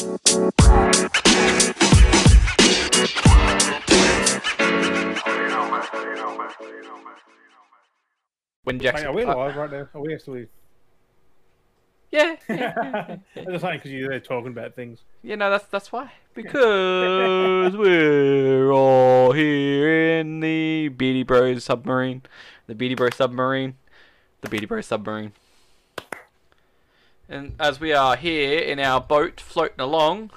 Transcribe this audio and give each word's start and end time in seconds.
When 0.00 0.08
Jackson, 8.78 9.08
are 9.08 9.12
we 9.12 9.26
live 9.26 9.56
right 9.56 9.70
now? 9.70 9.88
Are 9.92 10.00
we 10.00 10.14
actually? 10.14 10.46
yeah, 12.10 12.36
I'm 12.48 13.22
just 13.46 13.60
saying 13.60 13.78
because 13.78 13.90
you're 13.90 14.08
there 14.08 14.20
talking 14.20 14.52
about 14.52 14.74
things. 14.74 15.00
you 15.22 15.36
know 15.36 15.50
that's 15.50 15.66
that's 15.66 15.92
why 15.92 16.10
because 16.34 17.76
we're 17.76 18.70
all 18.72 19.32
here 19.32 20.18
in 20.18 20.40
the 20.40 20.88
Beardy 20.88 21.24
Bros 21.24 21.64
submarine, 21.64 22.22
the 22.66 22.74
Beardy 22.74 22.94
Bros 22.94 23.16
submarine, 23.16 23.74
the 24.40 24.48
Beardy 24.48 24.64
Bros 24.64 24.86
submarine. 24.86 25.32
And 27.30 27.54
as 27.60 27.78
we 27.78 27.92
are 27.92 28.16
here 28.16 28.58
in 28.58 28.80
our 28.80 29.00
boat 29.00 29.40
floating 29.40 29.78
along, 29.80 30.30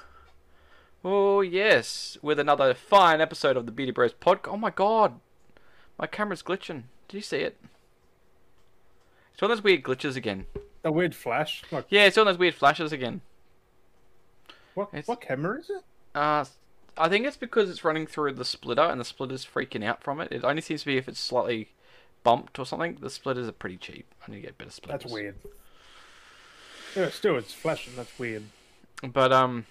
oh 1.04 1.42
yes, 1.42 2.18
with 2.22 2.40
another 2.40 2.74
fine 2.76 3.20
episode 3.20 3.58
of 3.58 3.66
the 3.66 3.72
Beardy 3.72 3.92
Bros 3.92 4.14
podcast. 4.14 4.54
Oh 4.54 4.58
my 4.58 4.70
god, 4.70 5.20
my 5.98 6.06
camera's 6.06 6.44
glitching. 6.44 6.84
Did 7.08 7.18
you 7.18 7.22
see 7.24 7.38
it? 7.38 7.58
It's 9.34 9.42
one 9.42 9.50
of 9.50 9.58
those 9.58 9.64
weird 9.64 9.82
glitches 9.84 10.16
again. 10.16 10.46
A 10.84 10.92
weird 10.92 11.16
flash. 11.16 11.64
Like 11.72 11.86
Yeah, 11.90 12.06
it's 12.06 12.18
one 12.18 12.28
of 12.28 12.34
those 12.36 12.40
weird 12.40 12.54
flashes 12.56 12.92
again. 12.92 13.22
what? 14.76 14.90
It's- 14.90 15.08
What 15.08 15.22
camera 15.22 15.60
is 15.60 15.70
it? 15.72 15.84
Uh, 16.14 16.46
I 16.96 17.10
think 17.10 17.26
it's 17.26 17.38
because 17.38 17.72
it's 17.72 17.84
running 17.84 18.06
through 18.06 18.34
the 18.34 18.46
splitter 18.46 18.84
and 18.84 19.02
the 19.02 19.06
splitter's 19.06 19.44
freaking 19.44 19.84
out 19.84 20.04
from 20.04 20.22
it. 20.22 20.32
It 20.32 20.44
only 20.44 20.62
seems 20.62 20.82
to 20.82 20.86
be 20.88 20.98
if 20.98 21.08
it's 21.08 21.20
slightly 21.20 21.72
bumped 22.24 22.60
or 22.60 22.68
something. 22.68 22.98
The 23.02 23.10
splitters 23.10 23.48
are 23.48 23.52
pretty 23.54 23.78
cheap. 23.78 24.06
I 24.28 24.30
need 24.32 24.38
to 24.42 24.42
get 24.44 24.58
better 24.60 24.70
splitters. 24.70 25.02
That's 25.02 25.12
weird. 25.14 25.36
Yeah, 26.96 27.10
still, 27.10 27.38
it's 27.38 27.54
flashing. 27.54 27.94
That's 27.96 28.18
weird. 28.20 28.44
But 29.02 29.32
um, 29.34 29.66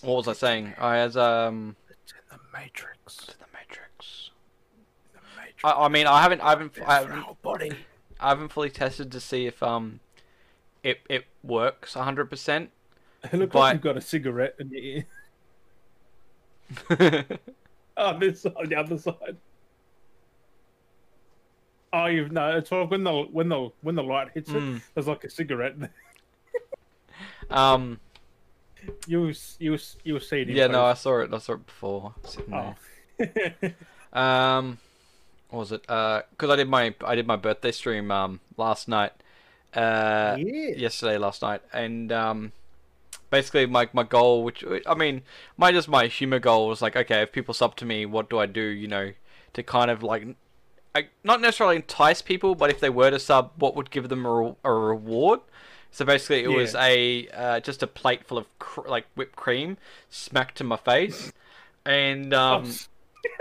what 0.00 0.16
was 0.16 0.28
I 0.28 0.32
saying? 0.32 0.74
I 0.78 0.98
as 0.98 1.16
um 1.16 1.76
It's 1.90 2.12
in 2.12 2.18
the 2.30 2.38
Matrix. 2.58 3.18
In 3.28 3.34
the 3.38 3.46
Matrix. 3.58 4.30
The 5.12 5.20
Matrix. 5.36 5.64
I, 5.64 5.72
I 5.72 5.88
mean, 5.88 6.06
I 6.06 6.22
haven't, 6.22 6.40
I 6.40 6.50
haven't, 6.50 6.72
I 6.86 6.94
haven't, 7.00 7.42
body. 7.42 7.72
I 8.18 8.28
haven't 8.30 8.48
fully 8.52 8.70
tested 8.70 9.12
to 9.12 9.20
see 9.20 9.46
if 9.46 9.62
um, 9.62 10.00
it 10.82 11.00
it 11.08 11.24
works 11.42 11.94
hundred 11.94 12.30
percent. 12.30 12.70
It 13.24 13.34
looks 13.34 13.52
But- 13.52 13.58
like 13.60 13.72
you've 13.74 13.82
got 13.82 13.96
a 13.96 14.00
cigarette 14.00 14.56
in 14.58 14.70
your 14.70 14.82
ear. 14.82 15.04
Oh, 17.94 18.18
this 18.18 18.46
on 18.46 18.68
the 18.70 18.74
other 18.76 18.96
side. 18.96 19.36
Oh, 21.92 22.06
you've 22.06 22.32
no. 22.32 22.56
It's 22.56 22.72
like 22.72 22.90
when 22.90 23.04
the 23.04 23.12
when 23.30 23.50
the 23.50 23.70
when 23.82 23.94
the 23.94 24.02
light 24.02 24.28
hits 24.32 24.48
it, 24.50 24.54
Mm. 24.56 24.80
there's 24.94 25.06
like 25.06 25.24
a 25.24 25.30
cigarette. 25.30 25.78
there. 25.78 25.92
Um, 27.50 28.00
You 29.06 29.32
you 29.58 29.78
you 30.04 30.20
see 30.20 30.40
it. 30.42 30.48
yeah, 30.48 30.66
no, 30.66 30.84
I 30.84 30.94
saw 30.94 31.20
it. 31.20 31.32
I 31.32 31.38
saw 31.38 31.52
it 31.54 31.66
before. 31.66 32.14
Oh. 32.52 32.74
Um, 34.12 34.76
what 35.48 35.58
was 35.60 35.72
it? 35.72 35.88
Uh, 35.88 36.22
because 36.30 36.50
I 36.50 36.56
did 36.56 36.68
my 36.68 36.94
I 37.04 37.14
did 37.14 37.26
my 37.26 37.36
birthday 37.36 37.72
stream 37.72 38.10
um 38.10 38.40
last 38.56 38.88
night. 38.88 39.12
Uh, 39.74 40.36
yeah. 40.38 40.74
yesterday 40.76 41.16
last 41.16 41.40
night, 41.40 41.62
and 41.72 42.12
um, 42.12 42.52
basically 43.30 43.64
my 43.64 43.88
my 43.94 44.02
goal, 44.02 44.44
which 44.44 44.62
I 44.86 44.94
mean, 44.94 45.22
my 45.56 45.72
just 45.72 45.88
my 45.88 46.08
humor 46.08 46.38
goal 46.38 46.68
was 46.68 46.82
like, 46.82 46.94
okay, 46.94 47.22
if 47.22 47.32
people 47.32 47.54
sub 47.54 47.74
to 47.76 47.86
me, 47.86 48.04
what 48.04 48.28
do 48.28 48.38
I 48.38 48.44
do? 48.46 48.60
You 48.60 48.88
know, 48.88 49.12
to 49.54 49.62
kind 49.62 49.90
of 49.90 50.02
like. 50.02 50.26
I, 50.94 51.08
not 51.24 51.40
necessarily 51.40 51.76
entice 51.76 52.20
people, 52.20 52.54
but 52.54 52.68
if 52.68 52.78
they 52.80 52.90
were 52.90 53.10
to 53.10 53.18
sub, 53.18 53.52
what 53.56 53.74
would 53.74 53.90
give 53.90 54.10
them 54.10 54.26
a, 54.26 54.30
re- 54.30 54.54
a 54.62 54.70
reward? 54.70 55.40
So 55.92 56.04
basically, 56.04 56.42
it 56.42 56.48
was 56.48 56.74
a 56.74 57.28
uh, 57.28 57.60
just 57.60 57.82
a 57.82 57.86
plate 57.86 58.24
full 58.24 58.38
of 58.38 58.46
cr- 58.58 58.88
like 58.88 59.04
whipped 59.14 59.36
cream 59.36 59.76
smacked 60.08 60.56
to 60.56 60.64
my 60.64 60.76
face, 60.78 61.32
and 61.84 62.32
um, 62.32 62.72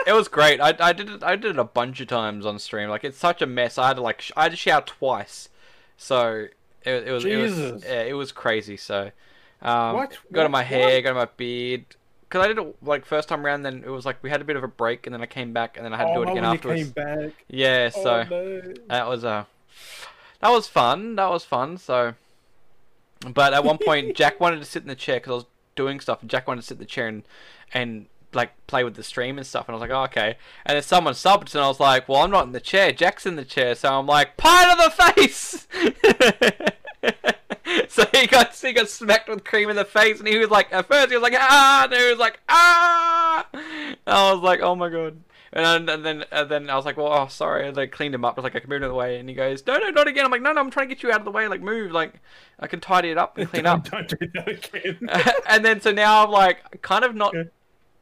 it 0.06 0.12
was 0.12 0.28
great. 0.28 0.60
I, 0.60 0.76
I 0.80 0.94
did 0.94 1.10
it. 1.10 1.24
I 1.24 1.38
did 1.38 1.52
it 1.52 1.60
a 1.60 1.64
bunch 1.64 2.02
of 2.02 2.08
times 2.08 2.46
on 2.46 2.60
stream. 2.60 2.90
Like 2.90 3.06
it's 3.06 3.18
such 3.18 3.42
a 3.42 3.46
mess. 3.46 3.78
I 3.78 3.88
had 3.88 3.96
to 3.96 4.02
like 4.02 4.22
sh- 4.22 4.32
I 4.36 4.44
had 4.44 4.52
to 4.52 4.58
shower 4.58 4.82
twice. 4.82 5.48
So 5.96 6.48
it, 6.84 7.08
it 7.08 7.12
was 7.12 7.24
it 7.24 7.38
was 7.38 7.84
yeah, 7.86 8.04
it 8.04 8.14
was 8.14 8.34
crazy. 8.34 8.76
So 8.76 9.12
um, 9.62 9.96
What? 9.96 10.18
got 10.32 10.46
in 10.46 10.52
my 10.52 10.64
hair, 10.64 10.96
What? 10.96 11.04
got 11.04 11.10
in 11.12 11.16
my 11.16 11.30
beard. 11.38 11.86
Because 12.28 12.46
I 12.46 12.48
did 12.48 12.60
it 12.60 12.76
like 12.82 13.06
first 13.06 13.28
time 13.28 13.46
around, 13.46 13.64
then 13.64 13.84
it 13.86 13.90
was 13.90 14.06
like 14.06 14.22
we 14.24 14.30
had 14.30 14.42
a 14.42 14.46
bit 14.46 14.56
of 14.56 14.64
a 14.64 14.68
break, 14.68 15.06
and 15.06 15.14
then 15.14 15.22
I 15.22 15.26
came 15.26 15.52
back, 15.52 15.76
and 15.76 15.86
then 15.86 15.94
I 15.94 15.98
had 15.98 16.06
to 16.06 16.12
oh, 16.12 16.16
do 16.16 16.22
it 16.24 16.32
again 16.32 16.46
afterwards. 16.46 16.80
You 16.80 16.86
came 16.86 16.94
back. 16.94 17.32
Yeah, 17.50 17.90
so 17.90 18.26
oh, 18.30 18.30
no. 18.30 18.74
that 18.88 19.08
was 19.08 19.24
uh 19.26 19.46
that 20.42 20.50
was 20.50 20.68
fun. 20.68 21.16
That 21.16 21.30
was 21.30 21.46
fun. 21.46 21.78
So, 21.78 22.16
but 23.30 23.54
at 23.54 23.64
one 23.64 23.78
point, 23.78 24.16
Jack 24.16 24.40
wanted 24.40 24.60
to 24.60 24.66
sit 24.66 24.82
in 24.84 24.90
the 24.90 24.96
chair 24.96 25.18
because 25.18 25.32
I 25.32 25.36
was 25.36 25.46
doing 25.76 26.00
stuff, 26.00 26.22
and 26.22 26.30
Jack 26.30 26.48
wanted 26.48 26.62
to 26.62 26.68
sit 26.68 26.76
in 26.76 26.80
the 26.80 26.86
chair 26.86 27.08
and 27.08 27.24
and 27.74 28.08
like 28.34 28.52
play 28.68 28.84
with 28.84 28.96
the 28.96 29.04
stream 29.04 29.38
and 29.38 29.46
stuff. 29.46 29.68
And 29.68 29.76
I 29.76 29.80
was 29.80 29.82
like, 29.82 29.92
oh, 29.92 30.04
okay. 30.04 30.38
And 30.66 30.76
then 30.76 30.84
someone 30.84 31.14
subbed, 31.14 31.54
and 31.54 31.64
I 31.64 31.68
was 31.68 31.80
like, 31.80 32.08
well, 32.08 32.22
I'm 32.22 32.32
not 32.32 32.46
in 32.46 32.52
the 32.52 32.60
chair. 32.60 32.92
Jack's 32.92 33.26
in 33.26 33.36
the 33.36 33.46
chair, 33.46 33.76
so 33.76 33.94
I'm 33.94 34.08
like, 34.08 34.38
pie 34.38 34.74
to 34.74 34.84
the 34.84 35.14
face. 35.14 35.68
so 37.90 38.06
he 38.14 38.28
got 38.28 38.56
he 38.56 38.74
got 38.74 38.90
smacked 38.90 39.30
with 39.30 39.44
cream 39.44 39.70
in 39.70 39.76
the 39.76 39.86
face, 39.86 40.20
and 40.20 40.28
he 40.28 40.38
was 40.38 40.50
like, 40.50 40.72
at 40.72 40.88
first 40.88 41.10
he 41.10 41.16
was 41.16 41.24
like, 41.24 41.36
ah, 41.38 41.84
and 41.86 41.94
he 41.94 42.10
was 42.10 42.20
like, 42.20 42.40
ah. 42.50 43.48
And 43.54 43.98
I 44.08 44.34
was 44.34 44.42
like, 44.42 44.62
oh 44.62 44.76
my 44.76 44.90
god. 44.90 45.18
And 45.54 45.66
then, 45.66 45.96
and 45.96 46.06
then, 46.06 46.26
and 46.32 46.50
then 46.50 46.70
I 46.70 46.78
was 46.78 46.86
like, 46.86 46.96
well, 46.96 47.12
oh, 47.12 47.28
sorry. 47.28 47.68
And 47.68 47.76
they 47.76 47.86
cleaned 47.86 48.16
him 48.16 48.24
up. 48.24 48.38
I 48.38 48.42
was 48.42 48.44
like, 48.44 48.56
I 48.56 48.60
can 48.62 48.70
move 48.70 48.84
out 48.84 48.86
of 48.86 48.92
the 48.92 48.96
way. 48.96 49.20
And 49.20 49.28
he 49.28 49.36
goes, 49.36 49.66
no, 49.68 49.78
no, 49.78 49.90
not 49.90 50.08
again. 50.08 50.24
I'm 50.24 50.32
like, 50.32 50.42
no, 50.42 50.54
no, 50.54 50.62
I'm 50.62 50.72
trying 50.72 50.88
to 50.88 50.96
get 50.96 51.04
you 51.04 51.12
out 51.12 51.20
of 51.20 51.26
the 51.26 51.32
way. 51.32 51.48
Like, 51.50 51.62
move. 51.62 51.92
Like, 51.92 52.14
I 52.58 52.68
can 52.68 52.80
tidy 52.80 53.10
it 53.10 53.18
up 53.18 53.38
and 53.38 53.50
clean 53.50 53.66
up. 53.66 53.84
Don't, 53.90 54.08
don't 54.08 54.20
do 54.20 54.28
that 54.34 54.48
again. 54.48 55.10
and 55.50 55.66
then, 55.66 55.82
so 55.82 55.92
now 55.92 56.24
I'm 56.24 56.32
like, 56.32 56.82
kind 56.82 57.04
of 57.04 57.16
not, 57.16 57.36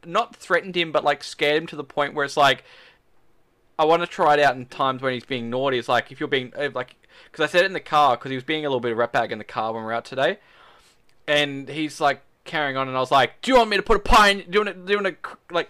not 0.05 0.35
threatened 0.35 0.75
him, 0.75 0.91
but 0.91 1.03
like 1.03 1.23
scared 1.23 1.63
him 1.63 1.67
to 1.67 1.75
the 1.75 1.83
point 1.83 2.13
where 2.13 2.23
it's 2.23 2.37
like, 2.37 2.63
I 3.79 3.85
want 3.85 4.03
to 4.03 4.07
try 4.07 4.33
it 4.33 4.39
out 4.41 4.55
in 4.55 4.66
times 4.66 5.01
when 5.01 5.13
he's 5.13 5.25
being 5.25 5.49
naughty. 5.49 5.79
It's 5.79 5.89
like, 5.89 6.11
if 6.11 6.19
you're 6.19 6.27
being, 6.27 6.53
like, 6.73 6.95
because 7.31 7.43
I 7.43 7.47
said 7.47 7.63
it 7.63 7.67
in 7.67 7.73
the 7.73 7.79
car, 7.79 8.16
because 8.17 8.29
he 8.29 8.35
was 8.35 8.43
being 8.43 8.66
a 8.66 8.69
little 8.69 8.81
bit 8.81 8.91
of 8.91 8.97
rat 8.97 9.13
bag 9.13 9.31
in 9.31 9.37
the 9.37 9.43
car 9.43 9.73
when 9.73 9.81
we 9.81 9.85
were 9.85 9.93
out 9.93 10.05
today. 10.05 10.39
And 11.27 11.69
he's 11.69 12.01
like 12.01 12.21
carrying 12.43 12.77
on, 12.77 12.87
and 12.87 12.97
I 12.97 12.99
was 12.99 13.11
like, 13.11 13.41
do 13.41 13.51
you 13.51 13.57
want 13.57 13.69
me 13.69 13.77
to 13.77 13.83
put 13.83 13.97
a 13.97 14.01
pie 14.01 14.29
in, 14.29 14.37
do 14.39 14.45
you 14.51 14.66
want 14.66 14.75
to, 14.75 14.85
do 14.85 14.91
you 14.91 15.01
want 15.01 15.23
to, 15.23 15.37
like, 15.53 15.69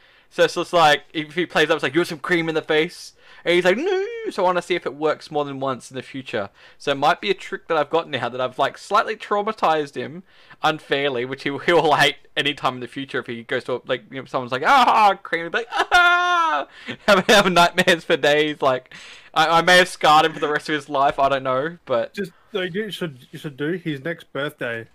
So 0.31 0.45
it's 0.45 0.55
just 0.55 0.71
like 0.71 1.03
if 1.13 1.35
he 1.35 1.45
plays 1.45 1.69
up, 1.69 1.75
it's 1.75 1.83
like 1.83 1.93
you 1.93 1.99
want 1.99 2.07
some 2.07 2.19
cream 2.19 2.47
in 2.47 2.55
the 2.55 2.61
face, 2.61 3.13
and 3.43 3.53
he's 3.53 3.65
like 3.65 3.77
no. 3.77 4.05
So 4.29 4.43
I 4.43 4.45
want 4.45 4.57
to 4.57 4.61
see 4.61 4.75
if 4.75 4.85
it 4.85 4.95
works 4.95 5.29
more 5.29 5.43
than 5.43 5.59
once 5.59 5.91
in 5.91 5.95
the 5.95 6.01
future. 6.01 6.49
So 6.77 6.91
it 6.91 6.97
might 6.97 7.19
be 7.19 7.29
a 7.29 7.33
trick 7.33 7.67
that 7.67 7.75
I've 7.75 7.89
got 7.89 8.09
now 8.09 8.29
that 8.29 8.39
I've 8.39 8.57
like 8.57 8.77
slightly 8.77 9.17
traumatized 9.17 9.95
him 9.95 10.23
unfairly, 10.63 11.25
which 11.25 11.43
he 11.43 11.49
will 11.51 11.95
hate 11.95 12.15
anytime 12.37 12.75
in 12.75 12.79
the 12.79 12.87
future 12.87 13.19
if 13.19 13.27
he 13.27 13.43
goes 13.43 13.65
to 13.65 13.81
like 13.85 14.05
you 14.09 14.21
know 14.21 14.25
someone's 14.25 14.53
like 14.53 14.63
ah 14.65 15.19
cream, 15.21 15.41
he'll 15.41 15.49
be 15.49 15.57
like 15.57 15.67
ah 15.71 16.65
have, 17.07 17.27
have 17.27 17.51
nightmares 17.51 18.05
for 18.05 18.15
days. 18.15 18.61
Like 18.61 18.93
I, 19.33 19.59
I 19.59 19.61
may 19.61 19.79
have 19.79 19.89
scarred 19.89 20.25
him 20.25 20.31
for 20.33 20.39
the 20.39 20.49
rest 20.49 20.69
of 20.69 20.75
his 20.75 20.87
life. 20.87 21.19
I 21.19 21.27
don't 21.27 21.43
know, 21.43 21.77
but 21.85 22.13
Just 22.13 22.31
like 22.53 22.73
you 22.73 22.89
should 22.89 23.27
you 23.31 23.37
should 23.37 23.57
do 23.57 23.73
his 23.73 24.01
next 24.01 24.31
birthday. 24.31 24.87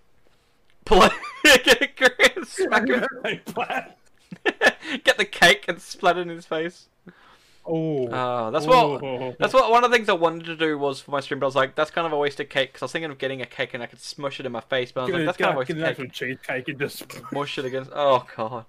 it, 0.91 2.49
smack 2.49 2.89
him. 2.89 3.05
get 5.05 5.19
the 5.19 5.25
cake 5.25 5.65
and 5.69 5.81
splat 5.81 6.17
it 6.19 6.23
in 6.23 6.29
his 6.29 6.47
face. 6.47 6.89
Oh, 7.69 8.07
Uh, 8.07 8.51
that's 8.51 8.65
what. 8.65 8.77
Oh. 9.03 9.35
That's 9.41 9.53
what 9.53 9.71
one 9.73 9.83
of 9.85 9.91
the 9.91 9.97
things 9.97 10.09
I 10.09 10.13
wanted 10.13 10.45
to 10.47 10.57
do 10.57 10.79
was 10.79 11.01
for 11.01 11.11
my 11.11 11.19
stream, 11.21 11.41
but 11.41 11.47
I 11.47 11.49
was 11.49 11.57
like, 11.57 11.75
that's 11.75 11.91
kind 11.91 12.07
of 12.07 12.13
a 12.13 12.17
waste 12.19 12.39
of 12.39 12.49
cake 12.49 12.69
because 12.73 12.83
I 12.83 12.85
was 12.85 12.93
thinking 12.93 13.11
of 13.11 13.19
getting 13.19 13.43
a 13.43 13.47
cake 13.47 13.75
and 13.75 13.83
I 13.83 13.87
could 13.87 14.01
smush 14.01 14.39
it 14.39 14.47
in 14.47 14.53
my 14.53 14.61
face, 14.61 14.93
but 14.93 15.01
I 15.01 15.05
was 15.05 15.13
like, 15.15 15.25
that's 15.25 15.37
kind 15.39 15.51
of 15.51 15.57
a 15.57 15.59
waste 15.59 15.71
of 15.71 15.97
cake. 15.97 16.13
cheesecake 16.13 16.69
and 16.69 16.79
just. 16.79 17.05
Mush 17.33 17.59
it 17.59 17.65
against. 17.65 17.91
Oh 17.95 18.25
god, 18.37 18.67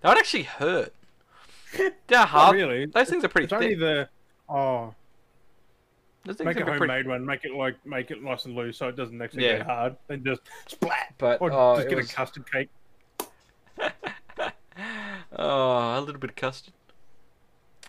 that 0.00 0.08
would 0.08 0.18
actually 0.18 0.44
hurt. 0.44 0.94
Yeah, 2.08 2.26
hard. 2.26 2.56
really. 2.56 2.86
Those 2.86 3.08
things 3.10 3.22
are 3.24 3.28
pretty 3.28 3.44
It's 3.44 3.52
only 3.52 3.74
the. 3.76 4.08
Oh, 4.48 4.92
make 6.26 6.40
a 6.40 6.44
pretty. 6.44 6.62
homemade 6.72 7.06
one. 7.06 7.24
Make 7.24 7.44
it 7.44 7.52
like 7.54 7.76
make 7.86 8.10
it 8.10 8.20
nice 8.22 8.44
and 8.46 8.56
loose 8.56 8.78
so 8.78 8.88
it 8.88 8.96
doesn't 8.96 9.20
actually 9.22 9.44
Yeah. 9.44 9.58
get 9.58 9.66
hard. 9.66 9.96
And 10.08 10.24
just 10.24 10.40
splat. 10.66 11.14
But 11.18 11.40
Or 11.40 11.52
oh, 11.52 11.76
just 11.76 11.88
get 11.88 11.96
was- 11.98 12.10
a 12.10 12.14
custard 12.14 12.50
cake. 12.50 12.70
oh, 15.36 15.98
a 15.98 16.00
little 16.00 16.20
bit 16.20 16.30
of 16.30 16.36
custard. 16.36 16.74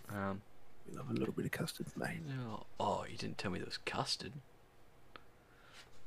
Um. 0.09 0.41
We 0.89 0.97
love 0.97 1.09
a 1.09 1.13
little 1.13 1.33
bit 1.33 1.45
of 1.45 1.51
custard, 1.51 1.85
mate. 1.95 2.19
Oh, 2.49 2.63
oh, 2.79 3.05
you 3.09 3.15
didn't 3.17 3.38
tell 3.38 3.49
me 3.51 3.59
there 3.59 3.65
was 3.67 3.77
custard. 3.77 4.33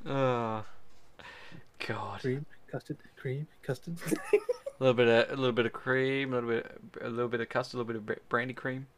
Oh, 0.07 0.65
God. 1.87 2.21
Cream, 2.21 2.47
custard, 2.71 2.99
cream, 3.17 3.47
custard. 3.63 3.97
A 4.81 4.83
little 4.83 4.95
bit 4.95 5.07
of 5.07 5.31
a 5.31 5.41
little 5.41 5.53
bit 5.53 5.67
of 5.67 5.73
cream, 5.73 6.33
a 6.33 6.41
little 6.41 6.51
bit 6.51 6.81
a 7.01 7.09
little 7.09 7.29
bit 7.29 7.41
of 7.41 7.49
custard, 7.49 7.75
a 7.75 7.83
little 7.85 8.01
bit 8.03 8.17
of 8.19 8.29
brandy 8.29 8.53
cream. 8.53 8.89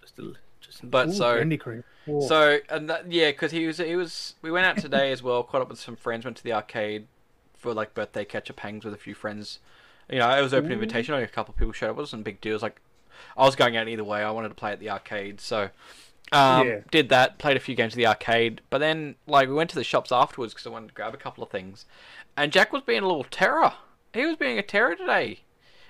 just 0.00 0.18
a, 0.18 0.32
just 0.60 0.82
a 0.82 0.86
But 0.86 1.08
ooh, 1.08 1.12
so- 1.12 1.34
brandy 1.36 1.56
cream. 1.56 1.84
Whoa. 2.06 2.26
So 2.26 2.58
and 2.68 2.90
that, 2.90 3.10
yeah, 3.10 3.30
because 3.30 3.52
he 3.52 3.64
was 3.68 3.78
he 3.78 3.94
was 3.94 4.34
we 4.42 4.50
went 4.50 4.66
out 4.66 4.78
today 4.78 5.12
as 5.12 5.22
well. 5.22 5.44
Caught 5.44 5.62
up 5.62 5.68
with 5.70 5.78
some 5.78 5.94
friends. 5.94 6.24
Went 6.24 6.36
to 6.38 6.42
the 6.42 6.52
arcade 6.52 7.06
for 7.56 7.72
like 7.72 7.94
birthday 7.94 8.24
catch 8.24 8.50
up 8.50 8.58
hangs 8.60 8.84
with 8.84 8.92
a 8.92 8.98
few 8.98 9.14
friends. 9.14 9.60
You 10.12 10.18
know, 10.18 10.30
it 10.30 10.42
was 10.42 10.52
open 10.54 10.70
Ooh. 10.70 10.74
invitation. 10.74 11.14
Only 11.14 11.24
a 11.24 11.28
couple 11.28 11.52
of 11.52 11.58
people 11.58 11.72
showed 11.72 11.86
up. 11.90 11.96
It 11.96 12.00
wasn't 12.00 12.22
a 12.22 12.24
big 12.24 12.40
deal. 12.40 12.52
It 12.52 12.54
was 12.56 12.62
like 12.62 12.80
I 13.36 13.44
was 13.44 13.56
going 13.56 13.76
out 13.76 13.88
either 13.88 14.04
way. 14.04 14.22
I 14.22 14.30
wanted 14.30 14.50
to 14.50 14.54
play 14.54 14.72
at 14.72 14.80
the 14.80 14.90
arcade, 14.90 15.40
so 15.40 15.70
um, 16.32 16.68
Yeah. 16.68 16.78
did 16.90 17.08
that. 17.08 17.38
Played 17.38 17.56
a 17.56 17.60
few 17.60 17.74
games 17.74 17.94
at 17.94 17.96
the 17.96 18.06
arcade, 18.06 18.60
but 18.70 18.78
then 18.78 19.16
like 19.26 19.48
we 19.48 19.54
went 19.54 19.70
to 19.70 19.76
the 19.76 19.84
shops 19.84 20.12
afterwards 20.12 20.52
because 20.52 20.66
I 20.66 20.70
wanted 20.70 20.88
to 20.88 20.94
grab 20.94 21.14
a 21.14 21.18
couple 21.18 21.42
of 21.42 21.50
things. 21.50 21.86
And 22.36 22.52
Jack 22.52 22.72
was 22.72 22.82
being 22.82 23.02
a 23.02 23.06
little 23.06 23.24
terror. 23.24 23.72
He 24.14 24.26
was 24.26 24.36
being 24.36 24.58
a 24.58 24.62
terror 24.62 24.94
today. 24.94 25.40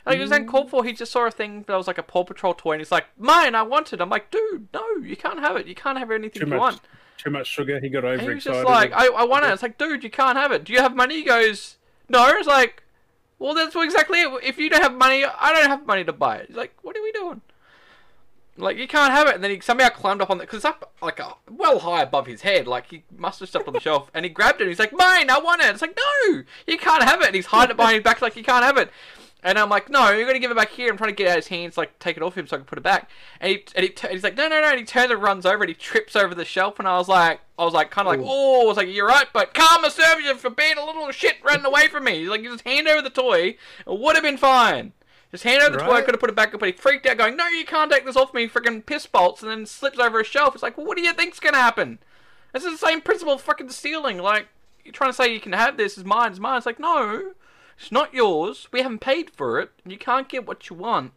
Like, 0.04 0.18
it 0.18 0.20
was 0.22 0.32
uncalled 0.32 0.68
for. 0.68 0.84
He 0.84 0.92
just 0.92 1.12
saw 1.12 1.26
a 1.26 1.30
thing 1.30 1.64
that 1.68 1.76
was 1.76 1.86
like 1.86 1.98
a 1.98 2.02
Paw 2.02 2.24
Patrol 2.24 2.54
toy, 2.54 2.72
and 2.72 2.80
he's 2.80 2.90
like, 2.90 3.06
"Mine, 3.16 3.54
I 3.54 3.62
want 3.62 3.92
it." 3.92 4.00
I'm 4.00 4.10
like, 4.10 4.32
"Dude, 4.32 4.66
no, 4.74 4.84
you 5.00 5.14
can't 5.16 5.38
have 5.38 5.54
it. 5.54 5.68
You 5.68 5.76
can't 5.76 5.96
have 5.96 6.10
anything 6.10 6.40
Too 6.40 6.46
you 6.46 6.50
much, 6.50 6.58
want." 6.58 6.80
too 7.18 7.30
much 7.30 7.46
sugar. 7.46 7.78
He 7.78 7.88
got 7.88 8.04
And 8.04 8.20
he 8.20 8.28
was 8.28 8.42
just 8.44 8.64
like, 8.64 8.92
I, 8.92 9.06
I 9.06 9.24
want 9.24 9.44
it. 9.44 9.50
It's 9.52 9.62
like, 9.62 9.78
dude, 9.78 10.02
you 10.02 10.10
can't 10.10 10.36
have 10.36 10.50
it. 10.50 10.64
Do 10.64 10.72
you 10.72 10.80
have 10.80 10.96
money? 10.96 11.16
He 11.16 11.22
goes, 11.24 11.76
no. 12.08 12.26
It's 12.30 12.48
like, 12.48 12.82
well, 13.42 13.54
that's 13.54 13.74
exactly 13.74 14.20
it. 14.20 14.44
If 14.44 14.58
you 14.58 14.70
don't 14.70 14.82
have 14.82 14.94
money, 14.94 15.24
I 15.24 15.52
don't 15.52 15.68
have 15.68 15.84
money 15.84 16.04
to 16.04 16.12
buy 16.12 16.36
it. 16.36 16.46
He's 16.46 16.56
like, 16.56 16.74
what 16.82 16.96
are 16.96 17.02
we 17.02 17.10
doing? 17.10 17.40
Like, 18.56 18.76
you 18.76 18.86
can't 18.86 19.12
have 19.12 19.26
it. 19.26 19.34
And 19.34 19.42
then 19.42 19.50
he 19.50 19.58
somehow 19.60 19.88
climbed 19.88 20.22
up 20.22 20.30
on 20.30 20.38
it, 20.38 20.42
because 20.42 20.58
it's 20.58 20.64
up, 20.64 20.92
like, 21.02 21.18
uh, 21.18 21.34
well 21.50 21.80
high 21.80 22.02
above 22.02 22.26
his 22.26 22.42
head. 22.42 22.68
Like, 22.68 22.90
he 22.90 23.02
must 23.16 23.40
have 23.40 23.48
stepped 23.48 23.66
on 23.66 23.74
the 23.74 23.80
shelf. 23.88 24.10
And 24.14 24.24
he 24.24 24.30
grabbed 24.30 24.60
it, 24.60 24.64
and 24.64 24.68
he's 24.70 24.78
like, 24.78 24.92
mine, 24.92 25.28
I 25.28 25.40
want 25.40 25.60
it. 25.60 25.70
It's 25.70 25.82
like, 25.82 25.96
no, 25.96 26.42
you 26.68 26.78
can't 26.78 27.02
have 27.02 27.20
it. 27.20 27.26
And 27.26 27.34
he's 27.34 27.46
hiding 27.46 27.72
it 27.72 27.76
behind 27.76 27.96
his 27.96 28.04
back 28.04 28.22
like, 28.22 28.36
you 28.36 28.44
can't 28.44 28.64
have 28.64 28.76
it. 28.76 28.90
And 29.44 29.58
I'm 29.58 29.68
like, 29.68 29.90
no, 29.90 30.10
you're 30.10 30.26
gonna 30.26 30.38
give 30.38 30.52
it 30.52 30.56
back 30.56 30.70
here. 30.70 30.88
I'm 30.88 30.96
trying 30.96 31.10
to 31.10 31.16
get 31.16 31.26
it 31.26 31.30
out 31.30 31.38
of 31.38 31.44
his 31.44 31.48
hands, 31.48 31.76
like 31.76 31.98
take 31.98 32.16
it 32.16 32.22
off 32.22 32.36
him 32.36 32.46
so 32.46 32.56
I 32.56 32.58
can 32.58 32.66
put 32.66 32.78
it 32.78 32.82
back. 32.82 33.10
And 33.40 33.50
he 33.50 33.64
and, 33.74 33.84
he 33.84 33.94
and 34.02 34.12
he's 34.12 34.22
like, 34.22 34.36
no, 34.36 34.48
no, 34.48 34.60
no. 34.60 34.68
And 34.68 34.78
he 34.78 34.84
turns 34.84 35.10
and 35.10 35.20
runs 35.20 35.44
over, 35.44 35.64
and 35.64 35.68
he 35.68 35.74
trips 35.74 36.14
over 36.14 36.34
the 36.34 36.44
shelf. 36.44 36.78
And 36.78 36.86
I 36.86 36.96
was 36.96 37.08
like, 37.08 37.40
I 37.58 37.64
was 37.64 37.74
like, 37.74 37.90
kind 37.90 38.06
of 38.06 38.12
like, 38.12 38.20
oh, 38.22 38.62
I 38.62 38.66
was 38.66 38.76
like, 38.76 38.88
you're 38.88 39.06
right, 39.06 39.26
but 39.32 39.52
karma 39.52 39.90
serves 39.90 40.24
you 40.24 40.34
for 40.36 40.50
being 40.50 40.78
a 40.78 40.84
little 40.84 41.10
shit 41.10 41.36
running 41.42 41.66
away 41.66 41.88
from 41.88 42.04
me. 42.04 42.20
He's 42.20 42.28
like, 42.28 42.42
you 42.42 42.52
just 42.52 42.66
hand 42.66 42.86
over 42.86 43.02
the 43.02 43.10
toy, 43.10 43.48
it 43.48 43.58
would 43.86 44.14
have 44.14 44.24
been 44.24 44.36
fine. 44.36 44.92
Just 45.32 45.44
hand 45.44 45.62
over 45.62 45.78
the 45.78 45.84
toy, 45.84 45.92
I 45.92 46.02
could 46.02 46.14
have 46.14 46.20
put 46.20 46.28
it 46.30 46.36
back 46.36 46.52
up, 46.52 46.60
but 46.60 46.68
he 46.68 46.72
freaked 46.72 47.06
out, 47.06 47.16
going, 47.16 47.36
no, 47.36 47.46
you 47.48 47.64
can't 47.64 47.90
take 47.90 48.04
this 48.04 48.16
off 48.16 48.34
me, 48.34 48.46
freaking 48.46 48.84
piss 48.84 49.06
bolts, 49.06 49.42
and 49.42 49.50
then 49.50 49.64
slips 49.64 49.98
over 49.98 50.20
a 50.20 50.24
shelf. 50.24 50.54
It's 50.54 50.62
like, 50.62 50.76
well, 50.76 50.86
what 50.86 50.96
do 50.96 51.02
you 51.02 51.14
think's 51.14 51.40
gonna 51.40 51.56
happen? 51.56 51.98
This 52.52 52.64
is 52.64 52.78
the 52.78 52.86
same 52.86 53.00
principle 53.00 53.34
of 53.34 53.40
fucking 53.40 53.70
stealing. 53.70 54.18
Like, 54.18 54.48
you're 54.84 54.92
trying 54.92 55.10
to 55.10 55.14
say 55.14 55.32
you 55.32 55.40
can 55.40 55.54
have 55.54 55.76
this, 55.76 55.96
it's 55.96 56.06
mine, 56.06 56.32
it's 56.32 56.40
mine. 56.40 56.58
It's 56.58 56.66
like, 56.66 56.78
no, 56.78 57.32
it's 57.82 57.90
not 57.90 58.14
yours. 58.14 58.68
We 58.70 58.80
haven't 58.80 59.00
paid 59.00 59.30
for 59.30 59.58
it. 59.58 59.70
You 59.84 59.98
can't 59.98 60.28
get 60.28 60.46
what 60.46 60.70
you 60.70 60.76
want. 60.76 61.12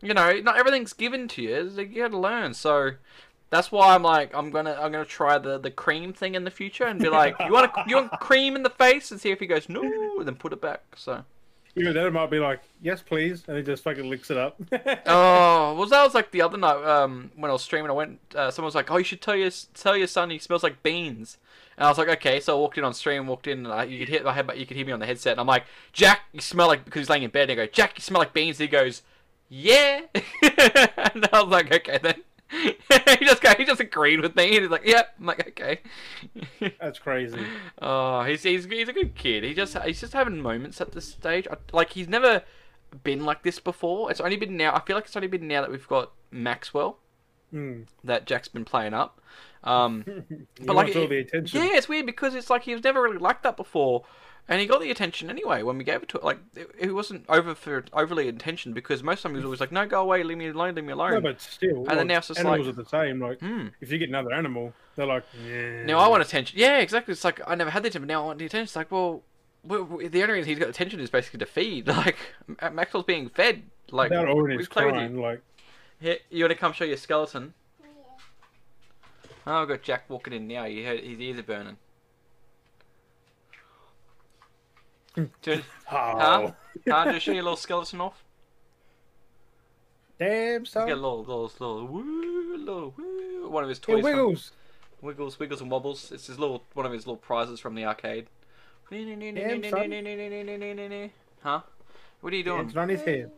You 0.00 0.14
know, 0.14 0.40
not 0.40 0.56
everything's 0.56 0.94
given 0.94 1.28
to 1.28 1.42
you. 1.42 1.62
Like, 1.64 1.94
You 1.94 2.02
gotta 2.02 2.18
learn. 2.18 2.54
So 2.54 2.92
that's 3.50 3.70
why 3.70 3.94
I'm 3.94 4.02
like, 4.02 4.34
I'm 4.34 4.50
gonna, 4.50 4.72
I'm 4.80 4.90
gonna 4.90 5.04
try 5.04 5.36
the 5.36 5.58
the 5.58 5.70
cream 5.70 6.14
thing 6.14 6.34
in 6.34 6.44
the 6.44 6.50
future 6.50 6.84
and 6.84 6.98
be 6.98 7.08
like, 7.20 7.36
you 7.44 7.52
want 7.52 7.70
a, 7.76 7.84
you 7.86 7.96
want 7.96 8.10
cream 8.20 8.56
in 8.56 8.62
the 8.62 8.70
face, 8.70 9.10
and 9.10 9.20
see 9.20 9.30
if 9.30 9.38
he 9.40 9.46
goes 9.46 9.68
no, 9.68 9.82
and 9.82 10.26
then 10.26 10.34
put 10.34 10.54
it 10.54 10.62
back. 10.62 10.82
So. 10.96 11.24
Even 11.74 11.94
then, 11.94 12.06
it 12.06 12.12
might 12.12 12.30
be 12.30 12.38
like, 12.38 12.60
yes, 12.82 13.00
please, 13.00 13.44
and 13.48 13.56
he 13.56 13.62
just 13.62 13.82
fucking 13.82 14.08
licks 14.10 14.30
it 14.30 14.36
up. 14.36 14.60
Oh, 15.06 15.74
well, 15.74 15.86
that 15.86 16.04
was 16.04 16.14
like 16.14 16.30
the 16.30 16.42
other 16.42 16.58
night 16.58 16.84
um, 16.84 17.30
when 17.34 17.50
I 17.50 17.52
was 17.52 17.62
streaming. 17.62 17.90
I 17.90 17.94
went. 17.94 18.18
Uh, 18.34 18.50
someone 18.50 18.66
was 18.66 18.74
like, 18.74 18.90
"Oh, 18.90 18.98
you 18.98 19.04
should 19.04 19.22
tell 19.22 19.36
your 19.36 19.50
tell 19.74 19.96
your 19.96 20.06
son 20.06 20.30
he 20.30 20.38
smells 20.38 20.62
like 20.62 20.82
beans." 20.82 21.38
And 21.76 21.86
I 21.86 21.88
was 21.88 21.98
like, 21.98 22.08
"Okay." 22.08 22.40
So 22.40 22.56
I 22.56 22.60
walked 22.60 22.78
in 22.78 22.84
on 22.84 22.94
stream, 22.94 23.26
walked 23.26 23.46
in, 23.46 23.64
and 23.66 23.68
I, 23.74 23.84
you 23.84 23.98
could 23.98 24.08
hear 24.08 24.22
my 24.22 24.32
head, 24.32 24.50
you 24.56 24.66
could 24.66 24.76
hear 24.76 24.86
me 24.86 24.92
on 24.92 25.00
the 25.00 25.06
headset. 25.06 25.32
And 25.32 25.40
I'm 25.40 25.46
like, 25.46 25.64
"Jack, 25.92 26.20
you 26.32 26.40
smell 26.40 26.66
like," 26.68 26.84
because 26.84 27.00
he's 27.00 27.10
laying 27.10 27.22
in 27.22 27.30
bed. 27.30 27.50
And 27.50 27.52
I 27.60 27.66
go, 27.66 27.70
"Jack, 27.72 27.96
you 27.96 28.02
smell 28.02 28.20
like 28.20 28.32
beans." 28.32 28.60
And 28.60 28.68
he 28.68 28.72
goes, 28.72 29.02
"Yeah." 29.48 30.02
and 30.14 31.28
I 31.32 31.42
was 31.42 31.48
like, 31.48 31.72
"Okay 31.72 31.98
then." 32.02 32.22
he 33.18 33.24
just 33.24 33.46
he 33.56 33.64
just 33.64 33.80
agreed 33.80 34.20
with 34.20 34.36
me, 34.36 34.44
and 34.44 34.62
he's 34.62 34.70
like, 34.70 34.84
"Yep." 34.86 35.14
I'm 35.20 35.26
like, 35.26 35.48
"Okay." 35.48 35.80
That's 36.80 36.98
crazy. 36.98 37.38
Oh, 37.80 38.22
he's, 38.24 38.42
he's 38.42 38.66
he's 38.66 38.88
a 38.88 38.92
good 38.92 39.14
kid. 39.14 39.42
He 39.42 39.54
just 39.54 39.76
he's 39.78 40.00
just 40.00 40.12
having 40.12 40.40
moments 40.40 40.80
at 40.80 40.92
this 40.92 41.06
stage. 41.08 41.48
I, 41.50 41.56
like 41.72 41.92
he's 41.92 42.08
never 42.08 42.42
been 43.02 43.24
like 43.24 43.42
this 43.42 43.58
before. 43.58 44.10
It's 44.10 44.20
only 44.20 44.36
been 44.36 44.56
now. 44.56 44.74
I 44.74 44.80
feel 44.80 44.96
like 44.96 45.06
it's 45.06 45.16
only 45.16 45.28
been 45.28 45.48
now 45.48 45.62
that 45.62 45.70
we've 45.70 45.88
got 45.88 46.12
Maxwell 46.30 46.98
Mm. 47.52 47.84
that 48.02 48.26
Jack's 48.26 48.48
been 48.48 48.64
playing 48.64 48.94
up. 48.94 49.20
Um, 49.64 50.04
but 50.64 50.74
like, 50.76 50.96
all 50.96 51.06
the 51.08 51.18
attention. 51.18 51.60
yeah, 51.62 51.70
it's 51.76 51.88
weird 51.88 52.06
because 52.06 52.34
it's 52.34 52.50
like 52.50 52.62
he 52.62 52.72
was 52.74 52.82
never 52.84 53.00
really 53.02 53.18
like 53.18 53.42
that 53.42 53.56
before, 53.56 54.04
and 54.48 54.60
he 54.60 54.66
got 54.66 54.80
the 54.80 54.90
attention 54.90 55.30
anyway 55.30 55.62
when 55.62 55.78
we 55.78 55.84
gave 55.84 56.02
it 56.02 56.08
to 56.10 56.18
it. 56.18 56.24
Like 56.24 56.38
it, 56.56 56.68
it 56.78 56.92
wasn't 56.94 57.24
over 57.28 57.54
for 57.54 57.84
overly 57.92 58.26
intention 58.28 58.72
because 58.72 59.02
most 59.02 59.18
of 59.18 59.22
the 59.22 59.28
time 59.28 59.34
he 59.34 59.36
was 59.36 59.44
always 59.44 59.60
like, 59.60 59.70
"No, 59.72 59.86
go 59.86 60.02
away, 60.02 60.22
leave 60.24 60.38
me 60.38 60.48
alone, 60.48 60.74
leave 60.74 60.84
me 60.84 60.92
alone." 60.92 61.12
No, 61.12 61.20
but 61.20 61.40
still, 61.40 61.86
And 61.88 61.98
then 61.98 62.06
now 62.08 62.18
it's 62.18 62.30
animals 62.32 62.66
like- 62.66 62.68
are 62.76 62.82
the 62.82 62.88
same. 62.88 63.20
Like, 63.20 63.38
Hmm. 63.40 63.68
if 63.80 63.92
you 63.92 63.98
get 63.98 64.08
another 64.08 64.32
animal, 64.32 64.72
they're 64.96 65.06
like, 65.06 65.24
yeah. 65.46 65.84
Now 65.84 65.98
I 66.00 66.08
want 66.08 66.22
attention. 66.22 66.58
Yeah, 66.58 66.78
exactly. 66.78 67.12
It's 67.12 67.24
like 67.24 67.40
I 67.46 67.54
never 67.54 67.70
had 67.70 67.82
the 67.84 67.88
attention, 67.88 68.08
but 68.08 68.12
now 68.12 68.22
I 68.22 68.26
want 68.26 68.38
the 68.40 68.46
attention. 68.46 68.64
It's 68.64 68.74
like, 68.76 68.90
well, 68.90 69.22
the 69.64 70.22
only 70.22 70.34
reason 70.34 70.48
he's 70.48 70.58
got 70.58 70.68
attention 70.70 70.98
is 70.98 71.08
basically 71.08 71.38
to 71.38 71.46
feed. 71.46 71.86
Like 71.96 72.16
Maxwell's 72.72 73.04
being 73.06 73.28
fed. 73.28 73.62
Like 73.92 74.10
Without 74.10 74.26
already 74.28 74.56
we 74.56 74.62
with 74.62 74.74
you. 74.74 74.90
crying, 74.90 75.18
like, 75.20 75.40
Here, 76.00 76.16
you 76.30 76.44
want 76.44 76.50
to 76.52 76.58
come 76.58 76.72
show 76.72 76.84
your 76.84 76.96
skeleton? 76.96 77.54
Oh, 79.46 79.62
I've 79.62 79.68
got 79.68 79.82
Jack 79.82 80.08
walking 80.08 80.32
in 80.32 80.46
now. 80.46 80.64
You 80.64 80.84
heard 80.84 81.00
his 81.00 81.18
ears 81.20 81.38
are 81.38 81.42
burning. 81.42 81.76
Do 85.14 85.28
you, 85.44 85.52
oh, 85.56 85.62
huh? 85.90 86.50
Huh? 86.88 87.04
Do 87.04 87.14
you 87.14 87.20
show 87.20 87.32
your 87.32 87.42
little 87.42 87.56
skeleton 87.56 88.00
off? 88.00 88.24
damn, 90.18 90.64
son. 90.64 90.86
Get 90.86 90.96
a 90.96 91.00
little, 91.00 91.18
little, 91.20 91.42
little, 91.58 91.86
woo, 91.86 92.56
little, 92.56 92.94
woo, 92.96 93.48
one 93.50 93.62
of 93.64 93.68
his 93.68 93.78
It 93.78 93.82
toys. 93.82 93.94
from- 94.02 94.04
wiggles. 94.04 94.52
Wiggles, 95.00 95.38
wiggles 95.40 95.60
and 95.60 95.68
wobbles. 95.70 96.12
It's 96.12 96.28
his 96.28 96.38
little, 96.38 96.62
one 96.74 96.86
of 96.86 96.92
his 96.92 97.06
little 97.08 97.16
prizes 97.16 97.58
from 97.58 97.74
the 97.74 97.84
arcade. 97.84 98.28
Damn, 98.88 99.10
Huh? 101.42 101.60
What 102.20 102.32
are 102.32 102.36
you 102.36 102.44
doing? 102.44 102.66
It's 102.68 102.76
on 102.76 102.88
his 102.88 103.02
head. 103.02 103.32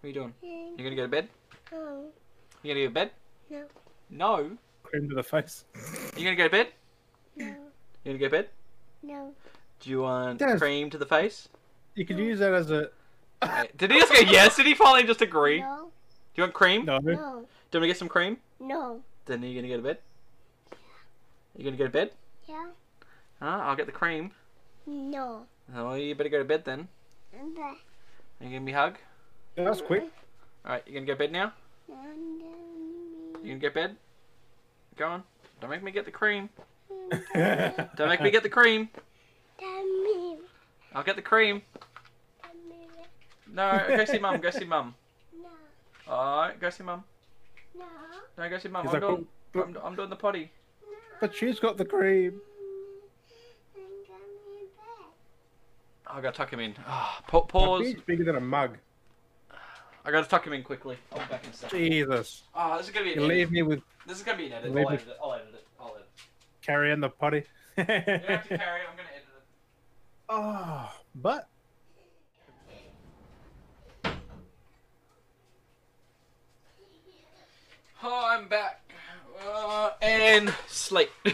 What 0.00 0.04
are 0.04 0.08
you 0.08 0.14
doing? 0.14 0.32
You 0.42 0.76
gonna 0.78 0.94
go 0.94 1.02
to 1.02 1.08
bed? 1.08 1.28
No, 1.72 2.04
You 2.62 2.72
gonna 2.72 2.80
go 2.82 2.86
to 2.86 2.94
bed? 2.94 3.10
no, 3.50 3.64
No. 4.10 4.50
Cream 4.92 5.08
to 5.08 5.14
the 5.14 5.22
face. 5.22 5.64
You 6.18 6.24
gonna 6.24 6.36
go 6.36 6.44
to 6.44 6.50
bed? 6.50 6.68
no, 7.36 7.46
You 7.46 7.54
gonna 8.04 8.18
go 8.18 8.26
to 8.26 8.30
bed? 8.30 8.48
no. 9.02 9.32
Do 9.80 9.88
you 9.90 10.02
want 10.02 10.38
Yes. 10.40 10.58
cream 10.60 10.90
to 10.90 10.98
the 10.98 11.06
face? 11.06 11.48
You 11.94 12.04
could 12.04 12.18
use 12.18 12.38
that 12.40 12.52
as 12.52 12.70
a. 12.70 12.90
Did 13.76 13.90
he 13.90 13.98
just 13.98 14.12
go 14.12 14.20
yes? 14.20 14.54
Did 14.56 14.66
he 14.66 14.74
finally 14.74 15.04
just 15.04 15.22
agree? 15.22 15.60
No. 15.60 15.90
Do 16.34 16.42
you 16.42 16.42
want 16.44 16.52
cream? 16.54 16.84
No. 16.84 16.98
no, 16.98 17.00
Do 17.00 17.08
you 17.10 17.16
want 17.16 17.46
to 17.72 17.86
get 17.86 17.96
some 17.96 18.08
cream? 18.08 18.36
no. 18.60 19.00
Then 19.24 19.42
are 19.42 19.46
you 19.46 19.54
gonna 19.60 19.68
go 19.68 19.76
to 19.78 19.82
bed? 19.82 19.98
You 21.56 21.64
gonna 21.64 21.76
go 21.76 21.84
to 21.84 21.90
bed? 21.90 22.10
Yeah, 22.46 22.66
Huh? 23.40 23.60
I'll 23.64 23.76
get 23.76 23.86
the 23.86 23.92
cream. 23.92 24.32
no. 24.86 25.46
Oh, 25.74 25.94
you 25.94 26.14
better 26.14 26.28
go 26.28 26.38
to 26.38 26.44
bed 26.44 26.64
then. 26.66 26.88
But, 27.32 27.62
Are 27.62 27.76
you 28.42 28.50
gonna 28.50 28.60
be 28.60 28.72
hug? 28.72 28.98
That's 29.56 29.80
quick. 29.80 30.04
Alright, 30.66 30.82
you 30.86 30.92
gonna 30.94 31.06
go 31.06 31.14
to 31.14 31.18
bed 31.18 31.32
now? 31.32 31.52
no, 31.88 31.96
You 33.42 33.48
gonna 33.48 33.58
go 33.58 33.68
to 33.68 33.74
bed? 33.74 33.96
Go 34.96 35.06
on. 35.08 35.22
Don't 35.60 35.70
make 35.70 35.82
me 35.82 35.90
get 35.90 36.04
the 36.04 36.10
cream. 36.10 36.48
Don't 37.34 38.08
make 38.08 38.20
me 38.20 38.30
get 38.30 38.42
the 38.42 38.48
cream. 38.48 38.88
I'll 40.94 41.02
get 41.04 41.16
the 41.16 41.22
cream. 41.22 41.62
No, 43.54 43.84
go 43.88 44.04
see 44.04 44.18
mum. 44.18 44.40
Go 44.40 44.50
see 44.50 44.64
mum. 44.64 44.94
no, 46.06 46.12
Alright, 46.12 46.58
go 46.60 46.70
see 46.70 46.82
mum. 46.84 47.04
no, 47.78 47.84
No, 48.38 48.48
go 48.48 48.58
see 48.58 48.68
mum. 48.68 48.86
I'm 48.86 48.92
like, 48.92 49.00
doing, 49.02 49.26
"Oh, 49.54 49.62
I'm, 49.62 49.76
I'm 49.84 49.94
doing 49.96 50.10
the 50.10 50.16
potty. 50.16 50.50
But 51.20 51.34
she's 51.34 51.60
got 51.60 51.76
the 51.76 51.84
cream. 51.84 52.40
and 53.74 53.84
dummy 54.08 54.66
back. 54.76 56.16
I 56.16 56.20
gotta 56.20 56.36
tuck 56.36 56.52
him 56.52 56.60
in. 56.60 56.74
Ah, 56.86 57.22
My 57.32 57.40
pause. 57.46 57.82
feet's 57.86 58.00
bigger 58.00 58.24
than 58.24 58.36
a 58.36 58.40
mug. 58.40 58.78
I 60.04 60.10
gotta 60.10 60.28
tuck 60.28 60.46
him 60.46 60.52
in 60.52 60.62
quickly. 60.62 60.96
I'll 61.12 61.18
be 61.20 61.24
back 61.26 61.44
in 61.44 61.50
a 61.50 61.54
second. 61.54 61.78
Jesus. 61.78 62.42
Ah, 62.54 62.76
this 62.78 62.86
is 62.88 62.92
gonna 62.92 63.04
be 63.04 63.12
an 63.12 63.18
You 63.20 63.24
edit. 63.26 63.36
leave 63.38 63.50
me 63.52 63.62
with 63.62 63.82
This 64.06 64.16
is 64.18 64.22
gonna 64.24 64.38
be 64.38 64.46
an 64.46 64.52
edit. 64.54 64.70
I'll 64.72 64.78
it- 64.78 64.86
edit 64.94 65.08
it. 65.08 65.16
I'll 65.22 65.32
edit 65.34 65.48
it. 65.54 65.66
I'll 65.80 65.88
edit 65.94 66.08
it. 66.16 66.66
carry 66.66 66.90
in 66.92 67.00
the 67.00 67.08
potty. 67.08 67.44
You 67.78 67.84
don't 67.84 67.88
have 67.88 68.48
to 68.48 68.58
carry 68.58 68.80
it. 68.80 68.86
I'm 68.90 68.96
gonna 68.96 69.08
edit 69.14 69.28
it. 69.28 69.44
oh, 70.28 70.92
but 71.14 71.48
Oh, 78.02 78.26
I'm 78.30 78.48
back. 78.48 78.80
Uh, 79.46 79.90
and 80.00 80.52
sleep. 80.68 81.10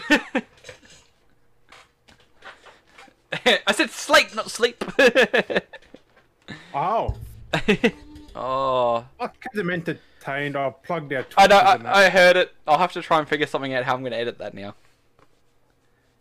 I 3.66 3.72
said 3.72 3.90
sleep, 3.90 4.34
not 4.34 4.50
sleep. 4.50 4.82
oh, 8.38 9.04
oh, 9.20 9.24
I 9.24 9.26
kept 9.26 9.54
them 9.54 9.70
entertained. 9.70 10.56
I 10.56 10.70
plugged 10.70 11.12
our. 11.12 11.26
I 11.36 11.46
know. 11.46 11.58
Twitches 11.58 11.74
and 11.74 11.84
that. 11.84 11.96
I, 11.96 12.06
I 12.06 12.08
heard 12.08 12.36
it. 12.36 12.54
I'll 12.66 12.78
have 12.78 12.92
to 12.92 13.02
try 13.02 13.18
and 13.18 13.28
figure 13.28 13.46
something 13.46 13.74
out 13.74 13.84
how 13.84 13.94
I'm 13.94 14.00
going 14.00 14.12
to 14.12 14.18
edit 14.18 14.38
that 14.38 14.54
now. 14.54 14.74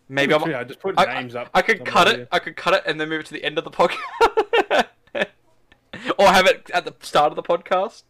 Maybe 0.10 0.34
I'm. 0.34 0.50
Yeah, 0.50 0.64
just 0.64 0.80
put 0.80 0.98
I, 0.98 1.22
names 1.22 1.36
up. 1.36 1.50
I 1.54 1.62
could 1.62 1.86
cut 1.86 2.08
it. 2.08 2.28
I 2.32 2.40
could 2.40 2.56
cut 2.56 2.74
it 2.74 2.84
and 2.86 3.00
then 3.00 3.10
move 3.10 3.22
it 3.22 3.26
to 3.28 3.34
the 3.34 3.44
end 3.44 3.58
of 3.58 3.64
the 3.64 3.72
podcast, 3.72 4.88
or 6.18 6.28
have 6.28 6.48
it 6.48 6.70
at 6.74 6.86
the 6.86 6.96
start 7.02 7.32
of 7.32 7.36
the 7.36 7.44
podcast. 7.44 8.04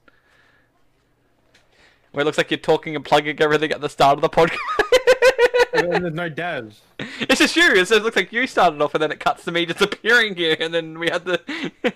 Where 2.12 2.22
it 2.22 2.26
looks 2.26 2.38
like 2.38 2.52
you're 2.52 2.58
talking 2.58 2.96
and 2.96 3.04
plugging 3.04 3.40
everything 3.42 3.72
at 3.72 3.82
the 3.82 3.90
start 3.90 4.18
of 4.18 4.22
the 4.22 4.30
podcast. 4.30 4.58
and 5.74 5.92
then 5.92 6.02
there's 6.04 6.14
no 6.14 6.30
Daz. 6.30 6.82
it's 7.00 7.40
just 7.40 7.56
you. 7.56 7.74
It 7.74 7.90
looks 7.90 8.16
like 8.16 8.32
you 8.32 8.48
started 8.48 8.82
off, 8.82 8.94
and 8.94 9.02
then 9.02 9.12
it 9.12 9.20
cuts 9.20 9.44
to 9.46 9.52
me 9.52 9.66
disappearing 9.66 10.36
here, 10.36 10.56
and 10.60 10.74
then 10.74 11.00
we 11.00 11.10
had 11.10 11.26
the. 11.26 11.42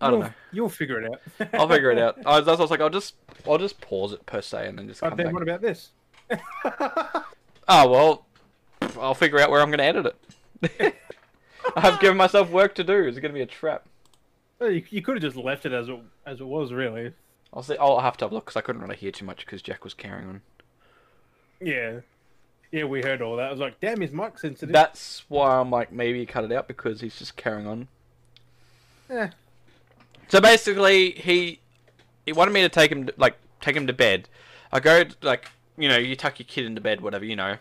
I 0.00 0.10
don't 0.10 0.20
You'll- 0.20 0.28
know. 0.28 0.34
You'll 0.52 0.68
figure 0.68 1.02
it 1.02 1.12
out. 1.12 1.48
I'll 1.54 1.68
figure 1.68 1.90
it 1.90 1.98
out. 1.98 2.18
I 2.26 2.38
was, 2.38 2.48
I 2.48 2.54
was 2.54 2.70
like, 2.70 2.80
I'll 2.80 2.88
just, 2.90 3.14
I'll 3.46 3.58
just 3.58 3.80
pause 3.80 4.12
it 4.12 4.24
per 4.26 4.40
se, 4.40 4.68
and 4.68 4.78
then 4.78 4.88
just 4.88 5.00
come 5.00 5.10
But 5.10 5.16
then 5.16 5.26
back. 5.26 5.34
what 5.34 5.42
about 5.42 5.60
this? 5.60 5.90
Oh 6.30 7.24
well, 7.90 8.26
I'll 9.00 9.14
figure 9.14 9.40
out 9.40 9.50
where 9.50 9.60
I'm 9.60 9.70
going 9.70 9.78
to 9.78 9.84
edit 9.84 10.14
it. 10.62 10.94
I've 11.76 12.00
given 12.00 12.16
myself 12.16 12.50
work 12.50 12.74
to 12.76 12.84
do. 12.84 13.06
Is 13.06 13.16
it 13.16 13.20
going 13.20 13.32
to 13.32 13.38
be 13.38 13.42
a 13.42 13.46
trap? 13.46 13.86
Well, 14.58 14.70
you, 14.70 14.82
you 14.90 15.02
could 15.02 15.14
have 15.16 15.22
just 15.22 15.36
left 15.36 15.66
it 15.66 15.72
as 15.72 15.88
it 15.88 15.98
as 16.26 16.40
it 16.40 16.46
was, 16.46 16.72
really. 16.72 17.12
I'll 17.52 17.62
see. 17.62 17.76
I'll 17.78 18.00
have 18.00 18.16
to 18.18 18.24
have 18.24 18.32
a 18.32 18.34
look 18.34 18.44
because 18.46 18.56
I 18.56 18.60
couldn't 18.60 18.82
really 18.82 18.96
hear 18.96 19.10
too 19.10 19.24
much 19.24 19.44
because 19.46 19.62
Jack 19.62 19.84
was 19.84 19.94
carrying 19.94 20.28
on. 20.28 20.40
Yeah. 21.60 22.00
Yeah, 22.70 22.84
we 22.84 23.00
heard 23.02 23.22
all 23.22 23.36
that. 23.36 23.48
I 23.48 23.50
was 23.50 23.60
like, 23.60 23.80
damn, 23.80 24.00
his 24.00 24.12
mic 24.12 24.38
sensitive. 24.38 24.72
That's 24.72 25.24
why 25.28 25.58
I'm 25.58 25.70
like 25.70 25.90
maybe 25.92 26.24
cut 26.26 26.44
it 26.44 26.52
out 26.52 26.68
because 26.68 27.00
he's 27.00 27.18
just 27.18 27.36
carrying 27.36 27.66
on. 27.66 27.88
Eh. 29.10 29.28
So 30.28 30.40
basically, 30.40 31.12
he 31.12 31.60
he 32.26 32.32
wanted 32.32 32.52
me 32.52 32.60
to 32.62 32.68
take 32.68 32.92
him 32.92 33.06
to, 33.06 33.14
like 33.16 33.36
take 33.60 33.74
him 33.76 33.86
to 33.86 33.92
bed. 33.92 34.28
I 34.72 34.80
go 34.80 35.04
like 35.22 35.46
you 35.76 35.88
know 35.88 35.96
you 35.96 36.14
tuck 36.16 36.38
your 36.38 36.46
kid 36.46 36.66
into 36.66 36.80
bed, 36.80 37.00
whatever 37.00 37.24
you 37.24 37.36
know. 37.36 37.56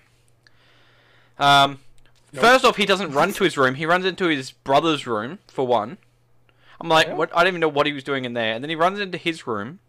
Um, 1.39 1.79
Nope. 2.33 2.41
first 2.43 2.65
off, 2.65 2.75
he 2.77 2.85
doesn't 2.85 3.11
run 3.13 3.31
to 3.33 3.43
his 3.43 3.57
room. 3.57 3.75
He 3.75 3.85
runs 3.85 4.05
into 4.05 4.25
his 4.27 4.51
brother's 4.51 5.07
room 5.07 5.39
for 5.47 5.65
one. 5.65 5.97
I'm 6.81 6.89
like, 6.89 7.07
Yeah. 7.07 7.13
what? 7.13 7.29
I 7.35 7.39
don't 7.43 7.47
even 7.49 7.61
know 7.61 7.69
what 7.69 7.87
he 7.87 7.93
was 7.93 8.03
doing 8.03 8.25
in 8.25 8.33
there. 8.33 8.53
And 8.53 8.63
then 8.63 8.69
he 8.69 8.75
runs 8.75 8.99
into 8.99 9.17
his 9.17 9.47
room. 9.47 9.79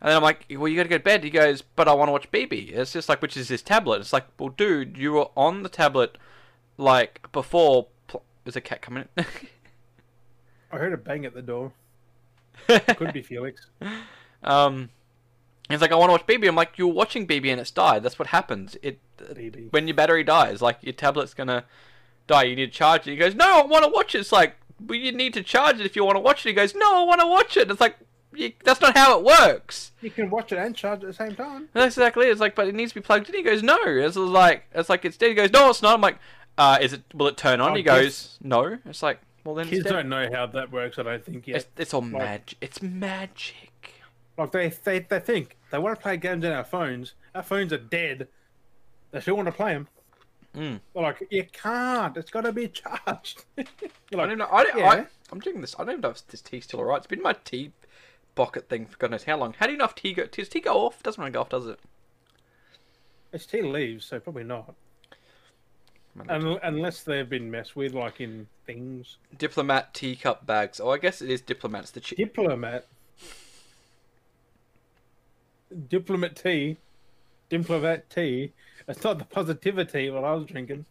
And 0.00 0.10
then 0.10 0.16
I'm 0.18 0.22
like, 0.22 0.44
well, 0.50 0.68
you 0.68 0.76
gotta 0.76 0.88
go 0.90 0.98
to 0.98 1.02
bed. 1.02 1.24
He 1.24 1.30
goes, 1.30 1.62
but 1.62 1.88
I 1.88 1.94
want 1.94 2.08
to 2.08 2.12
watch 2.12 2.30
BB. 2.30 2.72
It's 2.76 2.92
just 2.92 3.08
like, 3.08 3.22
which 3.22 3.36
is 3.36 3.48
his 3.48 3.62
tablet. 3.62 4.00
It's 4.02 4.12
like, 4.12 4.26
well, 4.38 4.50
dude, 4.50 4.98
you 4.98 5.12
were 5.12 5.28
on 5.36 5.62
the 5.62 5.68
tablet, 5.70 6.18
like 6.76 7.32
before. 7.32 7.86
Pl- 8.06 8.22
Is 8.44 8.54
a 8.56 8.60
cat 8.60 8.82
coming 8.82 9.08
in? 9.16 9.24
I 10.72 10.76
heard 10.78 10.92
a 10.92 10.98
bang 10.98 11.24
at 11.24 11.32
the 11.34 11.42
door. 11.42 11.72
Could 12.96 13.12
be 13.12 13.22
Felix. 13.22 13.66
Um, 14.42 14.90
he's 15.68 15.80
like, 15.80 15.92
I 15.92 15.96
want 15.96 16.08
to 16.08 16.12
watch 16.12 16.26
BB. 16.26 16.48
I'm 16.48 16.56
like, 16.56 16.78
you're 16.78 16.88
watching 16.88 17.26
BB 17.26 17.50
and 17.50 17.60
it's 17.60 17.70
died. 17.70 18.02
That's 18.02 18.18
what 18.18 18.28
happens. 18.28 18.76
It 18.82 19.00
BB. 19.18 19.72
when 19.72 19.88
your 19.88 19.94
battery 19.94 20.24
dies, 20.24 20.60
like 20.60 20.78
your 20.82 20.92
tablet's 20.92 21.34
gonna 21.34 21.64
die. 22.26 22.44
You 22.44 22.56
need 22.56 22.66
to 22.66 22.78
charge 22.78 23.06
it. 23.06 23.12
He 23.12 23.16
goes, 23.16 23.34
no, 23.34 23.62
I 23.62 23.66
want 23.66 23.84
to 23.84 23.90
watch 23.90 24.14
it. 24.14 24.20
It's 24.20 24.32
like, 24.32 24.56
well, 24.84 24.98
you 24.98 25.12
need 25.12 25.34
to 25.34 25.42
charge 25.42 25.80
it 25.80 25.86
if 25.86 25.96
you 25.96 26.04
want 26.04 26.16
to 26.16 26.20
watch 26.20 26.44
it. 26.44 26.50
He 26.50 26.54
goes, 26.54 26.74
no, 26.74 27.00
I 27.00 27.02
want 27.04 27.20
to 27.20 27.26
watch 27.26 27.56
it. 27.56 27.70
It's 27.70 27.80
like, 27.80 27.96
you, 28.34 28.52
that's 28.64 28.80
not 28.80 28.96
how 28.96 29.18
it 29.18 29.24
works. 29.24 29.92
You 30.02 30.10
can 30.10 30.28
watch 30.28 30.52
it 30.52 30.58
and 30.58 30.76
charge 30.76 31.02
at 31.02 31.06
the 31.06 31.12
same 31.12 31.34
time. 31.34 31.68
That's 31.72 31.96
exactly 31.96 32.26
it. 32.26 32.32
It's 32.32 32.40
like, 32.40 32.54
but 32.54 32.68
it 32.68 32.74
needs 32.74 32.92
to 32.92 32.96
be 32.96 33.00
plugged 33.00 33.28
in. 33.28 33.34
He 33.34 33.42
goes, 33.42 33.62
no. 33.62 33.78
It's 33.84 34.16
like, 34.16 34.64
it's 34.74 34.88
like 34.88 35.04
it's 35.04 35.16
dead. 35.16 35.28
He 35.28 35.34
goes, 35.34 35.52
no, 35.52 35.70
it's 35.70 35.82
not. 35.82 35.94
I'm 35.94 36.00
like, 36.00 36.18
uh, 36.58 36.78
is 36.80 36.92
it? 36.92 37.02
Will 37.14 37.28
it 37.28 37.36
turn 37.36 37.60
on? 37.60 37.72
Oh, 37.72 37.74
he 37.74 37.82
goes, 37.82 38.38
no. 38.42 38.78
It's 38.84 39.02
like, 39.02 39.20
well 39.46 39.54
then 39.54 39.68
Kids 39.68 39.84
don't 39.84 40.08
know 40.10 40.28
how 40.30 40.44
that 40.46 40.70
works, 40.70 40.98
I 40.98 41.04
don't 41.04 41.24
think 41.24 41.46
yet. 41.46 41.56
It's, 41.58 41.66
it's 41.78 41.94
all 41.94 42.02
Like- 42.02 42.12
magic. 42.12 42.58
It's 42.60 42.82
magic. 42.82 43.94
Like 44.36 44.52
they, 44.52 44.68
they, 44.68 44.98
they 44.98 45.20
think 45.20 45.56
they 45.70 45.78
want 45.78 45.96
to 45.96 46.02
play 46.02 46.18
games 46.18 46.44
on 46.44 46.52
our 46.52 46.64
phones. 46.64 47.14
Our 47.34 47.42
phones 47.42 47.72
are 47.72 47.78
dead. 47.78 48.28
They 49.12 49.20
still 49.20 49.36
want 49.36 49.46
to 49.46 49.52
play 49.52 49.72
them. 49.72 49.88
Mm. 50.54 50.80
They're 50.92 51.02
like, 51.02 51.26
you 51.30 51.44
can't. 51.52 52.16
It's 52.16 52.30
got 52.30 52.42
to 52.42 52.52
be 52.52 52.68
charged. 52.68 53.44
You're 53.56 53.66
I 54.12 54.16
like, 54.16 54.28
don't 54.28 54.38
know. 54.38 54.48
I, 54.52 54.64
don't- 54.64 54.78
yeah. 54.78 54.88
I, 54.90 55.06
I'm 55.32 55.40
doing 55.40 55.60
this. 55.62 55.74
I 55.78 55.84
don't 55.84 55.90
even 55.92 56.00
know 56.02 56.10
if 56.10 56.26
this 56.26 56.42
tea's 56.42 56.64
still 56.64 56.80
alright. 56.80 56.98
It's 56.98 57.06
been 57.06 57.22
my 57.22 57.34
tea 57.44 57.72
bucket 58.34 58.68
thing 58.68 58.84
for 58.86 58.98
God 58.98 59.12
knows 59.12 59.24
how 59.24 59.38
long. 59.38 59.54
How 59.58 59.66
do 59.66 59.72
you 59.72 59.78
know 59.78 59.86
if 59.86 59.94
tea 59.94 60.12
go? 60.12 60.26
Does 60.26 60.48
tea 60.50 60.60
go 60.60 60.74
off? 60.84 61.02
Doesn't 61.02 61.20
really 61.20 61.32
go 61.32 61.40
off, 61.40 61.48
does 61.48 61.66
it? 61.66 61.78
it's 63.32 63.46
tea 63.46 63.62
leaves, 63.62 64.04
so 64.06 64.18
probably 64.20 64.44
not. 64.44 64.74
Un- 66.28 66.58
unless 66.62 67.02
they've 67.02 67.28
been 67.28 67.50
messed 67.50 67.76
with, 67.76 67.92
like 67.94 68.20
in 68.20 68.46
things. 68.66 69.16
Diplomat 69.38 69.92
teacup 69.94 70.46
bags. 70.46 70.80
Oh, 70.80 70.90
I 70.90 70.98
guess 70.98 71.20
it 71.22 71.30
is 71.30 71.40
diplomat. 71.40 71.82
It's 71.82 71.90
the 71.92 72.00
chi- 72.00 72.16
Diplomat. 72.16 72.86
Diplomat 75.88 76.36
tea. 76.36 76.76
Diplomat 77.48 78.08
tea. 78.10 78.52
It's 78.88 79.02
not 79.02 79.18
the 79.18 79.24
positivity 79.24 80.10
what 80.10 80.24
I 80.24 80.32
was 80.32 80.46
drinking. 80.46 80.84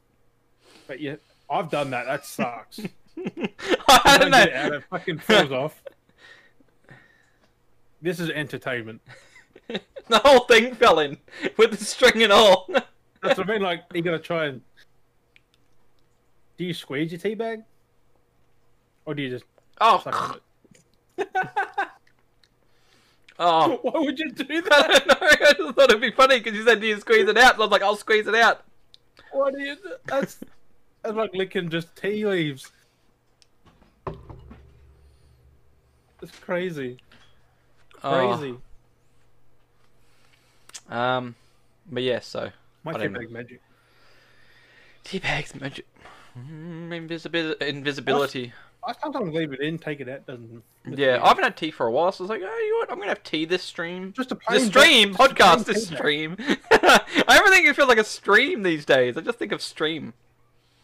But 0.88 1.00
yeah, 1.00 1.16
I've 1.50 1.70
done 1.70 1.90
that. 1.92 2.06
That 2.06 2.26
sucks. 2.26 2.80
I 3.18 4.02
I 4.06 4.18
don't 4.18 4.32
get 4.32 4.48
it 4.50 4.54
out, 4.56 4.72
know. 4.72 4.78
it 4.78 4.84
fucking 4.90 5.20
falls 5.20 5.52
off. 5.52 5.82
This 8.02 8.20
is 8.20 8.30
entertainment. 8.30 9.02
the 9.68 10.20
whole 10.20 10.42
thing 10.42 10.76
fell 10.76 11.00
in 11.00 11.18
with 11.58 11.72
the 11.72 11.84
string 11.84 12.22
and 12.22 12.32
all. 12.32 12.68
That's 13.24 13.38
what 13.40 13.50
I 13.50 13.54
mean. 13.54 13.64
Like 13.64 13.82
you 13.96 14.04
gotta 14.04 14.20
try 14.20 14.46
and. 14.46 14.62
Do 16.58 16.64
you 16.66 16.74
squeeze 16.74 17.12
your 17.12 17.20
tea 17.20 17.36
bag? 17.36 17.64
Or 19.06 19.14
do 19.14 19.22
you 19.22 19.30
just 19.30 19.46
oh, 19.82 20.02
oh. 23.40 23.80
Why 23.82 24.00
would 24.00 24.18
you 24.20 24.32
do 24.32 24.46
I 24.50 24.62
that? 24.62 25.04
don't 25.08 25.08
know. 25.08 25.28
I 25.28 25.54
just 25.54 25.76
thought 25.76 25.90
it'd 25.90 26.02
be 26.02 26.12
funny 26.12 26.40
because 26.40 26.58
you 26.58 26.64
said 26.66 26.82
do 26.82 26.88
you 26.88 27.00
squeeze 27.00 27.28
it 27.28 27.38
out, 27.38 27.54
and 27.54 27.62
I 27.62 27.66
was 27.66 27.72
like, 27.72 27.82
I'll 27.82 27.96
squeeze 27.96 28.28
it 28.28 28.36
out. 28.36 28.64
What 29.32 29.54
do 29.54 29.60
you? 29.62 29.76
do- 29.76 29.96
That's 30.06 30.40
that's 31.04 31.16
like 31.16 31.34
licking 31.34 31.70
just 31.70 31.96
tea 31.96 32.26
leaves. 32.26 32.72
It's 36.22 36.32
crazy, 36.40 36.98
Oh, 38.04 38.38
crazy. 38.38 38.56
um, 40.90 41.36
but 41.92 42.02
yeah, 42.04 42.20
so 42.20 42.50
My 42.84 42.94
I 42.94 42.98
tea 42.98 43.08
magic. 43.10 43.62
tea 45.04 45.20
bags 45.20 45.54
magic. 45.54 45.86
Mm, 46.38 46.90
invisibil- 46.90 47.62
invisibility. 47.62 48.54
I 48.88 48.94
sometimes 49.02 49.34
leave 49.34 49.52
it 49.52 49.62
in, 49.62 49.80
take 49.80 50.00
it 50.00 50.08
out. 50.10 50.26
Doesn't. 50.28 50.62
Yeah, 50.88 51.20
I 51.24 51.30
haven't 51.30 51.44
had 51.44 51.58
tea 51.58 51.72
for 51.72 51.88
a 51.88 51.92
while, 51.92 52.12
so 52.12 52.22
I 52.22 52.26
was 52.26 52.30
like, 52.30 52.42
oh, 52.44 52.58
you 52.58 52.72
know 52.74 52.78
what? 52.80 52.92
I'm 52.92 52.98
gonna 53.00 53.10
have 53.10 53.24
tea 53.24 53.46
this 53.46 53.64
stream. 53.64 54.14
just 54.16 54.32
a 54.32 54.36
plain 54.36 54.60
This 54.60 54.68
stream 54.68 55.16
just 55.16 55.20
podcast. 55.36 55.66
This 55.66 55.88
stream. 55.88 56.36
I 56.72 57.00
ever 57.30 57.50
think 57.50 57.68
it 57.68 57.76
feels 57.76 57.88
like 57.88 57.98
a 57.98 58.04
stream 58.04 58.62
these 58.64 58.86
days. 58.86 59.18
I 59.18 59.22
just 59.22 59.40
think 59.40 59.52
of 59.52 59.62
stream. 59.62 60.14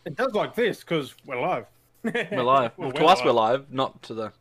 It 0.05 0.15
does 0.15 0.33
like 0.33 0.55
this 0.55 0.79
because 0.79 1.13
we're 1.25 1.39
live. 1.39 1.65
We're 2.03 2.41
live. 2.41 2.71
Well, 2.77 2.87
Well, 2.87 2.91
to 2.93 3.03
we're 3.03 3.09
us, 3.09 3.23
we're 3.23 3.31
live, 3.31 3.71
not 3.71 4.01
to 4.03 4.13
the. 4.15 4.33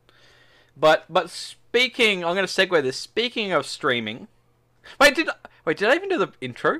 But 0.75 1.05
but 1.09 1.29
speaking, 1.29 2.23
I'm 2.25 2.33
gonna 2.33 2.47
segue 2.47 2.81
this. 2.81 2.97
Speaking 2.97 3.51
of 3.51 3.67
streaming, 3.67 4.27
wait 4.99 5.13
did 5.13 5.29
wait 5.65 5.77
did 5.77 5.89
I 5.89 5.95
even 5.95 6.09
do 6.09 6.17
the 6.17 6.31
intro? 6.41 6.79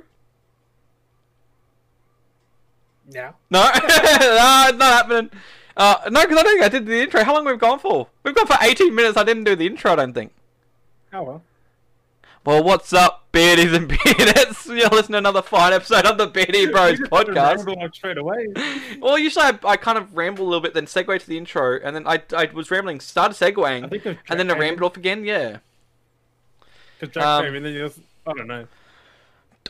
No, 3.10 3.32
no, 3.50 3.70
it's 3.74 4.78
not 4.78 4.80
happening. 4.80 5.30
Uh, 5.76 5.96
no, 6.10 6.22
because 6.22 6.38
I 6.38 6.42
don't 6.42 6.52
think 6.52 6.62
I 6.64 6.68
did 6.68 6.86
the 6.86 7.00
intro. 7.02 7.24
How 7.24 7.34
long 7.34 7.44
we've 7.44 7.58
gone 7.58 7.78
for? 7.78 8.08
We've 8.22 8.34
gone 8.34 8.46
for 8.46 8.56
18 8.60 8.94
minutes. 8.94 9.16
I 9.16 9.24
didn't 9.24 9.44
do 9.44 9.56
the 9.56 9.66
intro. 9.66 9.92
I 9.92 9.96
don't 9.96 10.12
think. 10.12 10.32
Oh 11.12 11.22
well. 11.22 11.42
Well, 12.44 12.64
what's 12.64 12.92
up, 12.92 13.26
beardies 13.32 13.72
and 13.72 13.88
beardettes? 13.90 14.66
You're 14.66 14.88
listening 14.88 15.12
to 15.12 15.18
another 15.18 15.42
fine 15.42 15.72
episode 15.72 16.04
of 16.06 16.18
the 16.18 16.26
Beardy 16.26 16.66
Bros 16.72 16.98
podcast. 16.98 17.94
straight 17.94 18.18
away. 18.18 18.48
Well, 19.00 19.16
usually 19.16 19.44
I, 19.44 19.58
I 19.64 19.76
kind 19.76 19.96
of 19.96 20.16
ramble 20.16 20.44
a 20.44 20.48
little 20.48 20.60
bit, 20.60 20.74
then 20.74 20.86
segue 20.86 21.20
to 21.20 21.26
the 21.26 21.38
intro, 21.38 21.78
and 21.84 21.94
then 21.94 22.04
I, 22.06 22.20
I 22.36 22.46
was 22.52 22.68
rambling, 22.70 22.98
started 22.98 23.34
segueing, 23.34 23.84
I 23.84 23.88
think 23.88 24.06
if 24.06 24.18
and 24.28 24.40
then 24.40 24.50
I 24.50 24.58
rambled 24.58 24.82
off 24.90 24.96
again. 24.96 25.24
Yeah, 25.24 25.58
Because 26.98 27.14
Jack 27.14 27.24
Um, 27.24 27.44
came 27.44 27.54
in, 27.54 27.62
then 27.62 27.74
you 27.74 27.86
just, 27.86 28.00
I 28.26 28.32
don't 28.32 28.48
know. 28.48 28.66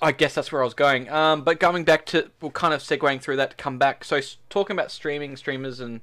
I 0.02 0.12
guess 0.12 0.34
that's 0.34 0.50
where 0.52 0.60
I 0.60 0.64
was 0.64 0.74
going. 0.74 1.08
Um, 1.08 1.42
but 1.42 1.60
going 1.60 1.84
back 1.84 2.04
to, 2.06 2.30
well, 2.40 2.50
kind 2.50 2.74
of 2.74 2.80
segueing 2.82 3.20
through 3.22 3.36
that 3.36 3.50
to 3.50 3.56
come 3.56 3.78
back. 3.78 4.04
So 4.04 4.20
talking 4.50 4.74
about 4.76 4.90
streaming, 4.90 5.36
streamers, 5.36 5.78
and 5.80 6.00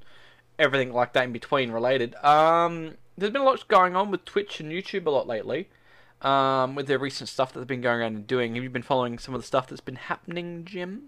everything 0.58 0.92
like 0.92 1.12
that 1.12 1.24
in 1.24 1.32
between 1.32 1.70
related. 1.70 2.14
Um, 2.24 2.96
there's 3.18 3.32
been 3.32 3.42
a 3.42 3.44
lot 3.44 3.68
going 3.68 3.94
on 3.96 4.10
with 4.10 4.24
Twitch 4.24 4.58
and 4.58 4.72
YouTube 4.72 5.06
a 5.06 5.10
lot 5.10 5.26
lately. 5.26 5.68
Um, 6.22 6.74
with 6.74 6.86
their 6.86 6.98
recent 6.98 7.30
stuff 7.30 7.52
that 7.52 7.60
they've 7.60 7.66
been 7.68 7.80
going 7.80 8.00
around 8.00 8.14
and 8.14 8.26
doing. 8.26 8.54
Have 8.54 8.62
you 8.64 8.68
been 8.68 8.82
following 8.82 9.18
some 9.18 9.34
of 9.34 9.40
the 9.40 9.46
stuff 9.46 9.66
that's 9.68 9.80
been 9.80 9.96
happening, 9.96 10.66
Jim? 10.66 11.04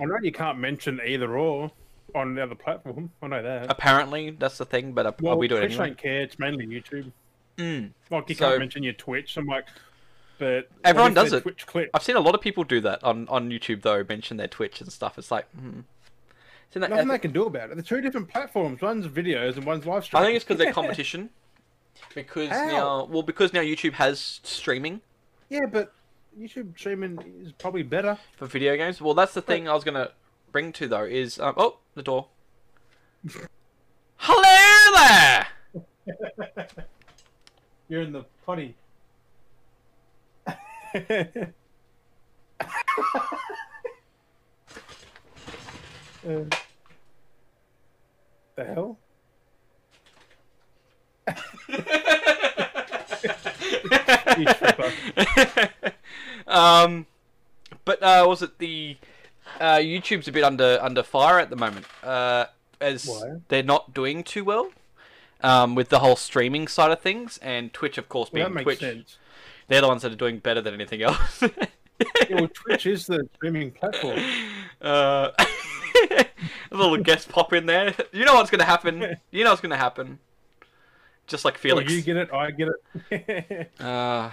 I 0.00 0.04
know 0.04 0.16
you 0.20 0.32
can't 0.32 0.58
mention 0.58 1.00
either 1.06 1.36
or 1.38 1.70
on 2.14 2.34
the 2.34 2.42
other 2.42 2.56
platform. 2.56 3.10
I 3.22 3.28
know 3.28 3.40
that. 3.42 3.66
Apparently, 3.70 4.30
that's 4.30 4.58
the 4.58 4.64
thing, 4.64 4.92
but 4.94 5.06
uh, 5.06 5.12
well, 5.20 5.38
we 5.38 5.46
do 5.46 5.56
it 5.56 5.60
Twitch 5.60 5.70
anyway. 5.72 5.86
don't 5.88 5.98
care. 5.98 6.22
It's 6.22 6.38
mainly 6.40 6.66
YouTube. 6.66 7.12
Mm. 7.56 7.90
Like 8.10 8.28
you 8.28 8.34
So- 8.34 8.48
can't 8.48 8.58
mention 8.60 8.82
your 8.82 8.94
Twitch. 8.94 9.36
I'm 9.36 9.46
like, 9.46 9.66
but 10.38 10.68
Everyone 10.84 11.14
does 11.14 11.32
it. 11.32 11.42
Twitch 11.42 11.66
clip. 11.66 11.90
I've 11.94 12.02
seen 12.02 12.16
a 12.16 12.20
lot 12.20 12.34
of 12.34 12.40
people 12.40 12.64
do 12.64 12.80
that 12.82 13.02
on, 13.04 13.28
on 13.28 13.50
YouTube 13.50 13.82
though, 13.82 14.04
mention 14.08 14.36
their 14.36 14.48
Twitch 14.48 14.80
and 14.80 14.92
stuff. 14.92 15.18
It's 15.18 15.30
like, 15.30 15.50
hmm. 15.52 15.80
Isn't 16.70 16.82
that- 16.82 16.90
Nothing 16.90 17.08
they 17.08 17.18
can 17.18 17.32
do 17.32 17.46
about 17.46 17.70
it. 17.70 17.76
They're 17.76 17.82
two 17.82 18.00
different 18.00 18.28
platforms. 18.28 18.82
One's 18.82 19.06
videos 19.06 19.56
and 19.56 19.64
one's 19.64 19.86
live 19.86 20.04
stream. 20.04 20.22
I 20.22 20.26
think 20.26 20.36
it's 20.36 20.44
because 20.44 20.58
they're 20.58 20.72
competition. 20.82 21.30
Because 22.14 22.50
How? 22.50 22.66
now, 22.66 23.04
well, 23.10 23.22
because 23.22 23.52
now 23.52 23.60
YouTube 23.60 23.94
has 23.94 24.40
streaming 24.44 25.00
yeah, 25.50 25.66
but 25.66 25.92
YouTube 26.38 26.78
streaming 26.78 27.18
is 27.42 27.52
probably 27.52 27.82
better. 27.82 28.18
for 28.36 28.46
video 28.46 28.76
games. 28.76 29.00
Well, 29.00 29.14
that's 29.14 29.34
the 29.34 29.42
thing 29.42 29.68
I 29.68 29.74
was 29.74 29.84
gonna 29.84 30.10
bring 30.52 30.72
to 30.74 30.86
though. 30.88 31.04
Is 31.04 31.40
um, 31.40 31.54
oh 31.56 31.78
the 31.94 32.02
door. 32.02 32.28
Hello 34.16 34.96
there. 34.96 35.46
You're 37.88 38.02
in 38.02 38.12
the 38.12 38.24
potty. 38.44 38.76
Uh, 46.26 46.44
the 48.56 48.64
hell? 48.64 48.98
Um, 56.46 57.06
but 57.84 58.02
uh, 58.02 58.24
was 58.26 58.42
it 58.42 58.58
the 58.58 58.96
uh, 59.60 59.76
YouTube's 59.76 60.28
a 60.28 60.32
bit 60.32 60.44
under 60.44 60.78
under 60.80 61.02
fire 61.02 61.38
at 61.38 61.50
the 61.50 61.56
moment, 61.56 61.86
uh, 62.02 62.46
as 62.80 63.06
Why? 63.06 63.40
they're 63.48 63.62
not 63.62 63.92
doing 63.92 64.24
too 64.24 64.44
well 64.44 64.70
um, 65.42 65.74
with 65.74 65.90
the 65.90 65.98
whole 65.98 66.16
streaming 66.16 66.66
side 66.68 66.90
of 66.90 67.00
things, 67.00 67.38
and 67.38 67.72
Twitch, 67.72 67.98
of 67.98 68.08
course, 68.08 68.30
Well, 68.32 68.44
being 68.44 68.54
that 68.54 68.54
makes 68.54 68.64
Twitch, 68.64 68.80
sense. 68.80 69.18
They're 69.68 69.80
the 69.80 69.88
ones 69.88 70.02
that 70.02 70.12
are 70.12 70.16
doing 70.16 70.38
better 70.38 70.60
than 70.60 70.74
anything 70.74 71.02
else. 71.02 71.42
Yeah, 71.42 71.48
well, 72.30 72.48
Twitch 72.48 72.86
is 72.86 73.06
the 73.06 73.28
streaming 73.36 73.70
platform. 73.70 74.18
uh, 74.82 75.30
a 75.38 76.26
little 76.70 76.96
guest 76.98 77.28
pop 77.28 77.52
in 77.52 77.66
there. 77.66 77.94
You 78.12 78.24
know 78.24 78.34
what's 78.34 78.50
gonna 78.50 78.64
happen. 78.64 79.16
You 79.30 79.44
know 79.44 79.50
what's 79.50 79.62
gonna 79.62 79.76
happen. 79.76 80.18
Just 81.26 81.44
like 81.44 81.54
Well, 81.54 81.60
Felix. 81.76 81.92
you 81.92 82.00
get 82.02 82.16
it, 82.16 82.32
I 82.32 82.50
get 82.50 82.68
it. 83.10 83.70
Uh, 83.80 84.30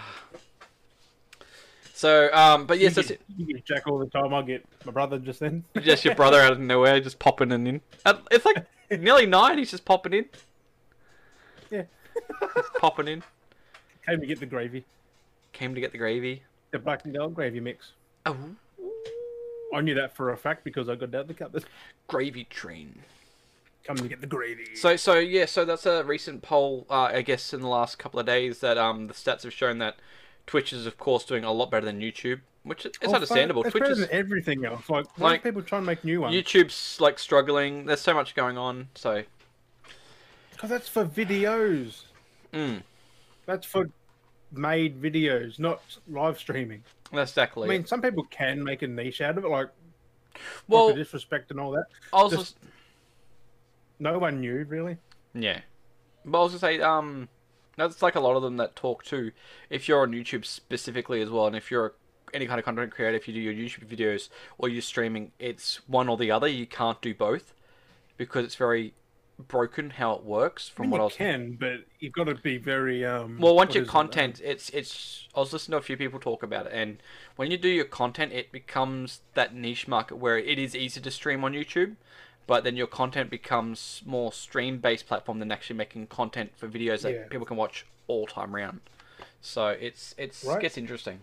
so, 1.93 2.29
um, 2.33 2.65
but 2.67 2.77
you, 2.77 2.83
yes, 2.83 2.95
that's 2.95 3.07
get, 3.07 3.21
you 3.37 3.45
get 3.45 3.63
Jack 3.65 3.87
all 3.87 3.97
the 3.97 4.07
time. 4.07 4.33
I 4.33 4.41
get 4.41 4.65
my 4.85 4.91
brother 4.91 5.17
just 5.17 5.39
then. 5.39 5.63
just 5.81 6.03
your 6.03 6.13
brother 6.15 6.41
out 6.41 6.51
of 6.51 6.59
nowhere, 6.59 6.99
just 6.99 7.19
popping 7.19 7.51
in. 7.51 7.65
in. 7.67 7.81
It's 8.31 8.45
like 8.45 8.65
nearly 8.91 9.25
nine. 9.25 9.57
He's 9.57 9.71
just 9.71 9.85
popping 9.85 10.13
in, 10.13 10.25
Yeah. 11.71 11.83
popping 12.79 13.07
in. 13.07 13.23
Came 14.05 14.19
to 14.19 14.25
get 14.27 14.39
the 14.41 14.45
gravy, 14.45 14.83
Came 15.55 15.73
to 15.73 15.79
get 15.81 15.91
the 15.93 15.97
gravy. 15.97 16.43
the 16.71 16.79
black 16.79 17.05
and 17.05 17.13
gold 17.15 17.33
gravy 17.33 17.59
mix. 17.61 17.93
Oh, 18.25 18.35
I 19.73 19.79
knew 19.81 19.93
that 19.95 20.13
for 20.15 20.31
a 20.31 20.37
fact 20.37 20.63
because 20.65 20.89
I 20.89 20.95
got 20.95 21.11
down 21.11 21.27
the 21.27 21.33
cupboard. 21.33 21.63
gravy 22.07 22.43
train. 22.45 22.99
Come 23.85 23.95
to 23.97 24.07
get 24.07 24.19
the 24.19 24.27
gravy. 24.27 24.75
So, 24.75 24.95
so 24.97 25.13
yeah, 25.19 25.45
so 25.45 25.63
that's 25.63 25.85
a 25.85 26.03
recent 26.03 26.41
poll, 26.41 26.85
uh, 26.89 27.03
I 27.13 27.21
guess, 27.21 27.53
in 27.53 27.61
the 27.61 27.67
last 27.69 27.97
couple 27.99 28.19
of 28.19 28.25
days 28.25 28.59
that 28.59 28.77
um 28.77 29.07
the 29.07 29.13
stats 29.13 29.43
have 29.43 29.53
shown 29.53 29.77
that 29.77 29.95
Twitch 30.45 30.73
is, 30.73 30.85
of 30.85 30.97
course, 30.97 31.23
doing 31.23 31.43
a 31.45 31.51
lot 31.51 31.71
better 31.71 31.85
than 31.85 32.01
YouTube, 32.01 32.41
which 32.63 32.85
is 32.85 32.93
it's 33.01 33.11
Oh, 33.11 33.15
understandable. 33.15 33.61
It's 33.63 33.71
Twitch 33.71 33.81
better 33.83 33.93
is 33.93 33.99
than 33.99 34.09
everything 34.11 34.65
else. 34.65 34.89
Like, 34.89 35.05
Like, 35.17 35.43
people 35.43 35.61
try 35.61 35.77
and 35.77 35.87
make 35.87 36.03
new 36.03 36.21
ones? 36.21 36.35
YouTube's 36.35 36.99
like 36.99 37.17
struggling. 37.19 37.85
There's 37.85 38.01
so 38.01 38.13
much 38.13 38.35
going 38.35 38.57
on. 38.57 38.89
So, 38.95 39.23
Because 40.51 40.69
that's 40.69 40.89
for 40.89 41.05
videos. 41.05 42.01
mm, 42.53 42.81
That's 43.45 43.65
for 43.65 43.89
made 44.57 45.01
videos, 45.01 45.59
not 45.59 45.81
live 46.07 46.37
streaming. 46.37 46.83
that's 47.11 47.31
exactly. 47.31 47.67
I 47.67 47.69
mean, 47.69 47.81
it. 47.81 47.89
some 47.89 48.01
people 48.01 48.23
can 48.29 48.63
make 48.63 48.81
a 48.81 48.87
niche 48.87 49.21
out 49.21 49.37
of 49.37 49.45
it, 49.45 49.49
like 49.49 49.69
well, 50.67 50.93
disrespect 50.93 51.51
and 51.51 51.59
all 51.59 51.71
that. 51.71 51.85
I 52.11 52.23
was 52.23 52.33
just- 52.33 52.59
just, 52.59 52.71
No 53.99 54.19
one 54.19 54.41
knew 54.41 54.65
really. 54.67 54.97
Yeah. 55.33 55.61
But 56.25 56.39
I 56.39 56.43
was 56.43 56.51
gonna 56.51 56.59
say, 56.59 56.81
um, 56.81 57.29
that's 57.77 58.01
like 58.01 58.15
a 58.15 58.19
lot 58.19 58.35
of 58.35 58.41
them 58.41 58.57
that 58.57 58.75
talk 58.75 59.03
too. 59.03 59.31
If 59.69 59.87
you're 59.87 60.01
on 60.01 60.11
YouTube 60.11 60.45
specifically 60.45 61.21
as 61.21 61.29
well, 61.29 61.47
and 61.47 61.55
if 61.55 61.69
you're 61.71 61.93
any 62.33 62.47
kind 62.47 62.59
of 62.59 62.65
content 62.65 62.91
creator, 62.91 63.15
if 63.15 63.27
you 63.27 63.33
do 63.33 63.39
your 63.39 63.53
YouTube 63.53 63.87
videos 63.87 64.29
or 64.57 64.67
you're 64.69 64.81
streaming, 64.81 65.31
it's 65.39 65.77
one 65.87 66.09
or 66.09 66.17
the 66.17 66.31
other. 66.31 66.47
You 66.47 66.65
can't 66.65 67.01
do 67.01 67.13
both 67.13 67.53
because 68.17 68.45
it's 68.45 68.55
very 68.55 68.93
broken 69.37 69.91
how 69.91 70.13
it 70.13 70.23
works. 70.23 70.71
I 70.73 70.75
From 70.75 70.83
mean, 70.83 70.91
what 70.91 71.01
I 71.01 71.03
was. 71.05 71.15
can, 71.15 71.57
but 71.59 71.81
you've 71.99 72.13
got 72.13 72.25
to 72.25 72.35
be 72.35 72.57
very 72.57 73.05
um. 73.05 73.37
Well, 73.39 73.55
once 73.55 73.73
your 73.75 73.83
is 73.83 73.89
it, 73.89 73.91
content, 73.91 74.41
it's 74.43 74.69
it's. 74.69 75.27
I 75.35 75.39
was 75.41 75.51
listening 75.53 75.73
to 75.73 75.77
a 75.79 75.81
few 75.81 75.97
people 75.97 76.19
talk 76.19 76.43
about 76.43 76.67
it, 76.67 76.71
and 76.73 76.97
when 77.35 77.51
you 77.51 77.57
do 77.57 77.67
your 77.69 77.85
content, 77.85 78.31
it 78.31 78.51
becomes 78.51 79.21
that 79.33 79.53
niche 79.53 79.87
market 79.87 80.15
where 80.15 80.37
it 80.37 80.57
is 80.57 80.75
easy 80.75 81.01
to 81.01 81.11
stream 81.11 81.43
on 81.43 81.53
YouTube, 81.53 81.95
but 82.47 82.63
then 82.63 82.77
your 82.77 82.87
content 82.87 83.29
becomes 83.29 84.01
more 84.05 84.31
stream-based 84.31 85.05
platform 85.07 85.39
than 85.39 85.51
actually 85.51 85.75
making 85.75 86.07
content 86.07 86.51
for 86.55 86.67
videos 86.69 87.01
that 87.01 87.11
Yeah. 87.13 87.27
people 87.29 87.45
can 87.45 87.57
watch 87.57 87.85
all 88.07 88.25
time 88.27 88.55
round. 88.55 88.79
So 89.41 89.67
it's 89.67 90.15
it's 90.17 90.43
Right. 90.43 90.61
gets 90.61 90.77
interesting. 90.77 91.19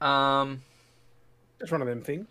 Um, 0.00 0.62
It's 1.60 1.72
one 1.72 1.80
of 1.82 1.88
them 1.88 2.02
things. 2.02 2.28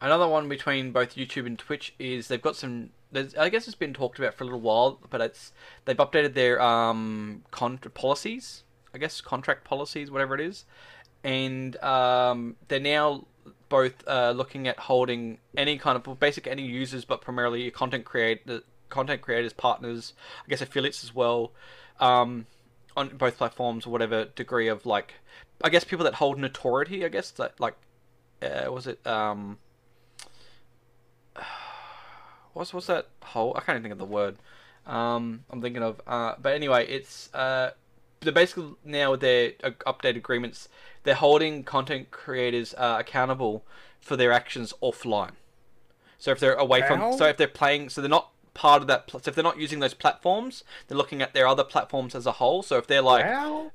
Another 0.00 0.28
one 0.28 0.48
between 0.48 0.92
both 0.92 1.14
YouTube 1.16 1.46
and 1.46 1.58
Twitch 1.58 1.94
is 1.98 2.28
they've 2.28 2.42
got 2.42 2.56
some. 2.56 2.90
I 3.14 3.48
guess 3.48 3.66
it's 3.66 3.76
been 3.76 3.94
talked 3.94 4.18
about 4.18 4.34
for 4.34 4.44
a 4.44 4.46
little 4.46 4.60
while, 4.60 5.00
but 5.08 5.20
it's 5.20 5.52
they've 5.84 5.96
updated 5.96 6.34
their 6.34 6.60
um 6.60 7.42
con- 7.50 7.78
policies. 7.94 8.64
I 8.94 8.98
guess 8.98 9.20
contract 9.20 9.64
policies, 9.64 10.10
whatever 10.10 10.34
it 10.34 10.40
is, 10.40 10.64
and 11.22 11.76
um, 11.82 12.56
they're 12.68 12.80
now 12.80 13.26
both 13.68 14.06
uh, 14.06 14.30
looking 14.30 14.66
at 14.66 14.78
holding 14.78 15.38
any 15.56 15.78
kind 15.78 15.96
of 15.96 16.18
basic 16.18 16.46
any 16.46 16.62
users, 16.62 17.04
but 17.04 17.20
primarily 17.20 17.70
content 17.70 18.04
create 18.04 18.48
content 18.88 19.20
creators, 19.20 19.52
partners, 19.52 20.14
I 20.44 20.48
guess 20.48 20.62
affiliates 20.62 21.04
as 21.04 21.14
well, 21.14 21.52
um, 22.00 22.46
on 22.96 23.08
both 23.16 23.36
platforms 23.36 23.86
or 23.86 23.90
whatever 23.90 24.24
degree 24.24 24.68
of 24.68 24.86
like, 24.86 25.14
I 25.62 25.68
guess 25.68 25.84
people 25.84 26.04
that 26.04 26.14
hold 26.14 26.38
notoriety. 26.38 27.04
I 27.04 27.08
guess 27.08 27.30
that 27.32 27.60
like, 27.60 27.74
uh, 28.42 28.72
was 28.72 28.86
it 28.86 29.06
um 29.06 29.58
what's 32.58 32.74
what's 32.74 32.88
that 32.88 33.06
whole? 33.22 33.54
I 33.56 33.60
can't 33.60 33.76
even 33.76 33.82
think 33.84 33.92
of 33.92 33.98
the 33.98 34.04
word. 34.04 34.36
Um, 34.86 35.44
I'm 35.50 35.62
thinking 35.62 35.82
of. 35.82 36.00
Uh, 36.06 36.34
but 36.42 36.54
anyway, 36.54 36.86
it's 36.88 37.32
uh, 37.32 37.70
they're 38.20 38.32
basically 38.32 38.74
now 38.84 39.12
with 39.12 39.20
their 39.20 39.52
uh, 39.62 39.70
updated 39.86 40.16
agreements, 40.16 40.68
they're 41.04 41.14
holding 41.14 41.62
content 41.62 42.10
creators 42.10 42.74
uh, 42.76 42.96
accountable 42.98 43.64
for 44.00 44.16
their 44.16 44.32
actions 44.32 44.74
offline. 44.82 45.32
So 46.18 46.32
if 46.32 46.40
they're 46.40 46.54
away 46.54 46.80
How? 46.80 46.88
from, 46.88 47.16
so 47.18 47.26
if 47.26 47.36
they're 47.36 47.46
playing, 47.46 47.90
so 47.90 48.00
they're 48.00 48.10
not 48.10 48.32
part 48.54 48.82
of 48.82 48.88
that. 48.88 49.06
pl- 49.06 49.20
So 49.20 49.28
if 49.28 49.36
they're 49.36 49.44
not 49.44 49.58
using 49.58 49.78
those 49.78 49.94
platforms, 49.94 50.64
they're 50.88 50.98
looking 50.98 51.22
at 51.22 51.32
their 51.32 51.46
other 51.46 51.62
platforms 51.62 52.16
as 52.16 52.26
a 52.26 52.32
whole. 52.32 52.64
So 52.64 52.76
if 52.76 52.88
they're 52.88 53.02
like, 53.02 53.24
How? 53.24 53.70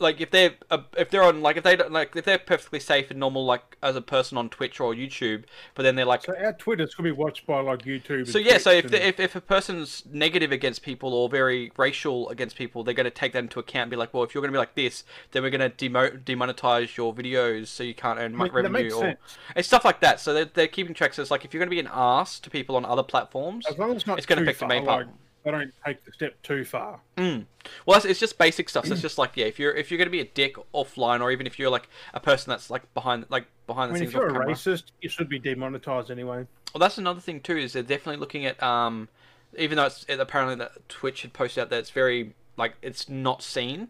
Like 0.00 0.20
if 0.20 0.30
they're 0.30 0.54
uh, 0.70 0.78
if 0.96 1.10
they're 1.10 1.22
on 1.22 1.42
like 1.42 1.56
if 1.56 1.64
they 1.64 1.76
don't 1.76 1.92
like 1.92 2.16
if 2.16 2.24
they're 2.24 2.38
perfectly 2.38 2.80
safe 2.80 3.10
and 3.10 3.20
normal 3.20 3.44
like 3.44 3.76
as 3.82 3.96
a 3.96 4.00
person 4.00 4.36
on 4.38 4.48
Twitch 4.48 4.80
or 4.80 4.94
YouTube, 4.94 5.44
but 5.74 5.82
then 5.82 5.94
they're 5.94 6.04
like 6.04 6.22
So 6.24 6.34
our 6.36 6.52
Twitter's 6.54 6.94
gonna 6.94 7.08
be 7.08 7.12
watched 7.12 7.46
by 7.46 7.60
like 7.60 7.82
YouTube. 7.82 8.26
so 8.28 8.38
yeah, 8.38 8.58
so 8.58 8.70
Twitch 8.72 8.84
if, 8.86 8.90
the, 8.90 8.98
and- 8.98 9.08
if 9.14 9.20
if 9.20 9.36
a 9.36 9.40
person's 9.40 10.02
negative 10.10 10.52
against 10.52 10.82
people 10.82 11.14
or 11.14 11.28
very 11.28 11.70
racial 11.76 12.28
against 12.30 12.56
people, 12.56 12.82
they're 12.82 12.94
going 12.94 13.04
to 13.04 13.10
take 13.10 13.32
that 13.32 13.40
into 13.40 13.58
account 13.60 13.82
and 13.84 13.90
be 13.90 13.96
like, 13.96 14.12
well, 14.14 14.22
if 14.22 14.34
you're 14.34 14.40
going 14.42 14.52
to 14.52 14.56
be 14.56 14.58
like 14.58 14.74
this, 14.74 15.04
then 15.32 15.42
we're 15.42 15.50
going 15.50 15.60
to 15.60 15.68
demo- 15.68 16.10
demonetize 16.10 16.96
your 16.96 17.14
videos 17.14 17.66
so 17.68 17.82
you 17.82 17.94
can't 17.94 18.18
earn 18.18 18.34
I 18.34 18.44
mean, 18.44 18.52
revenue 18.52 18.92
or 18.92 19.14
it's 19.54 19.68
stuff 19.68 19.84
like 19.84 20.00
that. 20.00 20.20
So 20.20 20.32
they're, 20.34 20.44
they're 20.46 20.66
keeping 20.68 20.94
track. 20.94 21.14
So 21.14 21.22
it's 21.22 21.30
like 21.30 21.44
if 21.44 21.52
you're 21.52 21.60
going 21.60 21.68
to 21.68 21.74
be 21.74 21.80
an 21.80 21.88
ass 21.92 22.38
to 22.40 22.50
people 22.50 22.76
on 22.76 22.84
other 22.84 23.02
platforms, 23.02 23.66
As 23.66 23.78
long 23.78 23.90
as 23.90 23.96
it's 23.98 24.06
not 24.06 24.18
it's 24.18 24.26
gonna 24.26 24.42
affect 24.42 24.60
the 24.60 24.66
main 24.66 24.84
part. 24.86 25.06
like, 25.06 25.14
they 25.44 25.50
don't 25.50 25.72
take 25.84 26.04
the 26.04 26.12
step 26.12 26.40
too 26.42 26.64
far. 26.64 27.00
Mm. 27.16 27.46
Well, 27.86 27.96
it's, 27.96 28.06
it's 28.06 28.20
just 28.20 28.38
basic 28.38 28.68
stuff. 28.68 28.86
So 28.86 28.92
it's 28.92 29.02
just 29.02 29.18
like 29.18 29.36
yeah, 29.36 29.46
if 29.46 29.58
you're 29.58 29.72
if 29.72 29.90
you're 29.90 29.98
going 29.98 30.06
to 30.06 30.12
be 30.12 30.20
a 30.20 30.24
dick 30.24 30.56
offline, 30.74 31.20
or 31.20 31.30
even 31.30 31.46
if 31.46 31.58
you're 31.58 31.70
like 31.70 31.88
a 32.14 32.20
person 32.20 32.50
that's 32.50 32.70
like 32.70 32.92
behind 32.94 33.26
like 33.28 33.46
behind 33.66 33.90
I 33.90 33.94
the 33.94 34.00
mean, 34.00 34.10
scenes 34.10 34.14
if 34.14 34.20
you're 34.20 34.28
a 34.28 34.32
camera. 34.32 34.54
racist, 34.54 34.84
you 35.00 35.08
should 35.08 35.28
be 35.28 35.38
demonetized 35.38 36.10
anyway. 36.10 36.46
Well, 36.74 36.78
that's 36.80 36.98
another 36.98 37.20
thing 37.20 37.40
too. 37.40 37.56
Is 37.56 37.72
they're 37.72 37.82
definitely 37.82 38.20
looking 38.20 38.46
at 38.46 38.62
um, 38.62 39.08
even 39.56 39.76
though 39.76 39.86
it's 39.86 40.04
it, 40.08 40.20
apparently 40.20 40.56
that 40.56 40.88
Twitch 40.88 41.22
had 41.22 41.32
posted 41.32 41.62
out 41.62 41.70
that 41.70 41.78
it's 41.78 41.90
very 41.90 42.34
like 42.56 42.74
it's 42.82 43.08
not 43.08 43.42
seen 43.42 43.88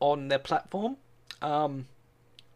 on 0.00 0.28
their 0.28 0.38
platform. 0.38 0.96
Um, 1.40 1.86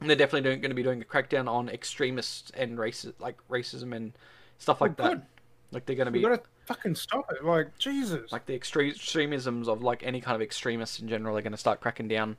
they're 0.01 0.17
definitely 0.17 0.43
doing, 0.43 0.61
going 0.61 0.71
to 0.71 0.75
be 0.75 0.83
doing 0.83 1.01
a 1.01 1.05
crackdown 1.05 1.49
on 1.49 1.69
extremists 1.69 2.51
and 2.53 2.79
races 2.79 3.15
like 3.19 3.37
racism 3.49 3.95
and 3.95 4.13
stuff 4.59 4.81
like 4.81 4.99
Well, 4.99 5.11
that. 5.11 5.27
Like 5.73 5.87
they're 5.87 5.97
going 5.97 6.07
to 6.07 6.13
be 6.13 6.21
gotta 6.21 6.43
fucking 6.67 6.95
stop 6.95 7.31
it. 7.33 7.45
Like 7.45 7.77
Jesus. 7.79 8.31
like 8.33 8.47
the 8.47 8.55
extreme 8.55 8.91
extremisms 8.91 9.69
of 9.69 9.83
like 9.83 10.03
any 10.03 10.21
kind 10.21 10.35
of 10.35 10.43
extremists 10.43 11.01
in 11.01 11.09
general. 11.09 11.35
They're 11.35 11.43
going 11.43 11.53
to 11.53 11.59
start 11.59 11.81
cracking 11.81 12.09
down 12.09 12.37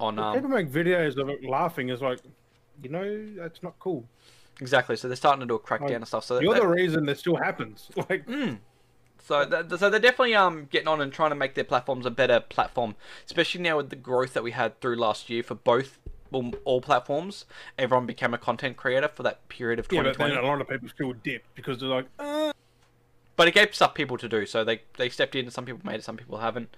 on 0.00 0.18
um, 0.18 0.34
people 0.34 0.50
make 0.50 0.70
videos 0.70 1.16
of 1.16 1.28
it 1.28 1.44
laughing 1.44 1.88
is 1.90 2.00
like, 2.02 2.18
you 2.82 2.90
know, 2.90 3.26
that's 3.36 3.62
not 3.62 3.74
cool. 3.78 4.04
exactly. 4.60 4.96
So 4.96 5.08
they're 5.08 5.16
starting 5.16 5.40
to 5.40 5.46
do 5.46 5.54
a 5.54 5.58
crackdown 5.60 5.80
Like, 5.82 5.92
and 5.92 6.08
stuff. 6.08 6.24
So 6.24 6.40
You're 6.40 6.54
that- 6.54 6.62
the 6.62 6.68
reason 6.68 7.06
this 7.06 7.20
still 7.20 7.36
happens. 7.36 7.88
Like, 8.08 8.26
Mm. 8.26 8.58
So, 9.24 9.44
that, 9.44 9.70
so 9.78 9.88
they're 9.88 10.00
definitely 10.00 10.34
um 10.34 10.66
getting 10.68 10.88
on 10.88 11.00
and 11.00 11.12
trying 11.12 11.30
to 11.30 11.36
make 11.36 11.54
their 11.54 11.62
platforms 11.62 12.06
a 12.06 12.10
better 12.10 12.40
platform, 12.40 12.96
especially 13.24 13.60
now 13.60 13.76
with 13.76 13.90
the 13.90 13.94
growth 13.96 14.34
that 14.34 14.42
we 14.42 14.50
had 14.50 14.80
through 14.80 14.96
last 14.96 15.30
year 15.30 15.44
for 15.44 15.54
both 15.54 16.00
well, 16.32 16.50
all 16.64 16.80
platforms. 16.80 17.44
Everyone 17.78 18.04
became 18.04 18.34
a 18.34 18.38
content 18.38 18.76
creator 18.76 19.06
for 19.06 19.22
that 19.22 19.48
period 19.48 19.78
of 19.78 19.86
yeah, 19.92 20.02
but 20.02 20.14
2020. 20.14 20.34
then 20.34 20.42
a 20.44 20.46
lot 20.48 20.60
of 20.60 20.68
people 20.68 20.88
still 20.88 21.12
dip 21.12 21.44
because 21.54 21.78
they're 21.78 21.88
like, 21.88 22.06
uh, 22.18 22.51
But 23.36 23.48
it 23.48 23.54
gave 23.54 23.74
stuff 23.74 23.94
people 23.94 24.18
to 24.18 24.28
do, 24.28 24.46
so 24.46 24.64
they 24.64 24.82
they 24.96 25.08
stepped 25.08 25.34
in. 25.34 25.50
Some 25.50 25.64
people 25.64 25.80
made 25.84 25.96
it, 25.96 26.04
some 26.04 26.16
people 26.16 26.38
haven't. 26.38 26.74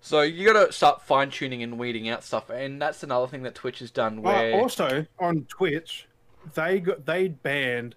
So 0.00 0.20
you 0.20 0.44
got 0.52 0.66
to 0.66 0.70
start 0.72 1.00
fine 1.00 1.30
tuning 1.30 1.62
and 1.62 1.78
weeding 1.78 2.08
out 2.10 2.22
stuff, 2.22 2.50
and 2.50 2.80
that's 2.80 3.02
another 3.02 3.26
thing 3.26 3.42
that 3.44 3.54
Twitch 3.54 3.78
has 3.78 3.90
done. 3.90 4.20
Well, 4.20 4.34
Where 4.34 4.54
also 4.54 5.06
on 5.18 5.46
Twitch, 5.48 6.06
they 6.54 6.78
got 6.80 7.06
they 7.06 7.28
banned, 7.28 7.94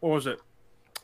what 0.00 0.10
was 0.10 0.26
it? 0.26 0.40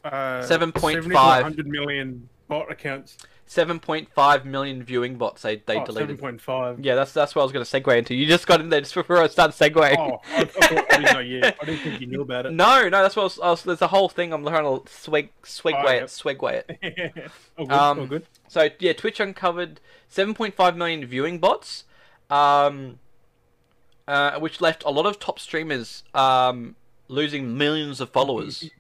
Uh, 0.03 0.41
7.5. 0.41 0.81
70 0.81 1.09
to 1.11 1.15
100 1.15 1.67
million 1.67 2.29
bot 2.49 2.73
accounts. 2.73 3.19
7.5 3.51 4.45
million 4.45 4.81
viewing 4.81 5.17
bots 5.17 5.43
they, 5.43 5.57
they 5.57 5.75
oh, 5.75 5.85
deleted. 5.85 6.21
7.5. 6.21 6.85
Yeah, 6.85 6.95
that's 6.95 7.13
that's 7.13 7.35
what 7.35 7.43
I 7.43 7.45
was 7.45 7.51
going 7.51 7.65
to 7.65 7.81
segue 7.81 7.99
into. 7.99 8.15
You 8.15 8.29
just 8.29 8.47
got 8.47 8.61
in 8.61 8.69
there 8.69 8.81
just 8.81 8.95
before 8.95 9.21
I 9.21 9.27
started 9.27 9.57
segueing. 9.57 9.97
Oh, 9.99 10.21
I, 10.31 10.43
I, 10.43 10.87
I 10.89 10.97
didn't 10.99 11.15
know 11.15 11.19
you. 11.19 11.41
I 11.43 11.65
didn't 11.65 11.81
think 11.81 12.01
you 12.01 12.07
knew 12.07 12.21
about 12.21 12.47
it. 12.47 12.53
No, 12.53 12.89
no, 12.89 13.03
that's 13.03 13.17
what 13.17 13.23
I 13.23 13.25
was, 13.25 13.41
I 13.41 13.51
was, 13.51 13.63
there's 13.65 13.83
a 13.83 13.89
whole 13.89 14.09
thing. 14.09 14.33
I'm 14.33 14.45
trying 14.45 14.63
to 14.63 14.89
swig, 14.89 15.31
swigway 15.43 15.85
Oh, 15.85 15.89
it, 15.89 15.95
yep. 15.97 16.07
swigway 16.07 16.63
it. 16.69 17.31
all 17.59 17.67
good. 17.67 17.75
Um, 17.77 17.99
all 17.99 18.07
good. 18.07 18.27
So 18.47 18.69
yeah, 18.79 18.93
Twitch 18.93 19.19
uncovered 19.19 19.81
7.5 20.15 20.77
million 20.77 21.05
viewing 21.05 21.41
bots, 21.41 21.87
um, 22.31 23.01
uh, 24.07 24.39
which 24.39 24.61
left 24.61 24.85
a 24.85 24.91
lot 24.91 25.07
of 25.07 25.19
top 25.19 25.41
streamers 25.41 26.05
um, 26.15 26.77
losing 27.09 27.59
millions 27.59 28.01
of 28.01 28.11
followers, 28.11 28.71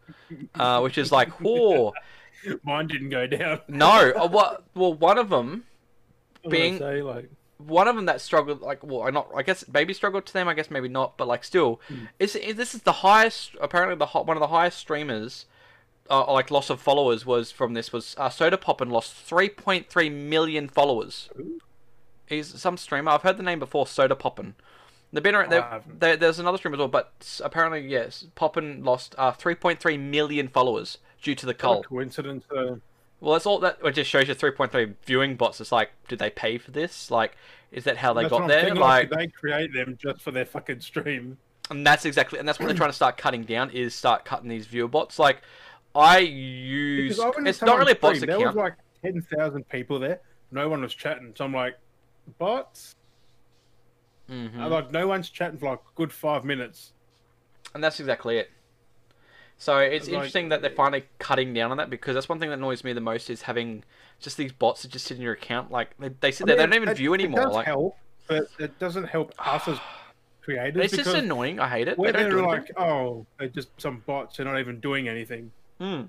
uh, 0.55 0.79
which 0.81 0.97
is 0.97 1.11
like, 1.11 1.29
whoa, 1.41 1.93
Mine 2.62 2.87
didn't 2.87 3.11
go 3.11 3.26
down. 3.26 3.61
no. 3.68 4.12
Uh, 4.16 4.29
what? 4.29 4.64
Well, 4.74 4.94
one 4.94 5.18
of 5.18 5.29
them, 5.31 5.64
I 6.44 6.48
was 6.48 6.53
gonna 6.53 6.62
Being- 6.62 6.79
say, 6.79 7.03
like, 7.03 7.31
one 7.59 7.87
of 7.88 7.94
them 7.96 8.07
that 8.07 8.20
struggled, 8.22 8.62
like, 8.62 8.83
well, 8.83 9.03
I 9.03 9.11
not, 9.11 9.29
I 9.37 9.42
guess 9.42 9.64
maybe 9.72 9.92
struggled 9.92 10.24
to 10.26 10.33
them, 10.33 10.48
I 10.48 10.55
guess 10.55 10.70
maybe 10.70 10.88
not, 10.88 11.18
but 11.18 11.29
like 11.29 11.44
still, 11.44 11.81
Hmm. 11.88 12.05
is, 12.18 12.35
is 12.35 12.55
this 12.57 12.74
is 12.74 12.83
the 12.83 12.92
highest, 12.92 13.53
apparently 13.61 13.96
the 13.96 14.07
ho- 14.07 14.22
one 14.22 14.37
of 14.37 14.40
the 14.40 14.46
highest 14.48 14.79
streamers. 14.79 15.46
Uh, 16.09 16.33
like 16.33 16.50
loss 16.50 16.70
of 16.70 16.81
followers 16.81 17.24
was 17.24 17.53
from 17.53 17.74
this 17.74 17.92
was 17.92 18.16
uh, 18.18 18.29
Sodapoppin 18.29 18.90
lost 18.90 19.14
3.3 19.14 20.11
million 20.11 20.68
followers. 20.68 21.29
Who? 21.37 21.61
He's 22.26 22.48
some 22.61 22.76
streamer. 22.76 23.12
I've 23.12 23.22
heard 23.22 23.37
the 23.37 23.44
name 23.44 23.61
before, 23.61 23.85
Sodapoppin. 23.85 24.55
They've 25.12 25.22
been 25.22 25.37
around. 25.37 25.48
I 25.48 25.50
There, 25.50 25.62
haven't. 25.62 26.20
there's 26.20 26.38
another 26.40 26.59
streamer 26.59 26.74
as 26.74 26.79
well, 26.79 26.88
but 26.88 27.40
apparently 27.44 27.87
yes, 27.87 28.26
Poppin 28.35 28.83
lost 28.83 29.14
uh, 29.18 29.31
3.3 29.33 30.00
million 30.00 30.48
followers 30.48 30.98
due 31.23 31.35
to 31.35 31.47
the 31.47 31.53
a 31.53 31.83
coincidence. 31.83 32.45
Uh, 32.51 32.77
Well, 33.21 33.33
that's 33.35 33.47
all 33.47 33.59
that 33.61 33.79
it 33.85 33.93
just 33.93 34.11
shows 34.11 34.29
you 34.29 34.35
3.3 34.35 34.95
viewing 35.05 35.37
bots. 35.37 35.61
It's 35.61 35.73
like, 35.73 35.91
did 36.09 36.19
they 36.19 36.31
pay 36.31 36.59
for 36.59 36.71
this? 36.71 37.11
Like, 37.11 37.37
is 37.71 37.85
that 37.85 37.99
how 37.99 38.13
they 38.15 38.23
that's 38.23 38.31
got 38.31 38.49
there? 38.49 38.75
Like, 38.75 39.11
they 39.11 39.27
create 39.29 39.73
them 39.75 39.99
just 40.01 40.23
for 40.23 40.31
their 40.31 40.47
fucking 40.47 40.81
stream. 40.81 41.39
and 41.71 41.87
that's 41.87 42.05
exactly, 42.05 42.39
and 42.39 42.49
that's 42.49 42.59
what 42.59 42.67
they're 42.67 42.77
trying 42.77 42.91
to 42.91 42.97
start 42.97 43.17
cutting 43.17 43.45
down 43.45 43.71
is 43.71 43.95
start 43.95 44.25
cutting 44.25 44.49
these 44.49 44.67
viewer 44.67 44.89
bots. 44.89 45.19
Like, 45.19 45.43
I 45.95 46.19
use 46.19 47.19
I 47.21 47.31
it's 47.45 47.63
not 47.63 47.79
really 47.79 47.93
a 47.93 47.97
bots 47.97 48.19
stream, 48.19 48.31
There 48.39 48.47
was 48.47 48.57
like 48.57 48.75
ten 49.03 49.23
thousand 49.23 49.69
people 49.69 49.99
there. 49.99 50.21
No 50.53 50.69
one 50.69 50.81
was 50.83 50.95
chatting. 50.95 51.33
So 51.37 51.45
I'm 51.45 51.53
like, 51.55 51.79
bots. 52.39 52.97
Mhm. 54.31 54.59
I'm 54.59 54.71
like, 54.71 54.91
no 54.93 55.07
one's 55.09 55.29
chatting 55.31 55.59
for 55.59 55.71
like 55.71 55.81
a 55.81 55.95
good 55.97 56.13
five 56.13 56.45
minutes. 56.45 56.93
And 57.75 57.83
that's 57.83 57.99
exactly 58.01 58.39
it. 58.39 58.51
So 59.62 59.77
it's 59.79 60.07
Like- 60.07 60.14
interesting 60.14 60.49
that 60.49 60.62
they're 60.62 60.70
finally 60.70 61.05
cutting 61.18 61.53
down 61.53 61.70
on 61.70 61.77
that 61.77 61.90
because 61.90 62.14
that's 62.14 62.31
one 62.31 62.38
thing 62.40 62.49
that 62.49 62.55
annoys 62.59 62.83
me 62.83 62.94
the 62.94 63.01
most 63.03 63.29
is 63.29 63.42
having 63.42 63.85
just 64.18 64.38
these 64.38 64.53
bots 64.53 64.81
that 64.83 64.90
just 64.90 65.07
sit 65.07 65.18
in 65.18 65.23
your 65.23 65.35
account. 65.35 65.70
Like 65.70 65.90
they, 65.99 66.09
they 66.09 66.33
sit 66.33 66.44
I 66.44 66.46
there, 66.46 66.57
they 66.57 66.62
don't 66.64 66.75
even 66.77 66.88
it- 66.88 66.96
view 66.96 67.12
it 67.12 67.20
anymore. 67.20 67.42
does 67.44 67.53
Like 67.55 67.66
help, 67.66 67.94
but 68.27 68.46
it 68.59 68.79
doesn't 68.79 69.05
help 69.05 69.35
us 69.38 69.68
as 69.68 69.79
creators 70.40 70.83
it's 70.94 70.96
just 71.05 71.14
annoying. 71.14 71.61
I 71.61 71.68
hate 71.68 71.88
it. 71.88 71.99
They 71.99 72.01
we're 72.03 72.12
don't 72.12 72.23
they're 72.31 72.38
anything. 72.38 72.46
like, 72.46 72.73
oh, 72.79 73.27
they're 73.38 73.49
just 73.49 73.68
some 73.79 74.03
bots. 74.07 74.38
They're 74.38 74.46
not 74.46 74.59
even 74.59 74.81
doing 74.81 75.09
anything. 75.09 75.53
Hmm. 75.79 76.05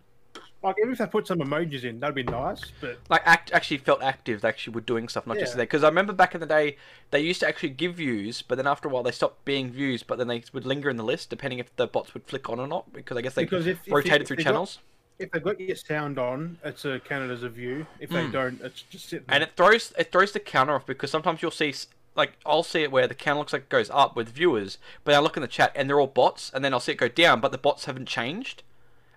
Like 0.64 0.76
even 0.80 0.92
if 0.92 1.00
they 1.00 1.08
put 1.08 1.26
some 1.26 1.40
emojis 1.40 1.84
in, 1.84 2.00
that'd 2.00 2.14
be 2.16 2.24
nice. 2.24 2.62
But 2.82 3.00
Like 3.10 3.24
act 3.26 3.52
actually 3.52 3.78
felt 3.80 4.04
active. 4.04 4.42
They 4.42 4.50
actually 4.50 4.74
were 4.76 4.82
doing 4.82 5.08
stuff, 5.10 5.26
not 5.26 5.38
just 5.40 5.54
Yeah. 5.54 5.58
there. 5.58 5.66
Because 5.66 5.84
I 5.84 5.88
remember 5.88 6.14
back 6.14 6.36
in 6.36 6.40
the 6.42 6.46
day, 6.46 6.78
they 7.10 7.20
used 7.22 7.40
to 7.40 7.48
actually 7.48 7.70
give 7.70 7.96
views, 7.96 8.42
but 8.44 8.56
then 8.56 8.68
after 8.68 8.88
a 8.88 8.92
while 8.92 9.02
they 9.04 9.12
stopped 9.12 9.44
being 9.44 9.72
views. 9.72 10.04
But 10.04 10.18
then 10.20 10.28
they 10.28 10.44
would 10.54 10.66
linger 10.66 10.90
in 10.90 10.98
the 10.98 11.04
list 11.04 11.30
depending 11.32 11.58
if 11.60 11.76
the 11.78 11.88
bots 11.88 12.14
would 12.14 12.24
flick 12.26 12.48
on 12.50 12.60
or 12.60 12.68
not. 12.68 12.94
Because 12.94 13.18
I 13.18 13.22
guess 13.22 13.34
they 13.34 13.44
because 13.46 13.66
if, 13.66 13.80
rotated 13.88 14.22
if 14.22 14.28
through 14.28 14.38
they 14.38 14.44
got- 14.44 14.50
channels. 14.52 14.80
if 15.18 15.32
they've 15.32 15.44
got 15.44 15.60
your 15.60 15.76
sound 15.76 16.20
on, 16.20 16.58
it's 16.64 16.86
a 16.86 17.00
counted 17.00 17.32
as 17.32 17.42
a 17.44 17.50
view. 17.50 17.88
If 18.00 18.10
they 18.12 18.24
Mm. 18.26 18.32
don't, 18.32 18.62
it's 18.62 18.84
just 18.84 19.10
sitting. 19.10 19.26
and 19.30 19.42
it 19.44 19.52
throws 19.58 19.94
it 19.98 20.12
throws 20.12 20.32
the 20.32 20.40
counter 20.40 20.76
off 20.76 20.86
because 20.86 21.10
sometimes 21.10 21.42
you'll 21.42 21.50
see 21.52 21.74
like 22.14 22.34
I'll 22.46 22.62
see 22.64 22.84
it 22.84 22.92
where 22.92 23.08
the 23.08 23.16
counter 23.16 23.40
looks 23.40 23.54
like 23.54 23.64
it 23.64 23.70
goes 23.70 23.90
up 23.90 24.16
with 24.16 24.30
viewers, 24.30 24.78
but 25.04 25.16
I 25.16 25.20
look 25.20 25.38
in 25.38 25.42
the 25.42 25.48
chat 25.48 25.72
and 25.76 25.90
they're 25.90 26.00
all 26.00 26.08
bots, 26.08 26.52
and 26.54 26.64
then 26.64 26.72
I'll 26.74 26.80
see 26.80 26.92
it 26.92 26.98
go 27.00 27.08
down, 27.08 27.40
but 27.40 27.52
the 27.52 27.58
bots 27.58 27.86
haven't 27.86 28.08
changed, 28.08 28.64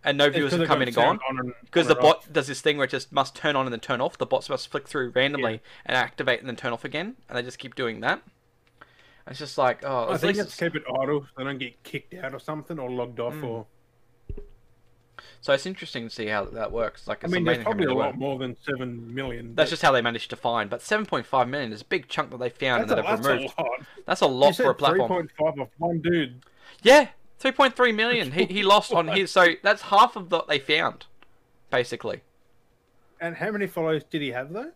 and 0.05 0.19
no 0.19 0.29
viewers 0.31 0.53
have 0.53 0.67
come 0.67 0.83
in 0.83 0.89
and 0.89 0.95
gone 0.95 1.19
sound 1.19 1.21
on 1.29 1.39
and- 1.47 1.55
because 1.65 1.87
the 1.89 1.95
bot 1.95 2.17
off. 2.19 2.33
does 2.33 2.47
this 2.47 2.61
thing 2.61 2.77
where 2.77 2.85
it 2.85 2.91
just 2.91 3.11
must 3.13 3.35
turn 3.35 3.57
on 3.57 3.67
and 3.67 3.73
then 3.73 3.81
turn 3.81 4.01
off. 4.01 4.17
The 4.19 4.27
bots 4.27 4.49
must 4.49 4.69
flick 4.69 4.87
through 4.87 5.11
randomly 5.15 5.61
and 5.87 5.97
activate 5.97 6.41
and 6.41 6.49
then 6.49 6.57
turn 6.57 6.73
off 6.73 6.85
again, 6.85 7.17
and 7.29 7.37
they 7.39 7.43
just 7.43 7.59
keep 7.59 7.75
doing 7.75 8.01
that. 8.01 8.23
It's 9.27 9.39
just 9.39 9.57
like 9.57 9.83
oh, 9.85 10.09
I 10.11 10.19
think 10.19 10.37
it's 10.37 10.55
keep 10.57 10.77
it 10.77 10.83
idle 11.01 11.23
so 11.23 11.29
they 11.39 11.45
don't 11.45 11.59
get 11.59 11.83
kicked 11.83 12.13
out 12.15 12.35
or 12.35 12.39
something 12.39 12.79
or 12.79 12.91
logged 12.91 13.19
off 13.21 13.33
Mm. 13.35 13.45
or. 13.45 13.67
so 15.41 15.53
it's 15.55 15.65
interesting 15.67 16.09
to 16.09 16.15
see 16.15 16.27
how 16.27 16.45
that 16.45 16.73
works. 16.73 17.07
Like 17.09 17.25
I 17.25 17.29
mean, 17.29 17.45
there's 17.45 17.63
probably 17.63 17.87
a 17.87 17.95
lot 17.95 18.19
more 18.19 18.39
than 18.39 18.57
seven 18.65 19.15
million. 19.15 19.55
That's 19.55 19.71
just 19.71 19.81
how 19.83 19.93
they 19.93 20.03
managed 20.03 20.29
to 20.31 20.37
find, 20.37 20.69
but 20.69 20.81
7.5 20.81 21.49
million 21.49 21.73
is 21.73 21.81
a 21.81 21.85
big 21.87 22.09
chunk 22.09 22.31
that 22.33 22.39
they 22.39 22.51
found 22.51 22.83
that's, 22.83 22.93
and 22.93 22.99
that 22.99 23.07
have 23.07 23.23
that's 23.23 23.27
a 23.29 23.33
removed. 23.35 23.55
lot. 23.59 23.69
That's 24.07 24.21
a 24.21 24.27
lot 24.27 24.57
for 24.57 24.71
a 24.71 24.75
platform. 24.75 25.29
3.5 25.41 25.61
of 25.63 25.69
one 25.79 26.01
dude. 26.01 26.43
Yeah, 26.83 27.09
three 27.45 27.53
point 27.53 27.77
three 27.77 27.93
million. 27.93 28.33
He 28.33 28.47
he 28.47 28.63
lost 28.63 28.91
on 28.91 29.07
his, 29.07 29.31
so 29.31 29.49
that's 29.63 29.83
half 29.83 30.17
of 30.17 30.33
what 30.33 30.49
they 30.49 30.59
found, 30.59 31.05
basically. 31.71 32.23
And 33.21 33.37
how 33.37 33.51
many 33.51 33.67
followers 33.67 34.03
did 34.05 34.23
he 34.23 34.31
have 34.31 34.51
though? 34.51 34.73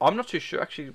I'm 0.00 0.16
not 0.16 0.26
too 0.28 0.40
sure 0.40 0.62
actually. 0.62 0.92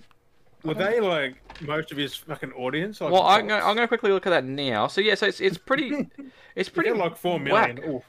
Were 0.63 0.74
they 0.74 1.00
like 1.00 1.36
most 1.62 1.91
of 1.91 1.98
his 2.00 2.15
fucking 2.15 2.54
audience? 2.54 3.02
Like 3.02 3.12
Well, 3.13 3.22
I'm 3.22 3.48
gonna. 3.48 3.63
I'm 3.63 3.76
gonna 3.76 3.88
quickly 3.88 4.12
look 4.12 4.26
at 4.26 4.32
that 4.32 4.46
now. 4.46 4.88
So 4.88 5.00
yeah, 5.00 5.13
so 5.13 5.28
it's 5.28 5.39
it's 5.39 5.60
pretty, 5.60 6.10
it's 6.56 6.70
pretty 6.70 6.89
like 6.91 7.15
four 7.15 7.39
million. 7.39 8.02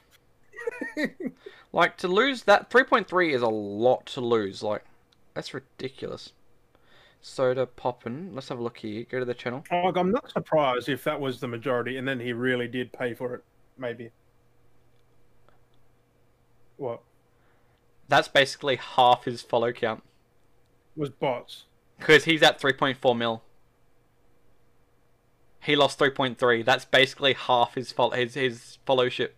Like 1.71 1.97
to 1.97 2.07
lose 2.07 2.43
that 2.43 2.71
three 2.71 2.83
point 2.83 3.07
three 3.07 3.31
is 3.31 3.43
a 3.43 3.47
lot 3.47 4.07
to 4.07 4.21
lose. 4.21 4.63
Like 4.63 4.83
that's 5.35 5.53
ridiculous. 5.53 6.33
Sodapoppin'. 7.23 8.33
Let's 8.33 8.49
have 8.49 8.59
a 8.59 8.63
look 8.63 8.77
here. 8.77 9.05
Go 9.09 9.19
to 9.19 9.25
the 9.25 9.33
channel. 9.33 9.63
I'm 9.71 10.11
not 10.11 10.29
surprised 10.29 10.87
if 10.89 11.03
that 11.03 11.19
was 11.19 11.39
the 11.39 11.47
majority, 11.47 11.97
and 11.97 12.07
then 12.07 12.19
he 12.19 12.33
really 12.33 12.67
did 12.67 12.91
pay 12.93 13.13
for 13.13 13.33
it. 13.35 13.43
Maybe. 13.77 14.11
What 16.77 17.01
That's 18.07 18.27
basically 18.27 18.75
half 18.75 19.25
his 19.25 19.41
follow 19.41 19.71
count 19.71 20.03
was 20.95 21.09
bots? 21.09 21.65
because 21.97 22.25
he's 22.25 22.43
at 22.43 22.59
three 22.59 22.73
point 22.73 22.97
four 22.97 23.15
mil. 23.15 23.41
He 25.61 25.75
lost 25.75 25.97
three 25.97 26.11
point 26.11 26.37
three. 26.37 26.61
That's 26.61 26.85
basically 26.85 27.33
half 27.33 27.75
his 27.75 27.91
fol- 27.91 28.11
his 28.11 28.35
his 28.35 28.77
followship. 28.85 29.35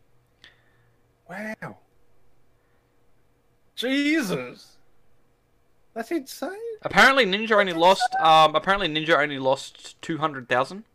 Wow. 1.30 1.78
Jesus. 3.76 4.78
That's 5.94 6.12
insane. 6.12 6.50
Apparently, 6.82 7.26
Ninja 7.26 7.52
only 7.52 7.74
lost. 7.74 8.16
Um, 8.20 8.56
apparently, 8.56 8.88
Ninja 8.88 9.18
only 9.22 9.40
lost 9.40 10.02
two 10.02 10.18
hundred 10.18 10.48
thousand. 10.48 10.86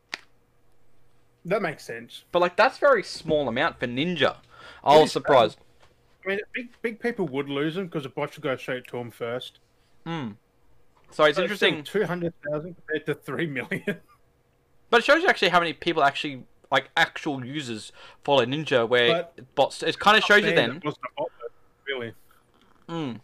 That 1.45 1.61
makes 1.61 1.85
sense. 1.85 2.25
But 2.33 2.41
like, 2.41 2.57
that's 2.57 2.79
very 2.79 3.03
small 3.03 3.49
amount 3.49 3.79
for 3.79 3.87
Ninja. 3.87 4.37
I 4.83 4.99
was 4.99 5.13
surprised. 5.13 5.59
I 6.25 6.29
mean, 6.29 6.41
big 6.55 6.69
big 6.81 7.01
people 7.01 7.29
would 7.29 7.49
lose 7.49 7.75
them 7.75 7.87
because 7.87 8.05
the 8.05 8.09
bots 8.09 8.37
would 8.37 8.43
go 8.43 8.57
straight 8.57 8.87
to 8.89 8.97
him 8.97 9.11
first. 9.11 9.59
Hmm. 10.07 10.31
So 11.11 11.25
it's 11.25 11.39
interesting, 11.39 11.85
Two 11.85 12.05
hundred 12.05 12.33
thousand 12.51 12.75
compared 12.75 13.07
to 13.07 13.15
three 13.15 13.47
million. 13.47 13.83
but 14.91 15.01
it 15.01 15.05
shows 15.05 15.23
you 15.23 15.29
actually 15.29 15.51
how 15.51 15.61
many 15.61 15.73
people 15.73 16.03
actually 16.03 16.45
like 16.73 16.91
actual 16.97 17.45
users 17.45 17.93
follow 18.25 18.45
Ninja. 18.47 18.89
Where 18.89 19.29
bots, 19.55 19.83
it 19.83 19.99
kind 19.99 20.17
of 20.17 20.25
shows 20.25 20.43
you 20.45 20.55
then. 20.55 20.77
It 20.77 20.83
bot, 20.83 21.31
really. 21.87 22.15
Mm. 22.89 23.21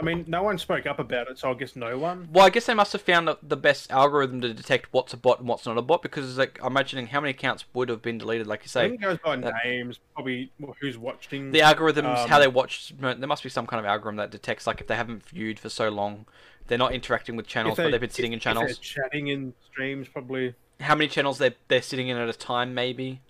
I 0.00 0.02
mean, 0.02 0.24
no 0.26 0.42
one 0.42 0.56
spoke 0.56 0.86
up 0.86 0.98
about 0.98 1.28
it, 1.28 1.38
so 1.38 1.50
I 1.50 1.54
guess 1.54 1.76
no 1.76 1.98
one. 1.98 2.28
Well, 2.32 2.46
I 2.46 2.50
guess 2.50 2.64
they 2.66 2.72
must 2.74 2.92
have 2.94 3.02
found 3.02 3.28
the- 3.42 3.56
best 3.56 3.90
algorithm 3.92 4.40
to 4.40 4.54
detect 4.54 4.88
what's 4.92 5.12
a 5.12 5.16
bot 5.18 5.38
and 5.40 5.46
what's 5.48 5.66
not 5.66 5.76
a 5.76 5.82
bot 5.82 6.00
because 6.02 6.38
like 6.38 6.58
I'm 6.62 6.68
imagining 6.72 7.08
how 7.08 7.20
many 7.20 7.32
accounts 7.32 7.64
would 7.74 7.90
have 7.90 8.00
been 8.00 8.16
deleted. 8.18 8.46
Like 8.46 8.62
you 8.62 8.68
say. 8.68 8.84
I 8.86 8.88
think 8.88 9.02
it 9.02 9.04
goes 9.04 9.18
by 9.18 9.36
that- 9.36 9.54
names, 9.64 10.00
probably 10.14 10.50
who's 10.80 10.96
watching. 10.96 11.52
the 11.52 11.60
algorithms 11.60 12.26
how 12.26 12.36
Um, 12.36 12.40
they 12.42 12.48
watch 12.48 12.94
there 12.98 13.14
must 13.28 13.42
be 13.42 13.50
some 13.50 13.66
kind 13.66 13.78
of 13.78 13.84
algorithm 13.86 14.16
that 14.16 14.30
detects 14.30 14.66
like 14.66 14.80
if 14.80 14.86
they 14.86 14.96
haven't 14.96 15.26
viewed 15.28 15.58
for 15.58 15.68
so 15.68 15.88
long 15.90 16.24
they're 16.66 16.78
not 16.78 16.92
interacting 16.94 17.36
with 17.36 17.46
channels 17.46 17.78
If 17.78 17.84
but 17.84 17.90
they've 17.90 18.00
been 18.00 18.10
sitting 18.10 18.32
in 18.32 18.38
if 18.38 18.44
they're 18.44 18.54
channels 18.54 18.78
chatting 18.78 19.28
in 19.28 19.52
streams, 19.70 20.08
probably. 20.08 20.54
how 20.80 20.94
many 20.94 21.08
channels 21.08 21.38
they're, 21.38 21.54
they're 21.68 21.82
sitting 21.82 22.08
in 22.08 22.16
at 22.16 22.28
a 22.28 22.32
time 22.32 22.72
maybe 22.74 23.20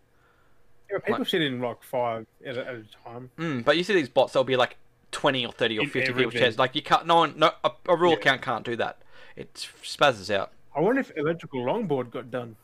Yeah, 0.90 0.98
people 0.98 1.24
sit 1.24 1.42
in 1.42 1.60
like 1.60 1.82
five 1.82 2.26
at 2.44 2.56
a, 2.56 2.60
at 2.66 2.74
a 2.74 2.84
time. 3.04 3.30
mm, 3.38 3.64
but 3.64 3.76
you 3.76 3.82
see 3.82 3.94
these 3.94 4.08
bots 4.08 4.32
they'll 4.34 4.44
be 4.44 4.56
like 4.56 4.76
20 5.12 5.46
or 5.46 5.52
30 5.52 5.78
or 5.78 5.82
In 5.82 5.86
50 5.88 6.00
people's 6.00 6.20
everything. 6.22 6.40
chairs 6.40 6.58
like 6.58 6.74
you 6.74 6.82
can't 6.82 7.06
no 7.06 7.16
one 7.16 7.34
no 7.38 7.50
a, 7.64 7.70
a 7.88 7.96
rule 7.96 8.12
Yeah. 8.12 8.18
account 8.18 8.42
can't 8.42 8.64
do 8.64 8.76
that 8.76 9.02
it 9.36 9.54
spazzes 9.82 10.32
out 10.34 10.52
I 10.74 10.80
wonder 10.80 11.00
if 11.00 11.10
electrical 11.16 11.64
longboard 11.64 12.10
got 12.10 12.30
done. 12.30 12.56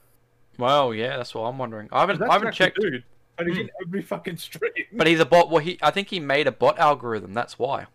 well 0.59 0.95
yeah 0.95 1.17
that's 1.17 1.35
what 1.35 1.43
i'm 1.43 1.59
wondering 1.59 1.89
i 1.93 2.01
haven't, 2.01 2.23
I 2.23 2.33
haven't 2.33 2.53
checked 2.55 2.79
Dude, 2.81 3.03
but 3.37 3.47
he's 3.47 3.57
Hmm. 3.57 3.63
in 3.63 3.71
every 3.85 4.03
fucking 4.03 4.37
stream. 4.37 4.71
but 4.93 5.07
he's 5.07 5.21
a 5.21 5.27
bot 5.27 5.51
well 5.51 5.63
he 5.63 5.79
i 5.83 5.91
think 5.91 6.09
he 6.11 6.21
made 6.21 6.47
a 6.47 6.53
bot 6.53 6.79
algorithm 6.79 7.35
that's 7.35 7.59
why 7.59 7.87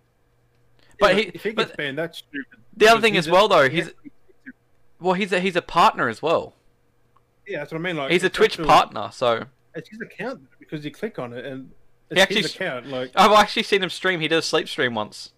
but 1.00 1.16
Yeah, 1.16 1.22
he 1.22 1.28
if 1.34 1.44
he 1.44 1.54
gets 1.54 1.70
but 1.72 1.78
banned, 1.78 1.98
that's 1.98 2.20
stupid. 2.20 2.60
the 2.76 2.88
other 2.88 3.02
thing 3.02 3.16
as 3.18 3.30
well 3.30 3.48
though 3.48 3.70
he's 3.70 3.86
has- 3.86 3.94
well 5.00 5.14
he's 5.14 5.32
a 5.32 5.40
he's 5.40 5.56
a 5.56 5.62
partner 5.62 6.10
as 6.10 6.22
well 6.22 6.54
yeah, 7.48 7.58
that's 7.60 7.72
what 7.74 7.80
I 7.80 7.82
mean. 7.82 7.98
Like 7.98 8.12
he's 8.12 8.24
a 8.24 8.30
twitch 8.30 8.58
partner 8.62 9.10
so 9.12 9.46
It's 9.76 9.90
his 9.90 10.00
account 10.00 10.42
because 10.60 10.86
you 10.86 10.92
click 10.92 11.18
on 11.20 11.34
it 11.34 11.44
and 11.46 11.72
He 12.12 12.22
actually 12.22 12.42
account. 12.42 12.88
Like 12.88 13.12
I've 13.16 13.32
actually 13.32 13.64
seen 13.64 13.84
him 13.84 13.90
stream. 13.90 14.20
He 14.20 14.28
did 14.28 14.38
a 14.38 14.42
sleep 14.42 14.68
stream 14.68 14.96
once. 14.96 15.32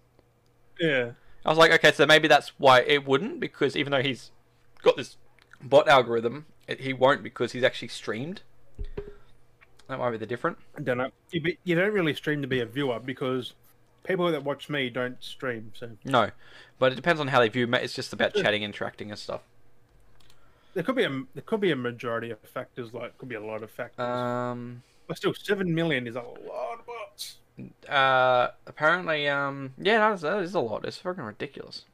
Yeah. 0.80 1.12
I 1.44 1.48
was 1.48 1.58
like, 1.58 1.72
okay, 1.72 1.92
so 1.92 2.06
maybe 2.06 2.26
that's 2.26 2.52
why 2.58 2.80
it 2.80 3.06
wouldn't, 3.06 3.38
because 3.38 3.76
even 3.76 3.90
though 3.90 4.02
he's 4.02 4.30
got 4.82 4.96
this 4.96 5.16
bot 5.62 5.86
algorithm, 5.88 6.46
it, 6.66 6.80
he 6.80 6.92
won't 6.94 7.22
because 7.22 7.52
he's 7.52 7.62
actually 7.62 7.88
streamed. 7.88 8.40
That 9.88 9.98
might 9.98 10.10
be 10.12 10.16
the 10.16 10.26
different. 10.26 10.56
I 10.76 10.80
don't 10.80 10.96
know. 10.98 11.10
You, 11.30 11.42
be- 11.42 11.58
you 11.64 11.74
don't 11.74 11.92
really 11.92 12.14
stream 12.14 12.40
to 12.40 12.48
be 12.48 12.60
a 12.60 12.66
viewer 12.66 12.98
because 12.98 13.52
people 14.02 14.30
that 14.32 14.42
watch 14.42 14.70
me 14.70 14.88
don't 14.88 15.22
stream. 15.22 15.72
So 15.74 15.90
No, 16.04 16.30
but 16.78 16.92
it 16.92 16.94
depends 16.94 17.20
on 17.20 17.28
how 17.28 17.40
they 17.40 17.48
view. 17.50 17.68
It's 17.74 17.92
just 17.94 18.12
about 18.14 18.34
chatting, 18.34 18.62
interacting, 18.62 19.10
and 19.10 19.18
stuff. 19.18 19.42
there 20.72 20.82
could 20.82 20.96
be 20.96 21.04
a 21.04 21.10
there 21.34 21.42
could 21.44 21.60
be 21.60 21.70
a 21.70 21.76
majority 21.76 22.30
of 22.30 22.38
factors. 22.40 22.94
Like 22.94 23.18
could 23.18 23.28
be 23.28 23.34
a 23.34 23.44
lot 23.44 23.62
of 23.62 23.70
factors. 23.70 24.00
Um, 24.00 24.82
but 25.06 25.16
still, 25.16 25.34
seven 25.34 25.74
million 25.74 26.06
is 26.06 26.16
a 26.16 26.20
lot 26.22 26.78
of 26.80 26.86
bots. 26.86 27.36
uh, 27.88 28.48
apparently, 28.66 29.28
um, 29.28 29.72
yeah, 29.78 29.98
that 29.98 30.14
is, 30.14 30.20
that 30.22 30.42
is 30.42 30.54
a 30.54 30.60
lot. 30.60 30.84
It's 30.84 30.98
fucking 30.98 31.22
ridiculous. 31.22 31.84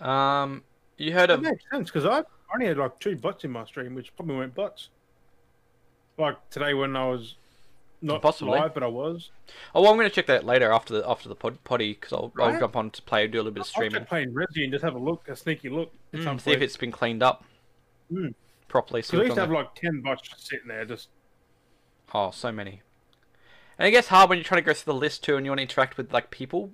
Um, 0.00 0.64
you 0.96 1.12
heard 1.12 1.30
That 1.30 1.34
of 1.38 1.42
makes 1.42 1.62
sense 1.70 1.90
because 1.90 2.06
I 2.06 2.22
only 2.54 2.66
had 2.66 2.78
like 2.78 2.98
two 3.00 3.16
bots 3.16 3.44
in 3.44 3.50
my 3.50 3.64
stream, 3.64 3.94
which 3.94 4.14
probably 4.16 4.36
weren't 4.36 4.54
bots. 4.54 4.88
Like 6.18 6.36
today 6.50 6.74
when 6.74 6.96
I 6.96 7.06
was 7.08 7.36
not 8.02 8.22
Possibly. 8.22 8.58
live, 8.58 8.72
but 8.74 8.82
I 8.82 8.86
was. 8.86 9.30
Oh, 9.74 9.82
well, 9.82 9.90
I'm 9.90 9.96
gonna 9.98 10.08
check 10.10 10.26
that 10.26 10.44
later 10.44 10.72
after 10.72 10.94
the 10.94 11.08
after 11.08 11.28
the 11.28 11.34
pod, 11.34 11.62
potty 11.64 11.92
because 11.92 12.12
I'll, 12.14 12.32
I'll 12.40 12.58
jump 12.58 12.76
on 12.76 12.90
to 12.90 13.02
play, 13.02 13.26
do 13.26 13.38
a 13.38 13.40
little 13.40 13.52
bit 13.52 13.60
of 13.62 13.66
streaming. 13.66 14.00
I'll 14.00 14.06
playing 14.06 14.32
Resi 14.32 14.64
and 14.64 14.72
just 14.72 14.82
have 14.84 14.94
a 14.94 14.98
look, 14.98 15.28
a 15.28 15.36
sneaky 15.36 15.68
look. 15.68 15.92
Mm, 16.14 16.40
see 16.40 16.52
if 16.52 16.62
it's 16.62 16.76
been 16.76 16.92
cleaned 16.92 17.22
up 17.22 17.44
Mm. 18.12 18.34
properly. 18.68 19.02
See 19.02 19.10
'Cause 19.12 19.14
I 19.14 19.18
what's 19.18 19.26
used 19.28 19.34
to 19.36 19.40
have 19.42 19.48
there. 19.50 19.58
like 19.58 19.74
ten 19.76 20.00
bots 20.00 20.22
just 20.28 20.46
sitting 20.48 20.66
there, 20.66 20.84
just 20.84 21.08
Oh, 22.14 22.30
so 22.30 22.50
many. 22.52 22.82
And 23.78 23.86
it 23.88 23.92
gets 23.92 24.08
hard 24.08 24.28
when 24.28 24.38
you're 24.38 24.44
trying 24.44 24.60
to 24.62 24.66
go 24.66 24.74
through 24.74 24.92
the 24.92 24.98
list 24.98 25.24
too, 25.24 25.36
and 25.36 25.46
you 25.46 25.50
want 25.50 25.58
to 25.58 25.62
interact 25.62 25.96
with 25.96 26.12
like 26.12 26.30
people, 26.30 26.70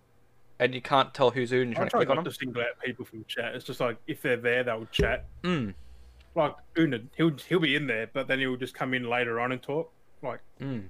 and 0.59 0.75
you 0.75 0.81
can't 0.81 1.13
tell 1.15 1.31
who's 1.31 1.51
who, 1.51 1.63
and 1.63 1.71
you're 1.71 1.77
I 1.83 1.87
trying 1.87 1.87
to 1.87 1.91
try 1.91 1.99
click 2.01 2.11
on 2.11 2.17
them. 2.17 2.25
to 2.25 2.33
single 2.33 2.63
out 2.63 2.69
people 2.85 3.05
from 3.05 3.25
chat. 3.29 3.55
It's 3.55 3.65
just 3.65 3.79
like 3.81 3.97
if 4.07 4.23
they're 4.23 4.37
there, 4.37 4.65
they'll 4.65 4.87
chat. 4.87 5.27
Mm, 5.43 5.75
Like 6.35 6.55
Unid, 6.77 7.09
he'll 7.17 7.37
he'll 7.49 7.61
be 7.61 7.77
in 7.77 7.87
there, 7.87 8.09
but 8.13 8.27
then 8.29 8.41
he'll 8.41 8.57
just 8.57 8.75
come 8.75 8.93
in 8.95 9.09
later 9.09 9.39
on 9.41 9.53
and 9.53 9.63
talk. 9.63 9.93
Like 10.23 10.41
mm. 10.61 10.85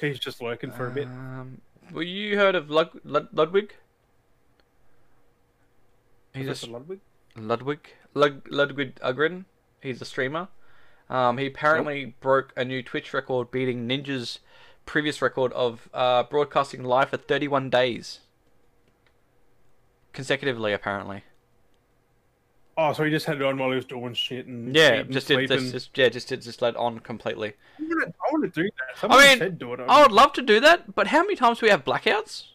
he's 0.00 0.18
just 0.18 0.40
lurking 0.40 0.70
for 0.72 0.86
a 0.86 0.90
bit. 0.90 1.06
Um, 1.08 1.60
well, 1.92 2.02
you 2.04 2.38
heard 2.38 2.54
of 2.54 2.70
Lud- 2.70 3.00
Lud- 3.04 3.28
Ludwig? 3.32 3.74
He's 6.32 6.62
a 6.64 6.70
Ludwig. 6.70 7.00
Ludwig 7.36 7.90
Lud- 8.14 8.48
Ludwig 8.48 8.94
Ahgren. 9.00 9.44
He's 9.80 10.00
a 10.00 10.04
streamer. 10.04 10.48
Um, 11.10 11.38
he 11.38 11.46
apparently 11.46 12.14
broke 12.20 12.52
a 12.56 12.64
new 12.64 12.82
Twitch 12.82 13.12
record, 13.12 13.50
beating 13.50 13.88
Ninja's 13.88 14.38
previous 14.86 15.20
record 15.20 15.52
of 15.52 15.88
uh, 15.92 16.22
broadcasting 16.24 16.82
live 16.82 17.10
for 17.10 17.16
31 17.16 17.70
days 17.70 18.20
consecutively. 20.12 20.72
Apparently, 20.72 21.24
Oh, 22.76 22.92
so 22.92 23.04
he 23.04 23.10
just 23.10 23.26
had 23.26 23.36
it 23.36 23.42
on 23.42 23.56
while 23.56 23.70
he 23.70 23.76
was 23.76 23.84
doing 23.84 24.14
shit 24.14 24.46
and 24.46 24.74
yeah, 24.74 25.00
eating, 25.00 25.12
just 25.12 25.28
did 25.28 25.48
just, 25.48 25.72
just 25.72 25.96
yeah, 25.96 26.08
just 26.08 26.28
did 26.28 26.42
just 26.42 26.60
let 26.60 26.74
on 26.74 26.98
completely. 26.98 27.52
I 27.78 28.32
want 28.32 28.52
to, 28.52 28.60
I 28.60 28.64
do 28.64 28.70
that. 28.70 28.98
Someone 28.98 29.20
mean, 29.20 29.38
said 29.38 29.58
do 29.58 29.72
it. 29.74 29.80
I 29.86 30.02
would 30.02 30.10
love 30.10 30.32
to 30.34 30.42
do 30.42 30.58
that, 30.60 30.94
but 30.94 31.08
how 31.08 31.20
many 31.20 31.36
times 31.36 31.60
do 31.60 31.66
we 31.66 31.70
have 31.70 31.84
blackouts? 31.84 32.46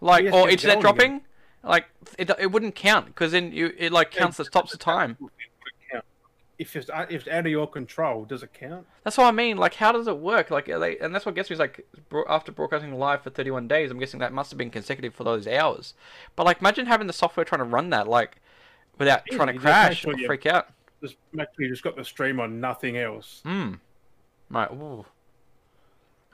Like 0.00 0.32
or 0.32 0.48
internet 0.48 0.80
dropping? 0.80 1.22
Like 1.64 1.86
it, 2.18 2.30
it 2.38 2.52
wouldn't 2.52 2.76
count 2.76 3.06
because 3.06 3.32
then 3.32 3.52
you 3.52 3.72
it 3.76 3.90
like 3.90 4.12
counts 4.12 4.36
the 4.36 4.44
stops 4.44 4.72
of 4.72 4.78
time. 4.78 5.16
If 6.60 6.76
it's 6.76 6.90
uh, 6.90 7.06
if 7.08 7.22
it's 7.22 7.28
out 7.28 7.46
of 7.46 7.50
your 7.50 7.66
control, 7.66 8.26
does 8.26 8.42
it 8.42 8.52
count? 8.52 8.86
That's 9.02 9.16
what 9.16 9.24
I 9.24 9.30
mean. 9.30 9.56
Like, 9.56 9.74
how 9.74 9.92
does 9.92 10.06
it 10.06 10.18
work? 10.18 10.50
Like, 10.50 10.66
they, 10.66 10.98
and 10.98 11.14
that's 11.14 11.24
what 11.24 11.34
gets 11.34 11.48
me 11.48 11.54
is 11.54 11.58
like, 11.58 11.86
after 12.28 12.52
broadcasting 12.52 12.92
live 12.98 13.22
for 13.22 13.30
31 13.30 13.66
days, 13.66 13.90
I'm 13.90 13.98
guessing 13.98 14.20
that 14.20 14.34
must 14.34 14.50
have 14.50 14.58
been 14.58 14.68
consecutive 14.68 15.14
for 15.14 15.24
those 15.24 15.46
hours. 15.48 15.94
But 16.36 16.44
like, 16.44 16.60
imagine 16.60 16.84
having 16.84 17.06
the 17.06 17.14
software 17.14 17.44
trying 17.44 17.60
to 17.60 17.64
run 17.64 17.88
that 17.90 18.06
like 18.06 18.42
without 18.98 19.22
Easy, 19.26 19.38
trying 19.38 19.54
to 19.54 19.58
crash 19.58 20.02
sure 20.02 20.12
or 20.12 20.18
freak 20.26 20.44
out. 20.44 20.68
Just 21.02 21.16
make 21.32 21.48
sure 21.56 21.64
you 21.64 21.70
just 21.70 21.82
got 21.82 21.96
the 21.96 22.04
stream 22.04 22.38
on, 22.40 22.60
nothing 22.60 22.98
else. 22.98 23.40
Hmm. 23.42 23.76
Right. 24.50 24.70
Ooh. 24.70 25.06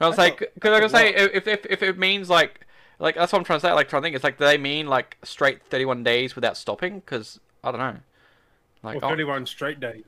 I 0.00 0.08
was 0.08 0.18
like, 0.18 0.40
because 0.54 0.72
I 0.72 0.78
I 0.78 0.82
was 0.82 0.92
say 0.92 1.14
if, 1.14 1.46
if 1.46 1.64
if 1.66 1.82
it 1.84 1.98
means 1.98 2.28
like 2.28 2.66
like 2.98 3.14
that's 3.14 3.32
what 3.32 3.38
I'm 3.38 3.44
trying 3.44 3.60
to 3.60 3.66
say. 3.66 3.72
Like 3.72 3.88
trying 3.88 4.02
to 4.02 4.06
think, 4.06 4.16
it's 4.16 4.24
like 4.24 4.38
do 4.38 4.44
they 4.44 4.58
mean 4.58 4.88
like 4.88 5.18
straight 5.22 5.62
31 5.62 6.02
days 6.02 6.34
without 6.34 6.56
stopping? 6.56 6.96
Because 6.96 7.38
I 7.62 7.70
don't 7.70 7.80
know. 7.80 8.00
Like, 8.82 8.96
Or 9.02 9.06
oh, 9.06 9.08
31 9.10 9.46
straight 9.46 9.80
days. 9.80 10.04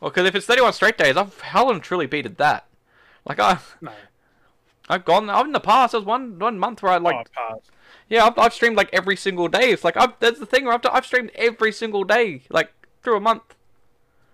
Well, 0.00 0.10
because 0.10 0.26
if 0.26 0.34
it's 0.34 0.46
31 0.46 0.72
straight 0.74 0.98
days, 0.98 1.16
I've 1.16 1.40
hell 1.40 1.70
and 1.70 1.82
truly 1.82 2.06
beated 2.06 2.36
that. 2.38 2.66
Like 3.26 3.38
I, 3.40 3.58
No. 3.80 3.92
I've 4.88 5.04
gone. 5.04 5.28
I've 5.28 5.46
in 5.46 5.52
the 5.52 5.60
past. 5.60 5.92
There 5.92 6.00
was 6.00 6.06
one 6.06 6.38
one 6.38 6.58
month 6.58 6.82
where 6.82 6.92
I 6.92 6.96
like, 6.98 7.28
oh, 7.36 7.60
yeah, 8.08 8.24
I've, 8.24 8.38
I've 8.38 8.54
streamed 8.54 8.76
like 8.76 8.88
every 8.92 9.16
single 9.16 9.48
day. 9.48 9.70
It's 9.70 9.84
like 9.84 9.96
I've 9.96 10.18
that's 10.18 10.38
the 10.38 10.46
thing. 10.46 10.64
Where 10.64 10.74
I've 10.74 10.80
I've 10.90 11.04
streamed 11.04 11.30
every 11.34 11.72
single 11.72 12.04
day, 12.04 12.42
like 12.48 12.72
through 13.02 13.16
a 13.16 13.20
month. 13.20 13.54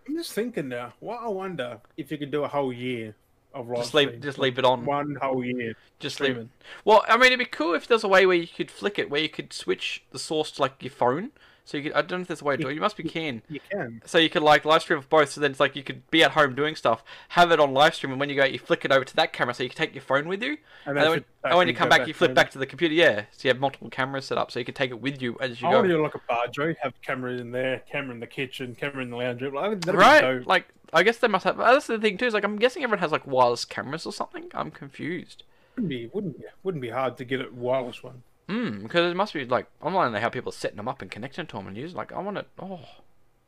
I'm 0.06 0.14
just 0.16 0.32
thinking 0.32 0.68
now. 0.68 0.92
What 1.00 1.20
I 1.22 1.28
wonder 1.28 1.80
if 1.96 2.12
you 2.12 2.18
could 2.18 2.30
do 2.30 2.44
a 2.44 2.48
whole 2.48 2.72
year 2.72 3.14
of 3.52 3.68
live 3.68 3.78
Just 3.78 3.94
leave 3.94 4.08
stream. 4.08 4.22
just 4.22 4.38
leave 4.38 4.58
it 4.58 4.64
on. 4.64 4.84
one 4.84 5.16
whole 5.20 5.44
year 5.44 5.74
Just 5.98 6.20
leave 6.20 6.30
it. 6.30 6.34
streaming. 6.34 6.50
Well, 6.84 7.04
I 7.08 7.16
mean, 7.16 7.26
it'd 7.28 7.38
be 7.38 7.44
cool 7.46 7.74
if 7.74 7.86
there's 7.88 8.04
a 8.04 8.08
way 8.08 8.26
where 8.26 8.36
you 8.36 8.46
could 8.48 8.70
flick 8.70 8.98
it, 8.98 9.08
where 9.10 9.20
you 9.22 9.28
could 9.28 9.52
switch 9.52 10.02
the 10.12 10.18
source 10.18 10.50
to 10.52 10.62
like 10.62 10.74
your 10.82 10.90
phone. 10.92 11.30
So 11.66 11.78
you 11.78 11.84
could. 11.84 11.92
I 11.94 12.02
don't 12.02 12.18
know 12.18 12.22
if 12.22 12.28
there's 12.28 12.42
a 12.42 12.44
way 12.44 12.56
to 12.56 12.62
do 12.62 12.68
it. 12.68 12.74
You 12.74 12.80
must 12.80 12.96
be 12.96 13.04
keen. 13.04 13.40
You 13.48 13.60
can. 13.70 14.02
So 14.04 14.18
you 14.18 14.28
could 14.28 14.42
like 14.42 14.66
live 14.66 14.82
stream 14.82 14.98
of 14.98 15.08
both. 15.08 15.30
So 15.30 15.40
then 15.40 15.50
it's 15.50 15.60
like 15.60 15.74
you 15.74 15.82
could 15.82 16.08
be 16.10 16.22
at 16.22 16.32
home 16.32 16.54
doing 16.54 16.76
stuff, 16.76 17.02
have 17.30 17.50
it 17.52 17.58
on 17.58 17.72
live 17.72 17.94
stream, 17.94 18.12
and 18.12 18.20
when 18.20 18.28
you 18.28 18.36
go, 18.36 18.44
you 18.44 18.58
flick 18.58 18.84
it 18.84 18.92
over 18.92 19.04
to 19.04 19.16
that 19.16 19.32
camera, 19.32 19.54
so 19.54 19.62
you 19.62 19.70
can 19.70 19.78
take 19.78 19.94
your 19.94 20.02
phone 20.02 20.28
with 20.28 20.42
you. 20.42 20.58
And, 20.84 20.96
And 20.96 20.98
then 20.98 21.10
when, 21.10 21.24
and 21.44 21.56
when 21.56 21.68
you 21.68 21.74
come 21.74 21.88
go 21.88 21.96
back, 21.96 22.06
you 22.06 22.14
flip 22.14 22.34
back 22.34 22.50
to 22.50 22.58
the 22.58 22.66
computer. 22.66 22.94
Yeah, 22.94 23.24
so 23.32 23.48
you 23.48 23.50
have 23.50 23.60
multiple 23.60 23.88
cameras 23.88 24.26
set 24.26 24.38
up, 24.38 24.50
so 24.50 24.58
you 24.58 24.64
can 24.64 24.74
take 24.74 24.90
it 24.90 25.00
with 25.00 25.22
you 25.22 25.36
as 25.40 25.60
you 25.60 25.68
I 25.68 25.70
go. 25.70 25.76
want 25.78 25.88
to 25.88 25.94
do 25.94 26.02
like 26.02 26.14
a 26.14 26.20
bar 26.28 26.46
joke, 26.48 26.76
have 26.82 26.92
camera 27.02 27.32
in 27.32 27.50
there, 27.50 27.82
camera 27.90 28.14
in 28.14 28.20
the 28.20 28.26
kitchen, 28.26 28.74
camera 28.74 29.02
in 29.02 29.10
the 29.10 29.16
lounge 29.16 29.40
room. 29.40 29.54
Like, 29.54 29.80
that'd 29.80 29.92
be 29.92 29.98
right? 29.98 30.46
Like, 30.46 30.66
I 30.92 31.02
guess 31.02 31.18
they 31.18 31.28
must 31.28 31.44
have. 31.44 31.56
That's 31.56 31.86
the 31.86 31.98
thing 31.98 32.18
too. 32.18 32.26
Is 32.26 32.34
like, 32.34 32.44
I'm 32.44 32.56
guessing 32.56 32.82
everyone 32.82 33.00
has 33.00 33.10
like 33.12 33.26
wireless 33.26 33.64
cameras 33.64 34.04
or 34.06 34.12
something. 34.12 34.50
I'm 34.54 34.70
confused. 34.70 35.44
Wouldn't 35.76 35.88
be, 35.88 36.10
wouldn't 36.12 36.38
be, 36.38 36.44
wouldn't 36.62 36.82
be 36.82 36.90
hard 36.90 37.16
to 37.16 37.24
get 37.24 37.40
a 37.40 37.48
wireless 37.50 38.02
one. 38.02 38.22
Hmm. 38.48 38.82
Because 38.82 39.10
it 39.10 39.14
must 39.16 39.32
be 39.32 39.44
like 39.46 39.66
online 39.80 40.12
know 40.12 40.20
how 40.20 40.28
people 40.28 40.50
are 40.50 40.52
setting 40.54 40.76
them 40.76 40.88
up 40.88 41.00
and 41.02 41.10
connecting 41.10 41.46
to 41.46 41.56
them 41.56 41.66
and 41.66 41.76
using. 41.76 41.96
Like, 41.96 42.12
I 42.12 42.18
want 42.20 42.36
to. 42.36 42.44
Oh, 42.58 42.80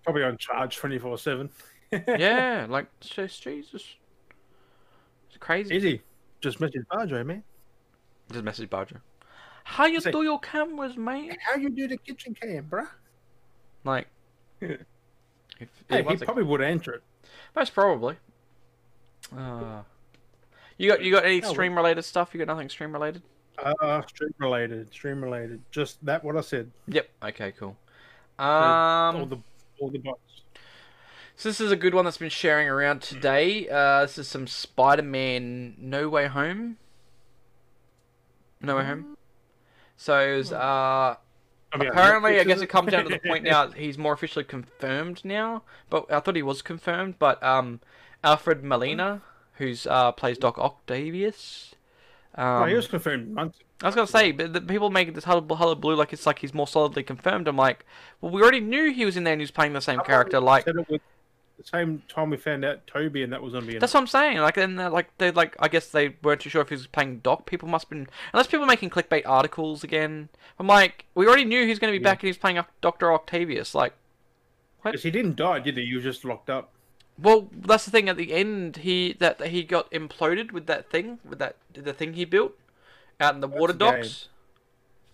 Probably 0.04 0.22
on 0.22 0.36
charge 0.38 0.76
24 0.76 1.18
7. 1.18 1.50
yeah. 2.08 2.66
like, 2.68 2.86
just 3.00 3.42
Jesus. 3.42 3.84
It's 5.28 5.36
crazy. 5.38 5.74
Easy. 5.74 6.02
Just 6.40 6.60
message 6.60 6.82
Barjo, 6.90 7.24
man. 7.26 7.42
Just 8.32 8.44
message 8.44 8.70
Barger. 8.70 9.02
How 9.64 9.86
you 9.86 10.00
Say- 10.00 10.12
do 10.12 10.22
your 10.22 10.38
cameras, 10.40 10.96
man? 10.96 11.36
How 11.44 11.56
you 11.56 11.68
do 11.70 11.88
the 11.88 11.96
kitchen 11.96 12.34
cam, 12.34 12.66
bruh? 12.70 12.88
Like, 13.84 14.06
if, 14.60 14.80
Hey, 15.88 16.02
he 16.02 16.02
was 16.02 16.22
a- 16.22 16.24
probably 16.24 16.44
would 16.44 16.62
answer 16.62 16.92
it. 16.94 17.02
most 17.54 17.74
probably. 17.74 18.16
Uh, 19.36 19.82
you 20.78 20.88
got 20.90 21.02
you 21.02 21.10
got 21.12 21.24
any 21.24 21.38
Oh, 21.38 21.40
well. 21.42 21.50
stream 21.52 21.74
related 21.76 22.02
stuff? 22.04 22.30
You 22.32 22.38
got 22.38 22.46
nothing 22.52 22.68
stream 22.68 22.92
related? 22.92 23.22
Uh, 23.58 24.02
stream 24.06 24.34
related, 24.38 24.92
stream 24.92 25.22
related. 25.22 25.60
Just 25.70 26.04
that 26.04 26.22
what 26.24 26.36
I 26.36 26.40
said. 26.40 26.70
Yep. 26.88 27.08
Okay. 27.24 27.52
Cool. 27.52 27.76
all 28.38 29.14
Um. 29.16 29.28
the 29.28 29.38
all 29.80 29.90
the 29.90 29.98
bots. 29.98 30.20
So 31.36 31.50
this 31.50 31.60
is 31.60 31.70
a 31.70 31.76
good 31.76 31.94
one 31.94 32.06
that's 32.06 32.16
been 32.16 32.30
sharing 32.30 32.66
around 32.66 33.02
today. 33.02 33.68
Uh, 33.68 34.02
this 34.02 34.16
is 34.16 34.26
some 34.26 34.46
Spider-Man 34.46 35.74
No 35.78 36.08
Way 36.08 36.28
Home. 36.28 36.78
No 38.62 38.76
Way 38.76 38.84
Home. 38.86 39.18
So 39.98 40.18
it 40.18 40.36
was, 40.38 40.52
uh, 40.52 40.56
I 41.72 41.76
mean, 41.76 41.88
apparently, 41.88 42.40
I 42.40 42.44
guess 42.44 42.62
it 42.62 42.68
comes 42.68 42.90
down 42.90 43.04
to 43.04 43.10
the 43.10 43.18
point 43.18 43.44
now 43.44 43.68
he's 43.68 43.98
more 43.98 44.14
officially 44.14 44.46
confirmed 44.46 45.20
now. 45.24 45.62
But 45.90 46.10
I 46.10 46.20
thought 46.20 46.36
he 46.36 46.42
was 46.42 46.62
confirmed. 46.62 47.16
But 47.18 47.42
um, 47.42 47.80
Alfred 48.24 48.64
Molina, 48.64 49.20
who's 49.54 49.86
uh 49.86 50.12
plays 50.12 50.38
Doc 50.38 50.58
Octavius. 50.58 51.74
Um, 52.36 52.62
oh, 52.62 52.66
he 52.66 52.74
was 52.74 52.86
confirmed 52.86 53.30
months. 53.30 53.58
I 53.82 53.86
was 53.86 53.94
gonna 53.94 54.06
say, 54.06 54.32
but 54.32 54.52
the 54.52 54.60
people 54.60 54.90
make 54.90 55.14
this 55.14 55.24
hullabaloo 55.24 55.74
blue 55.74 55.94
like 55.94 56.12
it's 56.12 56.26
like 56.26 56.38
he's 56.38 56.52
more 56.54 56.66
solidly 56.66 57.02
confirmed. 57.02 57.48
I'm 57.48 57.56
like, 57.56 57.84
well, 58.20 58.32
we 58.32 58.42
already 58.42 58.60
knew 58.60 58.92
he 58.92 59.04
was 59.04 59.16
in 59.16 59.24
there 59.24 59.32
and 59.32 59.40
he 59.40 59.44
was 59.44 59.50
playing 59.50 59.72
the 59.72 59.80
same 59.80 60.00
character. 60.00 60.40
Like, 60.40 60.64
Said 60.64 60.76
it 60.76 60.88
with 60.88 61.00
the 61.58 61.64
same 61.64 62.02
time 62.08 62.28
we 62.28 62.36
found 62.36 62.64
out 62.66 62.86
Tobey 62.86 63.22
and 63.22 63.32
that 63.32 63.42
was 63.42 63.54
gonna 63.54 63.64
be. 63.66 63.78
That's 63.78 63.94
what 63.94 64.00
I'm 64.00 64.06
saying. 64.06 64.38
Like, 64.38 64.54
then 64.56 64.76
they're 64.76 64.90
like 64.90 65.16
they 65.18 65.30
like 65.30 65.56
I 65.58 65.68
guess 65.68 65.88
they 65.88 66.16
weren't 66.22 66.40
too 66.42 66.50
sure 66.50 66.60
if 66.62 66.68
he 66.68 66.74
was 66.74 66.86
playing 66.86 67.20
Doc. 67.20 67.46
People 67.46 67.68
must 67.68 67.84
have 67.86 67.90
been 67.90 68.06
unless 68.32 68.46
people 68.46 68.64
are 68.64 68.68
making 68.68 68.90
clickbait 68.90 69.22
articles 69.24 69.82
again. 69.82 70.28
I'm 70.58 70.66
like, 70.66 71.06
we 71.14 71.26
already 71.26 71.44
knew 71.44 71.66
he's 71.66 71.78
going 71.78 71.92
to 71.92 71.98
be 71.98 72.02
Yeah. 72.02 72.10
back 72.12 72.22
and 72.22 72.28
he's 72.28 72.38
playing 72.38 72.58
Doctor 72.80 73.12
Octavius. 73.12 73.74
Like, 73.74 73.92
Because 74.82 75.02
he 75.02 75.10
didn't 75.10 75.36
die, 75.36 75.60
did 75.60 75.76
he? 75.76 75.86
He 75.86 75.94
was 75.94 76.04
just 76.04 76.24
locked 76.24 76.48
up. 76.50 76.72
Well, 77.18 77.48
that's 77.52 77.84
the 77.84 77.90
thing. 77.90 78.08
At 78.08 78.16
the 78.16 78.32
end, 78.32 78.78
he 78.78 79.14
that 79.18 79.40
he 79.48 79.62
got 79.62 79.90
imploded 79.90 80.52
with 80.52 80.66
that 80.66 80.90
thing 80.90 81.18
with 81.24 81.38
that 81.38 81.56
the 81.72 81.92
thing 81.92 82.14
he 82.14 82.24
built 82.24 82.52
out 83.20 83.34
in 83.34 83.40
the 83.40 83.48
water 83.48 83.72
the 83.72 83.78
docks. 83.78 84.28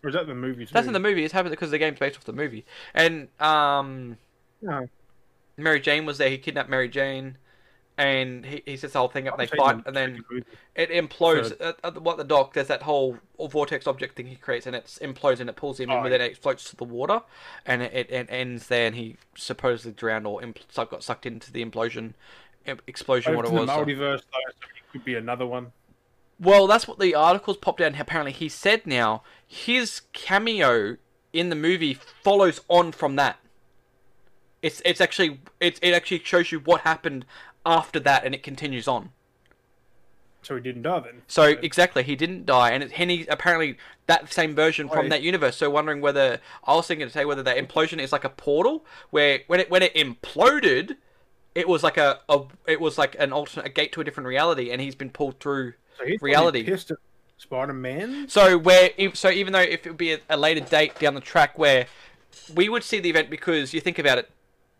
Or 0.02 0.08
is 0.08 0.14
that 0.14 0.26
the 0.26 0.34
movie? 0.34 0.66
Too? 0.66 0.72
That's 0.72 0.86
in 0.86 0.92
the 0.92 1.00
movie. 1.00 1.24
It's 1.24 1.32
happened 1.32 1.52
because 1.52 1.70
the 1.70 1.78
game's 1.78 1.98
based 1.98 2.16
off 2.16 2.24
the 2.24 2.32
movie. 2.32 2.64
And 2.92 3.28
um, 3.40 4.18
No. 4.60 4.88
Mary 5.56 5.80
Jane 5.80 6.06
was 6.06 6.18
there. 6.18 6.28
He 6.28 6.38
kidnapped 6.38 6.68
Mary 6.68 6.88
Jane, 6.88 7.36
and 8.02 8.44
he, 8.44 8.62
he 8.66 8.76
sets 8.76 8.92
the 8.94 8.98
whole 8.98 9.08
thing 9.08 9.28
up. 9.28 9.38
and 9.38 9.48
They 9.48 9.56
fight, 9.56 9.82
and 9.86 9.94
then 9.96 10.24
it 10.74 10.90
implodes. 10.90 11.52
At, 11.60 11.76
at 11.84 12.02
what 12.02 12.16
the 12.16 12.24
dock, 12.24 12.52
there's 12.54 12.66
that 12.68 12.82
whole 12.82 13.18
vortex 13.38 13.86
object 13.86 14.16
thing 14.16 14.26
he 14.26 14.36
creates, 14.36 14.66
and 14.66 14.74
it 14.76 14.86
implodes 15.00 15.40
and 15.40 15.48
it 15.48 15.56
pulls 15.56 15.78
him 15.80 15.90
in, 15.90 15.98
Oh, 15.98 16.02
but 16.02 16.08
then 16.10 16.20
it 16.20 16.36
floats 16.36 16.68
to 16.70 16.76
the 16.76 16.84
water, 16.84 17.22
and 17.66 17.82
it, 17.82 17.92
it, 17.94 18.10
it 18.10 18.26
ends 18.30 18.66
there, 18.68 18.86
and 18.86 18.96
he 18.96 19.16
supposedly 19.36 19.92
drowned 19.92 20.26
or 20.26 20.40
impl- 20.40 20.90
got 20.90 21.02
sucked 21.02 21.26
into 21.26 21.52
the 21.52 21.64
implosion, 21.64 22.14
explosion, 22.86 23.36
what 23.36 23.44
it 23.44 23.48
to 23.50 23.54
the 23.54 23.60
was. 23.60 23.70
multiverse 23.70 24.22
though, 24.32 24.50
so 24.50 24.66
it 24.76 24.92
could 24.92 25.04
be 25.04 25.14
another 25.14 25.46
one. 25.46 25.72
Well, 26.40 26.66
that's 26.66 26.88
what 26.88 26.98
the 26.98 27.14
articles 27.14 27.56
popped 27.56 27.80
out. 27.80 27.98
Apparently, 28.00 28.32
he 28.32 28.48
said 28.48 28.86
now 28.86 29.22
his 29.46 30.02
cameo 30.12 30.96
in 31.32 31.50
the 31.50 31.56
movie 31.56 31.94
follows 31.94 32.60
on 32.68 32.90
from 32.90 33.14
that. 33.16 33.38
It's 34.60 34.80
it's 34.84 35.00
actually 35.00 35.40
it's 35.60 35.78
it 35.82 35.92
actually 35.92 36.20
shows 36.24 36.52
you 36.52 36.60
what 36.60 36.82
happened 36.82 37.24
after 37.64 38.00
that, 38.00 38.24
and 38.24 38.34
it 38.34 38.42
continues 38.42 38.88
on. 38.88 39.10
So 40.42 40.56
he 40.56 40.60
didn't 40.60 40.82
die 40.82 40.98
then. 41.00 41.22
So 41.28 41.44
exactly, 41.44 42.02
he 42.02 42.16
didn't 42.16 42.46
die, 42.46 42.70
and 42.70 42.82
it, 42.82 42.92
Henny 42.92 43.26
apparently 43.28 43.76
that 44.06 44.32
same 44.32 44.54
version 44.54 44.88
from 44.88 45.06
oh, 45.06 45.08
that 45.08 45.22
universe. 45.22 45.56
So 45.56 45.70
wondering 45.70 46.00
whether 46.00 46.40
I 46.64 46.74
was 46.74 46.86
thinking 46.86 47.06
to 47.06 47.12
say 47.12 47.24
whether 47.24 47.44
that 47.44 47.56
implosion 47.56 48.00
is 48.00 48.10
like 48.10 48.24
a 48.24 48.28
portal 48.28 48.84
where 49.10 49.40
when 49.46 49.60
it 49.60 49.70
when 49.70 49.82
it 49.82 49.94
imploded, 49.94 50.96
it 51.54 51.68
was 51.68 51.84
like 51.84 51.96
a, 51.96 52.18
a 52.28 52.42
it 52.66 52.80
was 52.80 52.98
like 52.98 53.14
an 53.20 53.32
alternate 53.32 53.66
a 53.66 53.68
gate 53.68 53.92
to 53.92 54.00
a 54.00 54.04
different 54.04 54.26
reality, 54.26 54.70
and 54.72 54.80
he's 54.80 54.96
been 54.96 55.10
pulled 55.10 55.38
through. 55.38 55.74
so 55.98 56.04
reality. 56.20 56.64
Spider-Man. 57.38 58.28
So 58.28 58.56
where 58.58 58.90
so 59.14 59.30
even 59.30 59.52
though 59.52 59.60
if 59.60 59.86
it 59.86 59.90
would 59.90 59.96
be 59.96 60.12
a, 60.12 60.18
a 60.28 60.36
later 60.36 60.60
date 60.60 60.98
down 60.98 61.14
the 61.14 61.20
track 61.20 61.58
where 61.58 61.86
we 62.54 62.68
would 62.68 62.84
see 62.84 63.00
the 63.00 63.10
event 63.10 63.30
because 63.30 63.74
you 63.74 63.80
think 63.80 63.98
about 63.98 64.18
it, 64.18 64.30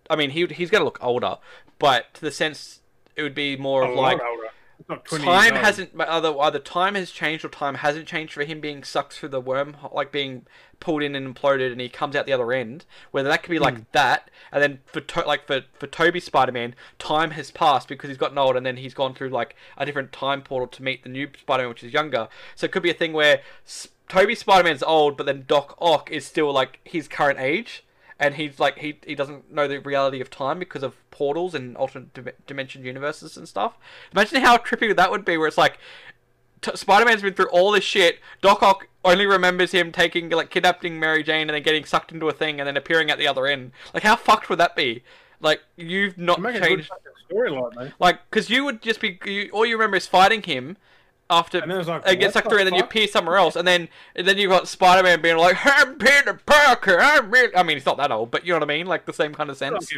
I 0.08 0.16
mean 0.16 0.30
he 0.30 0.46
he's 0.46 0.70
going 0.70 0.80
to 0.80 0.84
look 0.84 0.98
older, 1.02 1.38
but 1.78 2.12
to 2.14 2.20
the 2.20 2.30
sense 2.30 2.80
it 3.16 3.22
would 3.22 3.34
be 3.34 3.56
more 3.56 3.84
of 3.84 3.94
like 3.96 4.20
older. 4.22 4.48
It's 4.80 4.88
not 4.88 5.04
20 5.04 5.24
time 5.24 5.54
hasn't 5.54 5.90
either 6.00 6.36
either 6.40 6.58
time 6.58 6.94
has 6.96 7.10
changed 7.12 7.44
or 7.44 7.48
time 7.48 7.76
hasn't 7.76 8.06
changed 8.08 8.32
for 8.32 8.42
him 8.44 8.60
being 8.60 8.82
sucked 8.82 9.12
through 9.12 9.28
the 9.28 9.40
worm 9.40 9.76
like 9.92 10.10
being 10.10 10.44
pulled 10.80 11.02
in 11.04 11.14
and 11.14 11.32
imploded 11.36 11.70
and 11.70 11.80
he 11.80 11.88
comes 11.88 12.16
out 12.16 12.26
the 12.26 12.32
other 12.32 12.52
end 12.52 12.84
whether 13.12 13.28
that 13.28 13.44
could 13.44 13.50
be 13.52 13.60
like 13.60 13.76
Hmm. 13.76 13.82
that 13.92 14.28
and 14.50 14.60
then 14.60 14.80
for 14.86 15.00
to- 15.00 15.24
like 15.24 15.46
for 15.46 15.62
for 15.78 15.86
Tobey 15.86 16.18
Spider-Man 16.18 16.74
time 16.98 17.30
has 17.32 17.52
passed 17.52 17.86
because 17.86 18.08
he's 18.08 18.16
gotten 18.18 18.38
old 18.38 18.56
and 18.56 18.66
then 18.66 18.76
he's 18.78 18.92
gone 18.94 19.14
through 19.14 19.28
like 19.28 19.54
a 19.76 19.86
different 19.86 20.10
time 20.12 20.42
portal 20.42 20.66
to 20.66 20.82
meet 20.82 21.04
the 21.04 21.08
new 21.08 21.28
Spider-Man 21.38 21.68
which 21.68 21.84
is 21.84 21.92
younger 21.92 22.28
so 22.56 22.64
it 22.64 22.72
could 22.72 22.82
be 22.82 22.90
a 22.90 22.94
thing 22.94 23.12
where 23.12 23.40
S- 23.64 23.86
Tobey 24.08 24.34
Spider-Man's 24.34 24.82
old 24.82 25.16
but 25.16 25.26
then 25.26 25.44
Doc 25.46 25.76
Ock 25.80 26.10
is 26.10 26.26
still 26.26 26.52
like 26.52 26.80
his 26.82 27.06
current 27.06 27.38
age 27.38 27.84
and 28.18 28.34
he's 28.34 28.58
like 28.60 28.78
he 28.78 28.98
he 29.06 29.14
doesn't 29.14 29.52
know 29.52 29.66
the 29.68 29.78
reality 29.80 30.20
of 30.20 30.30
time 30.30 30.58
because 30.58 30.82
of 30.82 30.94
portals 31.10 31.54
and 31.54 31.76
alternate 31.76 32.12
dim- 32.14 32.30
dimension 32.46 32.84
universes 32.84 33.36
and 33.36 33.48
stuff. 33.48 33.76
Imagine 34.12 34.40
how 34.42 34.56
trippy 34.58 34.94
that 34.94 35.10
would 35.10 35.24
be, 35.24 35.36
where 35.36 35.48
it's 35.48 35.58
like 35.58 35.78
t- 36.60 36.72
Spider-Man's 36.74 37.22
been 37.22 37.34
through 37.34 37.48
all 37.50 37.70
this 37.72 37.84
shit. 37.84 38.18
Doc 38.40 38.62
Ock 38.62 38.88
only 39.04 39.26
remembers 39.26 39.72
him 39.72 39.90
taking 39.92 40.28
like 40.30 40.50
kidnapping 40.50 40.98
Mary 41.00 41.22
Jane 41.22 41.42
and 41.48 41.50
then 41.50 41.62
getting 41.62 41.84
sucked 41.84 42.12
into 42.12 42.28
a 42.28 42.32
thing 42.32 42.60
and 42.60 42.66
then 42.66 42.76
appearing 42.76 43.10
at 43.10 43.18
the 43.18 43.26
other 43.26 43.46
end. 43.46 43.72
Like 43.92 44.02
how 44.04 44.16
fucked 44.16 44.48
would 44.48 44.58
that 44.60 44.76
be? 44.76 45.02
Like 45.40 45.60
you've 45.76 46.16
not 46.16 46.40
Make 46.40 46.54
a 46.56 46.60
good 46.60 46.68
changed. 46.68 46.90
storyline. 47.30 47.92
Like 47.98 48.20
because 48.30 48.48
you 48.48 48.64
would 48.64 48.80
just 48.82 49.00
be 49.00 49.18
you, 49.24 49.50
all 49.52 49.66
you 49.66 49.74
remember 49.76 49.96
is 49.96 50.06
fighting 50.06 50.42
him. 50.42 50.76
After 51.32 51.58
And 51.58 51.70
then 51.70 51.78
it's 51.80 51.88
like, 51.88 52.02
it 52.06 52.16
gets 52.16 52.26
what 52.26 52.32
sucked 52.34 52.44
the 52.44 52.50
through, 52.50 52.58
and 52.60 52.66
then 52.68 52.74
you 52.74 52.82
appear 52.82 53.06
somewhere 53.08 53.36
else, 53.36 53.56
and 53.56 53.66
then 53.66 53.88
and 54.14 54.26
then 54.28 54.36
you 54.38 54.48
got 54.48 54.68
Spider 54.68 55.02
Man 55.02 55.22
being 55.22 55.36
like, 55.38 55.56
"I'm 55.64 55.96
Peter 55.96 56.34
Parker, 56.44 56.98
I'm 57.00 57.30
really." 57.30 57.54
I 57.56 57.62
mean, 57.62 57.76
he's 57.76 57.86
not 57.86 57.96
that 57.96 58.12
old, 58.12 58.30
but 58.30 58.44
you 58.44 58.52
know 58.52 58.56
what 58.58 58.70
I 58.70 58.74
mean, 58.74 58.86
like 58.86 59.06
the 59.06 59.12
same 59.12 59.34
kind 59.34 59.48
of 59.50 59.56
sense. 59.56 59.90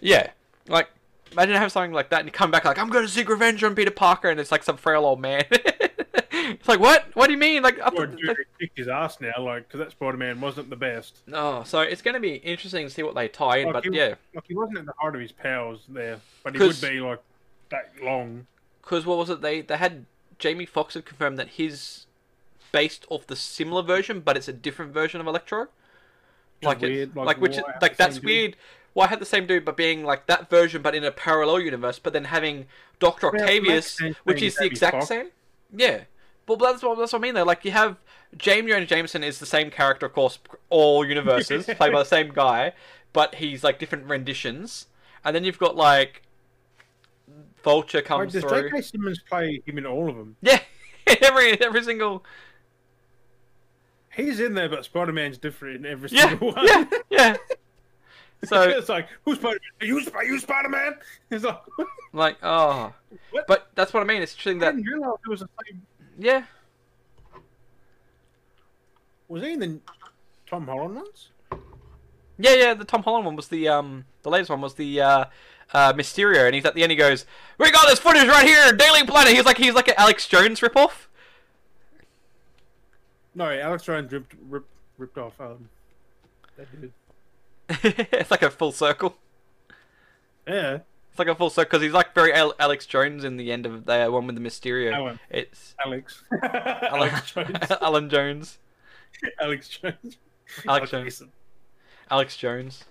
Yeah, 0.00 0.30
like 0.68 0.88
imagine 1.32 1.54
having 1.54 1.68
something 1.68 1.92
like 1.92 2.10
that, 2.10 2.20
and 2.20 2.28
you 2.28 2.32
come 2.32 2.50
back 2.50 2.64
like, 2.64 2.78
"I'm 2.78 2.88
going 2.88 3.04
to 3.04 3.10
seek 3.10 3.28
revenge 3.28 3.62
on 3.62 3.74
Peter 3.74 3.90
Parker," 3.90 4.30
and 4.30 4.40
it's 4.40 4.50
like 4.52 4.62
some 4.62 4.76
frail 4.76 5.04
old 5.04 5.20
man. 5.20 5.44
it's 5.50 6.68
like, 6.68 6.80
what? 6.80 7.06
What 7.14 7.26
do 7.26 7.32
you 7.32 7.38
mean? 7.38 7.62
Like, 7.62 7.76
the- 7.76 8.06
dude, 8.06 8.36
kicked 8.58 8.78
his 8.78 8.88
ass 8.88 9.20
now, 9.20 9.32
like, 9.38 9.68
because 9.68 9.78
that 9.78 9.90
Spider-Man 9.92 10.40
wasn't 10.40 10.70
the 10.70 10.76
best. 10.76 11.18
oh, 11.32 11.62
so 11.64 11.80
it's 11.80 12.02
going 12.02 12.14
to 12.14 12.20
be 12.20 12.34
interesting 12.36 12.86
to 12.86 12.90
see 12.92 13.02
what 13.02 13.14
they 13.14 13.28
tie 13.28 13.58
in, 13.58 13.66
Like, 13.66 13.74
but 13.74 13.84
he, 13.84 13.90
yeah, 13.96 14.14
like 14.34 14.44
he 14.46 14.54
wasn't 14.54 14.78
at 14.78 14.86
the 14.86 14.94
heart 14.98 15.14
of 15.14 15.20
his 15.20 15.32
powers 15.32 15.80
there, 15.88 16.20
but 16.42 16.54
he 16.54 16.60
would 16.60 16.80
be 16.80 17.00
like 17.00 17.20
that 17.70 17.92
long. 18.02 18.46
because 18.82 19.06
what 19.06 19.18
was 19.18 19.30
it? 19.30 19.40
They 19.40 19.60
they 19.62 19.76
had 19.76 20.06
Jamie 20.38 20.66
Foxx 20.66 20.94
had 20.94 21.04
confirmed 21.04 21.38
that 21.38 21.50
his 21.50 22.06
based 22.72 23.06
off 23.08 23.26
the 23.26 23.36
similar 23.36 23.82
version, 23.82 24.20
but 24.20 24.36
it's 24.36 24.48
a 24.48 24.52
different 24.52 24.92
version 24.92 25.20
of 25.20 25.26
Electro. 25.26 25.68
Like 26.62 26.80
weird, 26.80 27.14
like, 27.14 27.26
like, 27.26 27.40
which 27.40 27.52
is 27.52 27.62
why 27.62 27.72
have 27.72 27.82
like 27.82 27.96
that's 27.96 28.16
dude? 28.16 28.24
weird. 28.24 28.56
Why 28.94 29.06
have 29.08 29.20
the 29.20 29.26
same 29.26 29.46
dude, 29.46 29.64
but 29.64 29.76
being 29.76 30.04
like 30.04 30.26
that 30.26 30.48
version, 30.50 30.82
but 30.82 30.94
in 30.94 31.04
a 31.04 31.10
parallel 31.10 31.60
universe, 31.60 31.98
but 31.98 32.12
then 32.12 32.24
having 32.24 32.66
Doctor 33.00 33.28
Octavius, 33.28 34.00
which 34.24 34.42
is 34.42 34.56
the 34.56 34.64
exact 34.64 34.94
Foxx. 34.94 35.08
same. 35.08 35.28
Yeah, 35.72 36.02
but 36.46 36.58
that's 36.58 36.82
what 36.82 36.98
that's 36.98 37.12
what 37.12 37.20
I 37.20 37.22
mean 37.22 37.34
though. 37.34 37.44
Like 37.44 37.64
you 37.64 37.70
have 37.72 37.96
James 38.36 38.68
Jonah 38.68 38.86
Jameson 38.86 39.22
is 39.22 39.38
the 39.38 39.46
same 39.46 39.70
character, 39.70 40.06
of 40.06 40.12
course, 40.12 40.38
all 40.70 41.04
universes, 41.06 41.64
played 41.76 41.78
by 41.78 41.90
the 41.90 42.04
same 42.04 42.32
guy, 42.32 42.72
but 43.12 43.36
he's 43.36 43.62
like 43.62 43.78
different 43.78 44.06
renditions. 44.06 44.86
And 45.24 45.34
then 45.34 45.44
you've 45.44 45.58
got 45.58 45.76
like 45.76 46.22
Vulture 47.64 48.02
comes 48.02 48.32
does 48.32 48.42
through. 48.44 48.70
J.K. 48.70 48.80
Simmons 48.82 49.20
play 49.28 49.62
him 49.66 49.78
in 49.78 49.86
all 49.86 50.08
of 50.08 50.16
them? 50.16 50.36
Yeah, 50.42 50.60
every 51.22 51.60
every 51.60 51.82
single 51.82 52.24
He's 54.14 54.38
in 54.38 54.54
there, 54.54 54.68
but 54.68 54.84
Spider-Man's 54.84 55.38
different 55.38 55.76
in 55.84 55.86
every 55.86 56.08
yeah 56.12 56.28
single 56.28 56.52
one. 56.52 56.66
yeah 56.66 56.84
yeah. 57.10 57.36
So 58.44 58.60
it's 58.62 58.90
like, 58.90 59.08
who's 59.24 59.38
Spider-Man? 59.38 59.60
Are 59.80 59.86
you, 59.86 60.02
Sp- 60.04 60.16
are 60.16 60.24
you 60.24 60.38
Spider-Man? 60.38 60.96
It's 61.30 61.44
like, 61.44 61.60
like 62.12 62.36
oh, 62.42 62.92
What? 63.30 63.46
but 63.46 63.70
that's 63.74 63.94
what 63.94 64.02
I 64.02 64.04
mean. 64.06 64.20
It's 64.20 64.32
interesting 64.32 64.62
I 64.62 64.66
that 64.66 64.76
didn't 64.76 64.86
realize 64.92 65.16
it 65.24 65.30
was 65.30 65.40
the 65.40 65.48
same. 65.64 65.82
yeah. 66.18 66.44
Was 69.28 69.42
he 69.42 69.52
in 69.54 69.60
the 69.60 69.80
Tom 70.46 70.66
Holland 70.66 70.96
ones? 70.96 71.30
Yeah, 72.36 72.54
yeah, 72.54 72.74
the 72.74 72.84
Tom 72.84 73.02
Holland 73.02 73.24
one 73.24 73.36
was 73.36 73.48
the 73.48 73.68
um 73.68 74.04
the 74.22 74.28
latest 74.30 74.50
one 74.50 74.60
was 74.60 74.74
the 74.74 75.00
uh 75.00 75.24
uh 75.72 75.92
Mysterio 75.92 76.46
and 76.46 76.54
he's 76.54 76.64
at 76.64 76.74
the 76.74 76.82
end 76.82 76.90
he 76.90 76.96
goes, 76.96 77.26
We 77.58 77.70
got 77.70 77.86
this 77.88 77.98
footage 77.98 78.28
right 78.28 78.44
here, 78.46 78.72
Daily 78.72 79.04
Planet 79.04 79.34
he's 79.34 79.44
like 79.44 79.58
he's 79.58 79.74
like 79.74 79.88
an 79.88 79.94
Alex 79.96 80.26
Jones 80.28 80.60
ripoff. 80.60 81.06
No, 83.34 83.50
Alex 83.50 83.82
Jones 83.84 84.12
ripped, 84.12 84.34
ripped, 84.48 84.70
ripped 84.96 85.18
off 85.18 85.40
um, 85.40 85.68
that 86.56 86.68
dude. 86.80 86.92
it's 88.12 88.30
like 88.30 88.42
a 88.42 88.50
full 88.50 88.70
circle. 88.70 89.16
Yeah, 90.46 90.80
It's 91.10 91.18
like 91.18 91.28
a 91.28 91.34
full 91.34 91.50
circle 91.50 91.70
because 91.70 91.82
he's 91.82 91.92
like 91.92 92.14
very 92.14 92.32
Al- 92.32 92.54
Alex 92.60 92.86
Jones 92.86 93.24
in 93.24 93.36
the 93.36 93.50
end 93.50 93.66
of 93.66 93.86
the 93.86 94.08
one 94.10 94.26
with 94.26 94.36
the 94.36 94.42
Mysterio. 94.42 94.92
Alan. 94.92 95.18
It's 95.30 95.74
Alex. 95.84 96.22
Alex 96.42 97.32
Jones. 97.32 97.58
Alan 97.80 98.08
Jones. 98.10 98.58
Alex 99.40 99.68
Jones. 99.68 100.18
Alex 100.68 100.90
Jones. 100.90 101.22
Alex 102.10 102.36
Jones. 102.36 102.84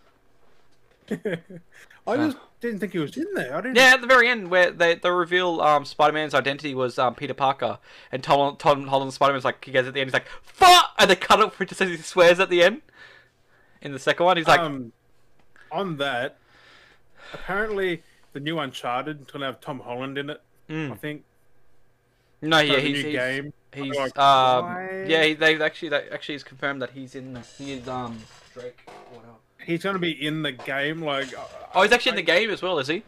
I 2.05 2.17
just 2.17 2.37
didn't 2.59 2.79
think 2.79 2.93
he 2.93 2.99
was 2.99 3.15
in 3.15 3.27
there. 3.33 3.55
I 3.55 3.61
didn't. 3.61 3.77
Yeah, 3.77 3.93
at 3.93 4.01
the 4.01 4.07
very 4.07 4.27
end 4.27 4.49
where 4.49 4.71
they 4.71 4.95
they 4.95 5.09
reveal 5.09 5.61
um 5.61 5.85
Spider 5.85 6.13
Man's 6.13 6.33
identity 6.33 6.73
was 6.75 6.99
um 6.99 7.15
Peter 7.15 7.33
Parker 7.33 7.79
and 8.11 8.23
Tom 8.23 8.57
Tom 8.57 8.87
Holland 8.87 9.13
Spider 9.13 9.33
Man's 9.33 9.45
like 9.45 9.63
he 9.63 9.71
goes 9.71 9.87
at 9.87 9.93
the 9.93 10.01
end 10.01 10.09
he's 10.09 10.13
like 10.13 10.27
fuck 10.41 10.91
and 10.97 11.09
they 11.09 11.15
cut 11.15 11.39
it 11.39 11.53
for 11.53 11.65
just 11.65 11.81
as 11.81 11.89
he 11.89 11.97
swears 11.97 12.39
at 12.39 12.49
the 12.49 12.63
end. 12.63 12.81
In 13.81 13.91
the 13.91 13.99
second 13.99 14.25
one 14.25 14.37
he's 14.37 14.47
like 14.47 14.59
um, 14.59 14.91
on 15.71 15.97
that, 15.97 16.37
apparently 17.33 18.03
the 18.33 18.39
new 18.39 18.59
Uncharted 18.59 19.21
is 19.21 19.27
gonna 19.27 19.45
have 19.45 19.61
Tom 19.61 19.79
Holland 19.79 20.17
in 20.17 20.29
it. 20.29 20.41
I 20.69 20.71
mm. 20.71 20.99
think. 20.99 21.23
no 22.41 22.59
yeah 22.59 22.79
he's 22.79 23.03
new 23.03 23.09
he's, 23.11 23.15
game. 23.17 23.53
he's 23.73 23.95
Like, 23.95 24.17
um 24.17 24.65
yeah 25.07 25.23
he, 25.23 25.33
they 25.33 25.61
actually 25.61 25.89
they 25.89 26.09
actually 26.09 26.35
is 26.35 26.43
confirmed 26.43 26.81
that 26.81 26.91
he's 26.91 27.15
in 27.15 27.41
he 27.57 27.73
is 27.73 27.87
um 27.87 28.19
Drake 28.53 28.83
or 28.87 29.17
whatever. 29.17 29.42
He's 29.65 29.83
gonna 29.83 29.99
be 29.99 30.11
in 30.11 30.43
the 30.43 30.51
game. 30.51 31.01
Like. 31.01 31.37
Uh, 31.37 31.43
oh, 31.75 31.81
he's 31.83 31.91
actually 31.91 32.11
in 32.11 32.15
the 32.17 32.21
game 32.21 32.49
as 32.49 32.61
well, 32.61 32.79
is 32.79 32.87
he? 32.87 33.03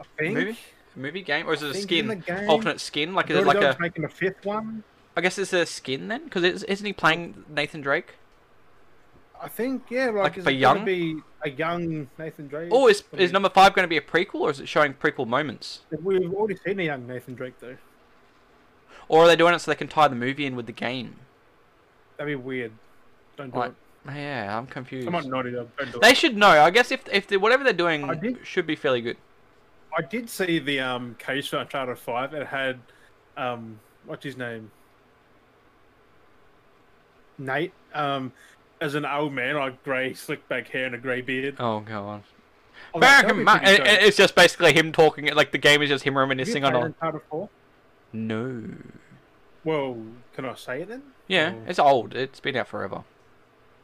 I 0.00 0.04
think. 0.18 0.34
Movie? 0.34 0.58
A 0.94 0.98
movie 0.98 1.22
game, 1.22 1.48
or 1.48 1.54
is 1.54 1.62
it 1.62 1.74
a 1.74 1.80
skin? 1.80 2.22
Alternate 2.48 2.80
skin? 2.80 3.14
Like 3.14 3.30
is 3.30 3.38
it 3.38 3.46
like 3.46 3.56
a? 3.56 3.76
making 3.80 4.04
a 4.04 4.08
fifth 4.08 4.44
one. 4.44 4.84
I 5.16 5.20
guess 5.20 5.38
it's 5.38 5.52
a 5.52 5.66
skin 5.66 6.08
then, 6.08 6.24
because 6.24 6.64
isn't 6.64 6.86
he 6.86 6.92
playing 6.92 7.44
Nathan 7.48 7.80
Drake? 7.80 8.14
I 9.40 9.48
think 9.48 9.84
yeah, 9.90 10.06
like, 10.06 10.14
Like 10.14 10.38
is 10.38 10.44
for 10.44 10.50
it 10.50 10.54
young? 10.54 10.84
be 10.84 11.20
a 11.42 11.50
young 11.50 12.08
Nathan 12.18 12.48
Drake. 12.48 12.70
Oh, 12.72 12.88
is 12.88 13.04
is 13.12 13.30
number 13.32 13.50
five 13.50 13.74
going 13.74 13.84
to 13.84 13.88
be 13.88 13.96
a 13.96 14.00
prequel, 14.00 14.40
or 14.40 14.50
is 14.50 14.60
it 14.60 14.68
showing 14.68 14.94
prequel 14.94 15.26
moments? 15.26 15.80
We've 16.02 16.32
already 16.32 16.56
seen 16.64 16.80
a 16.80 16.84
young 16.84 17.06
Nathan 17.06 17.34
Drake 17.34 17.58
though. 17.60 17.76
Or 19.08 19.24
are 19.24 19.26
they 19.26 19.36
doing 19.36 19.54
it 19.54 19.58
so 19.58 19.70
they 19.70 19.76
can 19.76 19.88
tie 19.88 20.08
the 20.08 20.14
movie 20.16 20.46
in 20.46 20.56
with 20.56 20.66
the 20.66 20.72
game? 20.72 21.16
That'd 22.16 22.30
be 22.30 22.36
weird. 22.36 22.72
Don't 23.36 23.52
do 23.52 23.58
Like, 23.58 23.70
it. 23.70 23.76
Yeah, 24.06 24.56
I'm 24.58 24.66
confused. 24.66 25.06
Come 25.06 25.14
on, 25.14 25.28
Naughty 25.28 25.50
Dog. 25.52 25.68
It. 25.78 26.00
They 26.00 26.14
should 26.14 26.36
know. 26.36 26.48
I 26.48 26.70
guess 26.70 26.90
if 26.90 27.02
if 27.12 27.26
they, 27.26 27.36
whatever 27.36 27.64
they're 27.64 27.72
doing 27.72 28.06
did- 28.20 28.38
should 28.46 28.66
be 28.66 28.76
fairly 28.76 29.00
good. 29.00 29.16
I 29.96 30.02
did 30.02 30.28
see 30.28 30.58
the 30.58 30.80
um 30.80 31.14
case 31.18 31.46
for 31.48 31.58
Uncharted 31.58 31.98
Five. 31.98 32.34
It 32.34 32.46
had 32.48 32.80
um 33.36 33.78
what's 34.06 34.24
his 34.24 34.36
name? 34.36 34.70
Nate. 37.38 37.72
Um 37.94 38.32
as 38.80 38.94
an 38.94 39.06
old 39.06 39.32
man, 39.32 39.54
like 39.56 39.82
grey 39.84 40.14
slick 40.14 40.46
back 40.48 40.68
hair 40.68 40.86
and 40.86 40.94
a 40.94 40.98
grey 40.98 41.20
beard. 41.20 41.56
Oh 41.58 41.80
god. 41.80 42.22
Oh, 42.92 43.00
Back 43.00 43.22
that'd 43.22 43.30
in 43.30 43.38
be 43.38 43.44
my, 43.44 43.58
pretty 43.58 43.70
and- 43.76 43.78
dope. 43.78 43.86
and 43.88 44.02
it's 44.06 44.16
just 44.16 44.34
basically 44.34 44.72
him 44.72 44.92
talking. 44.92 45.26
Like 45.34 45.52
the 45.52 45.58
game 45.58 45.80
is 45.82 45.88
just 45.88 46.04
him 46.04 46.14
Have 46.14 46.18
you 46.18 46.20
reminiscing 46.22 46.64
on. 46.64 46.74
Uncharted 46.74 47.22
4? 47.30 47.48
No. 48.12 48.64
Well, 49.64 49.96
can 50.34 50.44
I 50.44 50.54
say 50.56 50.82
it 50.82 50.88
then? 50.88 51.02
Yeah, 51.28 51.54
Or- 51.54 51.64
it's 51.68 51.78
old. 51.78 52.14
It's 52.14 52.40
been 52.40 52.56
out 52.56 52.68
forever. 52.68 53.04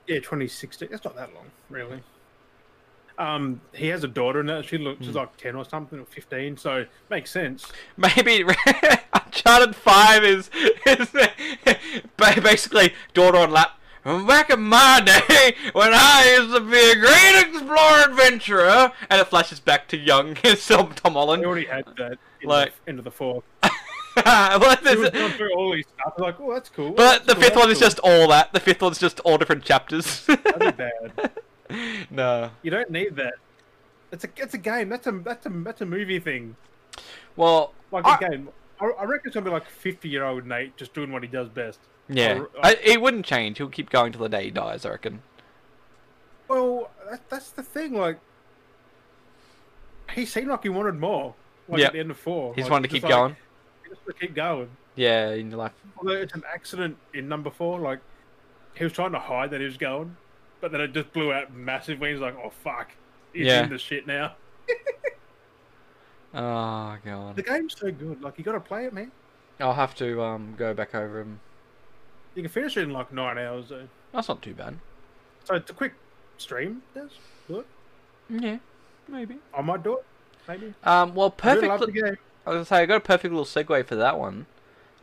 Yeah, 0.07 0.17
2016. 0.17 0.89
It's 0.91 1.05
not 1.05 1.15
that 1.17 1.35
long, 1.35 1.47
really. 1.69 2.03
Um, 3.19 3.61
he 3.75 3.89
has 3.89 4.03
a 4.03 4.09
daughter 4.09 4.43
now. 4.43 4.63
She 4.63 4.79
looks 4.79 4.99
Hmm. 5.01 5.05
she's 5.05 5.15
like 5.15 5.37
10 5.37 5.55
or 5.55 5.65
something, 5.65 5.99
or 6.01 6.07
15. 6.07 6.57
So 6.57 6.87
makes 7.11 7.31
sense. 7.31 7.71
Maybe 7.97 8.45
Uncharted 9.13 9.77
Five 9.77 10.25
is 10.25 10.51
is 10.87 11.09
basically 12.17 12.95
daughter 13.15 13.39
on 13.39 13.51
lap. 13.51 13.73
Back 14.03 14.49
in 14.49 14.63
my 14.63 15.01
day, 15.05 15.55
when 15.75 15.91
I 15.93 16.37
used 16.39 16.55
to 16.55 16.61
be 16.61 16.79
a 16.79 16.95
great 16.97 17.45
explorer 17.47 18.05
adventurer, 18.09 18.93
and 19.11 19.21
it 19.21 19.27
flashes 19.27 19.61
back 19.61 19.89
to 19.89 19.99
young 19.99 20.35
Tom 20.65 20.95
Holland. 21.13 21.45
already 21.45 21.67
had 21.67 21.85
that 21.99 22.17
in 22.41 22.49
Like- 22.49 22.73
the, 22.87 22.91
into 22.91 23.03
the 23.03 23.11
fourth. 23.11 23.45
Well, 24.27 24.77
He 24.77 24.97
was 24.97 25.11
there's- 25.11 25.37
through 25.37 25.55
all 25.55 25.73
these 25.73 25.87
stuff. 25.87 26.15
Like, 26.19 26.41
oh, 26.41 26.53
that's 26.53 26.69
cool. 26.69 26.91
but 26.93 27.05
that's 27.05 27.27
the 27.27 27.35
cool, 27.35 27.43
fifth 27.43 27.57
one 27.57 27.71
is 27.71 27.79
just 27.79 27.99
all 28.01 28.29
that. 28.29 28.53
The 28.53 28.61
fifth 28.61 28.83
one's 28.83 28.99
just 28.99 29.21
all 29.21 29.39
different 29.39 29.65
chapters. 29.65 30.27
That'd 30.27 30.59
be 30.59 30.71
bad. 30.71 31.31
no. 32.11 32.51
You 32.63 32.71
don't 32.71 32.91
need 32.91 33.17
that. 33.17 33.35
It's 34.13 34.25
a 34.25 34.29
it's 34.37 34.55
a 34.55 34.59
game. 34.59 34.89
That's 34.89 35.07
a 35.07 35.13
that's 35.13 35.47
a 35.47 35.51
that's 35.51 35.81
a 35.81 35.87
movie 35.87 36.19
thing. 36.19 36.57
Well, 37.37 37.73
Like 37.93 38.05
I- 38.07 38.17
a 38.17 38.31
game. 38.31 38.49
I, 38.81 38.87
I 38.87 39.05
reckon 39.05 39.29
it's 39.29 39.35
gonna 39.35 39.45
be 39.45 39.51
like 39.53 39.69
fifty 39.69 40.09
year 40.09 40.25
old 40.25 40.47
Nate 40.47 40.77
just 40.77 40.93
doing 40.95 41.13
what 41.13 41.23
he 41.23 41.29
does 41.29 41.49
best. 41.49 41.79
yeah, 42.09 42.39
Or- 42.39 42.51
I, 42.63 42.73
uh, 42.73 42.77
it 42.83 43.01
wouldn't 43.01 43.25
change. 43.27 43.59
He'll 43.59 43.69
keep 43.69 43.91
going 43.91 44.11
till 44.13 44.23
the 44.23 44.29
day 44.29 44.45
he 44.47 44.51
dies. 44.51 44.85
I 44.85 44.91
reckon. 44.91 45.23
Well, 46.49 46.91
that, 47.09 47.29
that's 47.31 47.51
the 47.51 47.63
thing. 47.63 47.93
Like, 47.95 48.19
he 50.15 50.27
seemed 50.27 50.49
like 50.49 50.63
he 50.65 50.69
wanted 50.69 50.97
more. 50.99 51.35
Like 51.69 51.81
Yeah. 51.81 51.87
at 51.87 51.93
the 51.93 52.01
end 52.01 52.11
of 52.11 52.17
four, 52.19 52.53
He 52.55 52.63
just 52.63 52.71
Like, 52.71 52.73
wanted 52.73 52.89
to 52.89 52.95
keep 52.95 53.03
like, 53.05 53.13
going. 53.13 53.37
Just 53.91 54.07
to 54.07 54.13
keep 54.15 54.35
going. 54.35 54.71
Yeah, 54.95 55.33
in 55.33 55.51
your 55.51 55.59
life. 55.59 55.73
Although 55.99 56.13
it's 56.13 56.33
an 56.35 56.45
accident 56.53 56.97
in 57.13 57.29
number 57.29 57.51
four, 57.51 57.79
like 57.81 57.99
he 58.75 58.85
was 58.85 58.93
trying 58.93 59.13
to 59.13 59.19
hide 59.19 59.51
that 59.51 59.61
he 59.61 59.67
was 59.67 59.77
going, 59.77 60.17
but 60.61 60.73
then 60.73 60.81
it 60.81 60.93
just 60.95 61.13
blew 61.13 61.33
out 61.33 61.53
massively. 61.53 62.11
He's 62.13 62.21
like, 62.21 62.37
"Oh 62.43 62.51
fuck, 62.51 62.89
he's 63.33 63.47
Yeah. 63.47 63.65
in 63.65 63.71
the 63.71 63.79
shit 63.79 64.07
now." 64.07 64.35
Oh 66.33 66.97
god. 67.05 67.37
The 67.37 67.43
game's 67.43 67.77
so 67.77 67.91
good. 67.91 68.23
Like 68.23 68.39
you 68.39 68.45
got 68.45 68.53
to 68.53 68.61
play 68.61 68.85
it, 68.85 68.93
man. 68.93 69.11
I'll 69.59 69.75
have 69.75 69.95
to 69.97 70.23
um 70.23 70.55
go 70.57 70.73
back 70.73 70.95
over 70.95 71.21
him. 71.21 71.41
You 72.37 72.43
can 72.43 72.51
finish 72.53 72.77
it 72.77 72.83
in 72.83 72.91
like 72.91 73.13
nine 73.13 73.37
hours 73.37 73.69
though. 73.71 73.89
That's 74.13 74.29
not 74.29 74.41
too 74.41 74.55
bad. 74.55 74.79
So 75.45 75.57
it's 75.57 75.71
a 75.71 75.75
quick 75.75 75.95
stream. 76.39 76.83
Does. 76.95 77.11
Yeah, 78.29 78.59
maybe. 79.09 79.39
I 79.53 79.61
might 79.61 79.83
do 79.83 79.95
it. 79.99 80.05
Maybe. 80.47 80.73
Um, 80.85 81.15
well, 81.17 81.31
perfect. 81.31 81.83
Love 82.47 82.47
the 82.47 82.47
li- 82.47 82.47
game. 82.47 82.47
I 82.47 82.51
was 82.51 82.55
gonna 82.57 82.65
say 82.65 82.83
I 82.83 82.87
got 82.87 82.97
a 82.97 83.01
perfect 83.01 83.33
little 83.35 83.45
segue 83.45 83.87
for 83.87 83.97
that 83.97 84.19
one. 84.19 84.47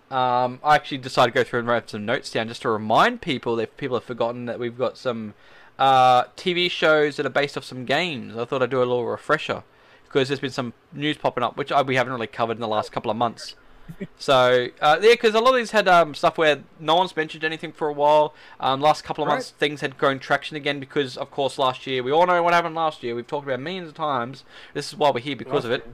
Um, 0.10 0.60
I 0.64 0.76
actually 0.76 1.00
decided 1.00 1.34
to 1.34 1.40
go 1.40 1.44
through 1.44 1.60
and 1.60 1.68
write 1.68 1.90
some 1.90 2.06
notes 2.06 2.30
down 2.32 2.48
just 2.48 2.62
to 2.62 2.70
remind 2.70 3.22
people 3.22 3.58
that 3.58 3.64
if 3.64 3.78
people 3.78 3.98
have 3.98 4.06
forgotten 4.06 4.46
that 4.46 4.58
we've 4.60 4.78
got 4.78 4.98
some 4.98 5.34
uh, 5.78 6.24
TV 6.38 6.72
shows 6.72 7.18
that 7.18 7.26
are 7.26 7.30
based 7.30 7.58
off 7.58 7.64
some 7.66 7.86
games. 7.86 8.36
I 8.38 8.46
thought 8.46 8.64
I'd 8.64 8.70
do 8.70 8.78
a 8.80 8.80
little 8.80 9.06
refresher 9.06 9.64
because 10.06 10.30
there's 10.30 10.40
been 10.40 10.50
some 10.50 10.74
news 10.94 11.18
popping 11.18 11.44
up 11.44 11.58
which 11.58 11.72
we 11.86 11.96
haven't 11.98 12.14
really 12.14 12.28
covered 12.28 12.54
in 12.58 12.62
the 12.62 12.68
last 12.68 12.92
couple 12.92 13.12
of 13.12 13.18
months. 13.18 13.56
so 14.18 14.68
uh, 14.82 14.98
yeah, 15.02 15.12
because 15.12 15.34
a 15.36 15.40
lot 15.40 15.52
of 15.52 15.56
these 15.58 15.72
had 15.72 15.88
um, 15.88 16.14
stuff 16.16 16.38
where 16.38 16.64
no 16.80 16.96
one's 16.96 17.16
mentioned 17.16 17.44
anything 17.44 17.72
for 17.72 17.88
a 17.90 17.94
while. 17.94 18.34
Um, 18.60 18.82
last 18.82 19.04
couple 19.04 19.24
of 19.24 19.28
Right. 19.28 19.36
months, 19.36 19.52
things 19.52 19.82
had 19.82 19.98
grown 19.98 20.20
traction 20.20 20.58
again 20.58 20.80
because, 20.80 21.16
of 21.18 21.32
course, 21.32 21.58
last 21.58 21.86
year 21.88 22.02
we 22.02 22.12
all 22.12 22.26
know 22.26 22.42
what 22.44 22.54
happened 22.54 22.76
last 22.76 23.04
year. 23.04 23.14
We've 23.16 23.28
talked 23.28 23.46
about 23.46 23.56
it 23.60 23.64
millions 23.64 23.90
of 23.90 23.96
times. 23.96 24.44
This 24.74 24.88
is 24.88 24.96
why 24.98 25.12
we're 25.12 25.20
here 25.20 25.36
because 25.36 25.64
of 25.66 25.72
it. 25.72 25.86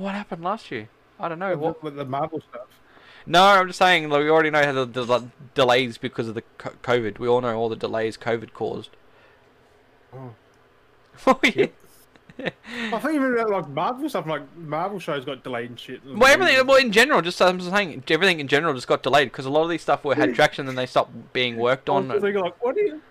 What 0.00 0.14
happened 0.14 0.42
last 0.42 0.70
year? 0.70 0.88
I 1.18 1.28
don't 1.28 1.38
know. 1.38 1.50
With, 1.50 1.58
What? 1.58 1.82
with 1.82 1.96
the 1.96 2.06
Marvel 2.06 2.40
stuff. 2.48 2.68
No, 3.26 3.44
I'm 3.44 3.66
just 3.66 3.78
saying. 3.78 4.08
Like, 4.08 4.22
we 4.22 4.30
already 4.30 4.48
know 4.48 4.64
how 4.64 4.72
the 4.72 4.86
del- 4.86 5.30
delays 5.54 5.98
because 5.98 6.26
of 6.26 6.34
the 6.34 6.42
COVID. 6.58 7.18
We 7.18 7.28
all 7.28 7.42
know 7.42 7.54
all 7.54 7.68
the 7.68 7.76
delays 7.76 8.16
COVID 8.16 8.54
caused. 8.54 8.90
Oh. 10.14 10.34
Oh 11.26 11.38
yeah. 11.44 11.66
I 12.38 12.98
think 12.98 13.14
even 13.14 13.34
about 13.34 13.50
like 13.50 13.68
Marvel 13.68 14.08
stuff, 14.08 14.26
like 14.26 14.56
Marvel 14.56 14.98
shows 14.98 15.26
got 15.26 15.44
delayed 15.44 15.68
and 15.68 15.78
shit. 15.78 16.00
Well, 16.06 16.32
everything. 16.32 16.66
Well, 16.66 16.78
in 16.78 16.92
general, 16.92 17.20
just 17.20 17.42
I'm 17.42 17.58
just 17.58 17.70
saying, 17.70 18.02
everything 18.08 18.40
in 18.40 18.48
general 18.48 18.72
just 18.72 18.88
got 18.88 19.02
delayed 19.02 19.28
because 19.30 19.44
a 19.44 19.50
lot 19.50 19.64
of 19.64 19.68
these 19.68 19.82
stuff 19.82 20.02
were 20.02 20.14
had 20.14 20.34
traction, 20.34 20.66
and 20.66 20.78
they 20.78 20.86
stopped 20.86 21.34
being 21.34 21.58
worked 21.58 21.90
I 21.90 21.92
on. 21.92 22.10
Oh, 22.10 22.14
was 22.14 22.22
thinking, 22.22 22.42
like, 22.42 22.64
what 22.64 22.74
do 22.74 22.80
you? 22.80 23.02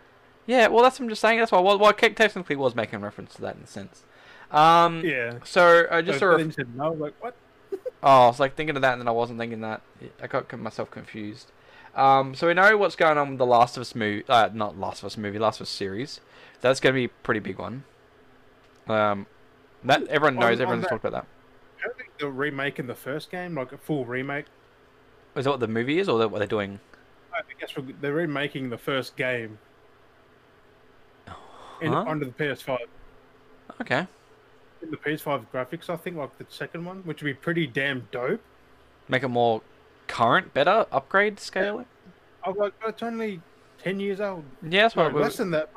Yeah, 0.48 0.70
well, 0.70 0.82
that's 0.82 1.00
what 1.00 1.04
I'm 1.06 1.10
just 1.10 1.22
saying. 1.22 1.38
That's 1.38 1.52
why. 1.52 1.60
Well, 1.60 1.78
well, 1.78 1.90
I 1.90 2.10
technically 2.10 2.56
was 2.56 2.74
making 2.74 3.02
reference 3.02 3.36
to 3.36 3.42
that 3.44 3.56
in 3.58 3.62
a 3.62 3.68
sense. 3.68 4.04
Um, 4.52 5.04
Yeah. 5.06 5.36
So 5.44 5.86
uh, 5.90 6.02
just 6.02 6.20
so 6.20 6.38
then 6.38 6.54
you 6.58 6.66
no. 6.76 6.86
I 6.86 6.90
was 6.90 7.00
like, 7.00 7.14
what? 7.24 7.36
Oh, 8.02 8.24
I 8.24 8.28
was 8.28 8.40
like 8.40 8.56
thinking 8.56 8.76
of 8.78 8.82
that, 8.82 8.94
and 8.94 9.02
then 9.02 9.08
I 9.10 9.12
wasn't 9.12 9.40
thinking 9.40 9.60
that. 9.62 9.82
I 10.22 10.28
got 10.28 10.58
myself 10.58 10.90
confused. 10.90 11.52
Um, 11.96 12.34
so 12.34 12.48
we 12.48 12.54
know 12.54 12.78
what's 12.78 12.96
going 12.96 13.18
on 13.18 13.30
with 13.32 13.38
the 13.40 13.46
Last 13.46 13.76
of 13.76 13.82
Us 13.82 13.94
movie, 13.94 14.24
uh, 14.30 14.50
not 14.54 14.80
Last 14.80 15.00
of 15.00 15.06
Us 15.08 15.18
movie, 15.18 15.38
Last 15.38 15.58
of 15.60 15.64
Us 15.66 15.70
series. 15.70 16.22
That's 16.62 16.80
going 16.80 16.94
to 16.94 16.98
be 16.98 17.06
a 17.06 17.10
pretty 17.24 17.42
big 17.42 17.60
one. 17.60 17.84
Um, 18.88 19.26
that 19.84 20.08
everyone 20.08 20.36
knows. 20.36 20.60
on 20.60 20.62
Everyone's 20.62 20.84
that- 20.84 20.90
talked 20.92 21.04
about 21.06 21.24
that. 21.24 21.28
I 21.80 21.88
don't 21.88 21.98
think 21.98 22.10
they're 22.20 22.30
remaking 22.30 22.88
the 22.88 22.96
first 22.96 23.30
game, 23.32 23.56
like 23.56 23.72
a 23.74 23.78
full 23.78 24.06
remake. 24.06 24.46
Is 25.36 25.44
that 25.46 25.52
what 25.52 25.60
the 25.60 25.68
movie 25.68 26.00
is, 26.00 26.08
or 26.08 26.20
that 26.20 26.30
what 26.30 26.40
they're 26.40 26.48
doing? 26.48 26.80
I 27.34 27.42
guess 27.60 27.76
we're, 27.76 27.84
they're 28.02 28.14
remaking 28.14 28.70
the 28.70 28.78
first 28.78 29.16
game 29.18 29.58
in, 31.82 31.92
Huh? 31.94 32.04
onto 32.08 32.26
the 32.26 32.32
PS5. 32.32 32.78
Okay. 33.82 34.08
In 34.82 34.92
the 34.92 34.98
PS5 34.98 35.46
graphics, 35.54 35.90
I 35.90 35.98
think, 35.98 36.16
like 36.18 36.38
the 36.38 36.46
second 36.50 36.86
one, 36.86 37.00
which 37.00 37.22
would 37.22 37.30
be 37.30 37.34
pretty 37.34 37.68
damn 37.68 38.08
dope. 38.12 38.42
Make 39.08 39.24
it 39.24 39.28
more 39.28 39.62
current, 40.08 40.54
better, 40.54 40.86
upgrade 40.92 41.40
scale. 41.40 41.86
I 42.44 42.50
was 42.50 42.58
like, 42.58 42.74
but 42.80 42.90
it's 42.90 43.04
only 43.04 43.42
10 43.84 44.00
years 44.00 44.22
old. 44.22 44.44
Yeah, 44.64 44.84
that's 44.84 44.96
No, 44.96 45.04
what. 45.04 45.14
we 45.14 45.22
less 45.22 45.38
than 45.38 45.52
that. 45.52 45.70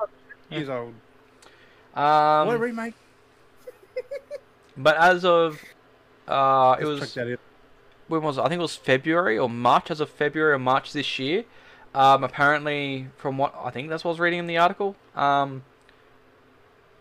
Yeah. 0.50 0.59
years 0.59 0.68
old. 0.68 0.94
Um, 1.94 2.46
what 2.46 2.57
um, 2.57 2.61
remake? 2.61 2.94
but 4.76 4.96
as 4.96 5.24
of, 5.24 5.61
uh, 6.28 6.76
it 6.80 6.86
Let's 6.86 7.00
was. 7.00 7.14
that 7.14 7.38
when 8.09 8.22
was 8.22 8.38
it? 8.38 8.42
I 8.42 8.48
think 8.48 8.59
it 8.59 8.62
was 8.62 8.76
February 8.76 9.38
or 9.38 9.48
March, 9.48 9.90
as 9.90 10.00
of 10.00 10.11
February 10.11 10.53
or 10.53 10.59
March 10.59 10.92
this 10.92 11.18
year. 11.18 11.44
Um, 11.94 12.24
apparently, 12.24 13.09
from 13.16 13.36
what 13.38 13.55
I 13.62 13.70
think 13.70 13.90
that's 13.90 14.05
what 14.05 14.11
I 14.11 14.12
was 14.12 14.20
reading 14.20 14.38
in 14.38 14.46
the 14.46 14.59
article, 14.59 14.96
um, 15.14 15.64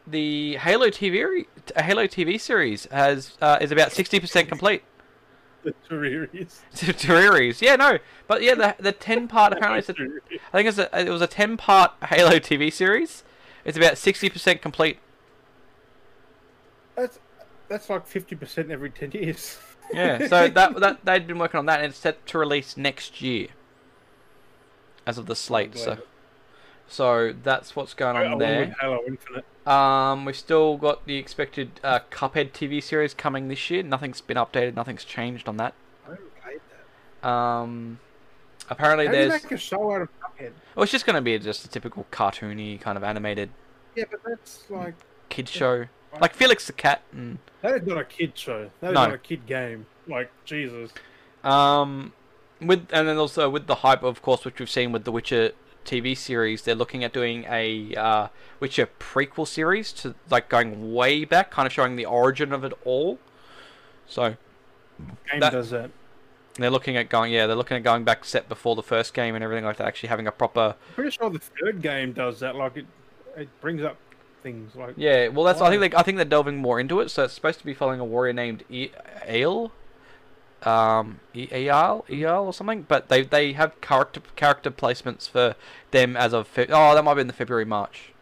the 0.08 0.56
Halo 0.58 0.88
TV 0.88 1.45
Halo 1.78 2.08
TV 2.08 2.39
series 2.39 2.86
has 2.86 3.38
uh, 3.41 3.58
is 3.62 3.72
about 3.72 3.91
sixty 3.91 4.20
percent 4.20 4.47
complete. 4.47 4.84
The 5.64 5.76
series. 5.88 6.62
Series, 6.74 7.62
yeah, 7.62 7.76
no, 7.76 7.99
but 8.28 8.41
yeah, 8.41 8.56
the 8.56 8.76
the 8.80 8.91
ten 8.91 9.28
part 9.28 9.54
apparently 9.54 9.80
it's 9.80 9.89
a, 9.89 9.93
I 10.52 10.58
think 10.58 10.70
it's 10.70 10.78
a, 10.80 10.99
it 10.99 11.10
was 11.10 11.22
a 11.22 11.28
ten 11.28 11.58
part 11.58 11.91
Halo 12.04 12.39
TV 12.39 12.74
series. 12.74 13.24
It's 13.64 13.78
about 13.78 13.97
sixty 13.97 14.30
percent 14.30 14.62
complete. 14.62 14.97
That's 16.95 17.20
that's 17.72 17.89
like 17.89 18.06
50% 18.06 18.70
every 18.70 18.89
10 18.89 19.12
years. 19.12 19.58
Yeah, 19.93 20.28
so 20.28 20.47
that 20.49 20.80
that 20.80 21.06
they'd 21.06 21.26
been 21.26 21.39
working 21.39 21.58
on 21.58 21.66
that, 21.68 21.80
and 21.80 21.89
it's 21.89 21.97
set 21.97 22.26
to 22.28 22.38
release 22.38 22.76
next 22.76 23.22
year, 23.22 23.47
as 25.08 25.18
of 25.18 25.26
the 25.26 25.36
slate. 25.36 25.78
So, 25.78 25.97
so 26.92 27.34
that's 27.44 27.76
what's 27.76 27.94
going 27.94 28.16
on 28.18 28.26
I- 28.26 28.36
I 28.36 28.38
there. 28.38 28.76
Halo 28.80 29.00
Infinite. 29.08 29.46
Um, 29.68 30.26
we've 30.26 30.36
still 30.36 30.78
got 30.78 31.06
the 31.06 31.18
expected 31.18 31.80
uh, 31.84 32.00
Cuphead 32.12 32.52
TV 32.52 32.82
series 32.82 33.14
coming 33.14 33.48
this 33.48 33.70
year. 33.70 33.84
Nothing's 33.84 34.20
been 34.22 34.38
updated. 34.38 34.76
Nothing's 34.76 35.04
changed 35.04 35.48
on 35.48 35.58
that. 35.58 35.74
I 36.08 36.12
haven't 36.12 36.42
played 36.42 36.60
that. 37.22 37.28
Um, 37.30 38.00
apparently 38.70 39.06
How 39.06 39.12
do 39.12 39.18
you 39.20 39.30
there's. 39.30 39.44
make 39.44 39.52
a 39.52 39.58
show 39.58 39.92
out 39.94 40.02
of 40.02 40.10
Cuphead? 40.20 40.52
Well, 40.76 40.84
it's 40.84 40.92
just 40.92 41.06
going 41.06 41.16
to 41.16 41.22
be 41.22 41.38
just 41.38 41.64
a 41.64 41.70
typical 41.70 42.06
cartoony 42.12 42.82
kind 42.82 42.98
of 42.98 43.04
animated 43.04 43.50
Yeah, 43.96 44.06
but 44.10 44.22
that's 44.26 44.64
like 44.70 44.96
kid 45.30 45.48
show, 45.48 45.86
like 46.20 46.34
Felix 46.34 46.66
the 46.68 46.74
Cat 46.74 47.02
and 47.12 47.38
that 47.62 47.76
is 47.82 47.88
not 47.88 47.98
a 48.00 48.04
kid 48.04 48.36
show. 48.38 48.72
That 48.82 48.88
is 48.89 48.94
No. 48.96 49.06
not 49.06 49.14
a 49.14 49.18
kid 49.20 49.46
game. 49.46 49.86
Like 50.08 50.32
Jesus. 50.44 50.92
Um, 51.44 52.14
with 52.60 52.88
and 52.92 53.08
then 53.08 53.18
also 53.18 53.48
with 53.50 53.68
the 53.68 53.76
hype, 53.76 54.02
of 54.02 54.22
course, 54.24 54.44
which 54.44 54.60
we've 54.60 54.70
seen 54.70 54.92
with 54.92 55.04
the 55.04 55.12
Witcher 55.12 55.52
TV 55.86 56.16
series, 56.18 56.62
they're 56.64 56.76
looking 56.76 57.04
at 57.04 57.12
doing 57.14 57.46
a 57.50 57.96
uh, 57.96 58.28
Witcher 58.60 58.90
prequel 59.00 59.48
series 59.48 59.92
to 59.94 60.16
like 60.30 60.50
going 60.50 60.94
way 60.94 61.26
back, 61.26 61.52
kind 61.52 61.66
of 61.66 61.74
showing 61.74 61.96
the 61.96 62.06
origin 62.06 62.52
of 62.54 62.64
it 62.64 62.74
all. 62.86 63.20
So 64.08 64.36
Game 65.32 65.40
That- 65.40 65.52
does 65.52 65.70
that. 65.72 65.90
they're 66.56 66.70
looking 66.70 66.98
at 66.98 67.10
going, 67.10 67.32
yeah, 67.34 67.48
they're 67.48 67.56
looking 67.56 67.78
at 67.78 67.84
going 67.84 68.04
back 68.04 68.24
set 68.26 68.48
before 68.50 68.76
the 68.76 68.84
first 68.84 69.14
game 69.14 69.36
and 69.36 69.44
everything 69.44 69.66
like 69.66 69.78
that. 69.78 69.88
Actually 69.88 70.10
having 70.10 70.28
a 70.28 70.32
proper, 70.32 70.76
I'm 70.90 70.94
pretty 70.96 71.12
sure 71.12 71.30
the 71.30 71.40
third 71.40 71.82
game 71.82 72.14
does 72.14 72.40
that. 72.42 72.56
Like 72.56 72.78
it, 72.78 72.86
it 73.36 73.50
brings 73.62 73.82
up 73.82 73.98
things 74.44 74.76
like 74.76 74.94
yeah. 74.98 75.28
Well, 75.30 75.46
that's 75.46 75.62
I 75.62 75.70
think 75.70 75.82
Why? 75.82 75.88
they, 75.88 75.96
I 75.96 76.04
think 76.04 76.18
they're 76.18 76.26
delving 76.26 76.58
more 76.58 76.80
into 76.80 77.00
it. 77.00 77.10
So 77.10 77.24
it's 77.24 77.34
supposed 77.34 77.60
to 77.60 77.66
be 77.66 77.74
following 77.74 78.00
a 78.00 78.06
warrior 78.06 78.34
named 78.34 78.64
e- 78.70 78.90
Ale. 79.26 79.72
Um, 80.64 81.20
E- 81.34 81.47
EL, 81.51 82.05
EL 82.09 82.45
or 82.45 82.53
something. 82.53 82.84
But 82.88 83.09
they 83.09 83.24
they 83.24 83.53
have 83.53 83.80
character 83.82 84.22
character 84.36 84.72
placements 84.72 85.30
for 85.30 85.55
them 85.91 86.16
as 86.18 86.34
of 86.34 86.47
Fe- 86.47 86.68
oh 86.70 86.95
that 86.95 87.03
might 87.03 87.16
be 87.16 87.22
in 87.22 87.28
the 87.28 87.34
February 87.34 87.66
March. 87.66 88.14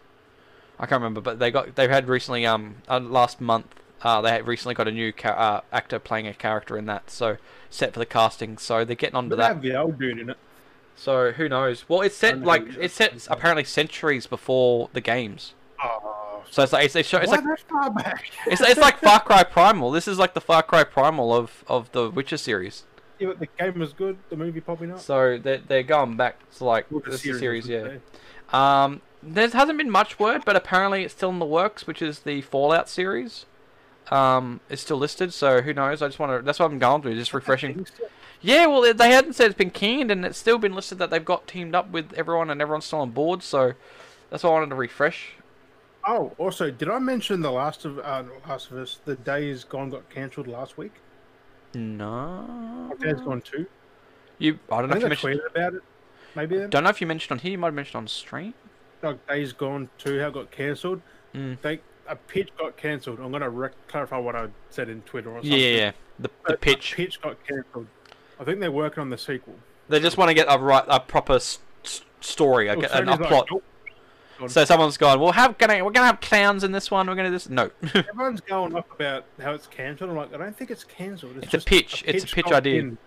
I 0.80 0.86
can't 0.86 1.02
remember, 1.02 1.22
but 1.22 1.40
they 1.40 1.52
got 1.52 1.76
they've 1.76 1.90
had 1.90 2.08
recently 2.08 2.46
um 2.46 2.76
uh, 2.88 3.00
last 3.00 3.42
month 3.42 3.76
uh, 4.02 4.22
they 4.22 4.30
had 4.32 4.48
recently 4.48 4.74
got 4.76 4.88
a 4.88 4.92
new 4.92 5.12
ca- 5.12 5.30
uh, 5.30 5.62
actor 5.74 6.00
playing 6.00 6.26
a 6.28 6.34
character 6.34 6.78
in 6.78 6.86
that, 6.86 7.10
so 7.12 7.38
set 7.70 7.94
for 7.94 8.00
the 8.00 8.06
casting. 8.06 8.58
So 8.58 8.86
they're 8.86 8.96
getting 8.96 9.16
onto 9.18 9.32
they 9.32 9.42
that. 9.42 9.48
have 9.48 9.62
the 9.62 9.76
old 9.76 10.00
dude 10.00 10.20
in 10.20 10.30
it. 10.30 10.38
So 10.96 11.32
who 11.32 11.50
knows? 11.50 11.88
Well, 11.90 12.02
it's 12.02 12.16
set 12.16 12.42
like 12.42 12.64
it's 12.80 12.94
set 12.94 13.28
apparently 13.30 13.64
centuries 13.66 14.26
before 14.28 14.90
the 14.94 15.02
games. 15.02 15.54
Oh, 15.84 16.29
So 16.50 16.64
it's 16.64 16.74
like 16.74 16.86
it's, 16.86 16.96
it's, 16.96 17.14
it's 17.14 17.32
like 17.32 17.44
far 17.68 17.90
back? 17.92 18.32
it's, 18.48 18.62
it's 18.62 18.80
like 18.80 19.00
Far 19.00 19.20
Cry 19.22 19.44
Primal. 19.44 19.92
This 19.92 20.08
is 20.08 20.18
like 20.18 20.34
the 20.34 20.42
Far 20.42 20.64
Cry 20.64 20.84
Primal 20.84 21.34
of, 21.34 21.64
of 21.68 21.92
the 21.92 22.10
Witcher 22.10 22.38
series. 22.38 22.84
yeah, 23.20 23.28
but 23.28 23.40
the 23.40 23.48
game 23.58 23.80
was 23.80 23.94
good. 23.94 24.18
The 24.30 24.36
movie 24.38 24.62
probably 24.62 24.88
not. 24.88 25.02
So 25.02 25.38
they're, 25.38 25.60
they're 25.60 25.84
going 25.84 26.18
back 26.18 26.38
to 26.58 26.64
like 26.66 26.90
Well, 26.92 27.02
the 27.02 27.12
this 27.12 27.26
is 27.26 27.40
series, 27.40 27.70
I 27.70 27.74
yeah. 27.74 27.98
Um, 28.84 29.02
there 29.22 29.48
hasn't 29.50 29.78
been 29.78 29.92
much 29.92 30.18
word, 30.20 30.44
but 30.46 30.56
apparently 30.56 31.04
it's 31.04 31.14
still 31.14 31.30
in 31.30 31.40
the 31.40 31.46
works, 31.46 31.86
which 31.86 32.02
is 32.02 32.20
the 32.20 32.42
Fallout 32.42 32.88
series. 32.90 33.46
Um, 34.12 34.60
it's 34.70 34.82
still 34.82 34.98
listed, 34.98 35.34
so 35.34 35.62
who 35.62 35.74
knows? 35.74 36.02
I 36.02 36.08
just 36.08 36.18
want 36.18 36.32
to. 36.40 36.44
That's 36.44 36.58
what 36.60 36.72
I'm 36.72 36.80
going 36.80 37.02
through, 37.04 37.16
just 37.16 37.34
refreshing. 37.34 37.86
Yeah, 38.42 38.66
well, 38.66 38.82
they- 38.82 38.94
they 38.94 39.12
hadn't 39.12 39.34
said 39.34 39.48
it's 39.48 39.58
been 39.58 39.70
canned, 39.70 40.10
and 40.10 40.26
it's 40.26 40.38
still 40.38 40.58
been 40.58 40.74
listed 40.74 40.98
that 40.98 41.10
they've 41.12 41.24
got 41.24 41.46
teamed 41.48 41.76
up 41.76 41.92
with 41.92 42.14
everyone, 42.14 42.50
and 42.50 42.60
everyone's 42.62 42.86
still 42.86 43.02
on 43.02 43.12
board. 43.12 43.44
So 43.44 43.74
that's 44.32 44.44
why 44.44 44.50
I 44.50 44.54
wanted 44.54 44.70
to 44.70 44.76
refresh. 44.76 45.34
Oh, 46.12 46.34
also, 46.40 46.72
did 46.72 46.90
I 46.90 46.98
mention 46.98 47.42
the 47.42 47.52
Last 47.52 47.86
of 47.86 48.00
uh, 48.00 48.24
Last 48.48 48.72
of 48.72 48.78
Us? 48.78 49.00
The 49.06 49.16
Days 49.16 49.64
Gone 49.64 49.92
got 49.92 50.10
cancelled 50.10 50.48
last 50.48 50.76
week. 50.76 50.94
No, 51.76 52.92
Days 53.00 53.22
Gone 53.22 53.42
two. 53.42 53.68
you. 54.40 54.58
I 54.72 54.82
don't 54.82 54.90
know 54.90 54.96
I 54.96 54.98
if 54.98 55.04
you 55.04 55.30
mentioned. 55.30 55.42
about 55.56 55.74
it. 55.76 55.82
Maybe 56.36 56.58
then. 56.58 56.70
Don't 56.72 56.84
know 56.84 56.90
if 56.90 57.00
you 57.00 57.06
mentioned 57.06 57.34
on 57.34 57.40
here. 57.40 57.52
You 57.52 57.58
might 57.60 57.68
have 57.68 57.74
mentioned 57.76 57.96
on 57.98 58.08
stream. 58.08 58.56
Like 59.04 59.26
Days 59.28 59.54
Gone 59.54 59.88
two, 60.00 60.20
how 60.20 60.32
got 60.32 60.50
cancelled. 60.50 61.02
Mm. 61.36 61.62
They 61.62 61.80
a 62.08 62.16
pitch 62.16 62.50
got 62.58 62.76
cancelled. 62.76 63.20
I'm 63.20 63.32
gonna 63.32 63.50
rec- 63.52 63.88
clarify 63.88 64.18
what 64.18 64.36
I 64.36 64.48
said 64.72 64.90
in 64.90 65.04
Twitter 65.04 65.30
or 65.30 65.36
something. 65.44 65.52
yeah, 65.52 65.68
yeah. 65.68 65.92
The 66.18 66.32
the 66.48 66.58
pitch. 66.58 66.94
pitch 66.96 67.22
got 67.22 67.38
cancelled. 67.48 67.86
I 68.40 68.44
think 68.46 68.60
they're 68.62 68.72
working 68.72 69.02
on 69.02 69.12
the 69.12 69.18
sequel. 69.18 69.56
They 69.90 70.00
just 70.00 70.18
want 70.18 70.30
to 70.30 70.34
get 70.34 70.48
a 70.50 70.58
right, 70.58 70.84
a 70.88 71.00
proper 71.00 71.40
story, 72.22 72.68
a, 72.68 72.76
Well, 72.78 72.86
a, 72.92 72.98
a 72.98 73.02
Sony's 73.02 73.20
like, 73.20 73.30
plot. 73.30 73.48
"Nope." 73.52 73.64
So 74.48 74.64
someone's 74.66 74.98
gone. 74.98 75.20
Well, 75.20 75.32
how 75.32 75.50
we're 75.50 75.68
gonna 75.92 76.06
have 76.06 76.22
clowns 76.22 76.64
in 76.64 76.72
this 76.72 76.90
one? 76.90 77.08
We're 77.08 77.16
gonna 77.16 77.30
do 77.30 77.34
this. 77.34 77.50
No, 77.50 77.70
Everyone's 77.94 78.42
going 78.42 78.76
off 78.76 78.86
about 78.94 79.26
how 79.42 79.52
it's 79.54 79.68
cancelled. 79.68 80.10
I'm 80.10 80.16
like, 80.16 80.34
I 80.34 80.38
don't 80.38 80.56
think 80.56 80.72
it's 80.72 80.84
cancelled. 80.84 81.36
It's, 81.38 81.46
It's 81.46 81.54
a 81.54 81.58
just 81.58 81.68
pitch. 81.68 82.04
It's 82.08 82.24
a 82.24 82.28
pitch 82.28 82.48
idea. 82.52 82.80
in 82.82 82.98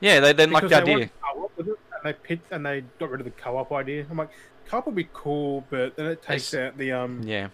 yeah, 0.00 0.20
they 0.20 0.32
didn't 0.32 0.52
like 0.52 0.68
the 0.68 0.76
idea. 0.76 0.94
wanted 0.94 1.10
co-op 1.22 1.56
with 1.56 1.68
it, 1.68 1.78
and 1.92 2.04
they 2.04 2.12
pitch 2.12 2.40
and 2.50 2.66
they 2.66 2.84
got 2.98 3.10
rid 3.10 3.20
of 3.20 3.24
the 3.24 3.30
co-op 3.32 3.72
idea. 3.72 4.06
I'm 4.10 4.16
like, 4.16 4.30
co-op 4.68 4.86
would 4.86 4.94
be 4.94 5.08
cool, 5.12 5.64
but 5.70 5.96
then 5.96 6.06
it 6.06 6.22
takes 6.22 6.52
It's- 6.54 6.68
out 6.72 6.78
the 6.78 6.92
um, 6.92 7.22
Yeah, 7.24 7.46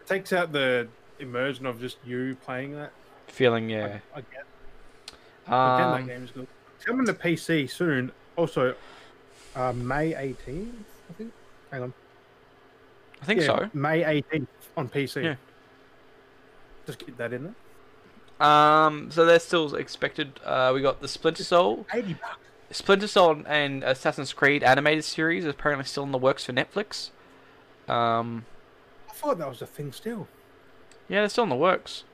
it 0.00 0.06
takes 0.06 0.32
out 0.32 0.52
the 0.52 0.88
immersion 1.18 1.66
of 1.66 1.80
just 1.80 1.98
you 2.04 2.36
playing 2.44 2.74
that. 2.76 2.92
feeling 3.28 3.68
yeah. 3.70 3.98
I 4.14 4.20
guess. 4.20 4.26
Again, 4.26 5.14
that 5.46 5.52
Um, 5.54 6.06
game 6.06 6.24
is 6.24 6.30
good. 6.30 6.46
It's 6.76 6.84
coming 6.84 7.06
to 7.06 7.14
PC 7.14 7.68
soon. 7.70 8.12
Also, 8.36 8.74
uh, 9.56 9.72
May 9.72 10.12
18th, 10.12 10.72
I 11.10 11.12
think. 11.14 11.32
Hang 11.70 11.82
on. 11.82 11.94
I 13.24 13.26
think 13.26 13.40
yeah, 13.40 13.46
so. 13.46 13.70
May 13.72 14.02
18th 14.02 14.46
on 14.76 14.90
PC. 14.90 15.24
Yeah. 15.24 15.36
Just 16.84 16.98
get 16.98 17.16
that 17.16 17.32
in 17.32 17.54
there. 18.38 18.46
Um, 18.46 19.10
so 19.10 19.24
they're 19.24 19.40
still 19.40 19.74
expected. 19.76 20.40
Uh, 20.44 20.72
we 20.74 20.82
got 20.82 21.00
the 21.00 21.08
Splinter 21.08 21.42
Cell, 21.42 21.86
80 21.94 22.12
bucks. 22.14 22.36
Splinter 22.70 23.06
Cell 23.06 23.42
and 23.46 23.82
Assassin's 23.82 24.34
Creed 24.34 24.62
animated 24.62 25.04
series 25.04 25.44
is 25.44 25.50
apparently 25.50 25.86
still 25.86 26.02
in 26.02 26.12
the 26.12 26.18
works 26.18 26.44
for 26.44 26.52
Netflix. 26.52 27.08
Um, 27.88 28.44
I 29.08 29.14
thought 29.14 29.38
that 29.38 29.48
was 29.48 29.62
a 29.62 29.66
thing 29.66 29.90
still. 29.90 30.28
yeah, 31.08 31.20
they're 31.20 31.30
still 31.30 31.44
in 31.44 31.50
the 31.50 31.56
works. 31.56 32.04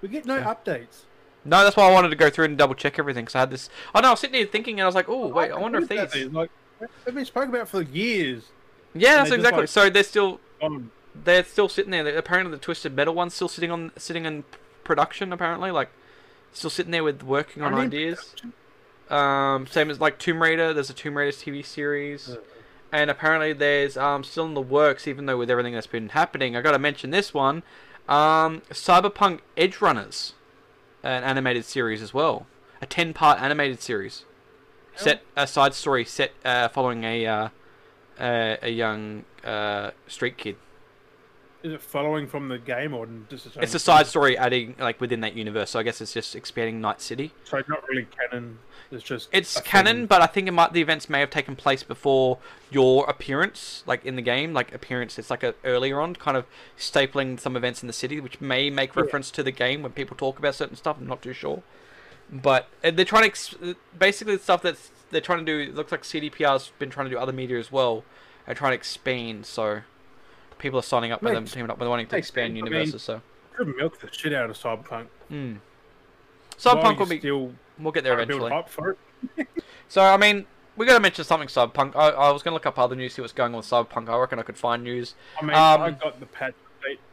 We 0.00 0.08
get 0.08 0.24
no 0.24 0.36
Yeah. 0.38 0.54
updates. 0.54 1.02
No, 1.44 1.64
that's 1.64 1.76
why 1.76 1.86
I 1.86 1.92
wanted 1.92 2.08
to 2.08 2.16
go 2.16 2.30
through 2.30 2.46
and 2.46 2.56
double 2.56 2.74
check 2.74 2.98
everything. 2.98 3.26
because 3.26 3.34
I 3.34 3.40
had 3.40 3.50
this. 3.50 3.68
Oh 3.94 4.00
no, 4.00 4.08
I 4.08 4.10
was 4.12 4.20
sitting 4.20 4.36
here 4.36 4.46
thinking, 4.46 4.80
and 4.80 4.84
I 4.84 4.86
was 4.86 4.94
like, 4.94 5.10
oh 5.10 5.26
wait, 5.26 5.50
I 5.50 5.58
wonder 5.58 5.80
if 5.80 5.88
these. 5.88 6.32
Like, 6.32 6.50
they've 7.04 7.14
been 7.14 7.26
spoken 7.26 7.50
about 7.50 7.68
for 7.68 7.82
years. 7.82 8.44
Yeah, 8.94 9.16
that's 9.16 9.30
exactly. 9.36 9.62
like- 9.62 9.68
So 9.68 9.90
they're 9.90 10.02
still 10.04 10.40
they're 11.24 11.44
still 11.44 11.68
sitting 11.68 11.90
there. 11.90 12.06
Apparently, 12.16 12.50
the 12.50 12.58
Twisted 12.62 12.94
Metal 12.94 13.14
one's 13.14 13.34
still 13.34 13.48
sitting 13.48 13.70
on 13.70 13.92
sitting 13.96 14.24
in 14.24 14.44
production. 14.84 15.32
Apparently, 15.32 15.70
like 15.70 15.90
still 16.52 16.70
sitting 16.70 16.92
there 16.92 17.04
with 17.04 17.22
working 17.22 17.62
on 17.62 17.72
ideas. 17.86 18.34
Um, 19.10 19.66
same 19.66 19.90
as 19.90 20.00
like 20.00 20.18
Tomb 20.18 20.42
Raider. 20.42 20.72
There's 20.72 20.90
a 20.90 20.94
Tomb 20.94 21.16
Raider 21.16 21.32
TV 21.36 21.64
series, 21.64 22.30
Uh, 22.30 22.36
and 22.92 23.10
apparently 23.10 23.52
there's 23.52 23.96
um 23.96 24.24
still 24.24 24.46
in 24.46 24.54
the 24.54 24.60
works. 24.62 25.06
Even 25.06 25.26
though 25.26 25.36
with 25.36 25.50
everything 25.50 25.74
that's 25.74 25.86
been 25.86 26.10
happening, 26.10 26.56
I 26.56 26.62
got 26.62 26.72
to 26.72 26.78
mention 26.78 27.10
this 27.10 27.34
one, 27.34 27.62
um, 28.08 28.62
Cyberpunk 28.70 29.40
Edgerunners, 29.56 30.32
an 31.02 31.22
animated 31.22 31.64
series 31.64 32.00
as 32.00 32.14
well, 32.14 32.46
a 32.80 32.86
ten 32.86 33.12
part 33.12 33.40
animated 33.42 33.80
series, 33.82 34.24
set 34.96 35.22
a 35.36 35.46
side 35.46 35.74
story 35.74 36.04
set 36.04 36.32
uh, 36.44 36.68
following 36.68 37.04
a 37.04 37.26
uh, 37.26 37.48
a, 38.20 38.58
a 38.62 38.70
young 38.70 39.24
uh, 39.44 39.90
street 40.06 40.36
kid. 40.38 40.56
Is 41.62 41.72
it 41.72 41.80
following 41.80 42.26
from 42.26 42.48
the 42.48 42.58
game 42.58 42.92
or 42.92 43.08
just 43.30 43.46
its 43.46 43.56
It's 43.56 43.74
a 43.74 43.78
side 43.78 44.06
story 44.06 44.36
adding 44.36 44.74
like 44.78 45.00
within 45.00 45.20
that 45.20 45.32
universe. 45.34 45.70
So 45.70 45.78
I 45.78 45.82
guess 45.82 45.98
it's 46.02 46.12
just 46.12 46.36
expanding 46.36 46.78
Night 46.82 47.00
City. 47.00 47.32
So 47.44 47.56
it's 47.56 47.68
not 47.70 47.88
really 47.88 48.06
canon. 48.30 48.58
It's 48.90 49.02
just 49.02 49.30
It's 49.32 49.58
canon, 49.62 49.96
thing. 50.00 50.06
but 50.06 50.20
I 50.20 50.26
think 50.26 50.46
it 50.46 50.50
might 50.50 50.74
the 50.74 50.82
events 50.82 51.08
may 51.08 51.20
have 51.20 51.30
taken 51.30 51.56
place 51.56 51.82
before 51.82 52.36
your 52.70 53.08
appearance, 53.08 53.82
like 53.86 54.04
in 54.04 54.14
the 54.14 54.20
game, 54.22 54.52
like 54.52 54.74
appearance. 54.74 55.18
It's 55.18 55.30
like 55.30 55.42
a 55.42 55.54
earlier 55.64 56.02
on, 56.02 56.14
kind 56.16 56.36
of 56.36 56.44
stapling 56.78 57.40
some 57.40 57.56
events 57.56 57.82
in 57.82 57.86
the 57.86 57.94
city, 57.94 58.20
which 58.20 58.42
may 58.42 58.68
make 58.68 58.94
Yeah. 58.94 59.00
reference 59.00 59.30
to 59.30 59.42
the 59.42 59.50
game 59.50 59.82
when 59.82 59.92
people 59.92 60.18
talk 60.18 60.38
about 60.38 60.54
certain 60.54 60.76
stuff. 60.76 60.98
I'm 61.00 61.06
not 61.06 61.22
too 61.22 61.32
sure, 61.32 61.62
but 62.30 62.68
uh, 62.84 62.90
they're 62.90 63.06
trying 63.06 63.22
to 63.22 63.28
ex- 63.28 63.54
basically 63.98 64.36
the 64.36 64.42
stuff 64.42 64.60
that's 64.60 64.90
they're 65.10 65.20
trying 65.20 65.44
to 65.44 65.44
do. 65.44 65.70
It 65.70 65.74
looks 65.74 65.92
like 65.92 66.02
CDPR's 66.02 66.72
been 66.78 66.90
trying 66.90 67.06
to 67.06 67.10
do 67.10 67.18
other 67.18 67.32
media 67.32 67.58
as 67.58 67.70
well, 67.70 68.04
and 68.46 68.56
trying 68.56 68.72
to 68.72 68.76
expand. 68.76 69.46
So 69.46 69.82
people 70.58 70.78
are 70.78 70.82
signing 70.82 71.12
up 71.12 71.22
with 71.22 71.32
them, 71.34 71.46
teaming 71.46 71.70
up 71.70 71.78
with 71.78 71.88
wanting 71.88 72.06
to 72.08 72.16
expand 72.16 72.52
sense. 72.52 72.62
I 72.62 72.64
mean, 72.64 72.72
universes. 72.72 73.02
so. 73.02 73.22
could 73.54 73.76
milk 73.76 74.00
the 74.00 74.08
shit 74.12 74.32
out 74.32 74.50
of 74.50 74.56
Cyberpunk. 74.56 75.06
Mm. 75.30 75.58
Cyberpunk 76.58 76.98
will 76.98 77.06
be. 77.06 77.18
still 77.18 77.52
We'll 77.78 77.92
get 77.92 78.04
there 78.04 78.18
eventually. 78.18 78.52
So 79.88 80.02
I 80.02 80.16
mean, 80.16 80.46
we 80.76 80.86
got 80.86 80.94
to 80.94 81.00
mention 81.00 81.24
something 81.24 81.48
Cyberpunk. 81.48 81.94
I, 81.94 82.08
I 82.08 82.30
was 82.32 82.42
gonna 82.42 82.54
look 82.54 82.66
up 82.66 82.78
other 82.78 82.96
news, 82.96 83.14
see 83.14 83.22
what's 83.22 83.32
going 83.32 83.52
on 83.52 83.58
with 83.58 83.66
Cyberpunk. 83.66 84.08
I 84.08 84.16
reckon 84.16 84.38
I 84.38 84.42
could 84.42 84.56
find 84.56 84.82
news. 84.82 85.14
I 85.40 85.44
mean, 85.44 85.54
Um, 85.54 85.82
I 85.82 85.90
got 85.90 86.20
the 86.20 86.26
patch 86.26 86.54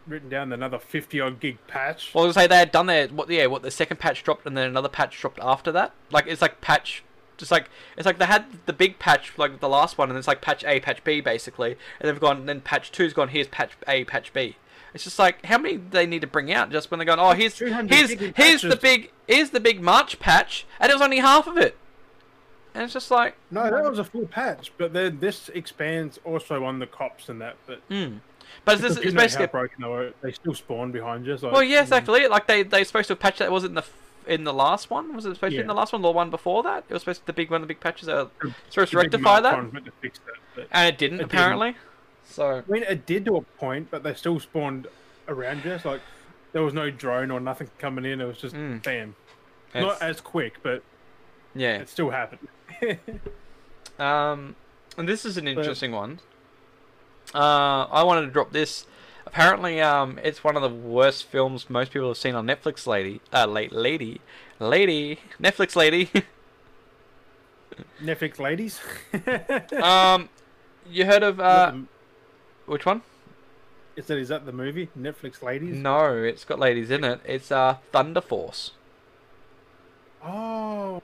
written 0.07 0.29
down, 0.29 0.51
another 0.51 0.79
50 0.79 1.19
odd 1.21 1.39
gig 1.39 1.57
patch. 1.67 2.11
Well, 2.13 2.23
I 2.23 2.27
was 2.27 2.35
gonna 2.35 2.43
say 2.43 2.47
they 2.47 2.57
had 2.57 2.71
done 2.71 2.87
their 2.87 3.07
what? 3.09 3.29
Yeah, 3.29 3.45
what 3.47 3.61
the 3.61 3.71
second 3.71 3.97
patch 3.97 4.23
dropped, 4.23 4.45
and 4.45 4.57
then 4.57 4.67
another 4.67 4.89
patch 4.89 5.19
dropped 5.19 5.39
after 5.41 5.71
that. 5.73 5.93
Like 6.11 6.27
it's 6.27 6.41
like 6.41 6.61
patch, 6.61 7.03
just 7.41 7.51
like 7.51 7.69
it's 7.97 8.05
like 8.05 8.17
they 8.17 8.25
had 8.25 8.45
the 8.65 8.73
big 8.73 8.97
patch 8.97 9.37
like 9.37 9.59
the 9.59 9.67
last 9.67 9.97
one, 9.97 10.09
and 10.09 10.17
it's 10.17 10.27
like 10.27 10.41
patch 10.41 10.63
A, 10.63 10.79
patch 10.79 11.03
B, 11.03 11.19
basically, 11.19 11.75
and 11.99 12.07
they've 12.07 12.19
gone. 12.19 12.45
Then 12.45 12.61
patch 12.61 12.91
two's 12.91 13.11
gone. 13.11 13.27
Here's 13.27 13.49
patch 13.49 13.71
A, 13.87 14.05
patch 14.05 14.31
B. 14.31 14.55
It's 14.93 15.03
just 15.03 15.19
like 15.19 15.45
how 15.45 15.57
many 15.57 15.77
do 15.77 15.89
they 15.89 16.05
need 16.05 16.21
to 16.21 16.27
bring 16.27 16.51
out 16.51 16.71
just 16.71 16.89
when 16.89 16.99
they're 16.99 17.05
going. 17.05 17.19
Oh, 17.19 17.31
here's 17.31 17.55
200 17.55 17.93
here's 17.93 18.35
here's 18.35 18.61
the 18.61 18.79
big 18.81 19.11
here's 19.27 19.49
the 19.49 19.59
big 19.59 19.81
March 19.81 20.19
patch, 20.19 20.65
and 20.79 20.89
it 20.89 20.95
was 20.95 21.01
only 21.01 21.19
half 21.19 21.47
of 21.47 21.57
it. 21.57 21.77
And 22.73 22.85
it's 22.85 22.93
just 22.93 23.11
like, 23.11 23.35
no, 23.49 23.63
that 23.69 23.83
was 23.83 23.99
a 23.99 24.03
full 24.05 24.27
patch, 24.27 24.71
but 24.77 24.93
then 24.93 25.19
this 25.19 25.49
expands 25.49 26.19
also 26.23 26.63
on 26.63 26.79
the 26.79 26.87
cops 26.87 27.27
and 27.27 27.41
that. 27.41 27.57
But 27.67 27.81
hmm. 27.89 28.17
But 28.65 28.73
it's, 28.73 28.81
because 28.81 28.95
just, 28.95 29.05
you 29.05 29.11
it's 29.11 29.21
basically 29.21 29.45
how 29.47 29.51
broken 29.51 29.81
they 29.81 29.87
were. 29.87 30.13
They 30.21 30.31
still 30.31 30.53
spawn 30.53 30.91
behind 30.91 31.25
you. 31.25 31.37
So 31.37 31.51
Well, 31.51 31.63
yeah, 31.63 31.79
mm, 31.79 31.83
exactly. 31.83 32.27
Like 32.27 32.47
they 32.47 32.63
they 32.63 32.83
supposed 32.83 33.07
to 33.09 33.15
patch 33.15 33.33
patched 33.33 33.39
that. 33.39 33.51
wasn't 33.51 33.75
the 33.75 33.81
f- 33.81 33.93
in 34.27 34.43
the 34.43 34.53
last 34.53 34.89
one? 34.89 35.15
Was 35.15 35.25
it 35.25 35.33
supposed 35.35 35.51
to 35.51 35.57
be 35.57 35.61
in 35.61 35.67
the 35.67 35.73
last 35.73 35.93
one 35.93 36.01
or 36.01 36.11
the 36.11 36.15
one 36.15 36.29
before 36.29 36.63
that? 36.63 36.83
It 36.89 36.93
was 36.93 37.01
supposed 37.01 37.21
to 37.21 37.25
be 37.25 37.27
the 37.31 37.35
big 37.35 37.51
one, 37.51 37.61
the 37.61 37.67
big 37.67 37.79
patches. 37.79 38.07
Are 38.09 38.29
supposed 38.69 38.91
to 38.91 38.97
rectify 38.97 39.39
that, 39.41 39.71
that, 39.73 39.83
but- 40.55 40.67
and 40.71 40.87
it 40.87 40.97
didn't 40.97 41.15
It 41.15 41.17
didn't. 41.17 41.21
apparently. 41.21 41.75
So 42.25 42.63
I 42.67 42.71
mean, 42.71 42.83
it 42.83 43.05
did 43.05 43.25
to 43.25 43.37
a 43.37 43.41
point, 43.41 43.89
but 43.91 44.03
they 44.03 44.13
still 44.13 44.39
spawned 44.39 44.87
around 45.27 45.65
you. 45.65 45.77
Like, 45.83 46.01
there 46.53 46.61
was 46.61 46.73
no 46.73 46.89
drone 46.91 47.31
or 47.31 47.39
nothing 47.39 47.69
coming 47.79 48.05
in. 48.05 48.21
It 48.21 48.25
was 48.25 48.37
just 48.37 48.55
Mm. 48.55 48.83
bam. 48.83 49.15
it's- 49.73 49.83
Not 49.83 50.01
as 50.01 50.19
quick, 50.21 50.61
but 50.63 50.83
yeah. 51.55 51.77
it 51.77 51.89
still 51.89 52.09
happened. 52.11 52.47
Um, 53.99 54.55
and 54.97 55.07
this 55.07 55.25
is 55.25 55.37
an 55.37 55.47
interesting 55.47 55.91
one. 55.91 56.19
Uh, 57.35 57.83
I 57.91 58.03
wanted 58.03 58.21
to 58.21 58.31
drop 58.31 58.51
this. 58.51 58.85
Apparently, 59.25 59.79
um, 59.81 60.19
it's 60.23 60.43
one 60.43 60.55
of 60.55 60.61
the 60.61 60.69
worst 60.69 61.25
films 61.25 61.69
most 61.69 61.91
people 61.91 62.09
have 62.09 62.17
seen 62.17 62.35
on 62.35 62.45
Netflix. 62.45 62.87
Lady, 62.87 63.21
uh, 63.33 63.45
late 63.45 63.71
lady, 63.71 64.21
lady, 64.59 65.19
Netflix 65.41 65.75
lady. 65.75 66.09
Netflix 68.01 68.39
ladies. 68.39 68.79
um, 69.81 70.29
you 70.89 71.05
heard 71.05 71.23
of 71.23 71.39
uh, 71.39 71.73
which 72.65 72.85
one? 72.85 73.01
is 73.95 74.05
that 74.05 74.17
is 74.17 74.29
that 74.29 74.45
the 74.45 74.51
movie 74.51 74.89
Netflix 74.97 75.41
ladies? 75.41 75.75
No, 75.75 76.15
it's 76.15 76.45
got 76.45 76.59
ladies 76.59 76.91
in 76.91 77.03
it. 77.03 77.19
It's 77.25 77.51
uh 77.51 77.77
Thunder 77.91 78.21
Force. 78.21 78.71
Oh, 80.23 81.01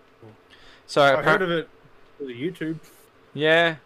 So 0.86 1.01
I 1.01 1.22
heard 1.24 1.41
of 1.41 1.49
it 1.49 1.70
on 2.22 2.28
YouTube. 2.28 2.78
Yeah. 3.34 3.78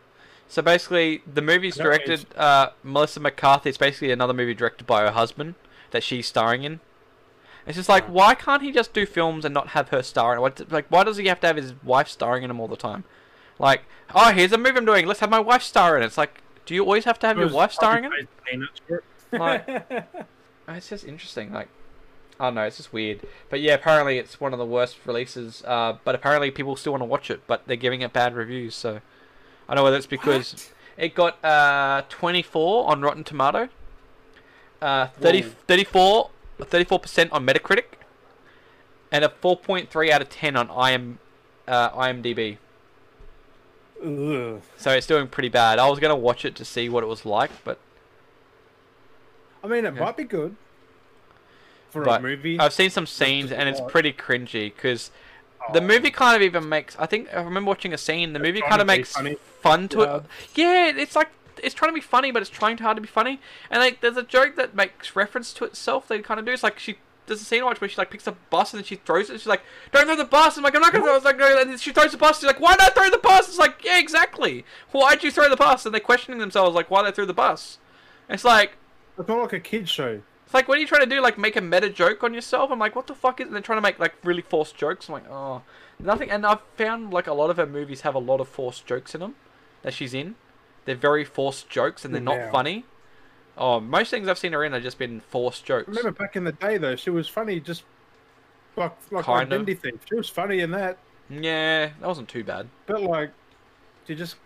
So 0.52 0.62
basically, 0.62 1.22
the 1.34 1.42
movie's 1.42 1.76
That 1.76 1.84
directed 1.84 2.26
uh, 2.36 2.72
Melissa 2.84 3.22
McCarthy. 3.22 3.70
It's 3.70 3.78
basically 3.78 4.12
another 4.12 4.34
movie 4.34 4.54
directed 4.54 4.86
by 4.86 5.00
her 5.04 5.12
husband 5.12 5.56
that 5.92 6.04
she's 6.04 6.28
starring 6.28 6.64
in. 6.66 6.82
It's 7.66 7.78
just 7.78 7.88
like, 7.88 8.04
why 8.08 8.36
can't 8.36 8.62
he 8.62 8.70
just 8.70 8.92
do 8.92 9.06
films 9.06 9.46
and 9.46 9.54
not 9.54 9.70
have 9.70 9.90
her 9.90 10.04
star 10.04 10.34
in 10.34 10.40
it? 10.40 10.42
What- 10.42 10.70
Like, 10.70 10.88
why 10.90 11.06
does 11.06 11.16
he 11.16 11.28
have 11.28 11.40
to 11.40 11.48
have 11.48 11.56
his 11.56 11.74
wife 11.86 12.10
starring 12.10 12.44
in 12.44 12.50
them 12.50 12.60
all 12.60 12.68
the 12.68 12.76
time? 12.76 13.06
Like, 13.60 13.84
oh, 14.14 14.34
here's 14.34 14.52
a 14.52 14.58
movie 14.58 14.76
I'm 14.78 14.84
doing. 14.84 15.06
Let's 15.08 15.22
have 15.22 15.30
my 15.30 15.40
wife 15.40 15.64
star 15.64 15.96
in 15.96 16.04
it. 16.04 16.08
It's 16.08 16.18
like, 16.18 16.42
do 16.66 16.76
you 16.76 16.84
always 16.84 17.06
have 17.06 17.18
to 17.20 17.28
have 17.28 17.38
your 17.38 17.48
wife 17.50 17.72
starring 17.72 18.04
in 18.04 18.12
it? 18.12 18.20
be 18.20 18.28
paid 18.44 18.52
peanuts 18.52 18.82
for 18.88 18.98
it. 18.98 19.40
Like- 19.40 20.26
It's 20.68 20.90
just 20.90 21.06
interesting. 21.06 21.54
Like, 21.54 21.70
I 22.42 22.46
don't 22.48 22.56
know. 22.56 22.64
It's 22.64 22.78
just 22.78 22.92
weird. 22.92 23.22
But 23.50 23.62
yeah, 23.62 23.74
apparently 23.76 24.18
it's 24.18 24.40
one 24.42 24.52
of 24.52 24.60
the 24.60 24.66
worst 24.66 24.98
releases. 25.06 25.64
Uh, 25.66 25.98
but 26.04 26.14
apparently 26.16 26.50
people 26.52 26.76
still 26.76 26.92
want 26.94 27.02
to 27.02 27.06
watch 27.06 27.30
it, 27.30 27.42
but 27.48 27.64
they're 27.68 27.76
giving 27.78 28.02
it 28.02 28.12
bad 28.14 28.36
reviews. 28.36 28.74
So 28.76 29.02
I 29.72 29.74
don't 29.74 29.80
know 29.80 29.84
whether 29.86 29.96
it's 29.96 30.06
because 30.06 30.70
it 30.98 31.16
got 31.16 31.44
uh 31.46 32.02
24 32.10 32.92
on 32.92 33.02
Rotten 33.02 33.24
Tomato, 33.24 33.70
uh 34.82 35.08
30, 35.08 35.44
34 35.66 36.30
34% 36.60 37.30
on 37.32 37.46
Metacritic, 37.48 37.86
and 39.14 39.24
a 39.24 39.30
4.3 39.30 40.10
out 40.10 40.22
of 40.22 40.30
10 40.30 40.58
on 40.58 40.68
IM 40.70 41.20
uh, 41.70 41.90
IMDb. 41.92 42.58
Ugh. 44.04 44.62
So 44.76 44.92
it's 44.92 45.08
doing 45.08 45.28
pretty 45.28 45.48
bad. 45.50 45.80
I 45.80 45.88
was 45.90 46.00
gonna 46.00 46.18
watch 46.18 46.44
it 46.44 46.54
to 46.56 46.66
see 46.66 46.90
what 46.90 47.02
it 47.04 47.08
was 47.08 47.26
like, 47.26 47.52
but 47.64 47.80
I 49.64 49.68
mean, 49.68 49.86
it 49.86 49.94
Yeah. 49.96 50.00
might 50.02 50.18
be 50.18 50.26
good 50.26 50.58
for 51.92 52.04
But 52.04 52.20
a 52.20 52.24
movie. 52.24 52.60
I've 52.60 52.74
seen 52.74 52.90
some 52.90 53.08
scenes 53.08 53.54
and 53.54 53.70
it's 53.70 53.80
pretty 53.88 54.12
cringy 54.12 54.74
because 54.76 55.12
the 55.72 55.80
Oh. 55.80 55.86
movie 55.86 56.12
kind 56.12 56.36
of 56.36 56.42
even 56.42 56.68
makes. 56.68 56.96
I 57.00 57.06
think 57.06 57.34
I 57.34 57.42
remember 57.42 57.70
watching 57.70 57.94
a 57.94 57.98
scene. 57.98 58.34
The 58.34 58.40
It's 58.40 58.46
movie 58.48 58.62
kind 58.62 58.82
of 58.82 58.88
makes 58.88 59.14
funny. 59.14 59.38
Fun 59.62 59.88
to 59.90 60.00
Yeah. 60.00 60.16
it. 60.18 60.24
Yeah, 60.56 60.88
it's 61.02 61.16
like 61.16 61.30
it's 61.64 61.76
trying 61.76 61.92
to 61.92 61.96
be 61.96 62.02
funny, 62.02 62.32
but 62.32 62.42
it's 62.42 62.50
trying 62.50 62.78
too 62.78 62.84
hard 62.84 62.98
to 62.98 63.02
be 63.02 63.08
funny. 63.08 63.40
And 63.70 63.80
like, 63.82 64.02
there's 64.02 64.18
a 64.18 64.24
joke 64.24 64.56
that 64.56 64.74
makes 64.76 65.16
reference 65.16 65.54
to 65.54 65.66
itself. 65.66 66.08
They 66.08 66.20
kind 66.20 66.40
of 66.40 66.46
do. 66.46 66.52
It's 66.52 66.64
like 66.64 66.80
she. 66.80 66.98
There's 67.28 67.40
a 67.42 67.46
scene 67.46 67.62
I 67.62 67.66
watch 67.66 67.80
where 67.80 67.90
she 67.90 67.96
like 67.98 68.10
picks 68.10 68.28
up 68.28 68.36
a 68.36 68.50
bus 68.50 68.74
and 68.74 68.80
then 68.80 68.86
she 68.86 68.96
throws 68.96 69.30
it. 69.30 69.34
And 69.34 69.40
she's 69.40 69.48
like, 69.48 69.62
"Don't 69.92 70.06
throw 70.06 70.16
the 70.16 70.26
bus." 70.26 70.58
I'm 70.58 70.64
like, 70.64 70.76
"I'm 70.76 70.82
not 70.82 70.92
gonna 70.92 71.04
throw." 71.06 71.12
it." 71.12 71.16
I 71.16 71.18
was 71.18 71.24
like, 71.24 71.38
"No." 71.38 71.58
And 71.62 71.80
she 71.80 71.92
throws 71.92 72.12
the 72.12 72.18
bus. 72.18 72.38
She's 72.40 72.48
like, 72.48 72.60
"Why 72.60 72.76
not 72.80 72.96
throw 72.96 73.10
the 73.10 73.20
bus?" 73.20 73.48
It's 73.48 73.60
like, 73.60 73.84
"Yeah, 73.86 74.00
exactly. 74.00 74.66
Why'd 74.92 75.24
you 75.24 75.30
throw 75.32 75.48
the 75.48 75.56
bus?" 75.56 75.86
And 75.86 75.94
they're 75.94 76.00
questioning 76.02 76.40
themselves 76.40 76.76
like, 76.76 76.90
"Why 76.90 77.04
they 77.04 77.12
threw 77.12 77.28
the 77.28 77.34
bus?" 77.34 77.78
And 78.28 78.34
it's 78.36 78.44
like, 78.44 78.74
It's 79.20 79.30
not 79.30 79.38
like 79.44 79.54
a 79.54 79.60
kids 79.60 79.90
show. 79.92 80.22
it's 80.46 80.54
like, 80.54 80.68
what 80.68 80.78
are 80.78 80.82
you 80.82 80.88
trying 80.88 81.02
to 81.02 81.06
do? 81.16 81.22
Like, 81.22 81.38
make 81.38 81.56
a 81.56 81.62
meta 81.62 81.90
joke 81.90 82.24
on 82.24 82.34
yourself? 82.34 82.72
I'm 82.72 82.80
like, 82.80 82.96
what 82.96 83.08
the 83.08 83.14
fuck 83.16 83.40
is? 83.40 83.46
And 83.48 83.56
they're 83.56 83.62
trying 83.62 83.78
to 83.78 83.82
make 83.82 84.00
like 84.00 84.16
really 84.24 84.42
forced 84.42 84.76
jokes. 84.76 85.08
I'm 85.08 85.14
like, 85.14 85.30
oh, 85.30 85.62
nothing. 86.00 86.30
And 86.32 86.46
I've 86.46 86.62
found 86.76 87.14
like 87.14 87.28
a 87.28 87.34
lot 87.34 87.50
of 87.52 87.58
her 87.58 87.66
movies 87.68 88.02
have 88.02 88.16
a 88.16 88.20
lot 88.20 88.40
of 88.42 88.48
forced 88.50 88.86
jokes 88.88 89.14
in 89.14 89.22
them 89.22 89.36
that 89.84 89.94
she's 89.94 90.14
in. 90.14 90.36
They're 90.86 90.96
very 90.96 91.24
forced 91.26 91.70
jokes 91.70 92.06
and 92.06 92.14
they're 92.14 92.22
not 92.22 92.36
Yeah. 92.38 92.52
funny. 92.52 92.86
Oh, 93.58 93.80
most 93.80 94.10
things 94.10 94.28
I've 94.28 94.38
seen 94.40 94.54
her 94.54 94.64
in 94.64 94.72
have 94.74 94.82
just 94.84 94.98
been 94.98 95.20
forced 95.20 95.66
jokes. 95.66 95.88
Remember 95.88 96.12
back 96.12 96.36
in 96.36 96.44
the 96.44 96.52
day 96.54 96.78
though, 96.78 96.96
she 96.96 97.10
was 97.10 97.28
funny. 97.28 97.60
Just 97.60 97.84
like 98.76 98.94
like 99.12 99.26
Kind 99.26 99.52
of. 99.54 99.62
Identity 99.62 99.74
Thief. 99.76 100.00
She 100.08 100.16
was 100.16 100.30
funny 100.30 100.62
in 100.62 100.72
that, 100.72 100.98
Yeah, 101.30 101.88
that 102.00 102.08
wasn't 102.08 102.30
too 102.30 102.44
bad. 102.44 102.68
but 102.86 103.02
like, 103.02 103.32
she 104.08 104.16
just 104.16 104.38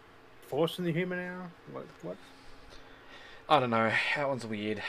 forcing 0.47 0.83
the 0.85 0.91
human 0.91 1.19
hour. 1.19 1.49
Like 1.73 1.85
what? 2.01 2.17
I 3.47 3.59
don't 3.59 3.69
know. 3.69 3.91
That 4.15 4.27
one's 4.27 4.45
weird. 4.45 4.81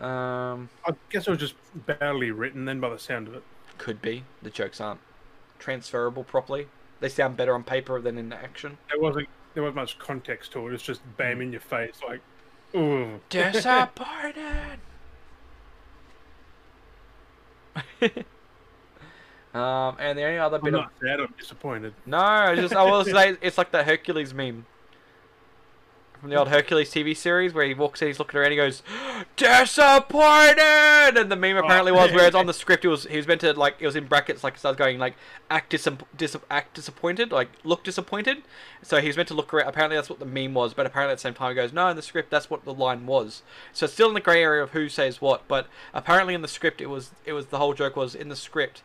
Um, 0.00 0.68
I 0.86 0.92
guess 1.10 1.26
it 1.26 1.30
was 1.30 1.38
just 1.38 1.54
badly 1.74 2.30
written 2.30 2.64
then, 2.66 2.80
by 2.80 2.88
the 2.90 2.98
sound 2.98 3.28
of 3.28 3.34
it. 3.34 3.42
could 3.78 4.02
be 4.02 4.24
the 4.42 4.50
jokes 4.50 4.80
aren't 4.80 5.00
transferable 5.58 6.22
properly. 6.24 6.68
They 7.00 7.08
sound 7.08 7.36
better 7.36 7.54
on 7.54 7.64
paper 7.64 8.00
than 8.00 8.18
in 8.18 8.32
action. 8.32 8.78
There 8.90 9.00
wasn't 9.00 9.28
there 9.54 9.62
wasn't 9.62 9.76
much 9.76 9.98
context 9.98 10.52
to 10.52 10.68
it. 10.68 10.74
It's 10.74 10.82
just 10.82 11.00
bam 11.16 11.40
in 11.40 11.52
your 11.52 11.60
face, 11.60 12.00
like, 12.06 12.20
ooh. 12.74 13.20
Disappointed. 13.28 14.78
um, 19.54 19.96
and 19.98 20.18
the 20.18 20.24
only 20.24 20.38
other 20.38 20.56
I'm 20.56 20.64
bit 20.64 20.74
of 20.74 20.80
not 20.80 20.92
sad. 21.00 21.20
I'm 21.20 21.34
disappointed. 21.38 21.94
no, 22.06 22.18
I 22.18 22.54
just 22.56 22.74
I 22.74 22.82
will 22.84 23.04
say 23.06 23.36
it's 23.40 23.56
like 23.58 23.70
the 23.70 23.82
Hercules 23.82 24.34
meme 24.34 24.66
from 26.22 26.30
the 26.30 26.36
old 26.36 26.46
Hercules 26.46 26.88
TV 26.88 27.16
series 27.16 27.52
where 27.52 27.66
he 27.66 27.74
walks 27.74 28.00
in, 28.00 28.06
he's 28.06 28.20
looking 28.20 28.38
around, 28.38 28.52
he 28.52 28.56
goes, 28.56 28.84
"Disappointed," 29.34 31.18
and 31.18 31.32
the 31.32 31.34
meme 31.34 31.56
oh. 31.56 31.64
apparently 31.64 31.90
was 31.90 32.12
where 32.12 32.28
it's 32.28 32.36
on 32.36 32.46
the 32.52 32.54
script. 32.54 32.84
It 32.84 32.88
was 32.88 33.06
he 33.06 33.16
was 33.16 33.26
meant 33.26 33.40
to 33.40 33.52
like 33.54 33.74
it 33.80 33.86
was 33.86 33.96
in 33.96 34.06
brackets 34.06 34.44
like 34.44 34.54
it 34.54 34.60
starts 34.60 34.78
going 34.78 35.00
like 35.00 35.14
act 35.50 35.70
dis- 35.70 35.88
dis- 36.16 36.36
act 36.48 36.74
disappointed, 36.74 37.32
like 37.32 37.48
look 37.64 37.82
disappointed. 37.82 38.44
So 38.82 39.00
he 39.00 39.08
was 39.08 39.16
meant 39.16 39.30
to 39.30 39.34
look 39.34 39.52
around. 39.52 39.66
Apparently 39.66 39.96
that's 39.96 40.08
what 40.08 40.20
the 40.20 40.24
meme 40.24 40.54
was, 40.54 40.74
but 40.74 40.86
apparently 40.86 41.10
at 41.10 41.16
the 41.16 41.22
same 41.22 41.34
time 41.34 41.50
he 41.50 41.56
goes, 41.56 41.72
"No, 41.72 41.88
in 41.88 41.96
the 41.96 42.02
script 42.02 42.30
that's 42.30 42.48
what 42.48 42.64
the 42.64 42.72
line 42.72 43.04
was." 43.04 43.42
So 43.72 43.86
it's 43.86 43.94
still 43.94 44.06
in 44.06 44.14
the 44.14 44.20
grey 44.20 44.44
area 44.44 44.62
of 44.62 44.70
who 44.70 44.88
says 44.88 45.20
what, 45.20 45.48
but 45.48 45.66
apparently 45.92 46.34
in 46.34 46.42
the 46.42 46.46
script 46.46 46.80
it 46.80 46.86
was 46.86 47.10
it 47.24 47.32
was 47.32 47.46
the 47.46 47.58
whole 47.58 47.74
joke 47.74 47.96
was 47.96 48.14
in 48.14 48.28
the 48.28 48.36
script 48.36 48.82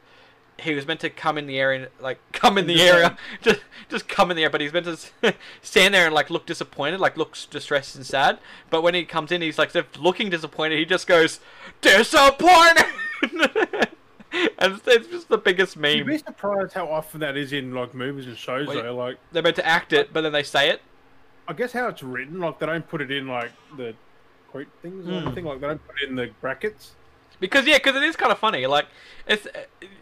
he 0.60 0.74
was 0.74 0.88
meant 0.88 1.00
to 1.02 1.10
come 1.10 1.38
in 1.38 1.46
the 1.48 1.60
area, 1.60 1.90
like 2.00 2.20
come 2.34 2.58
in 2.58 2.68
the 2.68 2.82
area, 2.82 3.18
just 3.42 3.62
just 3.90 4.08
come 4.08 4.32
in 4.32 4.38
the 4.38 4.44
air. 4.44 4.50
But 4.50 4.62
he's 4.62 4.74
meant 4.74 4.86
to 4.86 5.34
stand 5.62 5.94
there 5.94 6.06
and 6.06 6.16
like 6.16 6.30
look 6.30 6.46
disappointed, 6.46 7.00
like 7.00 7.18
looks 7.18 7.46
distressed 7.46 7.96
and 7.96 8.06
sad. 8.06 8.40
But 8.70 8.82
when 8.82 8.94
he 8.94 9.06
comes 9.06 9.32
in, 9.32 9.42
he's 9.42 9.58
like 9.58 9.68
instead 9.68 9.86
of 9.86 10.02
looking 10.02 10.30
disappointed, 10.30 10.78
he 10.80 10.86
just 10.86 11.08
goes 11.08 11.40
disappointed, 11.82 12.86
and 14.60 14.74
it's, 14.74 14.82
it's 14.88 15.08
just 15.08 15.30
the 15.30 15.38
biggest 15.38 15.76
You'd 15.76 15.82
meme. 15.82 16.06
be 16.08 16.18
surprised 16.18 16.74
how 16.74 16.88
often 16.92 17.20
that 17.22 17.38
is 17.38 17.54
in 17.54 17.74
like 17.74 17.94
movies 17.94 18.28
and 18.28 18.38
shows. 18.38 18.68
Wait. 18.68 18.82
though. 18.84 18.96
Like, 18.96 19.18
They're 19.32 19.44
meant 19.44 19.56
to 19.58 19.66
act 19.66 19.94
it, 19.94 20.12
but 20.14 20.22
then 20.22 20.32
they 20.34 20.44
say 20.44 20.70
it. 20.70 20.82
I 21.48 21.54
guess 21.54 21.72
how 21.72 21.88
it's 21.88 22.04
written, 22.04 22.40
like 22.42 22.60
they 22.60 22.66
don't 22.66 22.88
put 22.88 23.02
it 23.02 23.10
in 23.10 23.28
like 23.28 23.52
the 23.78 23.96
quote 24.52 24.68
things 24.82 25.08
or 25.08 25.12
Hmm. 25.22 25.28
anything. 25.28 25.46
Like 25.46 25.62
they 25.62 25.68
don't 25.68 25.88
put 25.88 25.96
it 26.02 26.10
in 26.10 26.16
the 26.16 26.30
brackets. 26.42 26.92
Because 27.40 27.68
yeah, 27.68 27.78
because 27.78 27.96
it 27.96 28.04
is 28.04 28.16
kind 28.16 28.32
of 28.32 28.40
funny. 28.40 28.66
Like 28.66 28.88
it's 29.28 29.48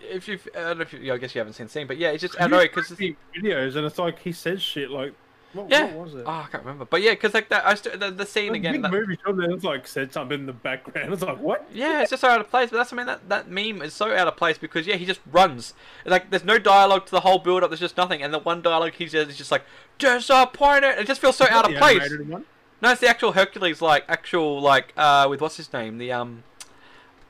if 0.02 0.28
you 0.28 0.40
I 0.56 0.60
don't 0.62 0.78
know 0.78 0.82
if 0.84 0.94
you, 0.94 1.14
I 1.14 1.18
guess 1.18 1.36
you 1.36 1.40
haven't 1.40 1.54
seen 1.54 1.66
the 1.68 1.72
scene, 1.72 1.88
but 1.88 1.98
yeah, 1.98 2.12
it's 2.12 2.22
just 2.22 2.40
I 2.40 2.48
know 2.48 2.62
because 2.62 2.90
videos 2.90 3.76
and 3.76 3.86
it's 3.86 3.98
like 3.98 4.20
he 4.20 4.32
says 4.32 4.62
shit 4.62 4.90
like, 4.90 5.14
what, 5.54 5.70
yeah, 5.70 5.94
what 5.94 6.06
was 6.06 6.16
it? 6.16 6.24
oh 6.26 6.30
I 6.32 6.48
can't 6.52 6.64
remember, 6.64 6.86
but 6.86 7.02
yeah, 7.02 7.12
because 7.12 7.34
like 7.34 7.50
that 7.50 7.66
I 7.66 7.76
st- 7.76 8.00
the, 8.00 8.12
the 8.12 8.26
scene 8.26 8.52
Like, 8.52 8.60
again. 8.60 8.82
that- 8.82 8.92
movie 8.92 9.18
film 9.24 9.38
there, 9.38 9.50
it's 9.52 9.64
like 9.64 9.88
said 9.88 10.14
something 10.14 10.40
in 10.42 10.46
the 10.46 10.54
background. 10.54 11.12
It's 11.14 11.22
like 11.24 11.40
what? 11.40 11.66
Yeah, 11.74 12.02
it's 12.02 12.10
just 12.12 12.22
so 12.22 12.30
out 12.30 12.40
of 12.42 12.50
place. 12.50 12.70
But 12.70 12.78
that's 12.78 12.94
I 12.94 12.96
mean 12.96 13.06
that 13.08 13.28
that 13.30 13.50
meme 13.50 13.82
is 13.82 13.94
so 13.94 14.14
out 14.16 14.28
of 14.28 14.36
place 14.38 14.58
because 14.58 14.86
yeah, 14.88 14.96
he 14.96 15.06
just 15.06 15.22
runs. 15.32 15.74
Like 16.06 16.30
there's 16.30 16.44
no 16.44 16.58
dialogue 16.58 17.06
to 17.06 17.12
the 17.12 17.22
whole 17.22 17.40
build 17.40 17.64
up. 17.64 17.70
There's 17.70 17.80
just 17.80 17.98
nothing, 17.98 18.22
and 18.22 18.34
the 18.34 18.40
one 18.40 18.62
dialogue 18.62 18.94
he 18.94 19.08
says 19.08 19.28
is 19.30 19.38
just 19.38 19.52
like 19.52 19.64
disappointed. 19.98 21.00
It 21.00 21.08
just 21.08 21.22
feels 21.22 21.36
so 21.38 21.46
out 21.50 21.70
of 21.70 21.78
place. 21.78 22.10
one? 22.28 22.46
No, 22.82 22.92
it's 22.92 23.02
the 23.02 23.08
actual 23.08 23.32
Hercules, 23.32 23.82
like 23.82 24.04
actual 24.08 24.60
like 24.62 24.94
uh 24.98 25.28
with 25.30 25.42
what's 25.42 25.58
his 25.58 25.72
name? 25.74 25.98
The 25.98 26.12
um, 26.12 26.44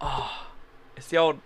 oh, 0.01 0.47
it's 0.97 1.07
the 1.07 1.17
old 1.17 1.39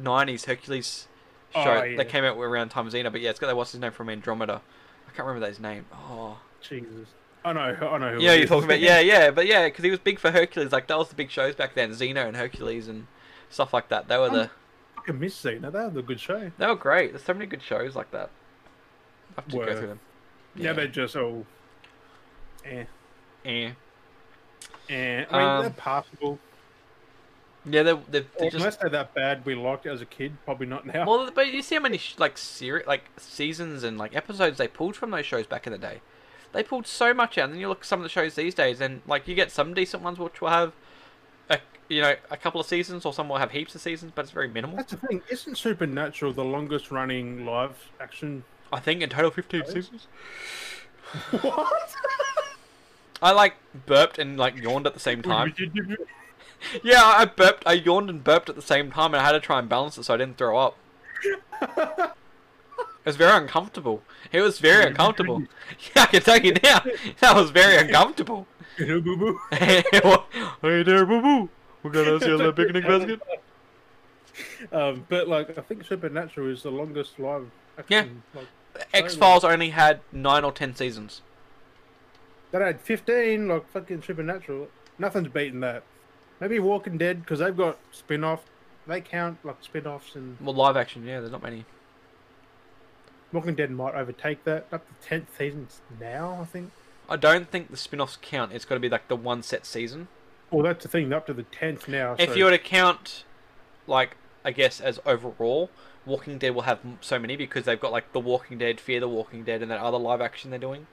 '90s 0.00 0.46
Hercules 0.46 1.08
show 1.52 1.60
Oh, 1.60 1.82
yeah. 1.82 1.96
that 1.96 2.08
came 2.08 2.24
out 2.24 2.36
around 2.38 2.68
time 2.70 2.86
of 2.86 2.92
Xena. 2.92 3.10
But 3.10 3.20
yeah, 3.20 3.30
it's 3.30 3.38
got 3.38 3.46
that 3.48 3.56
what's 3.56 3.72
his 3.72 3.80
name 3.80 3.92
from 3.92 4.08
Andromeda. 4.10 4.60
I 5.06 5.10
can't 5.16 5.26
remember 5.26 5.40
that 5.40 5.48
his 5.48 5.60
name. 5.60 5.86
Oh. 5.94 6.38
Jesus. 6.60 7.08
I 7.44 7.52
know. 7.52 7.60
I 7.60 7.98
know. 7.98 8.14
Who 8.14 8.20
Yeah, 8.20 8.34
you're 8.34 8.46
talking 8.46 8.64
about 8.64 8.80
yeah, 8.80 8.98
yeah, 9.00 9.30
but 9.30 9.46
yeah, 9.46 9.66
because 9.66 9.84
he 9.84 9.90
was 9.90 10.00
big 10.00 10.18
for 10.18 10.30
Hercules. 10.30 10.72
Like 10.72 10.86
that 10.88 10.98
was 10.98 11.08
the 11.08 11.14
big 11.14 11.30
shows 11.30 11.54
back 11.54 11.74
then, 11.74 11.90
Xena 11.92 12.26
and 12.26 12.36
Hercules 12.36 12.88
and 12.88 13.06
stuff 13.48 13.72
like 13.72 13.88
that. 13.88 14.08
They 14.08 14.18
were 14.18 14.28
the 14.28 14.42
I 14.44 14.50
fucking 14.96 15.18
miss 15.20 15.40
Xena. 15.42 15.72
They 15.72 15.78
had 15.78 15.96
a 15.96 16.02
good 16.02 16.20
show. 16.20 16.50
they 16.58 16.66
were 16.66 16.74
great. 16.74 17.12
There's 17.12 17.22
so 17.22 17.32
many 17.34 17.46
good 17.46 17.62
shows 17.62 17.94
like 17.96 18.10
that. 18.10 18.30
I 19.36 19.40
have 19.40 19.48
to 19.50 19.56
go 19.56 19.76
through 19.78 19.86
them. 19.86 20.00
Yeah, 20.56 20.72
they're 20.72 20.88
just 20.88 21.14
all. 21.16 21.46
Eh. 22.64 22.84
Eh. 23.44 23.70
Eh. 24.90 25.24
I 25.30 25.38
mean, 25.38 25.48
Um, 25.48 25.62
they're 25.62 25.70
passable. 25.70 26.38
Yeah, 27.70 27.82
they're, 27.82 27.98
they're, 28.10 28.24
they're 28.38 28.50
just 28.50 28.56
Unless 28.56 28.76
they're 28.76 28.90
that 28.90 29.14
bad 29.14 29.44
we 29.44 29.54
liked 29.54 29.86
it 29.86 29.90
as 29.90 30.00
a 30.00 30.06
kid, 30.06 30.36
probably 30.44 30.66
not 30.66 30.86
now. 30.86 31.06
well, 31.06 31.30
but 31.34 31.52
you 31.52 31.62
see 31.62 31.74
how 31.74 31.80
many 31.80 32.00
like 32.18 32.38
seri- 32.38 32.84
like 32.86 33.04
seasons 33.18 33.82
and 33.84 33.98
like 33.98 34.14
episodes 34.14 34.58
they 34.58 34.68
pulled 34.68 34.96
from 34.96 35.10
those 35.10 35.26
shows 35.26 35.46
back 35.46 35.66
in 35.66 35.72
the 35.72 35.78
day. 35.78 36.00
They 36.52 36.62
pulled 36.62 36.86
so 36.86 37.12
much 37.12 37.36
out. 37.36 37.44
And 37.44 37.54
then 37.54 37.60
you 37.60 37.68
look 37.68 37.80
at 37.80 37.86
some 37.86 38.00
of 38.00 38.04
the 38.04 38.08
shows 38.08 38.34
these 38.34 38.54
days, 38.54 38.80
and 38.80 39.02
like 39.06 39.28
you 39.28 39.34
get 39.34 39.50
some 39.50 39.74
decent 39.74 40.02
ones 40.02 40.18
which 40.18 40.40
will 40.40 40.48
have, 40.48 40.72
a 41.50 41.58
you 41.88 42.00
know, 42.00 42.14
a 42.30 42.36
couple 42.36 42.60
of 42.60 42.66
seasons, 42.66 43.04
or 43.04 43.12
some 43.12 43.28
will 43.28 43.36
have 43.38 43.50
heaps 43.50 43.74
of 43.74 43.80
seasons, 43.80 44.12
but 44.14 44.22
it's 44.22 44.32
very 44.32 44.48
minimal. 44.48 44.76
That's 44.76 44.92
the 44.92 44.98
thing. 44.98 45.22
Isn't 45.30 45.56
Supernatural 45.58 46.32
the 46.32 46.44
longest 46.44 46.90
running 46.90 47.44
live 47.44 47.90
action? 48.00 48.44
I 48.72 48.80
think 48.80 49.02
in 49.02 49.10
total 49.10 49.30
fifteen 49.30 49.62
Shows? 49.62 49.72
seasons. 49.74 50.06
what? 51.42 51.94
I 53.20 53.32
like 53.32 53.54
burped 53.86 54.18
and 54.18 54.38
like 54.38 54.56
yawned 54.56 54.86
at 54.86 54.94
the 54.94 55.00
same 55.00 55.22
time. 55.22 55.54
Yeah, 56.82 57.02
I 57.04 57.24
burped, 57.24 57.62
I 57.66 57.74
yawned 57.74 58.10
and 58.10 58.22
burped 58.22 58.48
at 58.48 58.56
the 58.56 58.62
same 58.62 58.90
time, 58.90 59.14
and 59.14 59.20
I 59.22 59.26
had 59.26 59.32
to 59.32 59.40
try 59.40 59.58
and 59.58 59.68
balance 59.68 59.96
it 59.96 60.04
so 60.04 60.14
I 60.14 60.16
didn't 60.16 60.38
throw 60.38 60.58
up. 60.58 60.76
It 63.04 63.12
was 63.12 63.16
very 63.16 63.38
uncomfortable. 63.38 64.02
It 64.32 64.42
was 64.42 64.58
very 64.58 64.84
uncomfortable. 64.84 65.44
Yeah, 65.96 66.02
I 66.02 66.06
can 66.06 66.20
tell 66.20 66.38
you 66.38 66.52
now, 66.62 66.80
that 67.20 67.34
was 67.34 67.50
very 67.50 67.78
uncomfortable. 67.78 68.46
Boo 68.76 69.00
boo. 69.00 69.40
hey 69.50 69.82
there, 70.60 71.06
boo 71.06 71.22
boo. 71.22 71.48
We're 71.82 71.90
gonna 71.90 72.20
see 72.20 72.36
the 72.36 72.52
picnic 72.52 72.84
basket. 72.86 73.20
um, 74.72 75.06
but 75.08 75.26
like 75.26 75.56
I 75.56 75.62
think 75.62 75.84
Supernatural 75.86 76.50
is 76.50 76.62
the 76.64 76.70
longest 76.70 77.18
live. 77.18 77.50
Yeah. 77.88 78.04
Like, 78.34 78.46
X 78.92 79.14
Files 79.14 79.42
only 79.42 79.70
had 79.70 80.00
nine 80.12 80.44
or 80.44 80.52
ten 80.52 80.74
seasons. 80.74 81.22
that 82.50 82.60
had 82.60 82.80
fifteen. 82.80 83.48
Like 83.48 83.70
fucking 83.70 84.02
Supernatural. 84.02 84.68
Nothing's 84.98 85.28
beating 85.28 85.60
that. 85.60 85.82
Maybe 86.40 86.58
Walking 86.58 86.98
Dead 86.98 87.20
because 87.20 87.40
they've 87.40 87.56
got 87.56 87.78
spin 87.90 88.24
off. 88.24 88.44
They 88.86 89.00
count 89.00 89.38
like 89.44 89.56
spin 89.62 89.86
offs 89.86 90.14
and 90.14 90.36
Well, 90.40 90.54
live 90.54 90.76
action, 90.76 91.04
yeah, 91.04 91.20
there's 91.20 91.32
not 91.32 91.42
many. 91.42 91.64
Walking 93.32 93.54
Dead 93.54 93.70
might 93.70 93.94
overtake 93.94 94.44
that. 94.44 94.66
Up 94.72 94.86
to 94.86 95.06
tenth 95.06 95.36
seasons 95.36 95.80
now, 96.00 96.38
I 96.40 96.44
think. 96.46 96.70
I 97.10 97.16
don't 97.16 97.50
think 97.50 97.70
the 97.70 97.76
spin-offs 97.76 98.18
count. 98.20 98.52
It's 98.52 98.64
got 98.64 98.74
to 98.74 98.80
be 98.80 98.88
like 98.88 99.08
the 99.08 99.16
one 99.16 99.42
set 99.42 99.64
season. 99.66 100.08
Well, 100.50 100.62
that's 100.62 100.82
the 100.82 100.88
thing. 100.88 101.12
Up 101.12 101.26
to 101.26 101.34
the 101.34 101.42
tenth 101.42 101.88
now. 101.88 102.16
If 102.18 102.30
so- 102.30 102.36
you 102.36 102.44
were 102.44 102.50
to 102.50 102.58
count, 102.58 103.24
like 103.86 104.16
I 104.44 104.50
guess 104.50 104.80
as 104.80 104.98
overall, 105.04 105.70
Walking 106.06 106.38
Dead 106.38 106.54
will 106.54 106.62
have 106.62 106.78
so 107.00 107.18
many 107.18 107.36
because 107.36 107.64
they've 107.64 107.80
got 107.80 107.92
like 107.92 108.12
The 108.12 108.20
Walking 108.20 108.56
Dead, 108.58 108.80
Fear 108.80 109.00
the 109.00 109.08
Walking 109.08 109.44
Dead, 109.44 109.60
and 109.62 109.70
that 109.70 109.80
other 109.80 109.98
live 109.98 110.20
action 110.20 110.50
they're 110.50 110.58
doing. 110.58 110.86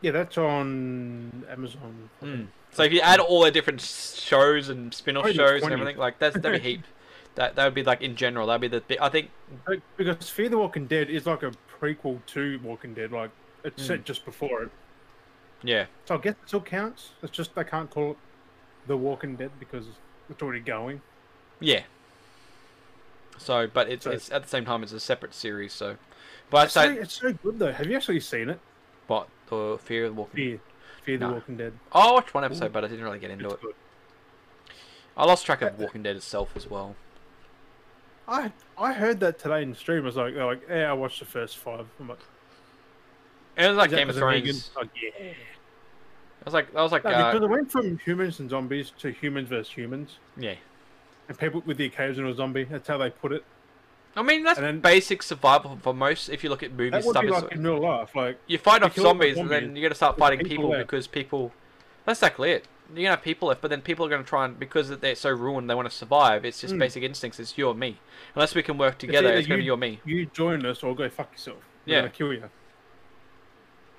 yeah, 0.00 0.10
that's 0.10 0.36
on 0.36 1.44
Amazon. 1.48 2.10
Think. 2.20 2.48
So 2.74 2.82
if 2.82 2.92
you 2.92 3.00
add 3.00 3.20
all 3.20 3.42
the 3.42 3.50
different 3.50 3.80
shows 3.80 4.68
and 4.68 4.92
spin-off 4.92 5.30
shows 5.30 5.62
and 5.62 5.72
everything, 5.72 5.96
like 5.96 6.18
that's 6.18 6.36
that'd 6.38 6.62
be 6.62 6.68
heap. 6.68 6.82
That 7.36 7.56
that 7.56 7.64
would 7.64 7.74
be 7.74 7.82
like 7.82 8.00
in 8.00 8.14
general. 8.14 8.46
That'd 8.46 8.60
be 8.60 8.68
the. 8.68 8.80
bi- 8.80 9.04
I 9.04 9.08
think 9.08 9.28
Because 9.96 10.30
Fear 10.30 10.50
the 10.50 10.58
Walking 10.58 10.86
Dead 10.86 11.10
is 11.10 11.26
like 11.26 11.42
a 11.42 11.50
prequel 11.80 12.20
to 12.26 12.60
Walking 12.62 12.94
Dead. 12.94 13.10
Like 13.10 13.30
it's 13.64 13.82
Mm. 13.82 13.86
set 13.88 14.04
just 14.04 14.24
before 14.24 14.62
it. 14.62 14.70
yeah. 15.64 15.86
So 16.04 16.14
I 16.14 16.18
guess 16.18 16.34
it 16.34 16.46
still 16.46 16.60
counts. 16.60 17.10
It's 17.24 17.32
just 17.32 17.52
they 17.56 17.64
can't 17.64 17.90
call 17.90 18.12
it 18.12 18.16
The 18.86 18.96
Walking 18.96 19.34
Dead 19.34 19.50
because 19.58 19.86
it's 20.30 20.40
already 20.40 20.60
going. 20.60 21.00
Yeah. 21.58 21.82
So, 23.38 23.66
but 23.66 23.88
it's 23.88 24.04
So- 24.04 24.12
it's 24.12 24.30
at 24.30 24.44
the 24.44 24.48
same 24.48 24.64
time 24.64 24.84
it's 24.84 24.92
a 24.92 25.00
separate 25.00 25.34
series. 25.34 25.72
So, 25.72 25.96
but 26.50 26.66
It's 26.66 26.74
so, 26.74 26.82
it's 26.88 27.14
so 27.14 27.32
good 27.32 27.58
though. 27.58 27.72
Have 27.72 27.88
you 27.88 27.96
actually 27.96 28.20
seen 28.20 28.48
it? 28.48 28.60
what 29.08 29.28
the 29.50 29.76
Fear 29.82 30.04
of 30.04 30.14
the 30.14 30.20
Walking. 30.20 30.34
Fear, 30.36 30.60
Fear 31.04 31.18
the 31.18 31.26
No. 31.28 31.32
Walking 31.34 31.56
Dead. 31.56 31.72
Oh, 31.92 32.10
I 32.10 32.12
watched 32.12 32.34
one 32.34 32.44
episode, 32.44 32.72
but 32.72 32.84
I 32.84 32.88
didn't 32.88 33.04
really 33.04 33.18
get 33.18 33.30
into 33.30 33.44
It's 33.46 33.54
it. 33.54 33.60
good. 33.60 33.74
I 35.16 35.24
lost 35.26 35.46
track 35.46 35.62
of 35.62 35.78
Walking 35.78 36.02
Dead 36.02 36.16
itself 36.16 36.50
as 36.56 36.68
well. 36.68 36.96
I 38.26 38.52
I 38.78 38.92
heard 38.94 39.20
that 39.20 39.38
today 39.38 39.62
in 39.62 39.70
the 39.70 39.76
stream. 39.76 40.02
I 40.02 40.06
was 40.06 40.16
like, 40.16 40.34
they're 40.34 40.46
like, 40.46 40.62
yeah, 40.68 40.90
I 40.90 40.92
watched 40.94 41.18
the 41.20 41.26
first 41.26 41.58
five. 41.58 41.86
I'm 42.00 42.08
like, 42.08 42.18
It 43.56 43.68
was 43.68 43.76
like 43.76 43.90
Game 43.90 44.08
of 44.08 44.16
Negan? 44.16 44.18
Thrones. 44.18 44.70
Like, 44.76 44.88
yeah. 45.00 45.30
I 45.30 46.44
was 46.46 46.54
like 46.54 46.72
that 46.72 46.80
was 46.82 46.92
like 46.92 47.04
No, 47.04 47.10
uh, 47.10 47.32
because 47.32 47.44
it 47.44 47.50
went 47.50 47.70
from 47.70 47.98
humans 47.98 48.40
and 48.40 48.48
zombies 48.50 48.92
to 48.98 49.10
humans 49.12 49.48
versus 49.50 49.70
humans, 49.72 50.18
yeah. 50.36 50.54
and 51.28 51.38
people 51.38 51.62
with 51.66 51.76
the 51.76 51.84
occasional 51.86 52.34
zombie. 52.34 52.64
That's 52.64 52.88
how 52.88 52.98
they 52.98 53.10
put 53.10 53.32
it. 53.32 53.44
I 54.16 54.22
mean 54.22 54.44
that's 54.44 54.60
then- 54.60 54.80
basic 54.80 55.22
survival 55.22 55.78
for 55.82 55.92
most. 55.92 56.28
If 56.28 56.44
you 56.44 56.50
look 56.50 56.62
at 56.62 56.70
movies, 56.72 56.92
That 56.92 57.04
would 57.04 57.12
stuff, 57.12 57.22
be 57.22 57.28
it's- 57.28 57.42
like 57.42 57.52
in 57.52 57.64
real 57.64 57.78
life. 57.80 58.14
Like, 58.14 58.38
you 58.46 58.58
fight 58.58 58.80
you 58.82 58.86
off 58.86 58.94
kill 58.94 59.06
all 59.08 59.14
the 59.14 59.18
zombies, 59.20 59.38
and 59.38 59.50
then 59.50 59.62
zombies, 59.64 59.76
you 59.76 59.82
got 59.82 59.88
to 59.88 59.94
start 59.96 60.18
fighting 60.18 60.38
people 60.40 60.68
people 60.68 60.78
because 60.78 61.06
people. 61.06 61.52
That's 62.04 62.20
exactly 62.20 62.50
it. 62.52 62.68
You're 62.90 63.04
gonna 63.04 63.10
have 63.16 63.22
people 63.22 63.48
left, 63.48 63.60
but 63.62 63.68
then 63.68 63.80
people 63.80 64.04
are 64.04 64.08
gonna 64.10 64.22
try 64.24 64.44
and 64.44 64.58
because 64.58 64.90
they're 64.98 65.14
so 65.14 65.30
ruined, 65.30 65.70
they 65.70 65.74
want 65.74 65.90
to 65.90 65.96
survive. 65.96 66.44
It's 66.44 66.60
just 66.60 66.74
Mm. 66.74 66.78
basic 66.80 67.02
instincts. 67.02 67.40
It's 67.40 67.56
you 67.56 67.66
or 67.68 67.74
me. 67.74 67.98
Unless 68.34 68.54
we 68.54 68.62
can 68.62 68.76
work 68.76 68.98
together, 68.98 69.28
either 69.28 69.38
it's 69.38 69.48
gonna 69.48 69.56
be 69.58 69.62
you- 69.64 69.66
you 69.68 69.74
or 69.74 69.76
me. 69.78 70.00
you 70.04 70.26
join 70.26 70.64
us 70.66 70.82
or 70.82 70.94
go 70.94 71.08
fuck 71.08 71.32
yourself. 71.32 71.58
We're 71.86 71.92
Yeah. 71.94 72.00
gonna 72.00 72.10
kill 72.10 72.32
you. 72.34 72.50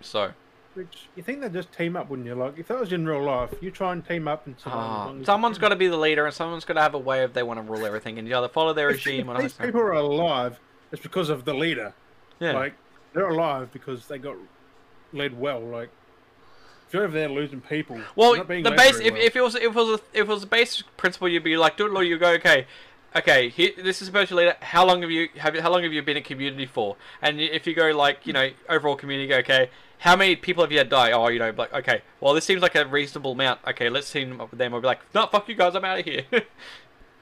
So. 0.01 0.34
Which 0.76 1.08
you 1.16 1.24
think 1.24 1.40
they 1.42 1.48
just 1.50 1.72
team 1.72 1.96
up, 1.96 2.10
wouldn't 2.10 2.28
you? 2.28 2.36
Like, 2.36 2.60
if 2.60 2.68
that 2.68 2.80
was 2.80 2.92
in 2.92 3.06
real 3.08 3.24
life, 3.24 3.50
you 3.62 3.72
try 3.72 3.94
and 3.94 4.06
team 4.06 4.28
up 4.28 4.46
and 4.46 4.56
as 4.58 4.64
Ah, 4.66 5.12
you 5.14 5.24
someone's 5.24 5.58
got 5.58 5.70
to 5.70 5.76
be 5.78 5.88
the 5.88 5.98
leader, 5.98 6.26
and 6.26 6.34
someone's 6.34 6.66
got 6.66 6.74
to 6.74 6.82
have 6.82 6.94
a 6.94 7.00
way 7.00 7.24
of 7.24 7.34
they 7.34 7.44
want 7.44 7.66
to 7.66 7.72
rule 7.72 7.86
everything, 7.86 8.20
and 8.20 8.28
you 8.28 8.36
either 8.36 8.50
follow 8.50 8.74
their 8.74 8.88
regime 8.88 9.30
if 9.30 9.38
or 9.38 9.42
these 9.42 9.54
people 9.54 9.80
are 9.80 9.94
alive, 9.94 10.60
it's 10.92 11.02
because 11.02 11.30
of 11.30 11.46
the 11.46 11.54
leader. 11.54 11.94
Yeah, 12.40 12.52
Like, 12.52 12.74
they're 13.14 13.30
alive 13.30 13.72
because 13.72 14.08
they 14.08 14.18
got 14.18 14.36
led 15.14 15.40
well. 15.40 15.62
Like, 15.62 15.90
if 16.88 16.94
you're 16.94 17.04
over 17.06 17.14
there 17.14 17.30
losing 17.30 17.62
people, 17.62 18.00
well, 18.18 18.36
not 18.36 18.48
being 18.50 18.64
the 18.64 18.72
base 18.72 19.00
if, 19.00 19.14
well. 19.14 19.22
if 19.24 19.36
it 19.36 19.42
was 19.42 19.56
if 19.56 19.64
it 19.64 19.74
was 19.74 19.90
a, 19.90 20.04
if 20.14 20.22
it 20.22 20.28
was 20.28 20.44
a 20.44 20.48
basic 20.48 20.98
principle, 20.98 21.30
you'd 21.30 21.44
be 21.44 21.56
like, 21.56 21.78
do 21.78 21.86
it, 21.86 21.96
or 21.96 22.04
you 22.04 22.18
go, 22.18 22.32
okay, 22.34 22.68
okay, 23.16 23.48
here, 23.48 23.72
this 23.82 24.02
is 24.02 24.08
supposed 24.08 24.28
to 24.30 24.36
leader. 24.36 24.58
How 24.62 24.86
long 24.86 25.02
have 25.02 25.10
you 25.10 25.30
have 25.38 25.56
you- 25.56 25.62
how 25.62 25.72
long 25.72 25.84
have 25.84 25.94
you 25.94 26.02
been 26.04 26.18
a 26.18 26.22
community 26.22 26.66
for? 26.66 26.98
And 27.22 27.40
if 27.40 27.66
you 27.66 27.74
go 27.74 27.92
like 27.92 28.28
you 28.28 28.34
know 28.34 28.50
overall 28.68 28.98
community, 28.98 29.30
go, 29.30 29.38
okay, 29.38 29.70
how 30.00 30.16
many 30.16 30.36
people 30.36 30.64
have 30.64 30.72
you 30.72 30.78
had 30.78 30.89
die? 30.89 31.12
Oh, 31.12 31.28
you 31.30 31.39
know, 31.39 31.54
like 31.58 31.74
okay, 31.74 32.02
well 32.20 32.34
this 32.34 32.46
seems 32.46 32.62
like 32.62 32.76
a 32.76 32.86
reasonable 32.86 33.32
amount. 33.34 33.60
Okay, 33.68 33.89
let's 33.89 34.12
team 34.12 34.39
up 34.41 34.52
with 34.52 34.60
them. 34.60 34.74
Or 34.74 34.82
be 34.82 34.88
like, 34.88 35.02
no, 35.14 35.26
fuck 35.28 35.48
you 35.50 35.56
guys, 35.56 35.76
I'm 35.76 35.86
out 35.86 36.00
of 36.00 36.06
here. 36.06 36.24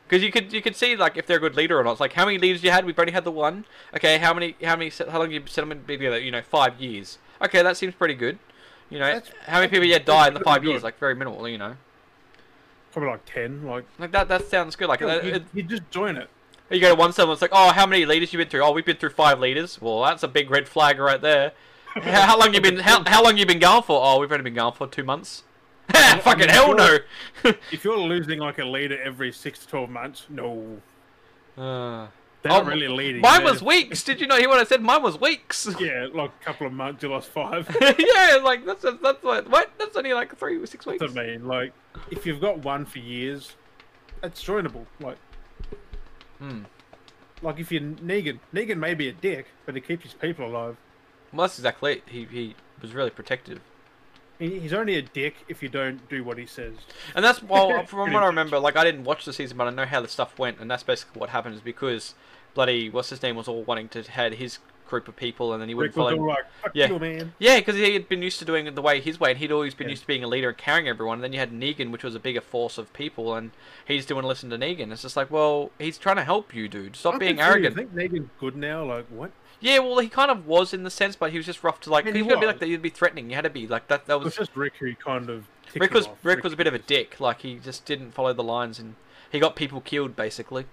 Because 0.05 0.21
you 0.21 0.31
could 0.33 0.51
you 0.53 0.61
could 0.61 0.75
see 0.75 0.95
like 0.97 1.17
if 1.17 1.25
they're 1.25 1.37
a 1.37 1.39
good 1.39 1.55
leader 1.55 1.79
or 1.79 1.83
not. 1.83 1.91
It's 1.93 1.99
like 2.01 2.13
how 2.13 2.25
many 2.25 2.37
leaders 2.37 2.61
you 2.63 2.69
had? 2.69 2.85
We've 2.85 2.99
only 2.99 3.13
had 3.13 3.23
the 3.23 3.31
one. 3.31 3.65
Okay, 3.95 4.17
how 4.17 4.33
many 4.33 4.55
how 4.61 4.75
many 4.75 4.91
how 5.09 5.17
long 5.17 5.31
you 5.31 5.41
settlement 5.47 5.87
been 5.87 5.97
together? 5.97 6.19
You 6.19 6.29
know, 6.29 6.41
five 6.41 6.79
years. 6.79 7.17
Okay, 7.41 7.63
that 7.63 7.77
seems 7.77 7.95
pretty 7.95 8.13
good. 8.13 8.37
You 8.89 8.99
know, 8.99 9.05
That's- 9.05 9.31
how 9.47 9.59
many 9.59 9.69
people 9.69 9.85
you 9.87 9.93
had 9.93 10.05
die 10.05 10.27
in 10.27 10.33
the 10.33 10.41
five 10.41 10.63
years? 10.65 10.83
Like 10.83 10.99
very 10.99 11.15
minimal. 11.15 11.47
You 11.47 11.57
know, 11.57 11.75
probably 12.91 13.11
like 13.11 13.25
ten. 13.25 13.63
Like, 13.65 13.85
like 13.97 14.11
that 14.11 14.27
that 14.27 14.45
sounds 14.49 14.75
good. 14.75 14.87
Like 14.89 14.99
you, 14.99 15.09
uh, 15.09 15.21
you, 15.23 15.33
it- 15.35 15.43
you 15.53 15.63
just 15.63 15.89
join 15.89 16.17
it. 16.17 16.29
you 16.69 16.79
go 16.81 16.89
to 16.89 16.95
one 16.95 17.11
settlement. 17.13 17.37
it's 17.37 17.41
like, 17.41 17.51
oh, 17.53 17.71
how 17.71 17.85
many 17.87 18.05
leaders 18.05 18.33
you 18.33 18.37
been 18.39 18.49
through? 18.49 18.61
Oh, 18.61 18.71
we've 18.71 18.85
been 18.85 18.97
through 18.97 19.11
five 19.11 19.39
leaders. 19.39 19.81
Well, 19.81 20.03
that's 20.03 20.21
a 20.21 20.27
big 20.27 20.51
red 20.51 20.67
flag 20.67 20.99
right 20.99 21.21
there. 21.21 21.53
How, 21.93 22.21
how 22.27 22.39
long 22.39 22.53
you 22.53 22.61
been 22.61 22.77
how, 22.79 23.03
how 23.05 23.23
long 23.23 23.37
you 23.37 23.45
been 23.45 23.59
gone 23.59 23.83
for? 23.83 23.99
Oh, 24.03 24.19
we've 24.19 24.31
only 24.31 24.43
been 24.43 24.53
gone 24.55 24.73
for 24.73 24.87
two 24.87 25.03
months. 25.03 25.43
Fucking 26.21 26.49
hell 26.49 26.73
no. 26.75 26.97
If 27.71 27.83
you're 27.83 27.97
losing 27.97 28.39
like 28.39 28.57
a 28.59 28.65
leader 28.65 29.01
every 29.01 29.31
six 29.31 29.59
to 29.59 29.67
twelve 29.67 29.89
months, 29.89 30.25
no, 30.29 30.79
uh, 31.57 32.07
they're 32.41 32.51
Oh, 32.51 32.57
not 32.61 32.65
really 32.67 32.87
leading. 32.87 33.21
mine 33.21 33.43
was 33.43 33.53
just- 33.53 33.63
weeks. 33.63 34.03
Did 34.03 34.21
you 34.21 34.27
not 34.27 34.39
hear 34.39 34.49
what 34.49 34.59
I 34.59 34.63
said? 34.63 34.81
Mine 34.81 35.03
was 35.03 35.19
weeks. 35.19 35.67
Yeah, 35.79 36.07
like 36.13 36.31
a 36.41 36.43
couple 36.43 36.67
of 36.67 36.73
months, 36.73 37.03
you 37.03 37.09
lost 37.09 37.29
five. 37.29 37.67
yeah, 37.81 38.39
like 38.43 38.65
that's 38.65 38.83
that's 39.01 39.23
like 39.23 39.49
what? 39.51 39.71
That's 39.77 39.95
only 39.97 40.13
like 40.13 40.35
three 40.37 40.65
six 40.65 40.85
weeks. 40.85 40.99
That's 41.01 41.13
what 41.13 41.25
I 41.25 41.27
mean. 41.27 41.47
Like, 41.47 41.73
if 42.11 42.25
you've 42.25 42.39
got 42.41 42.59
one 42.59 42.85
for 42.85 42.99
years, 42.99 43.53
that's 44.21 44.41
joinable. 44.43 44.85
Like, 45.01 45.17
Hmm. 46.39 46.63
like 47.41 47.59
if 47.59 47.71
you're 47.71 47.81
Negan, 47.81 48.39
Negan 48.53 48.77
may 48.77 48.93
be 48.93 49.09
a 49.09 49.13
dick, 49.13 49.47
but 49.65 49.75
he 49.75 49.81
keeps 49.81 50.03
his 50.03 50.13
people 50.13 50.45
alive. 50.47 50.77
Well, 51.33 51.41
that's 51.47 51.57
exactly 51.57 51.93
it. 51.93 52.03
He 52.07 52.25
he 52.25 52.55
was 52.81 52.93
really 52.93 53.09
protective. 53.09 53.59
He's 54.39 54.73
only 54.73 54.95
a 54.95 55.01
dick 55.01 55.35
if 55.47 55.63
you 55.63 55.69
don't 55.69 56.09
do 56.09 56.23
what 56.23 56.37
he 56.37 56.45
says. 56.45 56.73
And 57.15 57.23
that's 57.23 57.41
well, 57.41 57.85
from 57.87 58.11
what 58.11 58.23
I 58.23 58.27
remember, 58.27 58.59
like 58.59 58.75
I 58.75 58.83
didn't 58.83 59.03
watch 59.05 59.25
the 59.25 59.33
season, 59.33 59.57
but 59.57 59.67
I 59.67 59.69
know 59.69 59.85
how 59.85 60.01
the 60.01 60.07
stuff 60.07 60.37
went, 60.39 60.59
and 60.59 60.69
that's 60.69 60.83
basically 60.83 61.19
what 61.19 61.29
happened. 61.29 61.55
Is 61.55 61.61
because 61.61 62.13
bloody 62.53 62.89
what's 62.89 63.09
his 63.09 63.21
name 63.21 63.35
was 63.35 63.47
all 63.47 63.63
wanting 63.63 63.89
to 63.89 64.03
had 64.03 64.35
his 64.35 64.59
group 64.87 65.07
of 65.07 65.15
people, 65.15 65.53
and 65.53 65.61
then 65.61 65.69
he 65.69 65.75
wouldn't 65.75 65.95
Rick 65.95 66.15
follow. 66.15 66.25
like, 66.27 66.45
Yeah. 66.73 66.87
you, 66.89 66.99
man." 66.99 67.33
Yeah, 67.39 67.57
because 67.59 67.75
he 67.75 67.93
had 67.93 68.09
been 68.09 68.21
used 68.21 68.37
to 68.39 68.45
doing 68.45 68.67
it 68.67 68.75
the 68.75 68.81
way 68.81 68.99
his 68.99 69.19
way, 69.19 69.31
and 69.31 69.39
he'd 69.39 69.51
always 69.51 69.73
been 69.73 69.87
Yeah. 69.87 69.91
used 69.91 70.01
to 70.03 70.07
being 70.07 70.23
a 70.23 70.27
leader 70.27 70.49
and 70.49 70.57
carrying 70.57 70.87
everyone. 70.87 71.15
And 71.19 71.23
then 71.23 71.33
you 71.33 71.39
had 71.39 71.51
Negan, 71.51 71.89
which 71.91 72.03
was 72.03 72.13
a 72.15 72.19
bigger 72.19 72.41
force 72.41 72.77
of 72.77 72.91
people, 72.93 73.33
and 73.33 73.51
he's 73.85 74.05
to 74.05 74.15
listen 74.15 74.49
to 74.49 74.57
Negan. 74.57 74.91
It's 74.91 75.03
just 75.03 75.15
like, 75.15 75.31
well, 75.31 75.71
he's 75.79 75.97
trying 75.97 76.17
to 76.17 76.23
help 76.23 76.53
you, 76.53 76.67
dude. 76.67 76.95
Stop 76.95 77.13
I'm 77.13 77.19
being 77.19 77.39
arrogant. 77.39 77.73
I 77.75 77.77
think 77.77 77.95
Negan's 77.95 78.29
good 78.39 78.55
now. 78.55 78.83
Like, 78.83 79.05
what? 79.07 79.31
Yeah, 79.63 79.79
well, 79.79 79.97
he 79.99 80.09
kind 80.09 80.29
of 80.29 80.45
was 80.45 80.73
in 80.73 80.83
the 80.83 80.89
sense, 80.89 81.15
but 81.15 81.31
he 81.31 81.37
was 81.37 81.45
just 81.45 81.63
rough 81.63 81.79
to 81.81 81.89
like. 81.89 82.03
I 82.03 82.07
mean, 82.07 82.15
he 82.15 82.21
was 82.21 82.31
gonna 82.31 82.41
be 82.41 82.47
like 82.47 82.59
that. 82.59 82.67
You'd 82.67 82.81
be 82.81 82.89
threatening. 82.89 83.29
You 83.29 83.35
had 83.35 83.45
to 83.45 83.49
be 83.49 83.65
like 83.65 83.87
that. 83.87 84.07
That 84.07 84.17
was 84.17 84.25
was 84.25 84.35
just 84.35 84.57
Rick 84.57 84.73
who 84.79 84.93
kind 84.95 85.29
of. 85.29 85.45
Rick 85.73 85.93
was 85.93 86.05
off. 86.05 86.17
Rick 86.21 86.43
was 86.43 86.51
a 86.51 86.57
bit 86.57 86.67
of 86.67 86.73
a 86.73 86.79
dick. 86.79 87.21
Like 87.21 87.41
he 87.41 87.55
just 87.55 87.85
didn't 87.85 88.11
follow 88.11 88.33
the 88.33 88.43
lines, 88.43 88.77
and 88.77 88.95
he 89.31 89.39
got 89.39 89.55
people 89.55 89.79
killed 89.79 90.17
basically. 90.17 90.65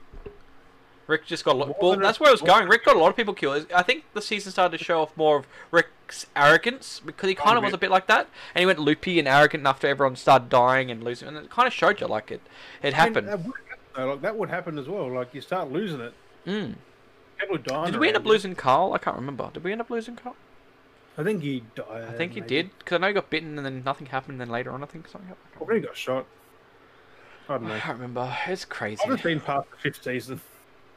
Rick 1.06 1.24
just 1.24 1.44
got 1.44 1.54
a 1.54 1.58
lot. 1.58 1.80
Well, 1.80 1.96
that's 1.96 2.18
where 2.18 2.30
it 2.30 2.32
was 2.32 2.42
going. 2.42 2.68
Rick 2.68 2.84
got 2.84 2.96
a 2.96 2.98
lot 2.98 3.10
of 3.10 3.16
people 3.16 3.32
killed. 3.32 3.66
I 3.72 3.82
think 3.82 4.04
the 4.12 4.22
season 4.22 4.50
started 4.50 4.76
to 4.76 4.84
show 4.84 5.02
off 5.02 5.16
more 5.16 5.38
of 5.38 5.46
Rick's 5.70 6.26
arrogance 6.34 7.00
because 7.04 7.28
he 7.28 7.36
kind 7.36 7.56
of 7.56 7.62
was 7.62 7.72
a 7.72 7.78
bit 7.78 7.92
like 7.92 8.08
that, 8.08 8.28
and 8.56 8.60
he 8.62 8.66
went 8.66 8.80
loopy 8.80 9.20
and 9.20 9.28
arrogant 9.28 9.64
after 9.66 9.86
everyone 9.86 10.16
started 10.16 10.48
dying 10.48 10.90
and 10.90 11.04
losing, 11.04 11.28
and 11.28 11.36
it 11.36 11.48
kind 11.48 11.68
of 11.68 11.72
showed 11.72 12.00
you 12.00 12.08
like 12.08 12.32
it. 12.32 12.40
It 12.82 12.86
I 12.86 12.86
mean, 12.86 12.94
happened. 12.94 13.28
that 13.28 13.38
would 13.44 13.54
happen. 13.68 14.08
Like 14.10 14.20
that 14.22 14.36
would 14.36 14.50
happen 14.50 14.78
as 14.78 14.88
well. 14.88 15.12
Like 15.12 15.32
you 15.32 15.40
start 15.40 15.70
losing 15.70 16.00
it. 16.00 16.14
Mm. 16.44 16.74
Did 17.86 17.96
we 17.96 18.08
end 18.08 18.16
up 18.16 18.24
losing 18.24 18.54
Carl? 18.54 18.92
I 18.94 18.98
can't 18.98 19.16
remember. 19.16 19.50
Did 19.52 19.64
we 19.64 19.72
end 19.72 19.80
up 19.80 19.90
losing 19.90 20.16
Carl? 20.16 20.36
I 21.18 21.22
think 21.24 21.42
he 21.42 21.64
died. 21.74 22.04
I 22.08 22.12
think 22.12 22.32
he 22.34 22.40
maybe. 22.40 22.54
did 22.62 22.78
because 22.78 22.96
I 22.96 22.98
know 22.98 23.08
he 23.08 23.12
got 23.14 23.30
bitten 23.30 23.56
and 23.58 23.66
then 23.66 23.82
nothing 23.84 24.06
happened. 24.06 24.34
And 24.34 24.40
then 24.40 24.48
later 24.50 24.70
on, 24.72 24.82
I 24.82 24.86
think 24.86 25.08
something 25.08 25.28
happened. 25.28 25.52
Probably 25.54 25.80
got 25.80 25.96
shot. 25.96 26.26
I 27.48 27.54
don't 27.54 27.66
know. 27.66 27.74
I 27.74 27.80
can't 27.80 27.96
remember. 27.98 28.32
It's 28.46 28.64
crazy. 28.64 29.00
I 29.04 29.08
haven't 29.08 29.22
been 29.24 29.40
past 29.40 29.68
the 29.70 29.76
fifth 29.76 30.04
season. 30.04 30.40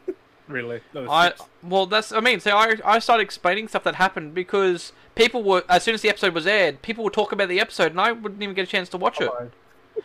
really? 0.48 0.82
I 0.96 1.34
well, 1.64 1.88
that's 1.88 2.12
I 2.12 2.20
mean, 2.20 2.40
so 2.40 2.56
I 2.56 2.76
I 2.86 3.00
started 3.00 3.24
explaining 3.24 3.68
stuff 3.68 3.84
that 3.86 3.96
happened 3.96 4.34
because 4.36 4.94
people 5.16 5.44
were 5.44 5.64
as 5.68 5.84
soon 5.84 5.96
as 5.96 6.02
the 6.02 6.10
episode 6.10 6.34
was 6.34 6.46
aired, 6.46 6.82
people 6.84 7.04
would 7.06 7.14
talk 7.14 7.32
about 7.32 7.50
the 7.50 7.60
episode, 7.60 7.92
and 7.92 8.00
I 8.00 8.12
wouldn't 8.12 8.42
even 8.42 8.54
get 8.56 8.64
a 8.64 8.72
chance 8.72 8.90
to 8.90 8.98
watch 8.98 9.20
it. 9.20 9.30
Oh, 9.32 9.50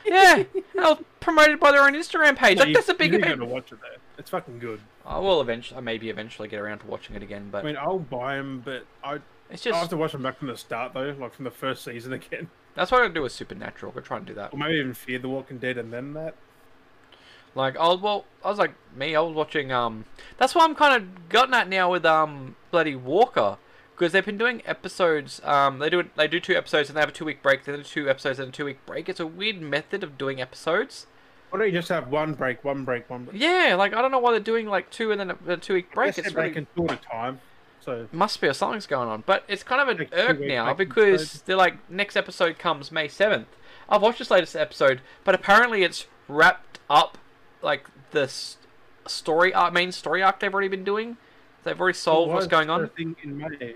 Yeah, 0.06 0.36
and 0.36 0.46
I 0.80 0.90
was 0.90 1.02
promoted 1.20 1.60
by 1.60 1.70
their 1.70 1.82
own 1.84 1.92
Instagram 1.94 2.34
page. 2.36 2.58
Like 2.58 2.68
you- 2.68 2.74
that's 2.74 2.88
a 2.88 2.94
big 2.94 3.12
you 3.12 3.18
event. 3.18 3.40
gotta 3.40 3.50
watch 3.52 3.70
it 3.72 3.78
though. 3.80 3.98
It's 4.16 4.30
fucking 4.30 4.58
good. 4.58 4.80
I 5.08 5.18
will 5.18 5.40
eventually, 5.40 5.78
I 5.78 5.80
maybe 5.80 6.10
eventually 6.10 6.48
get 6.48 6.60
around 6.60 6.80
to 6.80 6.86
watching 6.86 7.16
it 7.16 7.22
again, 7.22 7.48
but 7.50 7.64
I 7.64 7.66
mean, 7.66 7.76
I'll 7.76 7.98
buy 7.98 8.36
them, 8.36 8.62
but 8.64 8.84
I 9.02 9.20
it's 9.50 9.62
just 9.62 9.74
I 9.74 9.80
have 9.80 9.88
to 9.88 9.96
watch 9.96 10.12
them 10.12 10.22
back 10.22 10.38
from 10.38 10.48
the 10.48 10.56
start 10.56 10.92
though, 10.92 11.16
like 11.18 11.34
from 11.34 11.44
the 11.44 11.50
first 11.50 11.82
season 11.82 12.12
again, 12.12 12.50
that's 12.74 12.92
what 12.92 12.98
I'm 12.98 13.04
gonna 13.04 13.14
do 13.14 13.22
with 13.22 13.32
Supernatural. 13.32 13.92
Go 13.92 14.00
try 14.00 14.18
and 14.18 14.26
do 14.26 14.34
that. 14.34 14.52
or 14.52 14.58
maybe 14.58 14.74
even 14.74 14.92
Fear 14.94 15.20
the 15.20 15.28
Walking 15.28 15.58
Dead 15.58 15.78
and 15.78 15.92
then 15.92 16.12
that. 16.12 16.34
Like 17.54 17.76
I 17.78 17.88
was 17.88 18.00
well, 18.00 18.26
I 18.44 18.50
was 18.50 18.58
like 18.58 18.74
me. 18.94 19.16
I 19.16 19.20
was 19.20 19.34
watching. 19.34 19.72
Um, 19.72 20.04
that's 20.36 20.54
why 20.54 20.64
I'm 20.64 20.74
kind 20.74 21.02
of 21.02 21.28
gotten 21.30 21.54
at 21.54 21.68
now 21.68 21.90
with 21.90 22.04
um 22.04 22.56
bloody 22.70 22.94
Walker 22.94 23.56
because 23.96 24.12
they've 24.12 24.24
been 24.24 24.38
doing 24.38 24.62
episodes. 24.64 25.40
Um, 25.42 25.78
they 25.78 25.90
do 25.90 26.04
they 26.16 26.28
do 26.28 26.38
two 26.38 26.54
episodes 26.54 26.90
and 26.90 26.96
they 26.96 27.00
have 27.00 27.08
a 27.08 27.12
two 27.12 27.24
week 27.24 27.42
break. 27.42 27.64
Then 27.64 27.82
two 27.82 28.08
episodes 28.08 28.38
and 28.38 28.50
a 28.50 28.52
two 28.52 28.66
week 28.66 28.84
break. 28.84 29.08
It's 29.08 29.18
a 29.20 29.26
weird 29.26 29.60
method 29.60 30.04
of 30.04 30.18
doing 30.18 30.40
episodes. 30.40 31.06
Why 31.50 31.58
don't 31.58 31.68
you 31.68 31.72
just 31.72 31.88
have 31.88 32.08
one 32.08 32.34
break, 32.34 32.62
one 32.64 32.84
break, 32.84 33.08
one 33.08 33.24
break? 33.24 33.40
Yeah, 33.40 33.74
like 33.78 33.94
I 33.94 34.02
don't 34.02 34.10
know 34.10 34.18
why 34.18 34.32
they're 34.32 34.40
doing 34.40 34.66
like 34.66 34.90
two 34.90 35.12
and 35.12 35.20
then 35.20 35.30
a, 35.30 35.52
a 35.52 35.56
two 35.56 35.74
week 35.74 35.92
break. 35.94 36.18
It's 36.18 36.18
really, 36.18 36.34
breaking 36.34 36.66
two 36.76 36.84
at 36.86 36.92
a 36.92 36.96
time. 36.96 37.40
So 37.80 38.06
must 38.12 38.40
be 38.40 38.48
or 38.48 38.52
something's 38.52 38.86
going 38.86 39.08
on. 39.08 39.22
But 39.24 39.44
it's 39.48 39.62
kind 39.62 39.80
of 39.80 39.88
an 39.88 39.98
Like 39.98 40.12
irk 40.12 40.40
now 40.40 40.74
because 40.74 41.42
they're 41.42 41.56
like 41.56 41.90
next 41.90 42.16
episode 42.16 42.58
comes 42.58 42.92
May 42.92 43.08
seventh. 43.08 43.48
I've 43.88 44.02
watched 44.02 44.18
this 44.18 44.30
latest 44.30 44.56
episode, 44.56 45.00
but 45.24 45.34
apparently 45.34 45.82
it's 45.82 46.06
wrapped 46.28 46.78
up 46.90 47.16
like 47.62 47.86
the 48.10 48.30
story 49.06 49.54
arc, 49.54 49.72
main 49.72 49.92
story 49.92 50.22
arc 50.22 50.40
they've 50.40 50.52
already 50.52 50.68
been 50.68 50.84
doing. 50.84 51.16
They've 51.64 51.78
already 51.80 51.96
solved 51.96 52.32
what's 52.32 52.46
going 52.46 52.70
on. 52.70 52.88
thing 52.90 53.16
in 53.22 53.38
May? 53.38 53.74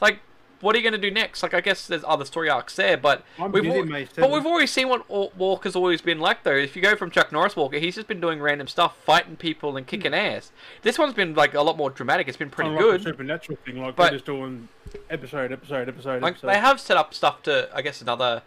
Like, 0.00 0.20
what 0.64 0.74
are 0.74 0.78
you 0.78 0.82
going 0.82 1.00
to 1.00 1.08
do 1.08 1.10
next? 1.10 1.42
Like, 1.42 1.52
I 1.54 1.60
guess 1.60 1.86
there's 1.86 2.02
other 2.04 2.24
story 2.24 2.48
arcs 2.48 2.74
there, 2.76 2.96
but 2.96 3.22
I'm 3.38 3.52
we've 3.52 3.62
busy 3.62 3.78
al- 3.78 3.84
May 3.84 4.08
but 4.16 4.30
we've 4.30 4.46
already 4.46 4.66
seen 4.66 4.88
what 4.88 5.08
Walker's 5.36 5.76
always 5.76 6.00
been 6.00 6.18
like, 6.18 6.42
though. 6.42 6.56
If 6.56 6.74
you 6.74 6.82
go 6.82 6.96
from 6.96 7.10
Chuck 7.10 7.30
Norris 7.32 7.54
Walker, 7.54 7.78
he's 7.78 7.94
just 7.94 8.08
been 8.08 8.20
doing 8.20 8.40
random 8.40 8.66
stuff, 8.66 8.96
fighting 9.04 9.36
people 9.36 9.76
and 9.76 9.86
kicking 9.86 10.14
ass. 10.14 10.50
This 10.82 10.98
one's 10.98 11.14
been 11.14 11.34
like 11.34 11.54
a 11.54 11.60
lot 11.62 11.76
more 11.76 11.90
dramatic. 11.90 12.26
It's 12.28 12.36
been 12.36 12.50
pretty 12.50 12.70
Unlike 12.70 12.84
good. 12.84 13.02
supernatural 13.02 13.58
thing, 13.64 13.80
like 13.82 13.94
But- 13.96 14.12
just 14.12 14.24
doing 14.24 14.68
episode, 15.10 15.52
episode, 15.52 15.88
episode, 15.88 16.22
Like 16.22 16.32
episode. 16.34 16.48
they 16.48 16.58
have 16.58 16.80
set 16.80 16.96
up 16.96 17.14
stuff 17.14 17.42
to, 17.44 17.68
I 17.74 17.82
guess, 17.82 18.00
another 18.00 18.42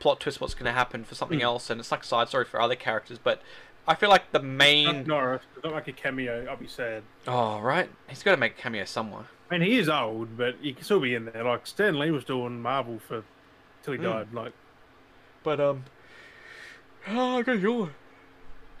plot 0.00 0.20
twist. 0.20 0.40
What's 0.40 0.54
going 0.54 0.66
to 0.66 0.72
happen 0.72 1.04
for 1.04 1.14
something 1.14 1.38
Hmm. 1.40 1.44
else, 1.46 1.70
and 1.70 1.80
it's 1.80 1.90
like 1.90 2.04
side 2.04 2.28
story 2.28 2.44
for 2.44 2.60
other 2.60 2.76
characters. 2.76 3.18
But 3.18 3.40
I 3.88 3.94
feel 3.94 4.08
like 4.10 4.32
the 4.32 4.38
Chuck 4.38 4.44
main. 4.46 5.06
Norris, 5.06 5.42
not 5.62 5.72
like 5.72 5.88
a 5.88 5.92
cameo. 5.92 6.46
I'll 6.50 6.56
be 6.56 6.66
sad. 6.66 7.02
Oh 7.26 7.60
right, 7.60 7.88
he's 8.08 8.22
got 8.22 8.32
to 8.32 8.36
make 8.36 8.58
a 8.58 8.60
cameo 8.62 8.84
somewhere. 8.84 9.24
I 9.50 9.58
mean, 9.58 9.68
he 9.68 9.78
is 9.78 9.88
old, 9.88 10.36
but 10.36 10.56
he 10.62 10.72
can 10.72 10.84
still 10.84 11.00
be 11.00 11.14
in 11.14 11.26
there. 11.26 11.44
Like 11.44 11.66
Stan 11.66 11.98
Lee 11.98 12.10
was 12.10 12.24
doing 12.24 12.62
Marvel 12.62 12.98
for 13.06 13.22
till 13.82 13.92
he 13.94 13.98
Hmm. 13.98 14.04
died. 14.04 14.32
Like, 14.32 14.52
But 15.42 15.60
um, 15.60 15.84
oh, 17.08 17.38
I 17.38 17.42
got 17.42 17.60
yawn. 17.60 17.90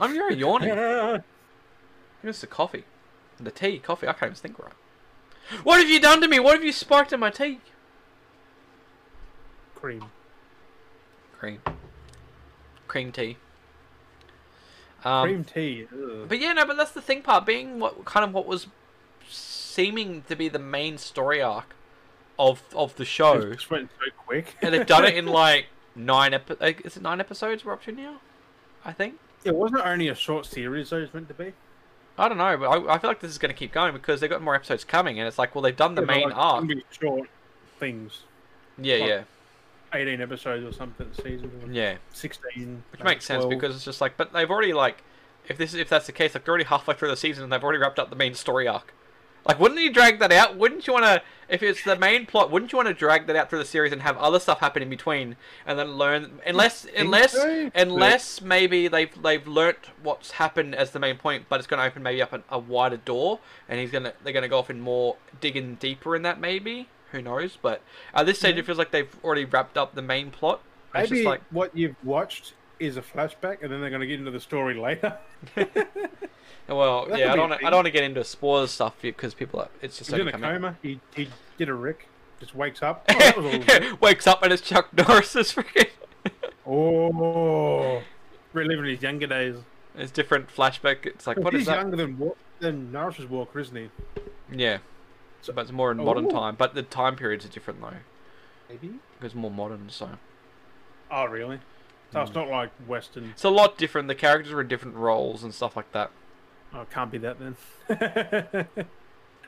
I'm 0.00 0.12
very 0.14 0.34
yawning. 0.36 1.22
It's 2.22 2.40
the 2.40 2.46
coffee, 2.46 2.84
the 3.38 3.50
tea, 3.50 3.78
coffee. 3.78 4.08
I 4.08 4.14
can't 4.14 4.30
even 4.32 4.36
think 4.36 4.58
right. 4.58 4.72
What 5.62 5.78
have 5.78 5.90
you 5.90 6.00
done 6.00 6.22
to 6.22 6.28
me? 6.28 6.40
What 6.40 6.54
have 6.54 6.64
you 6.64 6.72
sparked 6.72 7.12
in 7.12 7.20
my 7.20 7.28
tea? 7.28 7.60
cream. 9.74 10.04
Cream. 11.38 11.60
Cream 12.88 13.12
tea. 13.12 13.36
Um, 15.04 15.28
cream 15.28 15.44
tea. 15.44 15.86
ugh. 15.92 16.26
But 16.28 16.38
yeah, 16.40 16.52
no, 16.54 16.64
but 16.66 16.76
that's 16.76 16.92
the 16.92 17.02
thing 17.02 17.22
part, 17.22 17.44
being 17.46 17.78
what 17.80 18.04
kind 18.04 18.24
of 18.24 18.32
what 18.32 18.46
was 18.46 18.66
seeming 19.28 20.22
to 20.28 20.36
be 20.36 20.48
the 20.48 20.58
main 20.58 20.98
story 20.98 21.42
arc 21.42 21.74
of 22.38 22.62
of 22.74 22.96
the 22.96 23.04
show, 23.04 23.34
It 23.34 23.54
just 23.54 23.70
went 23.70 23.90
so 23.98 24.10
quick. 24.26 24.56
and 24.62 24.74
they've 24.74 24.86
done 24.86 25.04
it 25.04 25.16
in 25.16 25.26
like 25.44 25.66
nine 25.94 26.34
epi- 26.34 26.56
like, 26.60 26.84
Is 26.86 26.96
it 26.96 27.02
nine 27.02 27.20
episodes 27.20 27.64
we're 27.64 27.72
up 27.72 27.82
to 27.84 27.92
now? 27.92 28.20
I 28.84 28.92
think. 28.92 29.18
It 29.44 29.54
wasn't 29.54 29.84
only 29.86 30.08
a 30.08 30.14
short 30.14 30.46
series. 30.46 30.90
though, 30.90 30.98
It's 30.98 31.12
meant 31.14 31.28
to 31.28 31.34
be. 31.34 31.52
I 32.16 32.28
don't 32.28 32.38
know, 32.38 32.56
but 32.56 32.66
I, 32.68 32.94
I 32.94 32.98
feel 32.98 33.10
like 33.10 33.20
this 33.20 33.30
is 33.32 33.38
going 33.38 33.52
to 33.52 33.58
keep 33.58 33.72
going 33.72 33.92
because 33.92 34.20
they've 34.20 34.30
got 34.30 34.40
more 34.40 34.54
episodes 34.54 34.84
coming, 34.84 35.18
and 35.18 35.26
it's 35.26 35.38
like, 35.38 35.54
well, 35.54 35.62
they've 35.62 35.76
done 35.76 35.94
the 35.96 36.02
Yeah, 36.02 36.06
main 36.06 36.24
like, 36.28 36.36
arc. 36.36 36.64
it's 36.64 36.66
gonna 36.66 36.74
be 36.76 36.84
short 37.18 37.28
things. 37.78 38.20
Yeah, 38.78 38.96
like- 38.98 39.08
yeah, 39.08 39.22
Eighteen 39.94 40.20
episodes 40.20 40.64
or 40.64 40.72
something 40.72 41.08
season. 41.12 41.50
yeah. 41.70 41.96
Sixteen. 42.12 42.82
Which 42.90 43.00
maybe 43.00 43.14
makes 43.14 43.24
sense 43.24 43.44
because 43.44 43.74
it's 43.76 43.84
just 43.84 44.00
like, 44.00 44.16
but 44.16 44.32
they've 44.32 44.50
already 44.50 44.72
like, 44.72 45.02
if 45.46 45.56
this 45.56 45.74
if 45.74 45.88
that's 45.88 46.06
the 46.06 46.12
case, 46.12 46.34
like 46.34 46.44
they're 46.44 46.52
already 46.52 46.64
halfway 46.64 46.94
through 46.94 47.10
the 47.10 47.16
season 47.16 47.44
and 47.44 47.52
they've 47.52 47.62
already 47.62 47.78
wrapped 47.78 47.98
up 47.98 48.10
the 48.10 48.16
main 48.16 48.34
story 48.34 48.66
arc. 48.66 48.92
Like, 49.46 49.60
wouldn't 49.60 49.80
you 49.80 49.92
drag 49.92 50.20
that 50.20 50.32
out? 50.32 50.56
Wouldn't 50.56 50.86
you 50.86 50.94
want 50.94 51.04
to, 51.04 51.22
if 51.50 51.62
it's 51.62 51.84
the 51.84 51.96
main 51.96 52.24
plot, 52.24 52.50
wouldn't 52.50 52.72
you 52.72 52.76
want 52.76 52.88
to 52.88 52.94
drag 52.94 53.26
that 53.26 53.36
out 53.36 53.50
through 53.50 53.58
the 53.58 53.66
series 53.66 53.92
and 53.92 54.00
have 54.00 54.16
other 54.16 54.40
stuff 54.40 54.60
happen 54.60 54.82
in 54.82 54.88
between, 54.88 55.36
and 55.66 55.78
then 55.78 55.92
learn, 55.92 56.40
unless 56.46 56.86
unless 56.96 57.36
unless 57.74 58.40
maybe 58.40 58.88
they've 58.88 59.10
they've 59.22 59.46
learnt 59.46 59.90
what's 60.02 60.32
happened 60.32 60.74
as 60.74 60.92
the 60.92 60.98
main 60.98 61.18
point, 61.18 61.44
but 61.50 61.60
it's 61.60 61.66
going 61.66 61.78
to 61.78 61.86
open 61.86 62.02
maybe 62.02 62.22
up 62.22 62.32
a, 62.32 62.42
a 62.48 62.58
wider 62.58 62.96
door, 62.96 63.40
and 63.68 63.78
he's 63.78 63.90
gonna 63.90 64.14
they're 64.24 64.32
gonna 64.32 64.48
go 64.48 64.58
off 64.58 64.70
in 64.70 64.80
more 64.80 65.16
digging 65.42 65.74
deeper 65.74 66.16
in 66.16 66.22
that 66.22 66.40
maybe. 66.40 66.88
Who 67.14 67.22
knows? 67.22 67.56
But 67.60 67.80
at 68.12 68.26
this 68.26 68.38
stage, 68.38 68.54
Yeah. 68.56 68.60
it 68.60 68.66
feels 68.66 68.78
like 68.78 68.90
they've 68.90 69.14
already 69.24 69.44
wrapped 69.44 69.78
up 69.78 69.94
the 69.94 70.02
main 70.02 70.30
plot. 70.30 70.60
It's 70.94 71.10
Maybe 71.10 71.22
just 71.22 71.26
like 71.26 71.40
what 71.50 71.76
you've 71.76 71.96
watched 72.04 72.54
is 72.80 72.96
a 72.96 73.02
flashback, 73.02 73.62
and 73.62 73.70
then 73.72 73.80
they're 73.80 73.90
going 73.90 74.00
to 74.00 74.06
get 74.06 74.18
into 74.18 74.30
the 74.30 74.40
story 74.40 74.74
later. 74.74 75.16
Well, 76.66 77.06
That 77.06 77.18
yeah, 77.18 77.32
I 77.32 77.36
don't. 77.36 77.52
I 77.52 77.58
don't 77.58 77.74
want 77.74 77.86
to 77.86 77.90
get 77.90 78.04
into 78.04 78.24
spoilers 78.24 78.70
stuff 78.70 78.94
because 79.02 79.34
people. 79.34 79.60
Are, 79.60 79.68
it's 79.82 79.98
just 79.98 80.10
He's 80.10 80.18
in 80.20 80.28
a 80.28 80.32
coma. 80.32 80.76
He 80.82 80.98
he 81.14 81.28
did 81.58 81.68
a 81.68 81.74
Rick. 81.74 82.08
Just 82.40 82.54
wakes 82.54 82.82
up. 82.82 83.04
Oh, 83.10 83.18
that 83.18 83.36
was 83.36 83.54
all. 83.90 83.96
Wakes 84.00 84.26
up 84.26 84.42
and 84.42 84.50
it's 84.52 84.62
Chuck 84.62 84.88
Norris's 84.96 85.52
freaking. 85.52 85.90
oh, 86.66 88.02
reliving 88.54 88.86
his 88.86 89.02
younger 89.02 89.26
days. 89.26 89.56
it's 89.94 90.10
different 90.10 90.48
flashback. 90.48 91.04
It's 91.04 91.26
like 91.26 91.36
what 91.38 91.52
he's 91.52 91.62
is 91.62 91.66
that? 91.68 91.76
younger 91.76 91.96
than 91.96 92.32
than 92.60 92.90
Norris's 92.90 93.26
Walker, 93.28 93.58
isn't 93.60 93.76
he? 93.76 93.90
Yeah, 94.50 94.78
so, 95.44 95.52
but 95.52 95.62
it's 95.62 95.72
more 95.72 95.90
in 95.90 95.98
modern 95.98 96.26
Oh. 96.26 96.30
time. 96.30 96.54
But 96.56 96.74
the 96.74 96.82
time 96.82 97.16
periods 97.16 97.44
are 97.44 97.48
different 97.48 97.80
though. 97.80 97.92
Maybe. 98.68 98.88
Because 98.88 99.26
it's 99.32 99.34
more 99.34 99.50
modern, 99.50 99.88
so 99.90 100.10
Oh, 101.10 101.26
really? 101.26 101.58
So 102.12 102.20
Hmm. 102.20 102.26
it's 102.26 102.34
not 102.34 102.48
like 102.48 102.70
Western. 102.86 103.30
it's 103.30 103.44
a 103.44 103.50
lot 103.50 103.76
different. 103.78 104.08
The 104.08 104.14
characters 104.14 104.52
are 104.52 104.60
in 104.60 104.68
different 104.68 104.96
roles 104.96 105.44
and 105.44 105.52
stuff 105.54 105.76
like 105.76 105.90
that. 105.92 106.10
Oh, 106.72 106.80
it 106.82 106.90
can't 106.90 107.10
be 107.10 107.18
that 107.18 107.36
then. 107.38 107.56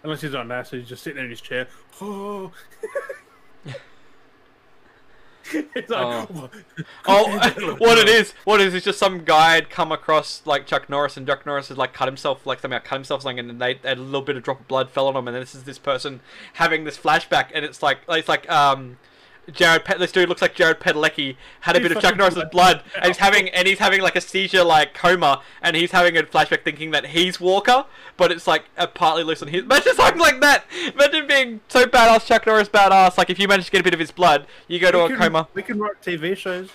Unless 0.02 0.20
he's 0.20 0.34
on 0.34 0.48
NASA, 0.48 0.78
he's 0.78 0.88
just 0.88 1.02
sitting 1.02 1.22
in 1.24 1.30
his 1.30 1.40
chair. 1.40 1.66
Oh. 2.00 2.52
It's 5.74 5.90
like, 5.90 6.28
Oh. 6.28 6.50
Oh, 7.06 7.76
what 7.78 7.98
it 7.98 8.08
is, 8.08 8.32
what 8.44 8.60
it 8.60 8.68
is, 8.68 8.74
is 8.74 8.84
just 8.84 8.98
some 8.98 9.24
guy 9.24 9.54
had 9.54 9.70
come 9.70 9.92
across 9.92 10.42
like 10.44 10.66
Chuck 10.66 10.88
Norris, 10.88 11.16
and 11.16 11.26
Chuck 11.26 11.46
Norris 11.46 11.68
had 11.68 11.78
like 11.78 11.92
cut 11.92 12.08
himself, 12.08 12.46
like 12.46 12.60
somehow 12.60 12.78
cut 12.78 12.96
himself 12.96 13.22
something, 13.22 13.38
and 13.38 13.60
they 13.60 13.74
had 13.74 13.98
a 13.98 14.02
little 14.02 14.22
bit 14.22 14.36
of 14.36 14.42
drop 14.42 14.60
of 14.60 14.68
blood 14.68 14.90
fell 14.90 15.08
on 15.08 15.16
him, 15.16 15.28
and 15.28 15.34
then 15.34 15.42
this 15.42 15.54
is 15.54 15.64
this 15.64 15.78
person 15.78 16.20
having 16.54 16.84
this 16.84 16.96
flashback, 16.96 17.50
and 17.54 17.64
it's 17.64 17.82
like 17.82 17.98
it's 18.08 18.28
like 18.28 18.48
um. 18.50 18.98
Jared, 19.52 19.84
Pe- 19.84 19.98
this 19.98 20.12
dude 20.12 20.28
looks 20.28 20.42
like 20.42 20.54
Jared 20.54 20.80
Padalecki 20.80 21.36
had 21.60 21.76
a 21.76 21.80
bit 21.80 21.92
of 21.92 22.00
Chuck 22.00 22.16
Norris's 22.16 22.44
blood 22.50 22.82
and 22.96 23.06
he's 23.06 23.18
having 23.18 23.48
and 23.50 23.68
he's 23.68 23.78
having 23.78 24.00
like 24.00 24.16
a 24.16 24.20
seizure, 24.20 24.64
like 24.64 24.94
coma, 24.94 25.42
and 25.62 25.76
he's 25.76 25.92
having 25.92 26.16
a 26.16 26.22
flashback 26.22 26.62
thinking 26.62 26.90
that 26.90 27.06
he's 27.06 27.40
Walker, 27.40 27.84
but 28.16 28.32
it's 28.32 28.46
like 28.46 28.64
a 28.76 28.86
partly 28.86 29.24
loose 29.24 29.42
on 29.42 29.48
his. 29.48 29.62
Imagine 29.62 29.94
something 29.94 30.20
like 30.20 30.40
that. 30.40 30.64
Imagine 30.94 31.26
being 31.26 31.60
so 31.68 31.86
badass, 31.86 32.26
Chuck 32.26 32.46
Norris 32.46 32.68
badass. 32.68 33.18
Like 33.18 33.30
if 33.30 33.38
you 33.38 33.48
manage 33.48 33.66
to 33.66 33.70
get 33.70 33.80
a 33.80 33.84
bit 33.84 33.94
of 33.94 34.00
his 34.00 34.10
blood, 34.10 34.46
you 34.68 34.78
go 34.78 34.90
to 34.90 34.98
we 34.98 35.04
a 35.04 35.08
can, 35.08 35.18
coma. 35.18 35.48
We 35.54 35.62
can 35.62 35.78
write 35.78 36.00
TV 36.02 36.36
shows. 36.36 36.70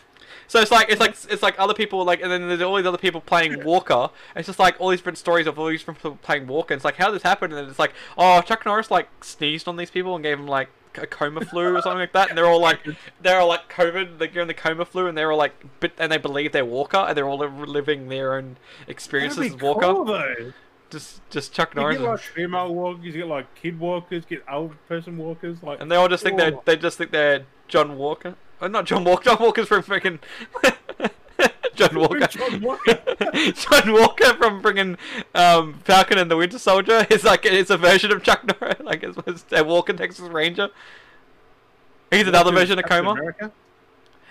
So 0.51 0.59
it's 0.59 0.69
like 0.69 0.89
it's 0.89 0.99
like 0.99 1.15
it's 1.30 1.41
like 1.41 1.57
other 1.57 1.74
people 1.74 2.03
like, 2.03 2.22
and 2.22 2.30
then 2.30 2.49
there's 2.49 2.61
all 2.61 2.76
these 2.76 2.86
other 2.86 2.97
people 2.97 3.22
playing 3.22 3.63
Walker. 3.63 4.09
It's 4.36 4.47
just 4.47 4.59
like 4.59 4.76
all 4.80 4.89
these 4.89 4.99
different 4.99 5.17
stories 5.17 5.47
of 5.47 5.57
all 5.57 5.67
these 5.67 5.80
different 5.80 5.99
people 5.99 6.19
playing 6.22 6.47
Walker. 6.47 6.74
It's 6.74 6.84
like 6.84 6.97
how 6.97 7.05
did 7.05 7.15
this 7.15 7.24
happen, 7.24 7.51
and 7.51 7.57
then 7.57 7.69
it's 7.69 7.80
like 7.80 7.93
oh 8.17 8.41
Chuck 8.41 8.65
Norris 8.65 8.91
like 8.91 9.07
sneezed 9.24 9.69
on 9.69 9.78
these 9.78 9.89
people 9.89 10.13
and 10.13 10.22
gave 10.22 10.38
them 10.38 10.47
like 10.47 10.67
a 10.98 11.08
coma 11.08 11.46
flu 11.46 11.76
or 11.76 11.82
something 11.82 12.00
like 12.00 12.14
that, 12.14 12.30
and 12.30 12.38
they're 12.38 12.46
all 12.48 12.62
like 12.62 12.80
they're 13.22 13.39
all 13.39 13.48
like 13.48 13.72
COVID, 13.72 14.20
like 14.20 14.34
you're 14.34 14.42
in 14.42 14.48
the 14.48 14.54
coma 14.54 14.86
flu, 14.86 15.08
and 15.08 15.18
they're 15.18 15.32
all 15.32 15.38
like 15.38 15.54
bit, 15.80 15.94
and 15.98 16.12
they 16.12 16.18
believe 16.18 16.52
they're 16.52 16.66
Walker, 16.66 16.98
and 16.98 17.16
they're 17.18 17.28
all 17.28 17.38
living 17.38 18.10
their 18.10 18.36
own 18.36 18.58
experiences 18.88 19.54
as 19.54 19.62
Walker. 19.62 19.82
cool, 19.82 20.06
though. 20.06 20.54
Just 20.89 21.22
just 21.30 21.54
Chuck 21.54 21.74
Norris. 21.76 21.96
You 21.98 22.02
get 22.04 22.10
like 22.12 22.20
female 22.20 22.76
walkers, 22.76 23.06
you 23.06 23.12
get 23.14 23.28
like 23.28 23.56
kid 23.56 23.80
walkers, 23.80 24.26
get 24.26 24.44
old 24.52 24.74
person 24.89 25.18
walkers, 25.18 25.64
like 25.64 25.80
and 25.82 25.89
they 25.89 25.96
all 25.96 26.10
just 26.10 26.24
think 26.24 26.38
they're 26.38 26.54
Oh. 26.56 26.62
they 26.66 26.76
just 26.76 26.98
think 26.98 27.12
they're 27.12 27.46
John 27.70 27.98
Walker. 27.98 28.36
Oh, 28.62 28.68
not 28.68 28.86
John 28.86 29.04
Walker. 29.06 29.24
John 29.24 29.38
Walker's 29.39 29.68
from 29.70 29.84
freaking 29.84 30.20
John 31.88 32.00
Walker. 32.00 32.28
John 32.28 32.62
Walker. 32.62 33.00
John 33.54 33.94
Walker 33.94 34.34
from 34.36 34.62
bringing 34.62 34.98
um, 35.34 35.80
Falcon 35.84 36.18
and 36.18 36.30
the 36.30 36.38
Winter 36.38 36.60
Soldier 36.60 37.08
is 37.10 37.24
like 37.24 37.46
it's 37.46 37.70
a 37.70 37.78
version 37.78 38.12
of 38.12 38.24
Chuck 38.24 38.46
Norris, 38.46 38.80
like 38.84 39.04
it's, 39.04 39.18
it's 39.26 39.46
a 39.52 39.64
Walker 39.64 39.94
Texas 39.94 40.30
Ranger. 40.30 40.70
He's 42.12 42.28
another 42.28 42.52
version 42.52 42.78
of 42.78 42.86
Captain 42.86 43.06
Coma. 43.06 43.20
America. 43.20 43.52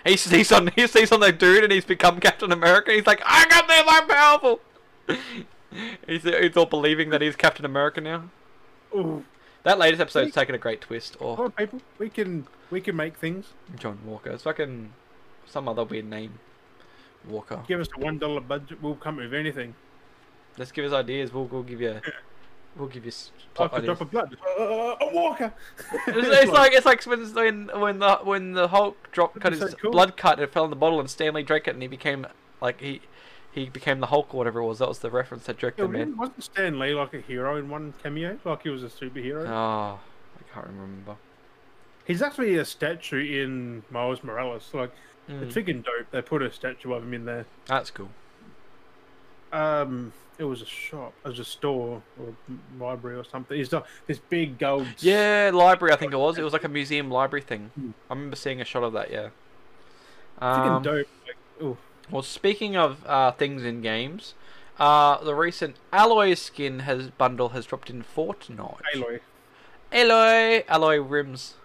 He 0.05 0.17
sees 0.17 0.51
on 0.51 0.67
he 0.75 0.87
sees 0.87 1.11
on 1.11 1.19
the 1.19 1.31
dude 1.31 1.63
and 1.63 1.73
he's 1.73 1.85
become 1.85 2.19
Captain 2.19 2.51
America. 2.51 2.91
He's 2.91 3.07
like, 3.07 3.21
I 3.25 3.45
got 3.47 3.67
this, 3.67 3.83
I'm 3.87 4.07
powerful. 4.07 4.59
he's 6.07 6.23
he's 6.23 6.57
all 6.57 6.65
believing 6.65 7.09
that 7.09 7.21
he's 7.21 7.35
Captain 7.35 7.65
America 7.65 8.01
now. 8.01 8.29
Ooh. 8.95 9.25
That 9.63 9.77
latest 9.77 10.01
episode's 10.01 10.33
taken 10.33 10.55
a 10.55 10.57
great 10.57 10.81
twist. 10.81 11.17
Or 11.19 11.45
on, 11.45 11.51
people, 11.51 11.81
we 11.99 12.09
can 12.09 12.47
we 12.69 12.81
can 12.81 12.95
make 12.95 13.17
things. 13.17 13.47
John 13.77 13.99
Walker. 14.05 14.31
It's 14.31 14.43
fucking 14.43 14.93
some 15.45 15.67
other 15.67 15.83
weird 15.83 16.05
name. 16.05 16.39
Walker. 17.27 17.63
Give 17.67 17.79
us 17.79 17.87
a 17.95 17.99
one 17.99 18.17
dollar 18.17 18.41
budget, 18.41 18.81
we'll 18.81 18.95
come 18.95 19.17
with 19.17 19.33
anything. 19.33 19.75
Let's 20.57 20.71
give 20.71 20.85
us 20.85 20.93
ideas. 20.93 21.33
We'll, 21.33 21.45
we'll 21.45 21.63
give 21.63 21.81
you 21.81 22.01
we'll 22.75 22.87
give 22.87 23.05
you 23.05 23.11
I 23.59 23.67
could 23.67 23.85
drop 23.85 24.01
a 24.01 24.05
blood. 24.05 24.37
Uh, 24.57 24.63
uh, 24.63 24.65
uh, 24.65 24.95
a 25.01 25.13
walker. 25.13 25.53
It's, 26.07 26.27
it's 26.27 26.51
like 26.51 26.73
it's 26.73 26.85
like 26.85 27.03
when 27.05 27.33
when 27.33 27.67
when 27.79 27.99
the 27.99 28.15
when 28.23 28.53
the 28.53 28.67
Hulk 28.67 29.11
dropped 29.11 29.35
cut 29.35 29.51
That'd 29.51 29.61
his 29.61 29.71
so 29.71 29.77
cool. 29.77 29.91
blood 29.91 30.17
cut 30.17 30.33
and 30.33 30.43
it 30.43 30.51
fell 30.53 30.63
in 30.63 30.69
the 30.69 30.75
bottle 30.75 30.99
and 30.99 31.09
Stan 31.09 31.33
Lee 31.33 31.43
drank 31.43 31.67
it 31.67 31.73
and 31.73 31.81
he 31.81 31.87
became 31.87 32.27
like 32.61 32.79
he 32.81 33.01
he 33.51 33.69
became 33.69 33.99
the 33.99 34.07
Hulk 34.07 34.33
or 34.33 34.37
whatever 34.37 34.59
it 34.59 34.65
was. 34.65 34.79
That 34.79 34.87
was 34.87 34.99
the 34.99 35.09
reference 35.09 35.45
that 35.45 35.57
jerked 35.57 35.79
Yeah, 35.79 35.85
wasn't 35.85 36.43
Stan 36.43 36.79
Lee 36.79 36.93
like 36.93 37.13
a 37.13 37.21
hero 37.21 37.57
in 37.57 37.69
one 37.69 37.93
cameo? 38.01 38.39
Like 38.45 38.63
he 38.63 38.69
was 38.69 38.83
a 38.83 38.87
superhero? 38.87 39.47
Oh, 39.47 39.99
I 39.99 40.53
can't 40.53 40.67
remember. 40.67 41.17
He's 42.05 42.21
actually 42.21 42.57
a 42.57 42.65
statue 42.65 43.43
in 43.43 43.83
Miles 43.89 44.23
Morales. 44.23 44.69
Like 44.73 44.91
Mm, 45.31 45.43
it's 45.43 45.55
freaking 45.55 45.83
dope. 45.83 46.11
They 46.11 46.21
put 46.21 46.41
a 46.41 46.51
statue 46.51 46.93
of 46.93 47.03
him 47.03 47.13
in 47.13 47.25
there. 47.25 47.45
that's 47.65 47.91
cool. 47.91 48.09
Um, 49.51 50.13
it 50.37 50.45
was 50.45 50.61
a 50.61 50.65
shop, 50.65 51.13
it 51.25 51.27
was 51.29 51.39
a 51.39 51.45
store 51.45 52.01
or 52.19 52.29
a 52.29 52.83
library 52.83 53.17
or 53.17 53.23
something. 53.23 53.57
He's 53.57 53.69
this 54.07 54.19
big 54.29 54.57
gold. 54.57 54.87
Yeah, 54.99 55.51
library. 55.53 55.93
I 55.93 55.97
think 55.97 56.13
it 56.13 56.17
was. 56.17 56.37
It 56.37 56.43
was 56.43 56.53
like 56.53 56.63
a 56.63 56.69
museum 56.79 57.11
library 57.11 57.43
thing. 57.43 57.71
Hmm. 57.75 57.91
I 58.09 58.13
remember 58.13 58.35
seeing 58.35 58.61
a 58.61 58.65
shot 58.65 58.83
of 58.83 58.93
that. 58.93 59.11
Yeah. 59.11 59.29
freaking 60.41 60.77
Um, 60.77 60.83
dope. 60.83 61.07
Like, 61.27 61.35
oh, 61.61 61.77
well, 62.09 62.23
speaking 62.23 62.75
of 62.75 63.05
uh, 63.05 63.31
things 63.31 63.63
in 63.63 63.81
games, 63.81 64.33
uh, 64.79 65.23
the 65.23 65.35
recent 65.35 65.75
Alloy 65.93 66.33
skin 66.33 66.79
has 66.79 67.09
bundle 67.09 67.49
has 67.49 67.65
dropped 67.65 67.89
in 67.89 68.03
Fortnite. 68.03 68.81
Aloy. 68.95 69.19
Alloy, 69.91 70.63
alloy 70.67 70.97
rims. 70.97 71.55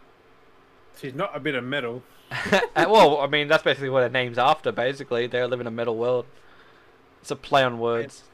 She's 1.01 1.15
not 1.15 1.35
a 1.35 1.41
bit 1.41 1.55
of 1.55 1.65
metal. 1.65 2.03
Uh, 2.77 2.87
well, 2.89 3.19
I 3.21 3.27
mean 3.27 3.49
that's 3.49 3.63
basically 3.63 3.89
what 3.89 4.03
her 4.03 4.09
name's 4.09 4.39
after. 4.39 4.71
Basically, 4.73 5.27
they 5.27 5.43
live 5.45 5.61
in 5.61 5.67
a 5.67 5.71
metal 5.71 5.97
world. 5.97 6.27
It's 7.23 7.31
a 7.31 7.37
play 7.37 7.63
on 7.63 7.79
words. 7.79 8.25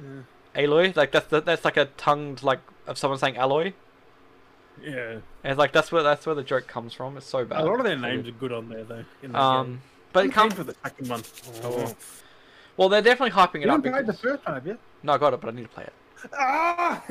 Yeah. 0.00 0.20
Alloy, 0.54 0.92
like 0.94 1.12
that's 1.12 1.26
that's 1.44 1.64
like 1.64 1.76
a 1.76 1.86
tongued 1.96 2.42
like 2.42 2.60
of 2.86 2.98
someone 2.98 3.18
saying 3.18 3.36
alloy. 3.36 3.72
Yeah. 4.82 5.12
And 5.12 5.22
it's 5.52 5.58
like 5.58 5.72
that's 5.72 5.90
where 5.92 6.02
that's 6.02 6.24
where 6.26 6.34
the 6.34 6.42
joke 6.42 6.66
comes 6.66 6.92
from. 6.92 7.16
It's 7.16 7.26
so 7.26 7.44
bad. 7.44 7.60
A 7.60 7.64
lot 7.64 7.78
of 7.80 7.84
their 7.84 7.96
names 7.96 8.28
are 8.28 8.32
good 8.32 8.52
on 8.52 8.68
there 8.68 8.84
though. 8.84 9.04
In 9.22 9.34
Um, 9.34 9.66
game. 9.66 9.82
but 10.12 10.24
Who 10.24 10.30
it 10.30 10.32
comes. 10.34 10.54
came 10.54 10.64
for 10.64 10.72
the 10.72 10.76
second 10.82 11.08
one. 11.08 11.22
Oh. 11.64 11.94
Well, 12.76 12.88
they're 12.88 13.02
definitely 13.02 13.32
hyping 13.32 13.56
it 13.56 13.66
You 13.66 13.72
up. 13.72 13.84
haven't 13.84 13.92
played 13.92 14.06
the 14.06 14.12
first 14.14 14.46
one, 14.46 14.62
yeah? 14.64 14.74
No, 15.02 15.12
I 15.12 15.18
got 15.18 15.34
it, 15.34 15.40
but 15.42 15.48
I 15.48 15.56
need 15.56 15.62
to 15.64 15.68
play 15.68 15.84
it. 15.84 15.92
Ah! 16.38 17.02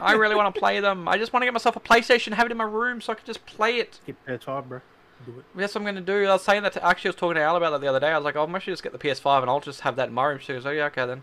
I 0.00 0.12
really 0.14 0.34
want 0.34 0.52
to 0.54 0.58
play 0.58 0.80
them. 0.80 1.06
I 1.06 1.16
just 1.18 1.32
want 1.32 1.42
to 1.42 1.46
get 1.46 1.52
myself 1.52 1.76
a 1.76 1.80
PlayStation, 1.80 2.32
have 2.32 2.46
it 2.46 2.50
in 2.52 2.58
my 2.58 2.64
room, 2.64 3.00
so 3.00 3.12
I 3.12 3.16
can 3.16 3.24
just 3.26 3.44
play 3.46 3.76
it. 3.76 4.00
Get 4.06 4.16
their 4.26 4.38
time, 4.38 4.64
bro. 4.68 4.80
Do 5.24 5.38
it. 5.38 5.44
That's 5.54 5.74
what 5.74 5.80
I'm 5.80 5.86
gonna 5.86 6.00
do. 6.02 6.26
I 6.26 6.32
was 6.34 6.42
saying 6.42 6.62
that 6.62 6.72
to, 6.74 6.84
actually, 6.84 7.08
I 7.08 7.10
was 7.10 7.16
talking 7.16 7.34
to 7.36 7.40
Al 7.42 7.56
about 7.56 7.70
that 7.70 7.80
the 7.80 7.86
other 7.88 8.00
day. 8.00 8.08
I 8.12 8.16
was 8.18 8.24
like, 8.24 8.36
oh, 8.36 8.46
I 8.46 8.58
should 8.58 8.72
just 8.72 8.82
get 8.82 8.92
the 8.92 8.98
PS5 8.98 9.40
and 9.42 9.50
I'll 9.50 9.60
just 9.60 9.80
have 9.80 9.96
that 9.96 10.08
in 10.08 10.14
my 10.14 10.24
room. 10.26 10.38
She 10.38 10.52
goes, 10.52 10.66
oh 10.66 10.70
yeah, 10.70 10.84
okay 10.86 11.06
then. 11.06 11.22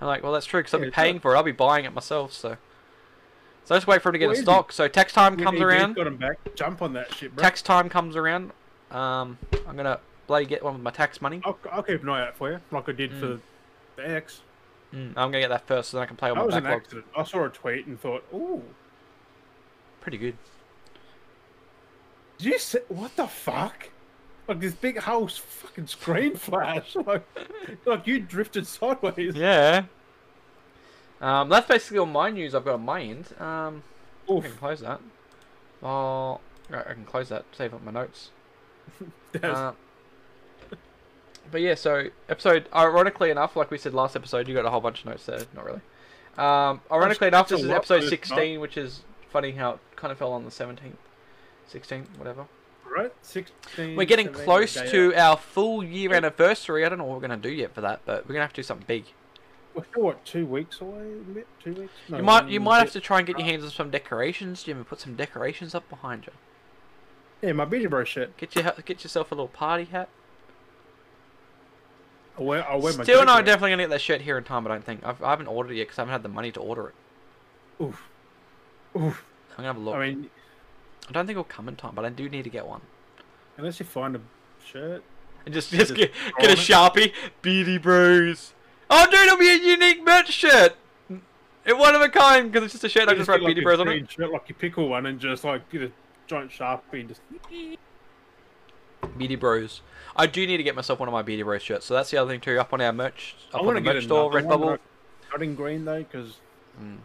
I'm 0.00 0.06
like, 0.06 0.22
well, 0.22 0.32
that's 0.32 0.46
true 0.46 0.60
because 0.60 0.74
I'll 0.74 0.80
Yeah, 0.80 0.86
be 0.86 0.90
paying 0.90 1.20
for 1.20 1.34
it. 1.34 1.36
I'll 1.36 1.42
be 1.42 1.52
buying 1.52 1.84
it 1.84 1.94
myself. 1.94 2.32
So, 2.32 2.56
so 3.64 3.74
I 3.74 3.78
just 3.78 3.86
wait 3.86 4.02
for 4.02 4.08
him 4.08 4.14
to 4.14 4.18
get 4.18 4.28
Well, 4.28 4.36
in 4.36 4.42
stock. 4.42 4.72
So 4.72 4.88
tax 4.88 5.12
time 5.12 5.36
When 5.36 5.44
comes 5.44 5.60
around. 5.60 5.96
Got 5.96 6.06
'em 6.06 6.16
back. 6.16 6.38
Jump 6.54 6.82
on 6.82 6.92
that 6.94 7.12
shit, 7.14 7.34
bro. 7.34 7.42
Tax 7.42 7.62
time 7.62 7.88
comes 7.88 8.16
around. 8.16 8.52
Um, 8.90 9.38
I'm 9.66 9.76
gonna 9.76 10.00
bloody 10.26 10.46
get 10.46 10.62
one 10.62 10.74
with 10.74 10.82
my 10.82 10.90
tax 10.90 11.20
money. 11.20 11.40
I'll, 11.44 11.58
I'll 11.72 11.82
keep 11.82 12.02
an 12.02 12.08
eye 12.08 12.26
out 12.28 12.36
for 12.36 12.50
you, 12.50 12.60
like 12.70 12.88
I 12.88 12.92
did 12.92 13.10
Mm. 13.12 13.20
for 13.20 13.40
the 13.96 14.08
X. 14.08 14.40
Mm, 14.94 15.08
I'm 15.10 15.30
gonna 15.30 15.40
get 15.40 15.48
that 15.48 15.66
first, 15.66 15.90
so 15.90 15.96
then 15.96 16.04
I 16.04 16.06
can 16.06 16.16
play 16.16 16.30
on 16.30 16.36
That 16.36 16.40
my 16.42 16.46
was 16.46 16.54
an 16.54 16.62
backlog. 16.64 16.82
accident. 16.82 17.06
I 17.16 17.22
saw 17.24 17.44
a 17.44 17.48
tweet 17.48 17.86
and 17.86 18.00
thought, 18.00 18.22
"Ooh, 18.32 18.62
Pretty 20.00 20.18
good. 20.18 20.36
Did 22.38 22.46
you 22.46 22.58
see 22.58 22.78
what 22.88 23.16
the 23.16 23.26
fuck?" 23.26 23.90
Like 24.48 24.60
this 24.60 24.74
big 24.74 25.00
house 25.00 25.38
fucking 25.38 25.88
screen 25.88 26.36
flash, 26.36 26.94
like, 26.94 27.26
like 27.84 28.06
you 28.06 28.20
drifted 28.20 28.66
sideways. 28.66 29.34
Yeah. 29.34 29.84
Um, 31.20 31.48
that's 31.48 31.66
basically 31.66 31.98
all 31.98 32.06
my 32.06 32.30
news 32.30 32.54
I've 32.54 32.64
got 32.64 32.74
on 32.74 32.84
my 32.84 33.02
end. 33.02 33.28
Um, 33.40 33.82
I 34.30 34.40
can 34.40 34.52
close 34.52 34.80
that. 34.80 35.00
Oh, 35.82 36.40
right, 36.68 36.86
I 36.86 36.92
can 36.92 37.04
close 37.04 37.28
that. 37.30 37.44
Save 37.52 37.74
up 37.74 37.82
my 37.82 37.92
notes. 37.92 38.30
Uh, 39.42 39.72
but 41.50 41.60
yeah, 41.60 41.74
so 41.74 42.08
episode. 42.30 42.66
Ironically 42.74 43.30
enough, 43.30 43.54
like 43.54 43.70
we 43.70 43.76
said 43.76 43.92
last 43.92 44.16
episode, 44.16 44.48
you 44.48 44.54
got 44.54 44.64
a 44.64 44.70
whole 44.70 44.80
bunch 44.80 45.00
of 45.00 45.06
notes 45.06 45.26
there. 45.26 45.40
Not 45.54 45.66
really. 45.66 45.80
Um, 46.38 46.80
ironically 46.90 47.28
enough, 47.28 47.48
this 47.48 47.60
is 47.60 47.68
episode 47.68 47.96
but 47.96 48.04
it's 48.04 48.06
not. 48.06 48.10
sixteen, 48.10 48.60
which 48.60 48.78
is 48.78 49.02
funny 49.30 49.52
how 49.52 49.72
it 49.72 49.78
kind 49.96 50.10
of 50.10 50.16
fell 50.16 50.32
on 50.32 50.44
the 50.46 50.50
seventeenth, 50.50 50.96
sixteenth, 51.66 52.08
whatever. 52.18 52.46
right, 52.84 53.12
sixteen. 53.22 53.96
We're 53.96 54.04
getting 54.04 54.26
17, 54.26 54.44
close 54.44 54.74
to 54.74 55.14
our 55.14 55.36
full 55.36 55.82
year 55.84 56.14
anniversary. 56.14 56.84
I 56.84 56.88
don't 56.88 56.98
know 56.98 57.04
what 57.04 57.16
we're 57.16 57.28
gonna 57.28 57.36
do 57.36 57.50
yet 57.50 57.74
for 57.74 57.80
that, 57.82 58.00
but 58.04 58.26
we're 58.26 58.34
gonna 58.34 58.44
have 58.44 58.52
to 58.52 58.60
do 58.60 58.64
something 58.64 58.86
big. 58.86 59.04
We're 59.74 59.84
still 59.84 60.04
what 60.04 60.24
two 60.24 60.46
weeks 60.46 60.80
away? 60.80 61.00
a 61.00 61.32
bit? 61.34 61.46
Two 61.62 61.74
weeks? 61.74 61.92
No, 62.08 62.16
you 62.16 62.22
might 62.22 62.48
you 62.48 62.60
might 62.60 62.78
have 62.78 62.92
to 62.92 63.00
try 63.00 63.18
and 63.18 63.26
get 63.26 63.38
your 63.38 63.46
hands 63.46 63.62
on 63.62 63.70
some 63.70 63.90
decorations, 63.90 64.62
Jim, 64.62 64.78
and 64.78 64.86
put 64.86 65.00
some 65.00 65.16
decorations 65.16 65.74
up 65.74 65.88
behind 65.90 66.26
you. 66.26 66.32
Yeah, 67.42 67.52
my 67.52 67.66
Beardy 67.66 67.86
Bro 67.86 68.04
shirt. 68.04 68.36
Get 68.38 68.54
your 68.54 68.72
get 68.84 69.04
yourself 69.04 69.30
a 69.30 69.34
little 69.34 69.48
party 69.48 69.84
hat. 69.84 70.08
I'll 72.38 72.44
wear. 72.44 72.68
I'll 72.68 72.80
wear 72.80 72.96
my. 72.96 73.02
Still, 73.04 73.24
no, 73.24 73.34
Joker. 73.34 73.42
definitely 73.44 73.70
gonna 73.70 73.82
get 73.84 73.90
that 73.90 74.00
shirt 74.00 74.20
here 74.22 74.38
in 74.38 74.44
time. 74.44 74.62
But 74.62 74.72
I 74.72 74.74
don't 74.76 74.84
think 74.84 75.04
I've, 75.04 75.22
I 75.22 75.30
haven't 75.30 75.46
ordered 75.46 75.72
it 75.72 75.76
yet 75.76 75.84
because 75.84 75.98
I 75.98 76.02
haven't 76.02 76.12
had 76.12 76.22
the 76.22 76.28
money 76.28 76.52
to 76.52 76.60
order 76.60 76.88
it. 76.88 76.94
Oof. 77.82 78.08
Oof. 78.96 79.24
I'm 79.50 79.56
gonna 79.56 79.68
have 79.68 79.76
a 79.76 79.80
look. 79.80 79.94
I 79.94 80.16
I, 81.08 81.12
don't 81.12 81.26
think 81.26 81.34
it'll 81.34 81.44
come 81.44 81.68
in 81.68 81.76
time, 81.76 81.94
but 81.94 82.04
I 82.04 82.10
do 82.10 82.28
need 82.28 82.44
to 82.44 82.50
get 82.50 82.66
one. 82.66 82.80
unless 83.56 83.80
you 83.80 83.86
find 83.86 84.16
a 84.16 84.20
shirt. 84.64 85.02
And 85.44 85.54
just 85.54 85.70
just 85.70 85.88
Just 85.88 85.94
get, 85.94 86.12
get 86.38 86.50
a 86.50 86.52
it. 86.52 86.58
sharpie, 86.58 87.12
Beardy 87.42 87.78
Bros. 87.78 88.52
Oh, 88.90 89.06
dude, 89.10 89.20
it'll 89.20 89.38
be 89.38 89.50
a 89.50 89.56
unique 89.56 90.04
merch 90.04 90.32
shirt. 90.32 90.76
It 91.64 91.76
one 91.76 91.94
of 91.94 92.00
a 92.00 92.08
kind 92.08 92.50
because 92.50 92.64
it's 92.64 92.74
just 92.74 92.84
a 92.84 92.88
shirt. 92.88 93.08
I 93.08 93.14
just 93.14 93.26
get, 93.26 93.32
write 93.32 93.42
like, 93.42 93.48
Beardy 93.48 93.62
Bros 93.62 93.80
on 93.80 93.88
it. 93.88 94.10
Shirt, 94.10 94.32
like 94.32 94.48
you 94.48 94.54
pickle 94.54 94.88
one 94.88 95.06
and 95.06 95.18
just 95.18 95.44
like 95.44 95.68
get 95.70 95.82
a 95.82 95.92
giant 96.26 96.50
sharpie 96.50 97.00
and 97.00 97.08
just. 97.08 97.20
Beardy 99.18 99.36
Bros. 99.36 99.82
I 100.14 100.26
do 100.26 100.46
need 100.46 100.56
to 100.56 100.62
get 100.62 100.74
myself 100.74 100.98
one 100.98 101.08
of 101.08 101.12
my 101.12 101.22
Beardy 101.22 101.42
Bros 101.42 101.62
shirts. 101.62 101.86
So 101.86 101.94
that's 101.94 102.10
the 102.10 102.18
other 102.18 102.30
thing 102.30 102.40
too. 102.40 102.58
Up 102.58 102.72
on 102.72 102.80
our 102.80 102.92
merch, 102.92 103.36
up 103.52 103.62
I 103.62 103.66
on 103.66 103.74
the 103.74 103.80
get 103.80 103.94
merch 103.96 104.04
store, 104.04 104.30
Redbubble. 104.32 104.78
Not 105.30 105.42
in 105.42 105.54
green 105.54 105.84
though, 105.84 105.98
because 105.98 106.38
hmm. 106.78 106.96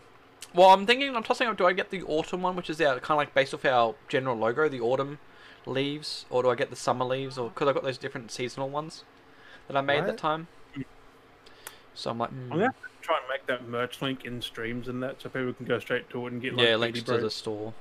Well, 0.53 0.69
I'm 0.69 0.85
thinking, 0.85 1.15
I'm 1.15 1.23
tossing 1.23 1.47
up. 1.47 1.57
Do 1.57 1.65
I 1.65 1.73
get 1.73 1.89
the 1.91 2.03
autumn 2.03 2.41
one, 2.41 2.55
which 2.55 2.69
is 2.69 2.81
our 2.81 2.99
kind 2.99 3.11
of 3.11 3.17
like 3.17 3.33
based 3.33 3.53
off 3.53 3.65
our 3.65 3.95
general 4.07 4.35
logo, 4.37 4.67
the 4.69 4.81
autumn 4.81 5.19
leaves, 5.65 6.25
or 6.29 6.43
do 6.43 6.49
I 6.49 6.55
get 6.55 6.69
the 6.69 6.75
summer 6.75 7.05
leaves, 7.05 7.37
or 7.37 7.49
because 7.49 7.67
I've 7.67 7.75
got 7.75 7.83
those 7.83 7.97
different 7.97 8.31
seasonal 8.31 8.69
ones 8.69 9.03
that 9.67 9.77
I 9.77 9.81
made 9.81 10.05
Right. 10.05 10.07
that 10.07 10.17
time. 10.17 10.49
So 11.93 12.09
I'm 12.11 12.17
like, 12.19 12.31
I'm 12.51 12.59
hmm, 12.59 12.59
gonna 12.59 12.69
to 12.71 13.01
try 13.01 13.17
and 13.17 13.27
make 13.29 13.47
that 13.47 13.67
merch 13.67 14.01
link 14.01 14.25
in 14.25 14.41
streams 14.41 14.87
and 14.87 15.01
that, 15.03 15.21
so 15.21 15.29
people 15.29 15.53
can 15.53 15.65
go 15.65 15.79
straight 15.79 16.09
to 16.11 16.27
it 16.27 16.33
and 16.33 16.41
get 16.41 16.53
like. 16.55 16.67
yeah, 16.67 16.75
links 16.75 17.01
to 17.03 17.17
the 17.17 17.29
store, 17.31 17.73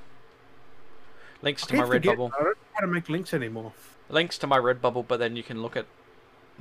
links 1.42 1.66
to 1.66 1.74
my 1.74 1.84
Redbubble, 1.84 2.32
I 2.38 2.42
don't 2.42 2.46
know 2.48 2.54
how 2.74 2.80
to 2.86 2.86
make 2.92 3.08
links 3.08 3.34
anymore. 3.34 3.72
links 4.08 4.38
to 4.38 4.46
my 4.46 4.58
Redbubble, 4.58 5.06
but 5.06 5.18
then 5.18 5.36
you 5.36 5.42
can 5.42 5.62
look 5.62 5.76
at 5.76 5.86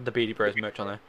the 0.04 0.12
Beardy 0.12 0.34
Bros 0.34 0.56
merch 0.58 0.80
on 0.80 0.88
there. 0.88 1.00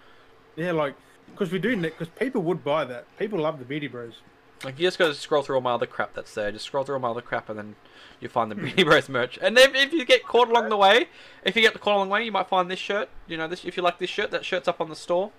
Yeah, 0.56 0.72
like 0.72 0.94
because 1.26 1.52
we 1.52 1.58
do 1.58 1.76
because 1.80 2.08
people 2.08 2.42
would 2.42 2.64
buy 2.64 2.84
that. 2.84 3.06
People 3.16 3.40
love 3.40 3.58
the 3.58 3.64
Beardy 3.64 3.88
Bros. 3.88 4.22
Like 4.64 4.78
you 4.78 4.86
just 4.86 4.98
gotta 4.98 5.14
scroll 5.14 5.42
through 5.42 5.56
all 5.56 5.62
my 5.62 5.72
other 5.72 5.86
crap 5.86 6.14
that's 6.14 6.34
there. 6.34 6.52
Just 6.52 6.66
scroll 6.66 6.84
through 6.84 6.96
all 6.96 7.00
my 7.00 7.08
other 7.10 7.22
crap, 7.22 7.48
and 7.48 7.58
then 7.58 7.76
you 8.20 8.28
find 8.28 8.50
the 8.50 8.54
Beardy 8.54 8.82
Bros 8.84 9.08
merch. 9.08 9.38
And 9.40 9.56
then 9.56 9.74
if 9.74 9.92
you 9.92 10.04
get 10.04 10.26
caught 10.26 10.48
along 10.48 10.68
the 10.68 10.76
way, 10.76 11.08
if 11.44 11.56
you 11.56 11.62
get 11.62 11.78
caught 11.80 11.96
along 11.96 12.08
the 12.08 12.14
way, 12.14 12.24
you 12.24 12.32
might 12.32 12.48
find 12.48 12.70
this 12.70 12.78
shirt. 12.78 13.08
You 13.26 13.36
know, 13.36 13.48
this 13.48 13.64
if 13.64 13.76
you 13.76 13.82
like 13.82 13.98
this 13.98 14.10
shirt, 14.10 14.30
that 14.32 14.44
shirt's 14.44 14.68
up 14.68 14.80
on 14.80 14.88
the 14.88 14.96
store. 14.96 15.30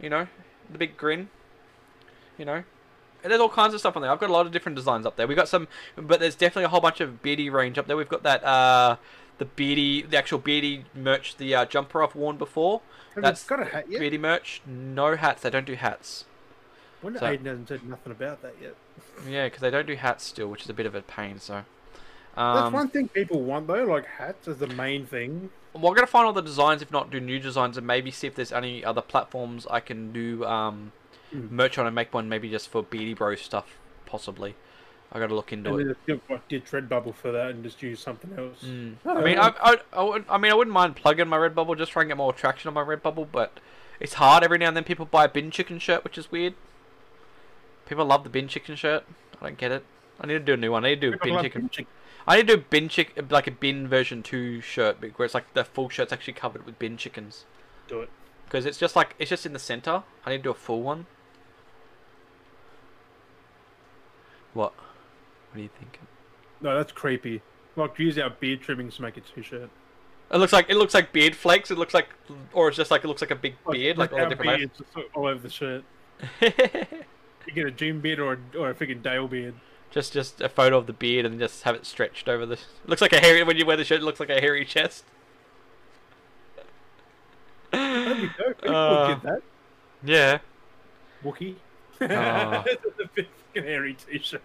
You 0.00 0.08
know, 0.08 0.28
the 0.70 0.78
big 0.78 0.96
grin. 0.96 1.28
You 2.38 2.44
know, 2.44 2.64
and 3.24 3.30
there's 3.30 3.40
all 3.40 3.48
kinds 3.48 3.72
of 3.72 3.80
stuff 3.80 3.96
on 3.96 4.02
there. 4.02 4.10
I've 4.10 4.20
got 4.20 4.28
a 4.28 4.32
lot 4.32 4.44
of 4.44 4.52
different 4.52 4.76
designs 4.76 5.06
up 5.06 5.16
there. 5.16 5.26
We've 5.26 5.36
got 5.36 5.48
some, 5.48 5.66
but 5.96 6.20
there's 6.20 6.34
definitely 6.34 6.64
a 6.64 6.68
whole 6.68 6.80
bunch 6.80 7.00
of 7.00 7.22
beardy 7.22 7.48
range 7.48 7.78
up 7.78 7.86
there. 7.86 7.96
We've 7.96 8.08
got 8.08 8.22
that 8.22 8.44
uh, 8.44 8.96
the 9.38 9.46
beardy, 9.46 10.02
the 10.02 10.18
actual 10.18 10.38
beardy 10.38 10.84
merch, 10.94 11.36
the 11.36 11.54
uh, 11.54 11.64
jumper 11.64 12.02
I've 12.02 12.14
worn 12.14 12.36
before. 12.36 12.82
Have 13.14 13.24
That's 13.24 13.44
got 13.44 13.62
a 13.62 13.64
hat 13.64 13.90
yet? 13.90 14.00
Beardy 14.00 14.18
merch, 14.18 14.60
no 14.66 15.16
hats. 15.16 15.42
They 15.42 15.50
don't 15.50 15.66
do 15.66 15.74
hats. 15.74 16.26
Wonder 17.04 17.18
so- 17.20 17.26
Aiden 17.26 17.44
hasn't 17.46 17.68
said 17.68 17.84
nothing 17.88 18.10
about 18.12 18.42
that 18.42 18.54
yet. 18.60 18.74
Yeah, 19.28 19.44
because 19.46 19.60
they 19.60 19.70
don't 19.70 19.86
do 19.86 19.94
hats 19.94 20.24
still, 20.24 20.48
which 20.48 20.62
is 20.62 20.68
a 20.70 20.74
bit 20.74 20.86
of 20.86 20.94
a 20.94 21.02
pain. 21.02 21.38
So. 21.38 21.64
That's 22.36 22.66
Um, 22.66 22.72
one 22.72 22.88
thing 22.88 23.06
people 23.08 23.42
want 23.42 23.68
though, 23.68 23.84
like 23.84 24.06
hats 24.06 24.48
as 24.48 24.58
the 24.58 24.66
main 24.66 25.06
thing. 25.06 25.50
Well, 25.72 25.88
I'm 25.88 25.94
gonna 25.94 26.06
find 26.06 26.26
all 26.26 26.32
the 26.32 26.42
designs, 26.42 26.82
if 26.82 26.90
not 26.90 27.10
do 27.10 27.20
new 27.20 27.38
designs, 27.38 27.76
and 27.76 27.86
maybe 27.86 28.10
see 28.10 28.26
if 28.26 28.34
there's 28.34 28.52
any 28.52 28.84
other 28.84 29.00
platforms 29.02 29.66
I 29.70 29.80
can 29.80 30.12
do 30.12 30.44
um, 30.44 30.92
Mm. 31.32 31.50
merch 31.50 31.78
on 31.78 31.86
and 31.86 31.94
make 31.94 32.12
one 32.14 32.28
maybe 32.28 32.48
just 32.48 32.68
for 32.68 32.82
Beardy 32.82 33.14
Bro 33.14 33.36
stuff, 33.36 33.76
possibly. 34.06 34.54
I 35.12 35.18
gotta 35.20 35.34
look 35.34 35.52
into 35.52 35.70
And 35.70 35.80
it. 35.80 35.84
then 35.84 35.94
just 35.94 36.06
get- 36.06 36.30
like, 36.30 36.48
did 36.48 36.64
Redbubble 36.66 37.14
for 37.14 37.30
that 37.32 37.50
and 37.50 37.62
just 37.62 37.82
use 37.82 38.00
something 38.00 38.32
else. 38.38 38.62
Mm. 38.64 38.96
I 39.06 39.20
mean, 39.20 39.38
I, 39.38 39.52
I, 39.60 39.76
I, 39.92 40.02
would, 40.02 40.24
I 40.28 40.38
mean, 40.38 40.50
I 40.50 40.54
wouldn't 40.54 40.74
mind 40.74 40.96
plugging 40.96 41.28
my 41.28 41.36
Redbubble, 41.36 41.76
just 41.78 41.92
trying 41.92 42.06
to 42.06 42.08
get 42.08 42.16
more 42.16 42.32
traction 42.32 42.68
on 42.68 42.74
my 42.74 42.82
Redbubble, 42.82 43.28
but 43.30 43.58
it's 44.00 44.14
hard. 44.14 44.42
Every 44.42 44.58
now 44.58 44.68
and 44.68 44.76
then 44.76 44.82
people 44.84 45.06
buy 45.06 45.24
a 45.24 45.28
bin 45.28 45.50
chicken 45.52 45.78
shirt, 45.78 46.02
which 46.04 46.18
is 46.18 46.30
weird. 46.32 46.54
People 47.86 48.04
love 48.04 48.24
the 48.24 48.30
bin 48.30 48.48
chicken 48.48 48.76
shirt. 48.76 49.04
I 49.40 49.46
don't 49.46 49.58
get 49.58 49.72
it. 49.72 49.84
I 50.20 50.26
need 50.26 50.34
to 50.34 50.40
do 50.40 50.54
a 50.54 50.56
new 50.56 50.70
one. 50.72 50.84
I 50.84 50.90
need 50.90 51.00
to 51.02 51.10
do 51.12 51.18
bin 51.22 51.42
chicken. 51.42 51.62
bin 51.62 51.70
chicken. 51.70 51.92
I 52.26 52.36
need 52.36 52.48
to 52.48 52.56
do 52.56 52.64
bin 52.70 52.88
chick 52.88 53.12
like 53.30 53.46
a 53.46 53.50
bin 53.50 53.88
version 53.88 54.22
two 54.22 54.60
shirt, 54.60 55.00
where 55.00 55.24
it's 55.24 55.34
like 55.34 55.52
the 55.54 55.64
full 55.64 55.88
shirt's 55.88 56.12
actually 56.12 56.34
covered 56.34 56.64
with 56.64 56.78
bin 56.78 56.96
chickens. 56.96 57.44
Do 57.88 58.00
it. 58.00 58.10
Because 58.46 58.64
it's 58.66 58.78
just 58.78 58.96
like 58.96 59.14
it's 59.18 59.30
just 59.30 59.44
in 59.44 59.52
the 59.52 59.58
center. 59.58 60.02
I 60.24 60.30
need 60.30 60.38
to 60.38 60.42
do 60.44 60.50
a 60.50 60.54
full 60.54 60.82
one. 60.82 61.06
What? 64.54 64.72
What 65.50 65.58
are 65.58 65.62
you 65.62 65.70
thinking? 65.78 66.06
No, 66.60 66.76
that's 66.76 66.92
creepy. 66.92 67.42
Like 67.76 67.98
use 67.98 68.18
our 68.18 68.30
beard 68.30 68.62
trimmings 68.62 68.96
to 68.96 69.02
make 69.02 69.16
a 69.16 69.20
t-shirt. 69.20 69.68
It 70.30 70.36
looks 70.38 70.52
like 70.52 70.66
it 70.70 70.76
looks 70.76 70.94
like 70.94 71.12
beard 71.12 71.36
flakes. 71.36 71.70
It 71.70 71.78
looks 71.78 71.92
like, 71.92 72.08
or 72.52 72.68
it's 72.68 72.76
just 72.76 72.90
like 72.90 73.04
it 73.04 73.08
looks 73.08 73.20
like 73.20 73.30
a 73.30 73.36
big 73.36 73.56
beard, 73.70 73.98
like, 73.98 74.12
all 74.12 74.20
our 74.20 74.28
the 74.28 74.36
different 74.36 74.58
beards 74.58 74.82
all 75.14 75.26
over 75.26 75.40
the 75.40 75.50
shirt. 75.50 75.84
You 77.46 77.52
get 77.52 77.66
a 77.66 77.70
June 77.70 78.00
beard 78.00 78.18
or 78.20 78.34
a, 78.54 78.58
or 78.58 78.70
a 78.70 78.74
freaking 78.74 79.02
Dale 79.02 79.28
beard. 79.28 79.54
just 79.90 80.12
just 80.12 80.40
a 80.40 80.48
photo 80.48 80.78
of 80.78 80.86
the 80.86 80.92
beard 80.92 81.24
and 81.26 81.38
just 81.38 81.62
have 81.64 81.74
it 81.74 81.86
stretched 81.86 82.28
over 82.28 82.44
the. 82.46 82.54
It 82.54 82.60
looks 82.86 83.02
like 83.02 83.12
a 83.12 83.20
hairy 83.20 83.42
when 83.42 83.56
you 83.56 83.66
wear 83.66 83.76
the 83.76 83.84
shirt. 83.84 84.00
It 84.00 84.04
looks 84.04 84.20
like 84.20 84.30
a 84.30 84.40
hairy 84.40 84.64
chest. 84.64 85.04
That'd 87.70 88.16
be 88.22 88.28
dope. 88.38 88.60
People 88.60 88.76
Uh, 88.76 89.14
get 89.14 89.22
that. 89.22 89.42
Yeah. 90.04 90.38
Wookie. 91.24 91.56
Ah. 92.00 92.64
the 92.98 93.08
big 93.14 93.26
hairy 93.54 93.94
t-shirt. 93.94 94.42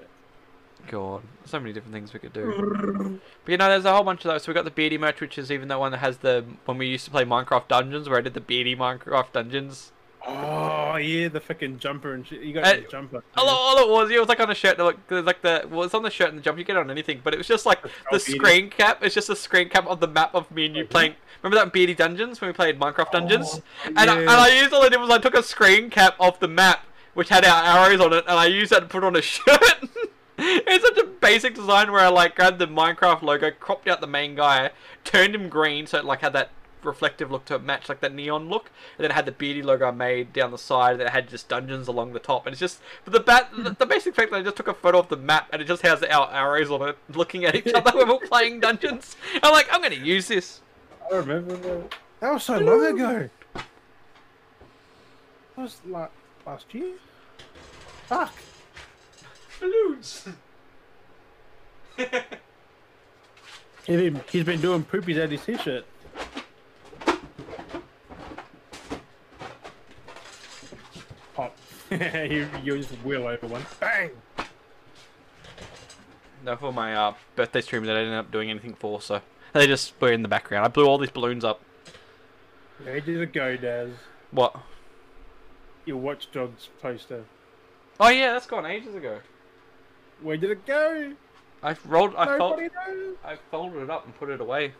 God, 0.87 1.21
so 1.45 1.59
many 1.59 1.73
different 1.73 1.93
things 1.93 2.13
we 2.13 2.19
could 2.19 2.33
do. 2.33 3.19
But 3.45 3.51
you 3.51 3.57
know, 3.57 3.67
there's 3.69 3.85
a 3.85 3.93
whole 3.93 4.03
bunch 4.03 4.23
of 4.25 4.31
those. 4.31 4.43
So 4.43 4.51
we 4.51 4.55
got 4.55 4.65
the 4.65 4.71
Beardy 4.71 4.97
merch, 4.97 5.19
which 5.21 5.37
is 5.37 5.51
even 5.51 5.67
that 5.67 5.79
one 5.79 5.91
that 5.91 5.97
has 5.99 6.17
the 6.19 6.45
when 6.65 6.77
we 6.77 6.87
used 6.87 7.05
to 7.05 7.11
play 7.11 7.25
Minecraft 7.25 7.67
Dungeons, 7.67 8.07
where 8.07 8.17
I 8.17 8.21
did 8.21 8.33
the 8.33 8.39
Beardy 8.41 8.75
Minecraft 8.75 9.31
Dungeons. 9.33 9.91
Oh 10.27 10.97
yeah, 10.97 11.29
the 11.29 11.39
fucking 11.39 11.79
jumper 11.79 12.13
and 12.13 12.27
shit. 12.27 12.41
You 12.41 12.53
got 12.53 12.65
uh, 12.65 12.75
the 12.75 12.87
jumper. 12.89 13.23
All, 13.37 13.47
all 13.47 13.77
it 13.77 13.89
was, 13.89 14.09
yeah, 14.09 14.17
it 14.17 14.19
was 14.19 14.29
like 14.29 14.39
on 14.39 14.51
a 14.51 14.55
shirt. 14.55 14.77
Like, 14.77 14.97
like 15.09 15.41
the 15.41 15.65
well, 15.69 15.83
it's 15.83 15.93
on 15.93 16.03
the 16.03 16.09
shirt 16.09 16.29
and 16.29 16.37
the 16.37 16.41
jumper. 16.41 16.59
You 16.59 16.65
get 16.65 16.75
it 16.75 16.79
on 16.79 16.91
anything, 16.91 17.21
but 17.23 17.33
it 17.33 17.37
was 17.37 17.47
just 17.47 17.65
like 17.65 17.81
the 17.81 17.89
Oh, 18.11 18.17
screen 18.17 18.69
cap. 18.69 18.99
It's 19.01 19.15
just 19.15 19.29
a 19.29 19.35
screen 19.35 19.69
cap 19.69 19.87
of 19.87 19.99
the 19.99 20.07
map 20.07 20.35
of 20.35 20.51
me 20.51 20.65
and 20.65 20.75
you 20.75 20.85
playing. 20.85 21.15
Remember 21.41 21.63
that 21.63 21.71
Beardy 21.71 21.93
Dungeons 21.95 22.41
when 22.41 22.49
we 22.49 22.53
played 22.53 22.77
Minecraft 22.79 23.11
Dungeons? 23.11 23.61
Oh, 23.85 23.87
and, 23.95 23.97
I, 24.09 24.19
and. 24.19 24.29
I 24.29 24.59
used 24.59 24.73
all 24.73 24.83
I 24.83 24.89
did 24.89 24.99
was 24.99 25.09
I 25.09 25.19
took 25.19 25.35
a 25.35 25.43
screen 25.43 25.89
cap 25.89 26.15
of 26.19 26.37
the 26.41 26.49
map, 26.49 26.85
which 27.13 27.29
had 27.29 27.45
our 27.45 27.63
arrows 27.87 28.01
on 28.01 28.11
it, 28.11 28.25
and 28.27 28.37
I 28.37 28.45
used 28.47 28.71
that 28.73 28.81
to 28.81 28.85
put 28.87 29.05
on 29.05 29.15
a 29.15 29.21
shirt. 29.23 29.83
it's 30.37 30.85
such 30.85 30.97
a 30.97 31.07
basic 31.07 31.55
design 31.55 31.91
where 31.91 32.01
I 32.01 32.09
like 32.09 32.35
grabbed 32.35 32.59
the 32.59 32.67
Minecraft 32.67 33.21
logo, 33.21 33.51
cropped 33.51 33.87
out 33.87 34.01
the 34.01 34.07
main 34.07 34.35
guy, 34.35 34.71
turned 35.05 35.33
him 35.33 35.47
green 35.49 35.87
so 35.87 35.97
it 35.97 36.05
like 36.05 36.19
had 36.21 36.33
that 36.33 36.49
reflective 36.83 37.31
look 37.31 37.45
to 37.45 37.59
match 37.59 37.89
like 37.89 38.01
that 38.01 38.13
neon 38.13 38.49
look, 38.49 38.71
and 38.97 39.03
then 39.03 39.11
it 39.11 39.13
had 39.13 39.25
the 39.25 39.31
beardy 39.31 39.61
logo 39.61 39.87
I 39.87 39.91
made 39.91 40.33
down 40.33 40.51
the 40.51 40.57
side, 40.57 40.93
and 40.93 41.01
it 41.01 41.09
had 41.09 41.29
just 41.29 41.47
dungeons 41.49 41.87
along 41.87 42.13
the 42.13 42.19
top, 42.19 42.45
and 42.45 42.53
it's 42.53 42.59
just 42.59 42.79
but 43.03 43.13
the 43.13 43.19
bat 43.19 43.49
the, 43.55 43.71
the 43.71 43.85
basic 43.85 44.15
fact 44.15 44.31
that 44.31 44.37
I 44.37 44.43
just 44.43 44.55
took 44.55 44.67
a 44.67 44.73
photo 44.73 44.99
of 44.99 45.09
the 45.09 45.17
map 45.17 45.49
and 45.51 45.61
it 45.61 45.65
just 45.65 45.81
has 45.83 46.03
our 46.03 46.31
arrows 46.31 46.71
on 46.71 46.89
it, 46.89 46.97
looking 47.09 47.45
at 47.45 47.55
each 47.55 47.73
other 47.73 47.97
when 47.97 48.07
we're 48.07 48.27
playing 48.27 48.59
dungeons. 48.61 49.15
I'm 49.41 49.51
like, 49.51 49.67
I'm 49.71 49.81
gonna 49.81 49.95
use 49.95 50.27
this. 50.27 50.61
I 51.11 51.15
remember 51.15 51.55
that. 51.57 51.95
That 52.19 52.33
was 52.33 52.43
so 52.43 52.57
long 52.57 52.85
ago. 52.85 53.29
That 53.53 53.63
was 55.57 55.77
like 55.87 56.11
last 56.45 56.73
year. 56.73 56.93
Fuck. 58.07 58.33
Balloons. 59.59 60.27
He's 63.89 63.97
been, 63.97 64.21
he's 64.31 64.43
been 64.43 64.61
doing 64.61 64.83
poopies 64.83 65.17
at 65.17 65.31
his 65.31 65.43
t-shirt. 65.43 65.83
Pop. 71.33 71.57
you, 72.29 72.47
you 72.63 72.77
just 72.77 72.91
wheel 73.03 73.25
over 73.25 73.47
one. 73.47 73.65
Bang! 73.79 74.11
No, 76.43 76.55
for 76.55 76.71
my 76.71 76.95
uh, 76.95 77.13
birthday 77.35 77.61
stream 77.61 77.85
that 77.85 77.95
I 77.95 77.99
didn't 77.99 78.13
end 78.13 78.25
up 78.25 78.31
doing 78.31 78.49
anything 78.49 78.75
for, 78.75 79.01
so 79.01 79.21
they 79.53 79.67
just 79.67 79.99
were 79.99 80.11
in 80.11 80.21
the 80.21 80.27
background. 80.27 80.65
I 80.65 80.69
blew 80.69 80.85
all 80.85 80.97
these 80.97 81.11
balloons 81.11 81.43
up. 81.43 81.61
Where 82.83 83.01
did 83.01 83.19
it 83.19 83.33
go, 83.33 83.57
Daz? 83.57 83.91
What? 84.31 84.55
Your 85.85 85.97
Watch 85.97 86.31
Dogs 86.31 86.69
poster. 86.81 87.25
Oh 87.99 88.09
yeah, 88.09 88.33
that's 88.33 88.45
gone 88.45 88.65
ages 88.65 88.95
ago. 88.95 89.19
Where 90.21 90.37
did 90.37 90.51
it 90.51 90.65
go? 90.65 91.13
I 91.61 91.75
rolled. 91.85 92.15
I 92.15 92.37
fold, 92.37 92.59
I 93.25 93.35
folded 93.51 93.83
it 93.83 93.89
up 93.89 94.05
and 94.05 94.15
put 94.15 94.29
it 94.29 94.39
away. 94.39 94.73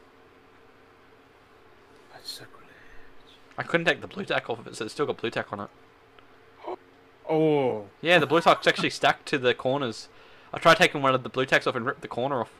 That's 2.13 2.31
sacrilege. 2.31 2.67
I 3.57 3.63
couldn't 3.63 3.85
take 3.85 3.99
the 3.99 4.07
blue 4.07 4.23
tack 4.23 4.49
off 4.49 4.59
of 4.59 4.67
it, 4.67 4.75
so 4.75 4.85
it's 4.85 4.93
still 4.93 5.05
got 5.05 5.17
blue 5.17 5.31
tack 5.31 5.51
on 5.51 5.61
it. 5.61 5.69
Oh. 7.29 7.85
Yeah, 8.01 8.17
the 8.19 8.25
blue 8.25 8.41
tack's 8.41 8.67
actually 8.67 8.89
stacked 8.89 9.27
to 9.27 9.37
the 9.37 9.53
corners. 9.53 10.09
I 10.51 10.57
tried 10.57 10.77
taking 10.77 11.01
one 11.01 11.13
of 11.13 11.23
the 11.23 11.29
blue 11.29 11.45
tacks 11.45 11.67
off 11.67 11.75
and 11.75 11.85
ripped 11.85 12.01
the 12.01 12.07
corner 12.07 12.41
off. 12.41 12.51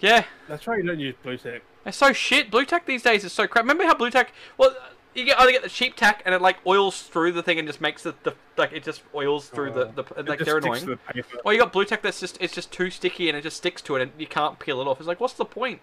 Yeah, 0.00 0.24
That's 0.48 0.66
right, 0.66 0.82
you 0.82 0.86
don't 0.86 0.98
use 0.98 1.14
blue 1.22 1.38
tack. 1.38 1.62
it's 1.86 1.96
so 1.96 2.12
shit. 2.12 2.50
Blue 2.50 2.64
tack 2.64 2.84
these 2.84 3.02
days 3.02 3.24
is 3.24 3.32
so 3.32 3.46
crap. 3.46 3.62
Remember 3.62 3.84
how 3.84 3.94
blue 3.94 4.10
tack? 4.10 4.32
Well, 4.58 4.76
you 5.14 5.24
get 5.24 5.38
either 5.38 5.52
get 5.52 5.62
the 5.62 5.68
cheap 5.68 5.94
tack 5.96 6.22
and 6.24 6.34
it 6.34 6.42
like 6.42 6.56
oils 6.66 7.02
through 7.02 7.32
the 7.32 7.42
thing 7.42 7.58
and 7.58 7.68
just 7.68 7.80
makes 7.80 8.02
the, 8.02 8.14
the 8.24 8.34
like 8.56 8.72
it 8.72 8.82
just 8.82 9.02
oils 9.14 9.48
through 9.48 9.70
the 9.70 9.86
the 9.86 10.02
uh, 10.16 10.24
like 10.26 10.40
they're 10.40 10.58
annoying. 10.58 10.84
to 10.84 10.98
the. 11.14 11.22
Or 11.44 11.52
you 11.52 11.58
got 11.60 11.72
blue 11.72 11.84
tack 11.84 12.02
that's 12.02 12.20
just 12.20 12.36
it's 12.40 12.52
just 12.52 12.72
too 12.72 12.90
sticky 12.90 13.28
and 13.28 13.38
it 13.38 13.42
just 13.42 13.56
sticks 13.56 13.80
to 13.82 13.96
it 13.96 14.02
and 14.02 14.12
you 14.18 14.26
can't 14.26 14.58
peel 14.58 14.80
it 14.80 14.88
off. 14.88 14.98
It's 14.98 15.06
like 15.06 15.20
what's 15.20 15.34
the 15.34 15.44
point? 15.44 15.80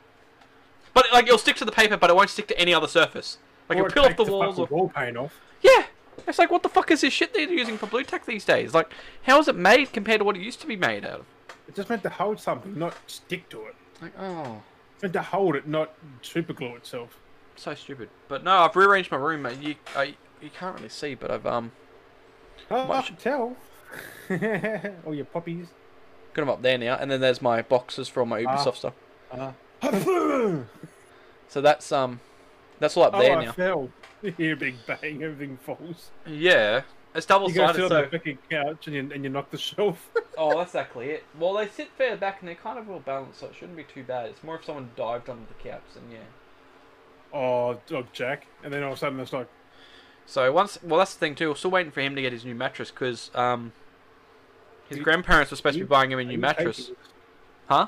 But 0.94 1.06
like 1.14 1.26
it'll 1.26 1.38
stick 1.38 1.56
to 1.58 1.66
the 1.66 1.72
paper, 1.72 1.96
but 1.96 2.10
it 2.10 2.16
won't 2.16 2.30
stick 2.30 2.48
to 2.50 2.60
any 2.60 2.74
other 2.74 2.88
surface. 2.88 3.38
Like 3.70 3.78
Or 3.80 3.88
it'll 3.88 3.94
peel 3.94 4.12
off 4.12 4.18
the 4.18 4.32
walls. 4.32 4.60
Or... 4.60 4.66
wall 4.66 4.90
paint 4.90 5.16
off. 5.16 5.40
Yeah, 5.62 5.86
it's 6.28 6.40
like 6.40 6.52
what 6.52 6.64
the 6.64 6.70
fuck 6.70 6.92
is 6.92 7.02
this 7.02 7.14
shit 7.14 7.34
they're 7.34 7.50
using 7.50 7.78
for 7.78 7.86
blue 7.88 8.04
tack 8.04 8.26
these 8.26 8.46
days? 8.46 8.74
Like 8.74 8.92
how 9.24 9.40
is 9.40 9.48
it 9.48 9.56
made 9.56 9.92
compared 9.94 10.20
to 10.20 10.26
what 10.26 10.36
it 10.36 10.42
used 10.42 10.62
to 10.62 10.68
be 10.68 10.76
made 10.76 11.06
out 11.06 11.20
of? 11.22 11.26
It's 11.68 11.78
just 11.78 11.90
meant 11.90 12.04
to 12.04 12.10
hold 12.10 12.40
something, 12.40 12.78
not 12.78 12.96
stick 13.08 13.48
to 13.50 13.62
it. 13.68 13.76
Like 14.02 14.14
oh, 14.20 14.62
It's 14.96 15.04
meant 15.04 15.14
to 15.14 15.22
hold 15.22 15.56
it, 15.56 15.68
not 15.68 15.94
super 16.22 16.54
glue 16.54 16.76
itself. 16.76 17.18
so 17.56 17.74
stupid. 17.76 18.10
But 18.28 18.44
no, 18.44 18.52
I've 18.52 18.76
rearranged 18.76 19.12
my 19.12 19.18
room. 19.18 19.44
mate. 19.44 19.60
You 19.62 19.76
I, 19.96 20.16
you 20.42 20.50
can't 20.58 20.76
really 20.76 20.90
see, 20.90 21.16
but 21.16 21.32
I've 21.32 21.46
um 21.46 21.72
Oh, 22.70 22.92
I 22.92 23.02
should 23.02 23.20
tell. 23.20 23.56
All 25.06 25.14
your 25.14 25.26
poppies. 25.26 25.68
got 26.34 26.44
them 26.44 26.50
up 26.50 26.62
there 26.62 26.78
now. 26.78 26.96
And 26.96 27.12
then 27.12 27.20
there's 27.22 27.42
my 27.42 27.62
boxes 27.62 28.08
for 28.08 28.22
all 28.22 28.26
my 28.26 28.44
Ah. 28.44 28.56
Ubisoft 28.58 28.76
stuff. 28.78 28.94
Uh, 29.32 29.52
So 31.48 31.60
that's 31.60 31.92
um 31.92 32.22
that's 32.82 32.98
all 32.98 33.04
up 33.04 33.14
oh, 33.16 33.20
there 33.20 33.38
I 33.38 33.46
now. 33.46 33.52
fell. 33.54 33.90
You 34.24 34.32
hear 34.34 34.54
a 34.54 34.58
big 34.58 34.76
bang, 34.86 35.24
everything 35.24 35.58
falls. 35.58 36.12
Yeah, 36.28 36.82
it's 37.16 37.26
double 37.26 37.50
You 37.50 37.56
go 37.56 37.66
sided. 37.68 37.76
sit 37.76 37.84
on 37.86 37.90
So 37.90 38.02
the 38.04 38.08
fucking 38.10 38.38
couch 38.52 38.86
and 38.88 38.96
you, 38.96 39.10
and 39.12 39.24
you 39.24 39.30
knock 39.32 39.50
the 39.50 39.58
shelf. 39.58 40.10
Oh, 40.38 40.58
that's 40.58 40.72
exactly 40.72 41.10
it. 41.10 41.24
Well, 41.40 41.54
they 41.54 41.68
sit 41.68 41.90
fair 41.98 42.16
back 42.18 42.40
and 42.40 42.48
they're 42.48 42.56
kind 42.56 42.78
of 42.80 42.88
well 42.88 43.00
balanced, 43.00 43.40
so 43.40 43.48
it 43.48 43.56
shouldn't 43.56 43.78
be 43.78 43.84
too 43.84 44.04
bad. 44.04 44.28
It's 44.30 44.44
more 44.44 44.56
if 44.58 44.66
someone 44.66 44.90
dived 44.96 45.28
onto 45.30 45.44
the 45.48 45.70
couch 45.70 45.82
than 45.94 46.04
yeah. 46.12 46.18
oh, 47.34 47.80
dog 47.88 48.08
Jack. 48.14 48.48
And 48.64 48.72
then 48.74 48.82
all 48.84 48.92
of 48.92 48.98
a 48.98 49.00
sudden 49.00 49.20
it's 49.20 49.34
like, 49.34 49.48
So 50.26 50.52
once, 50.52 50.78
well, 50.84 51.00
that's 51.00 51.14
the 51.14 51.20
thing 51.20 51.36
too. 51.36 51.50
We're 51.50 51.56
still 51.56 51.72
waiting 51.72 51.92
for 51.92 52.02
him 52.02 52.16
to 52.16 52.22
get 52.22 52.32
his 52.34 52.46
new 52.46 52.56
mattress 52.56 52.92
because 52.92 53.30
um, 53.36 53.74
his 54.88 55.00
You- 55.00 55.04
grandparents 55.04 55.52
were 55.52 55.58
supposed 55.58 55.78
to 55.78 55.84
be 55.84 55.88
buying 55.88 56.12
him 56.12 56.20
a 56.20 56.24
new 56.24 56.38
mattress, 56.38 56.92
huh? 57.68 57.88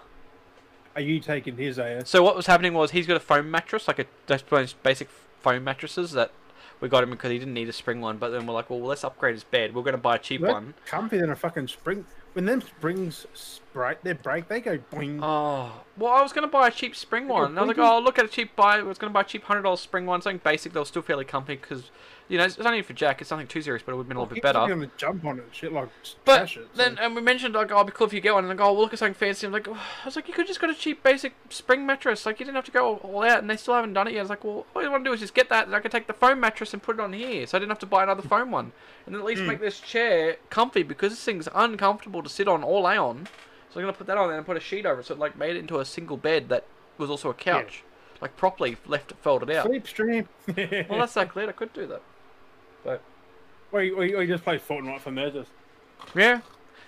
Are 0.96 1.02
you 1.02 1.20
taking 1.20 1.58
his 1.58 1.80
ass? 1.80 2.10
So 2.10 2.24
what 2.24 2.36
was 2.36 2.46
happening 2.46 2.74
was 2.74 2.91
he's 2.91 3.08
got 3.08 3.18
a 3.18 3.20
foam 3.20 3.50
mattress, 3.50 3.88
like 3.88 4.00
a 4.00 4.06
those 4.28 4.44
those 4.44 4.74
basic 4.74 5.10
foam 5.41 5.64
mattresses 5.64 6.12
that 6.12 6.32
we 6.80 6.89
got 6.89 7.04
him 7.04 7.12
because 7.12 7.32
he 7.32 7.39
didn't 7.39 7.54
need 7.54 7.70
a 7.70 7.74
spring 7.74 8.02
one. 8.02 8.18
But 8.18 8.30
then 8.30 8.46
we're 8.46 8.54
like, 8.54 8.70
well, 8.70 8.82
let's 8.82 9.04
upgrade 9.04 9.34
his 9.36 9.44
bed. 9.44 9.74
We're 9.74 9.84
going 9.84 9.94
to 9.94 9.98
buy 9.98 10.16
a 10.16 10.20
cheap 10.20 10.41
They're 10.41 10.52
one. 10.52 10.74
comfy 10.86 11.18
than 11.18 11.30
a 11.30 11.36
fucking 11.36 11.68
spring. 11.70 12.06
When 12.34 12.46
them 12.46 12.62
springs 12.62 13.28
break, 13.74 14.02
they 14.02 14.14
break, 14.14 14.48
they 14.48 14.60
go 14.60 14.80
boing. 14.91 15.20
Oh, 15.22 15.72
well, 15.98 16.12
I 16.12 16.22
was 16.22 16.34
going 16.34 16.48
to 16.48 16.52
buy 16.52 16.68
a 16.68 16.72
cheap 16.72 16.95
spring 16.95 17.30
a 17.30 17.34
one. 17.34 17.52
And 17.52 17.60
I 17.60 17.61
was 17.61 17.78
like, 17.78 17.78
oh, 17.78 17.99
look 17.99 18.18
at 18.18 18.26
a 18.26 18.28
cheap 18.28 18.56
buy. 18.56 18.80
I 18.80 18.82
was 18.82 18.98
going 18.98 19.11
to 19.11 19.14
buy 19.14 19.22
a 19.22 19.26
cheap 19.26 19.44
hundred 19.44 19.61
dollars 19.61 19.82
spring 19.82 20.06
one, 20.06 20.22
something 20.22 20.41
basic 20.44 20.74
They'll 20.74 20.84
still 20.86 21.03
fairly 21.03 21.26
comfy 21.26 21.56
because, 21.56 21.91
you 22.30 22.38
know, 22.38 22.45
it's 22.45 22.58
only 22.58 22.82
for 22.82 22.94
Jack. 22.94 23.22
It's 23.22 23.30
nothing 23.32 23.48
too 23.48 23.62
serious, 23.62 23.84
but 23.86 23.91
it 23.91 23.95
would 23.95 24.04
have 24.04 24.08
been 24.08 24.18
a 24.18 24.22
little 24.22 24.34
bit 24.34 24.41
better. 24.41 24.60
going 24.60 24.80
to 24.80 24.90
jump 24.98 25.26
on 25.26 25.40
it, 25.40 25.45
shit 25.52 25.72
like 25.74 25.90
But 26.26 26.56
it. 26.56 26.74
then, 26.76 26.98
and 27.00 27.16
we 27.16 27.22
mentioned 27.22 27.54
like, 27.54 27.72
oh, 27.72 27.76
it'd 27.76 27.88
be 27.88 27.91
cool 27.94 28.08
if 28.08 28.14
you 28.14 28.22
get 28.22 28.34
one, 28.34 28.45
and 28.45 28.58
like, 28.58 28.66
oh, 28.66 28.74
well, 28.74 28.82
look 28.82 28.94
at 28.94 29.00
something 29.00 29.14
fancy. 29.14 29.45
I'm 29.45 29.54
like, 29.54 29.68
oh. 29.68 29.74
I 29.74 30.06
was 30.06 30.16
like, 30.16 30.28
you 30.28 30.34
could 30.34 30.48
just 30.48 30.60
got 30.62 30.70
a 30.70 30.74
cheap 30.76 31.04
basic 31.04 31.34
spring 31.50 31.86
mattress. 31.86 32.26
Like, 32.26 32.40
you 32.40 32.45
didn't 32.45 32.56
have 32.56 32.66
to 32.66 32.72
go 32.72 32.95
all 32.98 33.24
out, 33.24 33.40
and 33.40 33.50
they 33.50 33.58
still 33.58 33.74
haven't 33.74 33.94
done 33.94 34.08
it 34.08 34.14
yet. 34.14 34.20
I 34.20 34.24
was 34.24 34.30
like, 34.30 34.44
well, 34.44 34.66
all 34.76 34.82
you 34.82 34.90
want 34.90 35.04
to 35.04 35.10
do 35.10 35.14
is 35.14 35.20
just 35.20 35.34
get 35.34 35.50
that, 35.50 35.68
and 35.68 35.76
I 35.76 35.80
could 35.80 35.91
take 35.91 36.08
the 36.08 36.14
foam 36.14 36.40
mattress 36.40 36.74
and 36.74 36.82
put 36.82 36.95
it 36.95 37.02
on 37.02 37.14
here, 37.14 37.45
so 37.45 37.58
I 37.58 37.60
didn't 37.60 37.72
have 37.72 37.80
to 37.80 37.86
buy 37.86 38.04
another 38.04 38.22
foam 38.24 38.52
one, 38.52 38.72
and 39.06 39.16
at 39.16 39.24
least 39.24 39.41
Hmm. 39.41 39.48
make 39.50 39.60
this 39.60 39.80
chair 39.80 40.38
comfy 40.50 40.84
because 40.84 41.12
this 41.12 41.24
thing's 41.24 41.50
uncomfortable 41.54 42.24
to 42.24 42.30
sit 42.30 42.48
on 42.48 42.64
or 42.64 42.82
lay 42.82 42.98
on. 42.98 43.28
So 43.70 43.80
I'm 43.80 43.84
gonna 43.86 43.94
put 43.94 44.08
that 44.08 44.18
on 44.18 44.28
there 44.30 44.38
and 44.38 44.45
put 44.45 44.56
a 44.56 44.60
sheet 44.60 44.86
over 44.86 45.02
it, 45.02 45.08
so 45.08 45.16
it 45.16 45.20
like 45.20 45.36
made 45.38 45.56
it 45.56 45.60
into 45.60 45.80
a 45.80 45.86
single 45.86 46.16
bed 46.18 46.48
that 46.50 46.66
was 47.00 47.10
also 47.10 47.30
a 47.32 47.34
couch, 47.34 47.84
like 48.22 48.38
properly 48.38 48.78
left 48.86 49.14
folded 49.22 49.50
out. 49.50 49.66
Sleep 49.66 49.88
stream. 49.88 50.30
Well, 50.56 51.00
that's 51.00 51.14
exactly 51.14 51.44
it. 51.44 51.50
I 51.50 51.54
could 51.54 51.74
do 51.74 51.88
that. 51.88 52.02
Or 53.74 53.84
you, 53.84 53.98
or 53.98 54.06
you- 54.06 54.28
just 54.28 54.45
play 54.45 54.58
Fortnite 54.58 55.02
from 55.02 55.16
there, 55.16 55.32
just. 55.32 55.50
Yeah, 56.16 56.40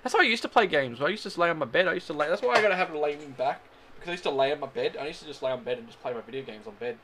that's 0.03 0.13
how 0.13 0.21
I 0.21 0.23
used 0.23 0.43
to 0.43 0.47
play 0.47 0.67
games. 0.67 1.01
I 1.01 1.09
used 1.09 1.23
to 1.23 1.29
just 1.29 1.37
lay 1.37 1.49
on 1.49 1.57
my 1.57 1.65
bed. 1.65 1.87
I 1.87 1.93
used 1.93 2.07
to 2.07 2.13
lay. 2.13 2.29
That's 2.29 2.41
why 2.41 2.53
I 2.53 2.61
gotta 2.61 2.75
have 2.75 2.91
it 2.91 2.97
laying 2.97 3.31
back 3.31 3.59
because 3.95 4.09
I 4.09 4.11
used 4.11 4.23
to 4.23 4.29
lay 4.29 4.51
on 4.51 4.59
my 4.59 4.67
bed. 4.67 4.95
I 4.99 5.07
used 5.07 5.21
to 5.21 5.25
just 5.25 5.41
lay 5.41 5.51
on 5.51 5.63
bed 5.63 5.79
and 5.79 5.87
just 5.87 5.99
play 6.01 6.13
my 6.13 6.21
video 6.21 6.43
games 6.43 6.67
on 6.67 6.75
bed. 6.75 6.97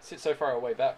Sit 0.00 0.20
so 0.20 0.32
far 0.32 0.52
away 0.52 0.74
back. 0.74 0.96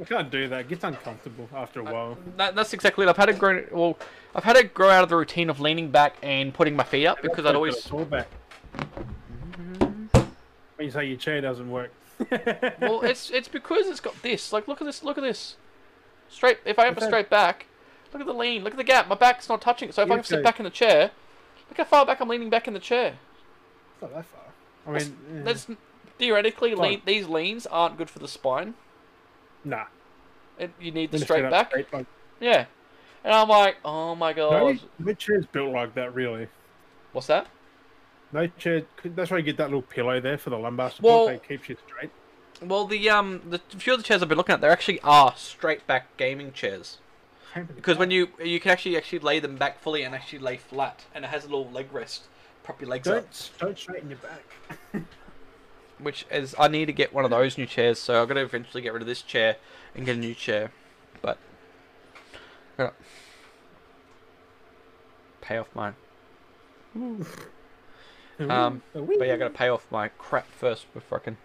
I 0.00 0.04
can't 0.04 0.30
do 0.30 0.48
that. 0.48 0.60
It 0.60 0.68
gets 0.68 0.84
uncomfortable 0.84 1.48
after 1.54 1.80
a 1.80 1.84
uh, 1.84 1.92
while. 1.92 2.18
That, 2.38 2.54
that's 2.54 2.72
exactly 2.72 3.04
it. 3.04 3.08
I've 3.08 3.16
had 3.18 3.26
to 3.26 3.34
grow. 3.34 3.64
Well, 3.70 3.98
I've 4.34 4.44
had 4.44 4.56
to 4.56 4.64
grow 4.64 4.88
out 4.88 5.02
of 5.02 5.10
the 5.10 5.16
routine 5.16 5.50
of 5.50 5.60
leaning 5.60 5.90
back 5.90 6.16
and 6.22 6.54
putting 6.54 6.74
my 6.74 6.84
feet 6.84 7.06
up 7.06 7.20
because 7.20 7.44
I'd 7.44 7.54
always. 7.54 7.84
Fall 7.84 8.06
back. 8.06 8.28
Mm-hmm. 8.76 10.20
When 10.76 10.86
you 10.86 10.90
say 10.90 11.04
your 11.04 11.18
chair 11.18 11.40
doesn't 11.40 11.70
work. 11.70 11.92
Well, 12.80 13.02
it's 13.02 13.30
it's 13.30 13.48
because 13.48 13.86
it's 13.88 14.00
got 14.00 14.20
this. 14.22 14.52
Like, 14.52 14.68
look 14.68 14.80
at 14.80 14.86
this. 14.86 15.02
Look 15.02 15.18
at 15.18 15.22
this. 15.22 15.56
Straight. 16.32 16.58
If 16.64 16.78
I 16.78 16.86
have 16.86 16.96
a 16.98 17.04
straight 17.04 17.30
back, 17.30 17.66
Look 18.12 18.20
at 18.20 18.26
the 18.26 18.34
lean. 18.34 18.62
Look 18.62 18.74
at 18.74 18.76
the 18.76 18.84
gap. 18.84 19.08
My 19.08 19.14
back's 19.14 19.48
not 19.48 19.62
touching 19.62 19.88
it. 19.88 19.94
So 19.94 20.02
if 20.02 20.10
I 20.10 20.14
Yeah, 20.14 20.16
can 20.18 20.24
sit 20.24 20.42
back 20.44 20.60
in 20.60 20.64
the 20.64 20.70
chair, 20.70 21.12
look 21.70 21.78
how 21.78 21.84
far 21.84 22.04
back 22.04 22.20
I'm 22.20 22.28
leaning 22.28 22.50
back 22.50 22.68
in 22.68 22.74
the 22.74 22.78
chair. 22.80 23.14
It's 23.94 24.02
not 24.02 24.12
that 24.14 24.26
far. 24.26 24.40
I 24.86 24.98
mean, 24.98 25.16
yeah. 25.34 25.42
That's 25.44 25.66
theoretically 26.18 26.74
lean, 26.74 27.00
these 27.06 27.26
leans 27.26 27.66
aren't 27.66 27.96
good 27.96 28.10
for 28.10 28.18
the 28.18 28.28
spine. 28.28 28.74
nah. 29.64 29.84
It, 30.58 30.70
you 30.78 30.90
need 30.92 31.10
the 31.10 31.16
Then 31.16 31.24
straight 31.24 31.50
back. 31.50 31.70
straight, 31.70 31.90
like, 31.92 32.04
Yeah. 32.38 32.66
And 33.24 33.32
I'm 33.32 33.48
like, 33.48 33.76
oh 33.84 34.14
my 34.14 34.34
god. 34.34 34.52
no, 34.52 34.78
no 34.98 35.14
chair's 35.14 35.46
built 35.46 35.72
like 35.72 35.94
that, 35.94 36.14
really. 36.14 36.48
What's 37.12 37.28
that? 37.28 37.46
No 38.32 38.46
chair. 38.46 38.82
That's 39.02 39.30
why 39.30 39.38
you 39.38 39.42
get 39.42 39.56
that 39.56 39.68
little 39.68 39.80
pillow 39.82 40.20
there 40.20 40.36
for 40.36 40.50
the 40.50 40.58
lumbar 40.58 40.90
support. 40.90 41.10
Well- 41.14 41.26
so 41.28 41.32
it 41.32 41.48
keeps 41.48 41.70
you 41.70 41.76
straight. 41.86 42.10
Well, 42.64 42.86
the 42.86 43.10
um, 43.10 43.42
the 43.48 43.58
few 43.76 43.92
of 43.94 43.98
the 43.98 44.04
chairs 44.04 44.22
I've 44.22 44.28
been 44.28 44.38
looking 44.38 44.54
at, 44.54 44.60
there 44.60 44.70
actually 44.70 45.00
are 45.00 45.34
straight 45.36 45.86
back 45.86 46.16
gaming 46.16 46.52
chairs. 46.52 46.98
Because 47.54 47.98
when 47.98 48.10
you 48.10 48.28
you 48.42 48.60
can 48.60 48.70
actually 48.70 48.96
actually 48.96 49.18
lay 49.18 49.38
them 49.38 49.56
back 49.56 49.80
fully 49.80 50.02
and 50.02 50.14
actually 50.14 50.38
lay 50.38 50.56
flat, 50.56 51.04
and 51.14 51.24
it 51.24 51.28
has 51.28 51.44
a 51.44 51.48
little 51.48 51.70
leg 51.70 51.92
rest, 51.92 52.22
prop 52.62 52.80
your 52.80 52.88
legs 52.88 53.08
up. 53.08 53.24
don't 53.24 53.50
don't 53.58 53.78
straighten 53.78 54.08
your 54.10 54.18
back. 54.18 54.42
Which 55.98 56.24
is 56.30 56.54
I 56.58 56.68
need 56.68 56.86
to 56.86 56.92
get 56.92 57.12
one 57.12 57.24
of 57.24 57.30
those 57.30 57.58
new 57.58 57.66
chairs, 57.66 57.98
so 57.98 58.22
I'm 58.22 58.28
gonna 58.28 58.40
eventually 58.42 58.82
get 58.82 58.92
rid 58.92 59.02
of 59.02 59.08
this 59.08 59.22
chair 59.22 59.56
and 59.94 60.06
get 60.06 60.16
a 60.16 60.18
new 60.18 60.34
chair, 60.34 60.70
but 61.20 61.36
gotta 62.78 62.94
pay 65.42 65.58
off 65.58 65.68
mine. 65.74 65.94
Um, 66.94 68.82
But 68.94 69.26
yeah, 69.26 69.34
I 69.34 69.36
gotta 69.36 69.50
pay 69.50 69.68
off 69.68 69.86
my 69.90 70.08
crap 70.08 70.46
first 70.50 70.92
before 70.94 71.18
I 71.18 71.20
can 71.24 71.36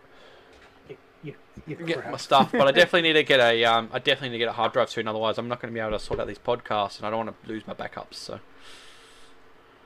Yeah, 1.66 1.76
you 1.80 1.86
get 1.86 1.98
crap. 1.99 2.12
my 2.12 2.18
stuff. 2.18 2.52
But 2.52 2.68
I 2.68 2.72
definitely 2.80 3.02
need 3.04 3.14
to 3.14 3.24
get 3.24 3.40
a 3.40 3.64
um, 3.66 3.90
I 3.91 3.99
definitely 3.99 4.30
need 4.30 4.34
to 4.36 4.40
get 4.40 4.49
a 4.49 4.54
hard 4.54 4.74
drive 4.74 4.90
soon. 4.90 5.08
Otherwise, 5.08 5.38
I'm 5.38 5.48
not 5.48 5.60
gonna 5.62 5.74
be 5.74 5.80
able 5.80 5.91
to 5.91 5.99
sort 5.99 6.20
out 6.20 6.28
these 6.28 6.38
podcasts, 6.40 6.98
and 6.98 7.08
I 7.08 7.10
don't 7.10 7.26
want 7.26 7.44
to 7.44 7.49
lose 7.49 7.66
my 7.68 7.74
backups. 7.74 8.16
So, 8.16 8.40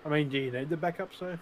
I 0.05 0.09
mean, 0.09 0.29
do 0.29 0.37
you 0.37 0.51
need 0.51 0.69
the 0.69 0.77
backups 0.77 1.19
So, 1.19 1.37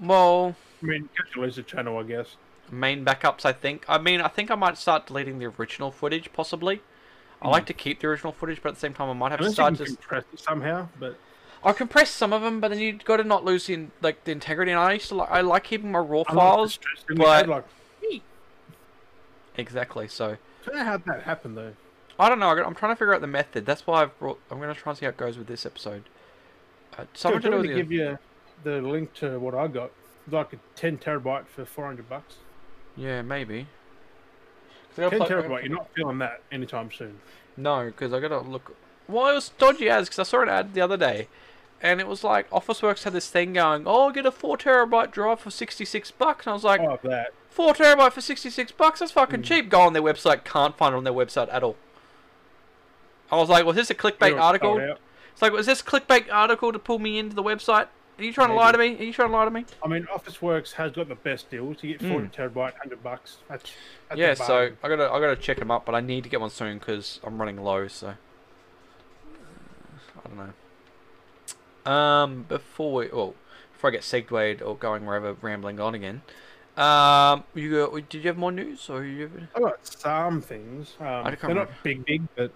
well, 0.00 0.54
I 0.82 0.86
mean, 0.86 1.08
you 1.16 1.24
can 1.32 1.42
lose 1.42 1.56
the 1.56 1.62
channel, 1.62 1.98
I 1.98 2.02
guess. 2.04 2.36
main 2.70 3.04
backups. 3.04 3.44
I 3.44 3.52
think. 3.52 3.84
I 3.88 3.98
mean, 3.98 4.20
I 4.20 4.28
think 4.28 4.50
I 4.50 4.54
might 4.54 4.78
start 4.78 5.06
deleting 5.06 5.38
the 5.38 5.46
original 5.46 5.90
footage, 5.90 6.32
possibly. 6.32 6.80
I 7.42 7.48
like 7.48 7.66
to 7.66 7.74
keep 7.74 8.00
the 8.00 8.06
original 8.08 8.32
footage, 8.32 8.62
but 8.62 8.70
at 8.70 8.74
the 8.76 8.80
same 8.80 8.94
time, 8.94 9.10
I 9.10 9.12
might 9.12 9.30
have 9.30 9.40
to 9.40 9.44
Unless 9.44 9.52
you 9.52 9.54
start 9.54 9.74
can 9.76 9.84
just. 9.84 9.98
compress 10.00 10.24
it 10.32 10.40
somehow, 10.40 10.88
but 10.98 11.18
I'll 11.62 11.74
compress 11.74 12.10
some 12.10 12.32
of 12.32 12.40
them, 12.42 12.60
but 12.60 12.68
then 12.70 12.78
you've 12.80 13.04
got 13.04 13.18
to 13.18 13.24
not 13.24 13.44
lose 13.44 13.66
the 13.66 13.74
in- 13.74 13.90
like 14.00 14.24
the 14.24 14.32
integrity. 14.32 14.70
And 14.72 14.80
I 14.80 14.94
used 14.94 15.08
to 15.08 15.16
like 15.16 15.30
I 15.30 15.42
like 15.42 15.64
keeping 15.64 15.92
my 15.92 15.98
raw 15.98 16.22
I 16.28 16.32
like 16.32 16.34
files. 16.34 16.72
stress 16.74 17.04
but- 17.08 17.16
code, 17.18 17.48
like, 17.48 17.64
Exactly. 19.56 20.08
So 20.08 20.36
I 20.64 20.66
don't 20.66 20.76
know 20.76 20.84
how 20.84 20.96
that 20.98 21.22
happened 21.22 21.56
though. 21.56 21.72
I 22.18 22.28
don't 22.28 22.38
know. 22.38 22.54
Got- 22.54 22.66
I'm 22.66 22.74
trying 22.74 22.92
to 22.92 22.96
figure 22.96 23.14
out 23.14 23.20
the 23.20 23.26
method. 23.26 23.66
That's 23.66 23.86
why 23.86 24.02
I've 24.02 24.18
brought. 24.18 24.40
I'm 24.50 24.58
gonna 24.60 24.74
try 24.74 24.90
and 24.92 24.98
see 24.98 25.04
how 25.06 25.10
it 25.10 25.16
goes 25.16 25.36
with 25.38 25.46
this 25.46 25.64
episode. 25.66 26.04
Uh, 26.98 27.04
something 27.14 27.40
to 27.42 27.48
do 27.50 27.62
to 27.62 27.68
with 27.68 27.76
give 27.76 27.92
you 27.92 28.18
the 28.64 28.80
link 28.80 29.12
to 29.14 29.38
what 29.38 29.54
I 29.54 29.66
got. 29.66 29.90
Like 30.30 30.52
a 30.54 30.56
10 30.74 30.98
terabyte 30.98 31.46
for 31.46 31.64
400 31.64 32.08
bucks. 32.08 32.36
yeah, 32.96 33.22
maybe. 33.22 33.66
10 34.96 35.10
gotta 35.10 35.16
plug- 35.18 35.28
terabyte, 35.30 35.62
you're 35.64 35.76
not 35.76 35.88
feeling 35.94 36.18
that 36.18 36.40
anytime 36.50 36.90
soon. 36.90 37.20
No, 37.56 37.84
because 37.86 38.12
I 38.12 38.20
gotta 38.20 38.40
look. 38.40 38.74
Well, 39.08 39.28
it 39.28 39.34
was 39.34 39.50
dodgy 39.50 39.88
ads 39.88 40.08
because 40.08 40.18
I 40.18 40.22
saw 40.24 40.42
an 40.42 40.48
ad 40.48 40.74
the 40.74 40.80
other 40.80 40.96
day, 40.96 41.28
and 41.82 42.00
it 42.00 42.06
was 42.06 42.24
like 42.24 42.48
Officeworks 42.50 43.04
had 43.04 43.12
this 43.12 43.28
thing 43.30 43.52
going. 43.52 43.84
Oh, 43.86 44.10
get 44.10 44.26
a 44.26 44.30
four 44.32 44.56
terabyte 44.56 45.10
drive 45.12 45.40
for 45.40 45.50
sixty 45.50 45.84
six 45.84 46.10
bucks, 46.10 46.46
and 46.46 46.52
I 46.52 46.54
was 46.54 46.64
like, 46.64 46.80
Oh, 46.80 46.98
that. 47.04 47.32
Four 47.56 47.72
terabyte 47.72 48.12
for 48.12 48.20
sixty 48.20 48.50
six 48.50 48.70
bucks? 48.70 49.00
That's 49.00 49.12
fucking 49.12 49.40
Mm. 49.40 49.44
cheap. 49.44 49.68
Go 49.70 49.80
on 49.80 49.94
their 49.94 50.02
website, 50.02 50.44
can't 50.44 50.76
find 50.76 50.94
it 50.94 50.98
on 50.98 51.04
their 51.04 51.12
website 51.14 51.48
at 51.52 51.62
all. 51.62 51.76
I 53.32 53.36
was 53.36 53.48
like, 53.48 53.64
was 53.64 53.74
this 53.76 53.90
a 53.90 53.94
clickbait 53.94 54.38
article? 54.40 54.78
It's 55.32 55.42
like, 55.42 55.52
was 55.52 55.66
this 55.66 55.82
clickbait 55.82 56.26
article 56.30 56.70
to 56.72 56.78
pull 56.78 56.98
me 56.98 57.18
into 57.18 57.34
the 57.34 57.42
website? 57.42 57.88
Are 58.18 58.24
you 58.24 58.32
trying 58.32 58.48
to 58.48 58.54
lie 58.54 58.72
to 58.72 58.78
me? 58.78 58.96
Are 58.98 59.02
you 59.02 59.12
trying 59.12 59.28
to 59.30 59.36
lie 59.36 59.44
to 59.44 59.50
me? 59.50 59.64
I 59.82 59.88
mean, 59.88 60.04
Officeworks 60.04 60.72
has 60.72 60.92
got 60.92 61.08
the 61.08 61.16
best 61.16 61.50
deals. 61.50 61.82
You 61.82 61.98
get 61.98 62.08
40 62.08 62.28
terabyte, 62.28 62.54
100 62.54 63.02
bucks. 63.02 63.38
That's, 63.48 63.72
that's 64.08 64.14
Hmm. 64.14 64.18
yeah, 64.18 64.34
so. 64.34 64.70
I 64.82 64.88
gotta 64.88 65.10
I 65.10 65.18
gotta 65.20 65.36
check 65.36 65.58
them 65.58 65.70
up, 65.70 65.84
but 65.84 65.94
I 65.94 66.00
need 66.00 66.24
to 66.24 66.30
get 66.30 66.40
one 66.40 66.50
soon 66.50 66.78
because 66.78 67.20
I'm 67.24 67.38
running 67.38 67.56
low. 67.62 67.88
So 67.88 68.14
I 70.24 70.28
don't 70.28 70.36
know. 71.84 71.90
Um, 71.92 72.42
before 72.48 72.92
we 72.94 73.08
well, 73.08 73.34
before 73.72 73.90
I 73.90 73.92
get 73.92 74.04
segued 74.04 74.62
or 74.62 74.76
going 74.76 75.04
wherever 75.04 75.34
rambling 75.34 75.78
on 75.80 75.94
again, 75.94 76.22
um, 76.76 77.44
you 77.54 77.70
go, 77.70 77.98
did 78.00 78.14
you 78.22 78.28
have 78.28 78.36
more 78.38 78.52
news 78.52 78.88
or 78.90 79.04
you 79.04 79.30
I've 79.54 79.62
got 79.62 79.86
some 79.86 80.40
things. 80.42 80.94
Um, 81.00 81.06
can't 81.06 81.24
they're 81.40 81.48
remember. 81.50 81.70
not 81.72 81.82
big, 81.82 82.04
big, 82.04 82.22
but 82.36 82.50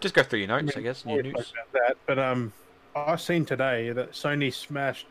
just 0.00 0.14
go 0.14 0.22
through 0.22 0.40
your 0.40 0.48
notes? 0.48 0.72
I 0.74 0.78
mean, 0.78 0.84
guess 0.84 1.04
new 1.04 1.22
news. 1.22 1.52
that. 1.72 1.96
But 2.06 2.18
um, 2.18 2.52
I 2.96 3.16
seen 3.16 3.44
today 3.44 3.90
that 3.92 4.12
Sony 4.12 4.52
smashed 4.52 5.06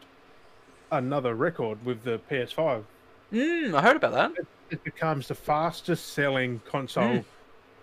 another 0.92 1.36
record 1.36 1.86
with 1.86 2.04
the 2.04 2.20
PS5. 2.30 2.84
Mm, 3.32 3.76
I 3.76 3.82
heard 3.82 3.96
about 3.96 4.14
that. 4.14 4.32
It 4.72 4.84
becomes 4.84 5.28
the 5.28 5.36
fastest 5.36 6.14
selling 6.14 6.62
console, 6.66 7.04
Mm. 7.20 7.26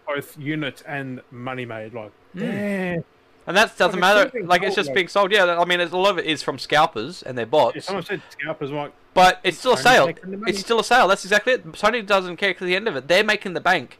both 0.07 0.37
units 0.39 0.83
and 0.83 1.21
money 1.31 1.65
made. 1.65 1.95
Like, 1.95 2.11
Mm. 2.35 2.41
damn. 2.41 3.05
And 3.47 3.57
that 3.57 3.77
doesn't 3.79 3.99
it's 3.99 4.01
matter. 4.01 4.21
still 4.29 4.31
being 4.33 4.47
Like 4.47 4.63
it's 4.63 4.75
just 4.75 4.89
like- 4.89 4.95
being 4.95 5.09
sold. 5.09 5.31
Yeah, 5.33 5.59
I 5.61 5.65
mean, 5.65 5.81
it's, 5.81 5.93
a 5.93 5.97
lot 5.97 6.11
of 6.11 6.19
it 6.19 6.27
is 6.27 6.43
from 6.43 6.59
scalpers 6.59 7.23
and 7.23 7.39
their 7.39 7.45
If 7.45 7.51
bots. 7.51 7.85
someone 7.85 8.05
said 8.05 8.21
scalpers, 8.31 8.71
like, 8.73 8.93
But 9.15 9.41
it's 9.45 9.59
still 9.59 9.75
a 9.75 9.79
sale. 9.79 10.07
making 10.07 10.31
the 10.33 10.37
money. 10.37 10.51
It's 10.51 10.61
still 10.61 10.81
a 10.81 10.85
sale. 10.85 11.07
That's 11.09 11.25
exactly 11.25 11.53
it. 11.55 11.65
Sony 11.73 12.05
doesn't 12.05 12.37
care 12.39 12.51
because 12.51 12.67
the 12.67 12.75
end 12.77 12.89
of 12.89 12.97
it, 12.97 13.07
they're 13.09 13.23
making 13.25 13.55
the 13.55 13.61
bank. 13.61 13.99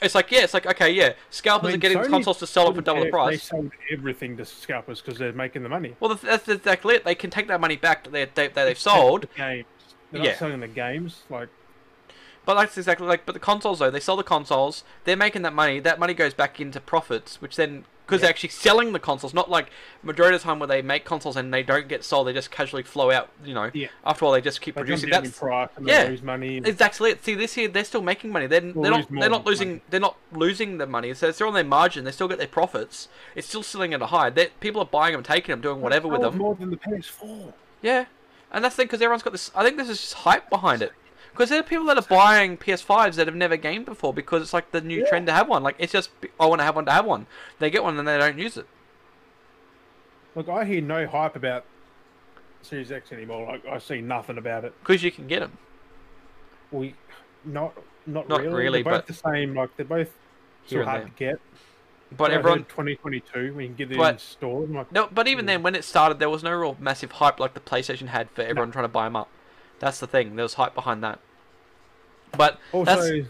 It's 0.00 0.14
like 0.14 0.30
yeah, 0.30 0.44
it's 0.44 0.54
like 0.54 0.64
okay, 0.64 0.90
yeah, 0.90 1.14
scalpers 1.30 1.68
I 1.68 1.70
mean, 1.70 1.74
are 1.74 1.78
getting 1.78 1.98
Sony 1.98 2.10
consoles 2.10 2.38
to 2.38 2.46
sell 2.46 2.64
it 2.64 2.68
for 2.68 2.74
didn't 2.74 2.86
double 2.86 3.04
the 3.04 3.10
price. 3.10 3.48
They 3.48 3.56
sold 3.56 3.72
everything 3.92 4.36
to 4.36 4.44
scalpers 4.44 5.00
because 5.00 5.18
they're 5.18 5.32
making 5.32 5.64
the 5.64 5.68
money. 5.68 5.96
Well, 5.98 6.10
that's 6.10 6.22
that's 6.22 6.48
exactly 6.48 6.94
it. 6.94 7.04
They 7.04 7.16
can 7.16 7.30
take 7.30 7.48
that 7.48 7.60
money 7.60 7.74
back 7.76 8.04
that 8.04 8.10
they, 8.12 8.24
they, 8.26 8.46
that 8.46 8.64
they've 8.64 8.78
sold. 8.78 9.22
The 9.22 9.26
games. 9.36 9.64
They're 10.12 10.22
Yeah. 10.22 10.30
not 10.30 10.38
selling 10.38 10.60
the 10.60 10.68
games. 10.68 11.22
Like, 11.28 11.48
But 12.44 12.54
that's 12.54 12.78
exactly 12.78 13.08
like. 13.08 13.26
But 13.26 13.32
the 13.32 13.40
consoles 13.40 13.80
though, 13.80 13.90
they 13.90 13.98
sell 13.98 14.16
the 14.16 14.22
consoles. 14.22 14.84
They're 15.04 15.16
making 15.16 15.42
that 15.42 15.52
money. 15.52 15.80
That 15.80 15.98
money 15.98 16.14
goes 16.14 16.32
back 16.32 16.60
into 16.60 16.78
profits, 16.80 17.42
which 17.42 17.56
then 17.56 17.84
because 18.08 18.22
they're 18.22 18.30
actually 18.30 18.48
selling 18.48 18.92
the 18.94 18.98
consoles, 18.98 19.34
not 19.34 19.50
like 19.50 19.68
majority 20.02 20.34
of 20.36 20.40
the 20.40 20.44
time 20.46 20.58
where 20.58 20.66
they 20.66 20.80
make 20.80 21.04
consoles 21.04 21.36
and 21.36 21.52
they 21.52 21.62
don't 21.62 21.88
get 21.88 22.02
sold, 22.02 22.26
they 22.26 22.32
just 22.32 22.50
casually 22.50 22.82
flow 22.82 23.10
out. 23.10 23.28
You 23.44 23.52
know, 23.52 23.70
Yeah. 23.74 23.88
after 24.02 24.24
all, 24.24 24.32
they 24.32 24.40
just 24.40 24.62
keep 24.62 24.76
they 24.76 24.80
producing. 24.80 25.10
in 25.10 25.22
That's 25.22 25.38
price 25.38 25.68
and 25.76 25.86
yeah. 25.86 26.04
lose 26.04 26.22
money. 26.22 26.56
Exactly. 26.64 27.14
See, 27.20 27.34
this 27.34 27.54
year 27.58 27.68
they're 27.68 27.84
still 27.84 28.00
making 28.00 28.32
money. 28.32 28.46
They're, 28.46 28.60
they're 28.60 28.72
not 28.72 29.08
they're 29.10 29.28
not 29.28 29.44
losing 29.44 29.68
money. 29.68 29.80
they're 29.90 30.00
not 30.00 30.16
losing 30.32 30.78
the 30.78 30.86
money. 30.86 31.12
So 31.12 31.30
still 31.32 31.48
on 31.48 31.54
their 31.54 31.64
margin. 31.64 32.04
They 32.04 32.12
still 32.12 32.28
get 32.28 32.38
their 32.38 32.46
profits. 32.48 33.08
It's 33.36 33.46
still 33.46 33.62
selling 33.62 33.92
at 33.92 34.00
a 34.00 34.06
high. 34.06 34.30
They 34.30 34.46
people 34.60 34.80
are 34.80 34.86
buying 34.86 35.12
them, 35.12 35.22
taking 35.22 35.52
them, 35.52 35.60
doing 35.60 35.82
whatever 35.82 36.08
with 36.08 36.22
them. 36.22 36.38
More 36.38 36.54
than 36.54 36.70
the 36.70 36.78
PS4. 36.78 37.52
Yeah, 37.82 38.06
and 38.50 38.64
that's 38.64 38.74
the 38.74 38.80
thing 38.82 38.86
because 38.86 39.02
everyone's 39.02 39.22
got 39.22 39.32
this. 39.32 39.50
I 39.54 39.62
think 39.64 39.76
this 39.76 39.90
is 39.90 40.00
just 40.00 40.14
hype 40.14 40.48
behind 40.48 40.80
it. 40.80 40.92
Because 41.32 41.50
there 41.50 41.60
are 41.60 41.64
people 41.64 41.86
that 41.86 41.96
are 41.98 42.02
buying 42.02 42.56
PS5s 42.56 43.14
that 43.16 43.26
have 43.26 43.36
never 43.36 43.56
gamed 43.56 43.86
before 43.86 44.12
because 44.12 44.42
it's 44.42 44.52
like 44.52 44.70
the 44.72 44.80
new 44.80 45.00
Yeah. 45.00 45.08
trend 45.08 45.26
to 45.28 45.32
have 45.32 45.48
one. 45.48 45.62
Like 45.62 45.76
it's 45.78 45.92
just 45.92 46.10
I 46.40 46.46
want 46.46 46.60
to 46.60 46.64
have 46.64 46.74
one 46.76 46.84
to 46.86 46.92
have 46.92 47.04
one. 47.04 47.26
They 47.58 47.70
get 47.70 47.82
one 47.82 47.98
and 47.98 48.06
they 48.08 48.18
don't 48.18 48.38
use 48.38 48.56
it. 48.56 48.66
Look, 50.34 50.48
I 50.48 50.64
hear 50.64 50.80
no 50.80 51.06
hype 51.06 51.36
about 51.36 51.64
Series 52.62 52.92
X 52.92 53.12
anymore. 53.12 53.46
Like, 53.46 53.66
I 53.66 53.78
see 53.78 54.00
nothing 54.00 54.38
about 54.38 54.64
it. 54.64 54.74
Because 54.80 55.02
you 55.02 55.10
can 55.10 55.26
get 55.26 55.40
them. 55.40 55.58
We, 56.70 56.94
not, 57.44 57.72
not, 58.06 58.28
Not 58.28 58.40
really. 58.42 58.54
really, 58.54 58.82
They're 58.82 58.92
both 58.92 59.06
but- 59.06 59.14
the 59.22 59.30
same. 59.32 59.54
Like, 59.54 59.76
they're 59.76 59.86
both 59.86 60.10
too 60.68 60.84
hard 60.84 61.06
to 61.06 61.12
get. 61.16 61.40
But 62.16 62.30
I 62.30 62.34
everyone 62.34 62.60
heard 62.60 62.68
2022 62.68 63.54
we 63.54 63.66
can 63.66 63.74
get 63.74 63.88
them 63.88 63.98
But- 63.98 64.14
in 64.14 64.18
store. 64.18 64.62
Like, 64.66 64.92
No, 64.92 65.08
but 65.12 65.28
even 65.28 65.44
hmm. 65.44 65.46
then, 65.48 65.62
when 65.62 65.74
it 65.74 65.84
started, 65.84 66.18
there 66.18 66.30
was 66.30 66.42
no 66.42 66.52
real 66.52 66.76
massive 66.78 67.12
hype 67.12 67.40
like 67.40 67.54
the 67.54 67.60
PlayStation 67.60 68.08
had 68.08 68.30
for 68.30 68.42
everyone 68.42 68.70
trying 68.70 68.84
to 68.84 68.88
buy 68.88 69.04
them 69.04 69.16
up. 69.16 69.28
That's 69.80 70.00
the 70.00 70.06
thing. 70.06 70.36
There 70.36 70.42
was 70.44 70.54
hype 70.54 70.74
behind 70.74 71.02
that. 71.04 71.18
But 72.36 72.58
Also, 72.72 73.24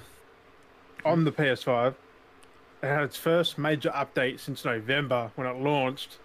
on 1.05 1.25
the 1.25 1.33
PS5, 1.33 1.95
it 2.83 2.87
had 2.87 3.03
its 3.03 3.17
first 3.17 3.59
major 3.59 3.91
update 3.91 4.41
since 4.41 4.65
November 4.65 5.31
when 5.35 5.47
it 5.47 5.57
launched, 5.57 6.19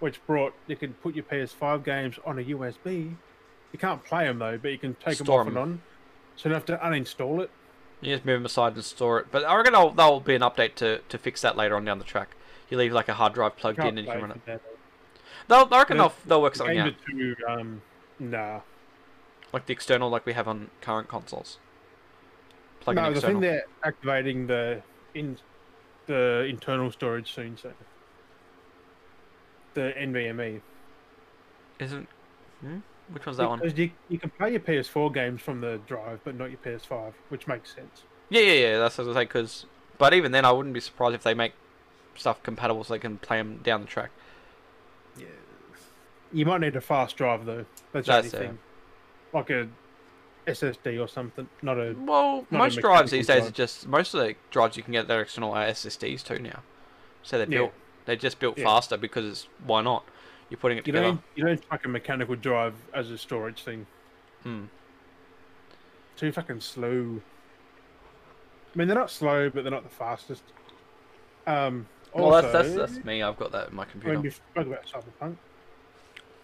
which 0.00 0.24
brought 0.26 0.54
you 0.66 0.76
can 0.76 0.94
put 0.94 1.14
your 1.14 1.24
PS5 1.24 1.84
games 1.84 2.18
on 2.24 2.38
a 2.38 2.42
USB. 2.42 3.14
You 3.72 3.78
can't 3.78 4.04
play 4.04 4.24
them 4.26 4.38
though, 4.38 4.58
but 4.58 4.70
you 4.70 4.78
can 4.78 4.94
take 4.94 5.18
them 5.18 5.28
off 5.30 5.40
'em. 5.42 5.48
and 5.48 5.58
on. 5.58 5.82
So 6.36 6.48
you 6.48 6.52
don't 6.54 6.68
have 6.68 6.78
to 6.80 6.84
uninstall 6.84 7.42
it. 7.42 7.50
you 8.00 8.12
just 8.14 8.24
move 8.24 8.36
them 8.40 8.46
aside 8.46 8.74
and 8.74 8.84
store 8.84 9.20
it. 9.20 9.26
But 9.30 9.44
I 9.44 9.56
reckon 9.56 9.72
there'll, 9.72 9.90
there'll 9.90 10.20
be 10.20 10.34
an 10.34 10.42
update 10.42 10.74
to, 10.76 10.98
to 11.08 11.16
fix 11.18 11.40
that 11.42 11.56
later 11.56 11.74
on 11.76 11.84
down 11.84 11.98
the 11.98 12.04
track. 12.04 12.36
You 12.68 12.76
leave 12.76 12.92
like 12.92 13.08
a 13.08 13.14
hard 13.14 13.32
drive 13.34 13.56
plugged 13.56 13.78
in 13.78 13.86
and 13.86 13.98
you 13.98 14.04
can 14.12 14.20
run 14.20 14.30
it. 14.32 14.60
They'll, 15.48 15.68
I 15.70 15.78
reckon 15.78 15.96
The- 15.96 16.02
they'll, 16.08 16.14
they'll 16.26 16.42
work 16.42 16.54
something 16.56 16.78
out. 16.78 16.92
um, 17.48 17.82
nah. 18.18 18.60
Like 19.54 19.66
the 19.66 19.72
external, 19.72 20.10
like 20.10 20.26
we 20.26 20.32
have 20.32 20.48
on 20.48 20.68
current 20.80 21.06
consoles. 21.06 21.58
Plug 22.80 22.96
in 22.96 23.02
no, 23.04 23.10
the 23.10 23.14
external. 23.14 23.40
thing 23.40 23.48
they're 23.48 23.64
activating 23.84 24.48
the 24.48 24.82
in 25.14 25.38
the 26.06 26.44
internal 26.48 26.90
storage 26.90 27.32
soon, 27.32 27.56
so 27.56 27.72
the 29.74 29.94
NVMe. 29.96 30.60
Isn't. 31.78 32.08
Hmm? 32.62 32.78
Which 33.12 33.26
one's 33.26 33.38
that 33.38 33.48
one? 33.48 33.60
Because 33.60 33.78
you, 33.78 33.92
you 34.08 34.18
can 34.18 34.30
play 34.30 34.50
your 34.50 34.60
PS4 34.60 35.14
games 35.14 35.40
from 35.40 35.60
the 35.60 35.80
drive, 35.86 36.18
but 36.24 36.34
not 36.34 36.50
your 36.50 36.58
PS5, 36.58 37.12
which 37.28 37.46
makes 37.46 37.72
sense. 37.72 38.02
Yeah, 38.30 38.40
yeah, 38.40 38.52
yeah. 38.52 38.78
That's 38.78 38.98
what 38.98 39.04
I 39.04 39.06
was 39.06 39.14
saying. 39.14 39.28
Because, 39.28 39.66
but 39.98 40.14
even 40.14 40.32
then, 40.32 40.44
I 40.44 40.50
wouldn't 40.50 40.74
be 40.74 40.80
surprised 40.80 41.14
if 41.14 41.22
they 41.22 41.34
make 41.34 41.52
stuff 42.16 42.42
compatible 42.42 42.82
so 42.82 42.94
they 42.94 42.98
can 42.98 43.18
play 43.18 43.36
them 43.36 43.60
down 43.62 43.82
the 43.82 43.86
track. 43.86 44.10
Yeah. 45.16 45.26
You 46.32 46.44
might 46.44 46.60
need 46.60 46.74
a 46.74 46.80
fast 46.80 47.16
drive 47.16 47.44
though. 47.44 47.66
That's, 47.92 48.08
That's 48.08 48.30
the 48.32 48.36
it. 48.36 48.40
only 48.40 48.48
thing. 48.48 48.58
Like 49.34 49.50
a 49.50 49.68
SSD 50.46 50.98
or 51.02 51.08
something. 51.08 51.48
Not 51.60 51.76
a. 51.78 51.94
Well, 51.98 52.46
Not 52.50 52.52
a 52.52 52.54
most 52.58 52.74
drives 52.80 53.12
mechanical 53.12 53.18
these 53.18 53.26
days 53.26 53.46
are 53.46 53.50
just 53.50 53.86
most 53.88 54.14
of 54.14 54.20
the 54.20 54.34
drives 54.50 54.76
you 54.76 54.82
can 54.82 54.92
get 54.92 55.08
they're 55.08 55.20
external 55.22 55.52
SSDs 55.52 56.22
too 56.22 56.38
now. 56.38 56.62
So 57.22 57.36
they're 57.38 57.46
Yeah. 57.48 57.58
built 57.58 57.72
they're 58.06 58.16
just 58.16 58.38
built 58.38 58.56
Yeah. 58.58 58.64
faster 58.64 58.96
because 58.96 59.48
why 59.66 59.82
not? 59.82 60.04
You're 60.50 60.58
putting 60.58 60.78
it 60.78 60.86
You 60.86 60.92
together. 60.92 61.06
don't. 61.12 61.22
You 61.34 61.44
don't 61.46 61.68
chuck 61.70 61.84
a 61.84 61.88
mechanical 61.88 62.36
drive 62.36 62.74
as 62.92 63.10
a 63.10 63.18
storage 63.18 63.62
thing. 63.62 63.86
Hmm. 64.42 64.64
Too 66.16 66.30
fucking 66.30 66.60
slow. 66.60 67.20
I 68.74 68.78
mean, 68.78 68.86
they're 68.88 68.96
not 68.96 69.10
slow, 69.10 69.50
but 69.50 69.62
they're 69.64 69.70
not 69.72 69.82
the 69.84 69.88
fastest. 69.88 70.42
Um. 71.46 71.86
Well, 72.12 72.30
that's, 72.30 72.52
that's 72.52 72.74
that's 72.74 73.04
me. 73.04 73.22
I've 73.22 73.36
got 73.38 73.50
that 73.52 73.70
in 73.70 73.74
my 73.74 73.84
computer. 73.84 74.14
mean, 74.14 74.22
we 74.22 74.30
spoke 74.30 74.66
about 74.68 74.86
Cyberpunk. 74.86 75.36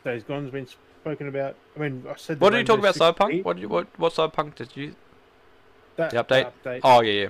Days 0.05 0.25
Gone's 0.25 0.51
been 0.51 0.67
spoken 1.01 1.29
about. 1.29 1.57
I 1.77 1.81
mean, 1.81 2.05
I 2.09 2.17
said. 2.17 2.41
What 2.41 2.51
did 2.51 2.59
you 2.59 2.65
talk 2.65 2.79
about 2.79 2.95
Cyberpunk? 2.95 3.45
What 3.45 3.57
did 3.57 3.63
you, 3.63 3.69
what 3.69 3.87
what 3.99 4.13
Cyberpunk 4.13 4.55
did 4.55 4.77
you? 4.77 4.95
that- 5.97 6.11
the 6.11 6.23
update? 6.23 6.53
update. 6.65 6.81
Oh 6.85 7.03
yeah, 7.03 7.23
yeah. 7.23 7.29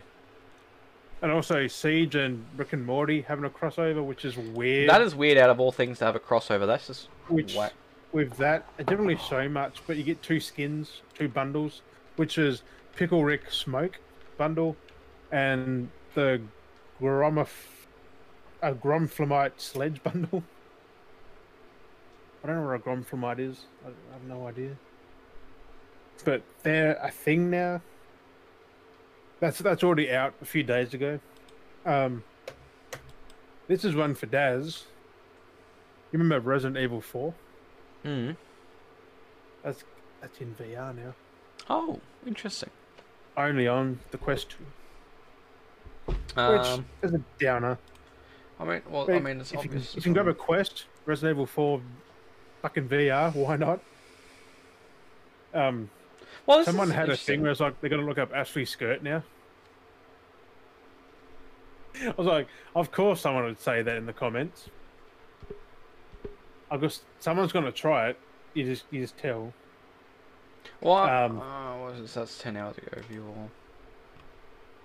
And 1.22 1.30
also 1.30 1.66
Siege 1.66 2.14
and 2.14 2.46
Rick 2.56 2.72
and 2.72 2.86
Morty 2.86 3.20
having 3.22 3.44
a 3.44 3.50
crossover, 3.50 4.04
which 4.04 4.24
is 4.24 4.36
weird. 4.38 4.88
That 4.88 5.02
is 5.02 5.14
weird. 5.14 5.36
Out 5.36 5.50
of 5.50 5.60
all 5.60 5.70
things 5.72 5.98
to 5.98 6.06
have 6.06 6.16
a 6.16 6.20
crossover, 6.20 6.66
that's 6.66 6.86
just 6.86 7.08
which 7.28 7.54
whack. 7.54 7.72
with 8.12 8.36
that 8.38 8.66
it 8.78 8.86
didn't 8.86 9.06
really 9.06 9.20
show 9.20 9.48
much, 9.48 9.82
but 9.86 9.96
you 9.96 10.02
get 10.02 10.22
two 10.22 10.40
skins, 10.40 11.02
two 11.14 11.28
bundles, 11.28 11.82
which 12.16 12.38
is 12.38 12.62
Pickle 12.96 13.22
Rick 13.24 13.50
Smoke 13.50 13.98
bundle 14.38 14.76
and 15.30 15.90
the 16.14 16.40
Gromif 17.00 17.48
a 18.62 18.74
Gromflomite 18.74 19.52
Sledge 19.58 20.02
bundle. 20.02 20.42
I 22.42 22.46
don't 22.46 22.56
know 22.56 22.66
what 22.66 22.74
a 22.74 22.78
Gromflomite 22.78 23.38
is. 23.38 23.64
I 23.84 23.88
I 23.88 24.12
have 24.14 24.24
no 24.24 24.46
idea. 24.46 24.76
But 26.24 26.42
they're 26.62 26.94
a 27.02 27.10
thing 27.10 27.50
now. 27.50 27.80
That's 29.40 29.58
that's 29.58 29.82
already 29.82 30.10
out 30.10 30.34
a 30.42 30.44
few 30.44 30.62
days 30.62 30.92
ago. 30.94 31.18
Um, 31.86 32.24
this 33.68 33.84
is 33.84 33.94
one 33.94 34.14
for 34.14 34.26
Daz. 34.26 34.84
You 36.12 36.18
remember 36.18 36.40
Resident 36.50 36.76
Evil 36.76 37.00
4? 37.00 37.32
Mm. 38.04 38.36
That's 39.62 39.84
that's 40.20 40.38
in 40.40 40.54
VR 40.56 40.94
now. 40.94 41.14
Oh, 41.68 42.00
interesting. 42.26 42.70
Only 43.36 43.68
on 43.68 44.00
the 44.10 44.18
Quest 44.18 44.50
2. 44.50 44.56
Which 46.06 46.16
Um, 46.36 46.84
is 47.02 47.14
a 47.14 47.20
downer. 47.38 47.78
I 48.58 48.64
mean, 48.64 48.82
well, 48.90 49.06
But 49.06 49.14
I 49.16 49.20
mean, 49.20 49.40
it's 49.40 49.52
if 49.52 49.62
you, 49.62 49.70
can, 49.70 49.82
you 49.94 50.02
can 50.02 50.12
grab 50.12 50.26
a 50.28 50.34
Quest, 50.34 50.84
Resident 51.06 51.36
Evil 51.36 51.46
4 51.46 51.80
fucking 52.62 52.88
VR, 52.88 53.34
why 53.34 53.56
not? 53.56 53.80
Um, 55.52 55.90
well, 56.46 56.64
someone 56.64 56.90
had 56.90 57.08
a 57.08 57.16
thing 57.16 57.42
where 57.42 57.50
it's 57.50 57.60
like 57.60 57.80
they're 57.80 57.90
gonna 57.90 58.06
look 58.06 58.18
up 58.18 58.32
Ashley's 58.34 58.70
skirt 58.70 59.02
now. 59.02 59.22
I 62.00 62.14
was 62.16 62.26
like, 62.26 62.48
of 62.74 62.92
course 62.92 63.20
someone 63.20 63.44
would 63.44 63.60
say 63.60 63.82
that 63.82 63.96
in 63.96 64.06
the 64.06 64.12
comments. 64.12 64.68
I 66.70 66.76
guess 66.76 67.00
someone's 67.18 67.52
gonna 67.52 67.72
try 67.72 68.10
it. 68.10 68.18
You 68.54 68.64
just 68.64 68.84
you 68.90 69.00
just 69.00 69.18
tell. 69.18 69.52
What? 70.80 71.10
um, 71.12 71.40
uh, 71.40 71.78
what 71.78 71.94
is 71.94 72.00
this? 72.02 72.14
That's 72.14 72.38
ten 72.38 72.56
hours 72.56 72.78
ago. 72.78 73.02
View 73.08 73.24
all. 73.26 73.50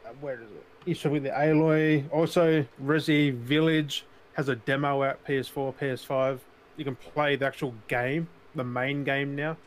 Uh, 0.05 0.09
where 0.19 0.35
is 0.35 0.41
it? 0.41 0.65
You 0.85 0.91
Issue 0.91 1.09
with 1.09 1.23
the 1.23 1.29
Aloy. 1.29 2.05
Also, 2.11 2.65
Resi 2.83 3.33
Village 3.33 4.05
has 4.33 4.49
a 4.49 4.55
demo 4.55 5.03
out 5.03 5.25
PS4, 5.25 5.73
PS5. 5.75 6.39
You 6.77 6.85
can 6.85 6.95
play 6.95 7.35
the 7.35 7.45
actual 7.45 7.73
game, 7.87 8.27
the 8.53 8.63
main 8.63 9.03
game 9.03 9.35
now, 9.35 9.57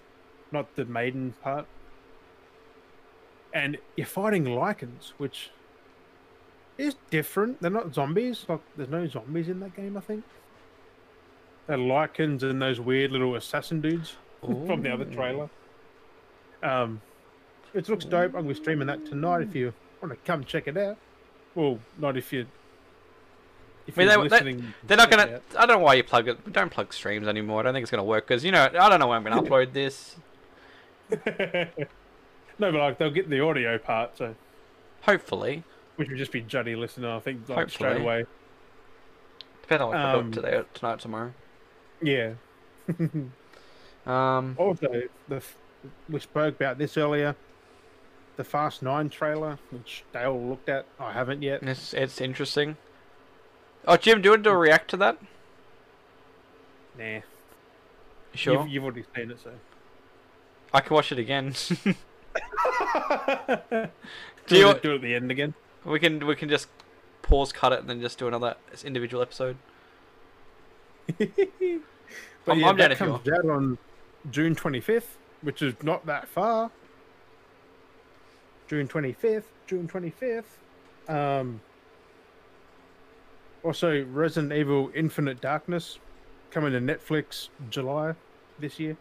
not 0.53 0.75
the 0.77 0.85
maiden 0.85 1.35
part. 1.43 1.67
And 3.53 3.79
you're 3.97 4.07
fighting 4.07 4.45
Lycans, 4.45 5.13
which 5.17 5.51
is 6.77 6.97
different. 7.11 7.61
They're 7.61 7.71
not 7.71 7.95
zombies. 7.95 8.45
Like, 8.49 8.61
there's 8.77 8.91
no 8.91 9.07
zombies 9.07 9.49
in 9.49 9.61
that 9.61 9.75
game, 9.75 9.97
I 9.97 10.01
think. 10.01 10.25
They're 11.67 11.77
Lycans 11.77 12.43
and 12.43 12.61
those 12.61 12.81
weird 12.81 13.13
little 13.13 13.37
assassin 13.37 13.81
dudes 13.81 14.17
from 14.41 14.83
the 14.83 14.93
other 14.93 15.05
trailer. 15.05 15.51
Um, 16.63 17.01
it 17.75 17.89
looks 17.89 18.05
dope. 18.05 18.35
I'm 18.35 18.43
gonna 18.43 18.49
be 18.49 18.55
streaming 18.55 18.87
that 18.87 19.05
tonight. 19.07 19.43
If 19.43 19.55
you 19.55 19.73
want 20.03 20.13
to 20.13 20.21
come 20.25 20.45
check 20.45 20.67
it 20.67 20.77
out, 20.77 20.97
well, 21.55 21.79
not 21.99 22.17
if 22.17 22.33
you. 22.33 22.47
I 23.97 23.99
mean, 23.99 24.09
they- 24.09 24.15
they- 24.15 24.17
listening, 24.23 24.57
you 24.57 24.63
can 24.63 24.75
They're 24.87 24.97
not 24.97 25.11
gonna. 25.11 25.41
I 25.57 25.67
don't 25.67 25.79
know 25.79 25.85
why 25.85 25.95
you 25.95 26.05
plug 26.05 26.29
it. 26.29 26.53
Don't 26.53 26.71
plug 26.71 26.93
streams 26.93 27.27
anymore. 27.27 27.61
I 27.61 27.63
don't 27.65 27.75
think 27.75 27.83
it's 27.83 27.91
gonna 27.91 28.05
work 28.05 28.27
because 28.29 28.45
you 28.45 28.53
know 28.53 28.65
I 28.65 28.89
don't 28.89 29.01
know 29.01 29.07
when 29.09 29.17
I'm 29.19 29.25
gonna 29.25 29.43
upload 29.43 29.73
this. 29.73 30.17
no, 31.11 31.67
but 32.59 32.75
like 32.75 32.99
they'll 32.99 33.11
get 33.11 33.31
the 33.31 33.41
audio 33.41 33.79
part, 33.79 34.17
so 34.19 34.35
Hopefully, 35.03 35.63
which 35.97 36.09
would 36.09 36.19
just 36.19 36.33
be 36.33 36.41
Juddy 36.43 36.77
listening. 36.77 37.09
I 37.11 37.19
think 37.21 37.49
like 37.49 37.71
straight 37.71 38.01
away. 38.01 38.27
depends 39.63 39.83
on 39.83 39.89
what 39.89 39.97
I 39.97 40.13
Um, 40.13 40.31
do 40.31 40.41
today, 40.43 40.63
tonight, 40.75 40.99
tomorrow. 41.01 41.33
Yeah. 42.03 42.33
Um, 44.07 44.55
Also, 44.59 45.03
the 45.29 45.43
we 46.09 46.19
spoke 46.21 46.55
about 46.57 46.79
this 46.79 46.97
earlier. 46.97 47.37
The 48.37 48.45
Fast 48.45 48.83
Nine 48.83 49.11
trailer, 49.11 49.59
which 49.71 50.03
they 50.13 50.23
all 50.25 50.41
looked 50.41 50.69
at. 50.71 50.87
I 50.99 51.13
haven't 51.13 51.43
yet. 51.43 51.63
it's 51.63 51.93
it's 51.93 52.19
interesting. 52.21 52.79
Oh, 53.89 53.97
Jim, 53.97 54.21
do 54.21 54.27
you 54.27 54.31
want 54.33 54.45
to 54.45 54.51
do 54.51 54.55
a 54.55 54.57
react 54.59 54.91
to 54.91 54.97
that? 54.99 55.17
Nah. 56.99 57.05
You 57.05 57.23
Sure. 58.35 58.53
You've, 58.63 58.69
you've 58.69 58.85
already 58.85 59.05
seen 59.17 59.31
it, 59.31 59.41
so. 59.43 59.51
I 60.75 60.81
can 60.81 60.95
watch 60.95 61.11
it 61.11 61.19
again. 61.19 61.55
do 61.85 61.95
Do 64.47 64.57
you- 64.59 64.67
want... 64.67 64.83
To 64.83 64.89
do 64.89 64.93
it 64.93 64.97
at 64.97 65.01
the 65.01 65.15
end 65.15 65.31
again? 65.31 65.55
we 65.85 65.99
can 65.99 66.27
we 66.27 66.37
can 66.37 66.51
just 66.51 66.69
pause, 67.23 67.51
cut 67.51 67.73
it, 67.73 67.81
and 67.81 67.89
then 67.89 68.01
just 68.03 68.19
do 68.19 68.29
another 68.29 68.57
individual 68.85 69.23
episode. 69.23 69.57
But 72.45 72.53
I'm- 72.53 72.61
yeah, 72.61 72.69
I'm 72.69 72.77
down 72.77 72.89
that 72.91 72.99
comes 72.99 73.29
out 73.29 73.45
on 73.51 73.77
June 74.31 74.55
25th, 74.55 75.17
which 75.43 75.61
is 75.61 75.75
not 75.83 76.07
that 76.07 76.29
far. 76.29 76.71
June 78.69 78.89
25th, 78.89 79.43
June 79.67 79.87
25th. 79.89 80.45
Um, 81.09 81.61
also, 83.69 84.03
Resident 84.05 84.51
Evil 84.55 84.91
Infinite 84.95 85.43
Darkness 85.43 85.99
coming 86.51 86.73
to 86.73 86.81
Netflix 86.81 87.51
July 87.69 88.15
this 88.59 88.81
year. 88.81 88.97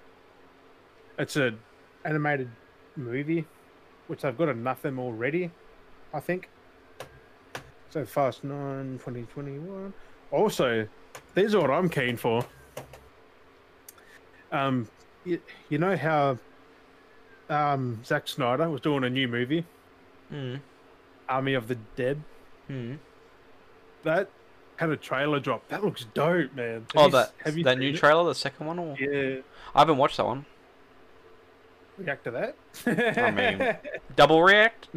It's 1.18 1.38
a 1.38 1.54
animated 2.04 2.50
movie, 2.98 3.46
which 4.08 4.26
I've 4.26 4.38
got 4.38 4.50
enough 4.50 4.80
of 4.80 4.82
them 4.82 5.00
already, 5.00 5.52
I 6.14 6.20
think. 6.20 6.50
So 7.92 8.04
Fast 8.04 8.44
9, 8.44 9.00
2021. 9.00 9.94
Also, 10.32 10.86
these 11.34 11.56
are 11.56 11.62
what 11.62 11.72
I'm 11.72 11.88
keen 11.88 12.18
for. 12.18 12.46
Um, 14.52 14.90
you, 15.24 15.40
you 15.70 15.78
know 15.78 15.96
how 15.96 16.40
um, 17.50 18.02
Zack 18.04 18.28
Snyder 18.28 18.70
was 18.70 18.82
doing 18.82 19.06
a 19.06 19.10
new 19.10 19.30
movie, 19.30 19.64
Hmm. 20.30 20.56
Army 21.30 21.54
of 21.54 21.70
the 21.70 21.76
Dead. 21.96 22.22
Hmm. 22.68 22.96
That 24.04 24.30
had 24.78 24.90
a 24.90 24.98
trailer 24.98 25.40
drop. 25.40 25.68
That 25.70 25.84
looks 25.84 26.06
dope, 26.14 26.54
man. 26.56 26.86
Have 26.94 26.96
Oh, 26.96 27.06
you- 27.06 27.12
that 27.12 27.34
have 27.44 27.58
you 27.58 27.64
that 27.66 27.78
new 27.78 27.90
it? 27.90 27.98
trailer, 27.98 28.24
the 28.26 28.36
second 28.36 28.66
one. 28.66 28.80
Or... 28.80 28.96
Yeah, 28.98 29.42
I 29.76 29.80
haven't 29.80 29.98
watched 29.98 30.18
that 30.18 30.26
one. 30.26 30.46
react 31.98 32.24
to 32.26 32.32
that. 32.32 32.56
I 33.18 33.32
mean- 33.60 33.76
Double 34.16 34.42
react. 34.44 34.88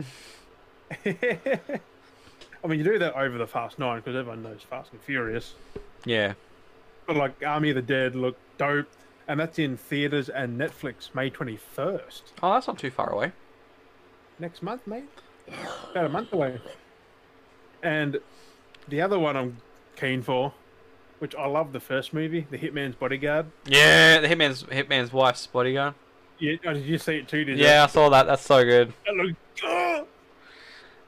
I 2.63 2.67
mean, 2.67 2.79
you 2.79 2.85
do 2.85 2.99
that 2.99 3.15
over 3.15 3.39
the 3.39 3.47
Fast 3.47 3.79
Nine 3.79 3.99
because 4.01 4.17
everyone 4.17 4.43
knows 4.43 4.61
Fast 4.69 4.93
and 4.93 5.01
Furious. 5.01 5.55
Yeah. 6.05 6.35
But 7.07 7.17
like 7.17 7.43
Army 7.45 7.71
of 7.71 7.77
the 7.77 7.83
Dead 7.83 8.15
look 8.15 8.37
dope, 8.59 8.87
and 9.27 9.41
that's 9.41 9.59
in 9.59 9.77
theaters 9.77 10.29
and 10.29 10.61
Netflix 10.61 11.15
May 11.15 11.31
twenty 11.31 11.57
first 11.57 12.33
Oh, 12.43 12.53
that's 12.53 12.67
not 12.67 12.79
too 12.79 12.91
far 12.91 13.11
away. 13.11 13.33
next 14.39 14.63
month, 14.63 14.87
mate. 14.87 15.05
About 15.93 16.05
a 16.07 16.09
month 16.11 16.33
away. 16.33 16.61
And 17.83 18.19
the 18.89 19.01
other 19.01 19.19
one 19.19 19.37
I'm 19.37 19.57
keen 20.01 20.23
for, 20.23 20.53
which 21.19 21.35
I 21.35 21.47
love 21.47 21.73
the 21.73 21.81
first 21.81 22.13
movie, 22.15 22.47
The 22.51 22.59
Hitman's 22.59 22.95
Bodyguard. 22.97 23.47
Yeah, 23.67 24.21
the 24.21 24.29
Hitman's 24.29 24.63
Hitman's 24.65 25.13
wife's 25.13 25.47
bodyguard. 25.47 25.95
Yeah, 26.39 26.57
oh, 26.67 26.73
did 26.73 26.87
you 26.87 26.97
see 26.99 27.17
it 27.17 27.29
too? 27.29 27.45
Did 27.45 27.59
you? 27.59 27.65
Yeah, 27.65 27.85
I 27.85 27.87
saw 27.87 28.09
that. 28.09 28.27
That's 28.27 28.43
so 28.45 28.65
good. 28.65 28.93
It 29.07 29.15
looked 29.15 29.61
good. 29.61 30.07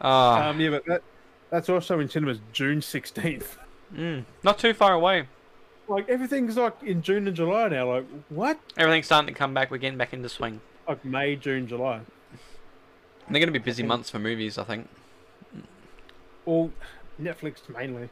Ah, 0.01 0.49
Um, 0.51 0.61
yeah, 0.61 0.71
but 0.71 0.85
that 0.87 1.03
that's 1.51 1.69
also 1.69 2.01
in 2.01 2.09
cinemas 2.09 2.39
June 2.53 2.83
sixteenth. 2.83 3.57
mm, 3.95 4.25
not 4.43 4.59
too 4.59 4.75
far 4.75 4.93
away. 4.93 5.29
Like 5.89 6.09
everything's 6.09 6.57
like 6.57 6.75
in 6.83 7.03
June 7.03 7.27
and 7.27 7.35
July 7.37 7.69
now. 7.69 7.95
Like 7.95 8.07
what? 8.29 8.59
Everything's 8.77 9.07
starting 9.07 9.33
to 9.33 9.39
come 9.39 9.55
back. 9.55 9.71
We're 9.71 9.79
getting 9.79 9.99
back 9.99 10.13
into 10.13 10.29
swing. 10.29 10.61
Like 10.87 11.05
May, 11.05 11.37
June, 11.37 11.67
July. 11.67 12.01
They're 13.29 13.41
going 13.41 13.53
to 13.53 13.59
be 13.59 13.59
busy 13.59 13.83
months 13.85 14.11
for 14.11 14.19
movies, 14.19 14.59
I 14.59 14.65
think. 14.65 14.89
All 16.45 16.73
Netflix 17.21 17.69
mainly. 17.69 18.09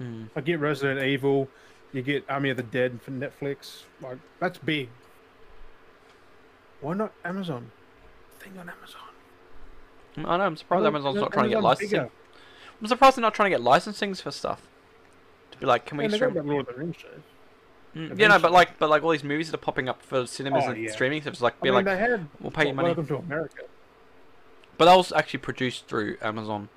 Mm. 0.00 0.28
I 0.36 0.40
get 0.40 0.60
Resident 0.60 1.02
Evil, 1.04 1.48
you 1.92 2.02
get 2.02 2.24
Army 2.28 2.50
of 2.50 2.56
the 2.56 2.62
Dead 2.62 3.00
for 3.02 3.10
Netflix. 3.10 3.82
Like 4.00 4.18
that's 4.40 4.58
big. 4.58 4.88
Why 6.80 6.94
not 6.94 7.12
Amazon? 7.24 7.70
Thing 8.38 8.52
on 8.58 8.68
Amazon. 8.68 9.00
I 10.18 10.36
know. 10.36 10.44
I'm 10.44 10.56
surprised 10.56 10.86
Amazon's 10.86 11.16
not 11.16 11.32
trying 11.32 11.44
to 11.44 11.48
get 11.50 11.58
Amazon's 11.58 11.64
licensing. 11.64 11.98
bigger. 12.00 12.10
I'm 12.80 12.86
surprised 12.86 13.16
they're 13.16 13.22
not 13.22 13.34
trying 13.34 13.50
to 13.50 13.58
get 13.58 13.64
licensings 13.64 14.22
for 14.22 14.30
stuff. 14.30 14.62
To 15.52 15.58
be 15.58 15.66
like, 15.66 15.86
can 15.86 15.98
we 15.98 16.04
Yeah, 16.06 16.10
stream? 16.14 16.34
Lord 16.34 16.68
of 16.68 16.74
the 16.74 16.80
Rings 16.80 16.96
show. 16.96 17.08
Mm, 17.96 18.18
yeah, 18.18 18.28
no, 18.28 18.38
but 18.38 18.52
like, 18.52 18.78
but 18.78 18.90
like 18.90 19.02
all 19.02 19.10
these 19.10 19.24
movies 19.24 19.50
that 19.50 19.56
are 19.56 19.62
popping 19.64 19.88
up 19.88 20.02
for 20.02 20.26
cinemas 20.26 20.64
Oh, 20.66 20.70
and 20.70 20.82
yeah. 20.84 20.90
streaming 20.92 21.22
services, 21.22 21.42
like, 21.42 21.54
I 21.60 21.62
be 21.64 21.70
mean, 21.70 21.84
like, 21.84 21.98
had 21.98 22.26
we'll 22.40 22.50
pay 22.50 22.68
you 22.68 22.74
money. 22.74 22.88
Welcome 22.88 23.06
to 23.08 23.16
America. 23.16 23.62
But 24.76 24.84
that 24.84 24.94
was 24.96 25.10
actually 25.12 25.40
produced 25.40 25.86
through 25.88 26.18
Amazon. 26.22 26.68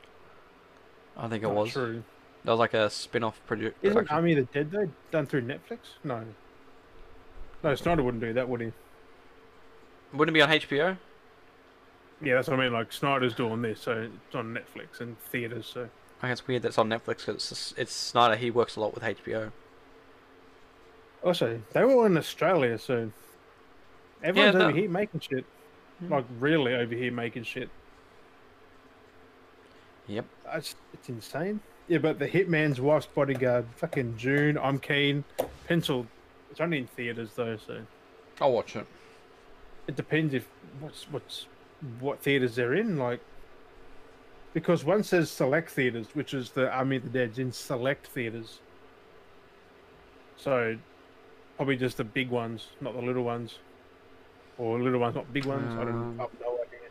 I 1.18 1.28
think 1.28 1.44
it 1.44 1.48
Not 1.48 1.56
was. 1.56 1.72
true. 1.72 2.04
That 2.44 2.52
was 2.52 2.60
like 2.60 2.74
a 2.74 2.90
spin-off 2.90 3.40
project. 3.46 3.78
Isn't. 3.84 4.12
Army 4.12 4.34
of 4.38 4.48
the 4.48 4.54
Dead 4.54 4.72
though 4.72 4.90
done 5.12 5.28
through 5.28 5.44
Netflix? 5.44 5.80
No. 6.04 6.24
No, 7.64 7.76
Snyder 7.76 8.02
wouldn't 8.02 8.22
do 8.22 8.34
that, 8.34 8.50
would 8.50 8.62
he? 8.62 8.72
Wouldn't 10.14 10.36
it 10.36 10.40
be 10.40 10.42
on 10.42 10.50
HBO? 10.50 10.98
Yeah, 12.22 12.36
that's 12.36 12.48
what 12.48 12.60
I 12.60 12.64
mean. 12.64 12.74
Like 12.74 12.92
Snyder's 12.92 13.34
doing 13.34 13.62
this, 13.62 13.82
so 13.82 14.10
it's 14.26 14.36
on 14.36 14.54
Netflix 14.54 15.00
and 15.00 15.20
theaters. 15.20 15.70
So 15.72 15.90
I 16.20 16.22
think 16.22 16.32
it's 16.32 16.48
weird 16.48 16.64
that 16.64 16.70
it's 16.70 16.78
on 16.78 16.90
Netflix 16.90 17.26
because 17.26 17.52
it's, 17.52 17.74
it's 17.78 17.94
Snyder. 17.94 18.36
He 18.36 18.52
works 18.52 18.76
a 18.76 18.80
lot 18.80 18.94
with 18.94 19.04
HBO. 19.04 19.52
also 21.24 21.62
they 21.74 21.84
were 21.84 21.94
all 21.94 22.06
in 22.06 22.18
Australia, 22.18 22.78
so 22.78 23.12
everyone's 24.24 24.56
no. 24.56 24.68
over 24.68 24.78
here 24.78 24.90
making 24.90 25.20
shit. 25.20 25.46
Hmm. 26.00 26.14
Like 26.14 26.26
really 26.40 26.74
over 26.74 26.94
here 26.94 27.12
making 27.12 27.44
shit. 27.44 27.70
Yep. 30.08 30.26
It's, 30.54 30.76
it's 30.94 31.10
insane. 31.10 31.60
Yeah, 31.92 31.98
but 31.98 32.20
the 32.20 32.28
Hitman's 32.30 32.80
Wife's 32.80 33.06
Bodyguard, 33.06 33.66
fucking 33.76 34.16
June. 34.16 34.58
I'm 34.58 34.80
keen. 34.80 35.26
Pencil. 35.68 36.08
It's 36.50 36.62
only 36.62 36.78
in 36.78 36.88
theaters 36.88 37.32
though, 37.36 37.58
so 37.58 37.82
I'll 38.40 38.54
watch 38.54 38.78
it. 38.78 38.88
it 39.90 39.98
depends 39.98 40.34
if 40.34 40.48
what's 40.80 41.04
what's 41.12 41.48
what 42.00 42.22
theaters 42.22 42.56
they're 42.56 42.76
in. 42.76 42.98
Like 42.98 43.20
because 44.54 44.86
one 44.86 45.04
says 45.04 45.30
select 45.30 45.70
theaters, 45.72 46.08
which 46.14 46.34
is 46.34 46.52
the 46.52 46.72
Army 46.72 46.96
of 46.96 47.04
the 47.04 47.10
Dead's 47.10 47.40
in 47.40 47.52
select 47.52 48.08
theaters. 48.08 48.60
So 50.38 50.78
probably 51.58 51.76
just 51.76 51.98
the 51.98 52.06
big 52.06 52.30
ones, 52.30 52.68
not 52.80 52.94
the 52.94 53.02
little 53.02 53.24
ones, 53.24 53.60
or 54.58 54.80
little 54.80 55.02
ones, 55.02 55.16
not 55.16 55.34
big 55.34 55.44
ones. 55.44 55.74
I 55.74 55.84
don't 55.84 55.90
Um. 55.90 56.16
I 56.20 56.24
have 56.24 56.32
no 56.40 56.54
idea. 56.54 56.88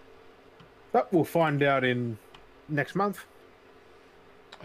But 0.92 1.10
we'll 1.10 1.24
find 1.24 1.62
out 1.62 1.84
in 1.84 2.18
next 2.68 2.94
month. 2.94 3.24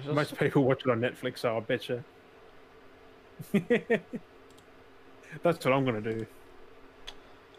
Just- 0.04 0.14
Most 0.16 0.38
people 0.38 0.64
watch 0.64 0.82
it 0.86 0.92
on 0.92 1.00
Netflix, 1.02 1.40
so 1.40 1.56
I 1.58 1.60
bet 1.62 1.88
you. 1.90 2.04
That's 5.44 5.64
what 5.66 5.74
I'm 5.74 5.86
gonna 5.86 6.02
do. 6.02 6.26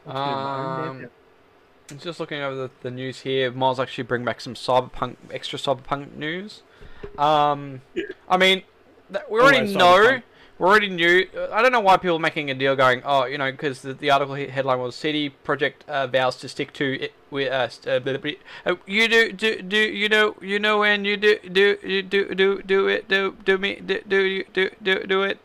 I'll 0.07 0.15
just 0.15 0.25
do 0.27 0.35
my 0.35 0.89
own 0.89 1.05
Um, 1.05 1.99
just 1.99 2.21
looking 2.21 2.41
over 2.41 2.55
the, 2.57 2.71
the 2.83 2.91
news 2.91 3.21
here. 3.21 3.51
Miles 3.53 3.79
actually 3.79 4.05
bring 4.05 4.25
back 4.25 4.41
some 4.41 4.55
cyberpunk, 4.55 5.17
extra 5.31 5.59
cyberpunk 5.59 6.15
news. 6.17 6.63
Um, 7.19 7.83
I 8.29 8.37
mean, 8.37 8.63
we 9.31 9.41
already 9.41 9.75
know. 9.75 10.21
We 10.59 10.65
already 10.65 10.89
knew. 10.89 11.27
I 11.53 11.61
don't 11.61 11.73
know 11.73 11.81
why 11.81 11.99
people 11.99 12.17
are 12.17 12.21
making 12.21 12.51
a 12.51 12.55
deal 12.55 12.75
going, 12.77 13.03
oh, 13.05 13.27
you 13.27 13.37
know, 13.37 13.51
because 13.51 13.83
the, 13.83 13.93
the 13.93 14.11
article 14.11 14.35
headline 14.35 14.79
was 14.79 14.95
CD 14.95 15.35
Projekt 15.45 15.87
uh, 15.87 16.07
vows 16.07 16.37
to 16.37 16.49
stick 16.49 16.73
to 16.75 16.99
it. 17.03 17.13
With 17.31 17.53
uh, 17.53 17.69
uh. 17.91 18.01
Uh, 18.65 18.77
you 18.87 19.09
do 19.09 19.33
do 19.33 19.61
do 19.61 19.77
you 19.77 20.09
know 20.09 20.35
you 20.41 20.59
know 20.59 20.79
when 20.79 21.05
you 21.05 21.17
do 21.19 21.39
do 21.41 21.77
you 21.83 22.03
do 22.03 22.35
do 22.35 22.63
do 22.63 22.89
it 22.89 23.09
do 23.09 23.37
do 23.45 23.59
me 23.59 23.81
do 23.85 24.01
do 24.09 24.25
you 24.25 24.45
do 24.53 24.71
do 24.83 25.07
do 25.07 25.23
it. 25.23 25.39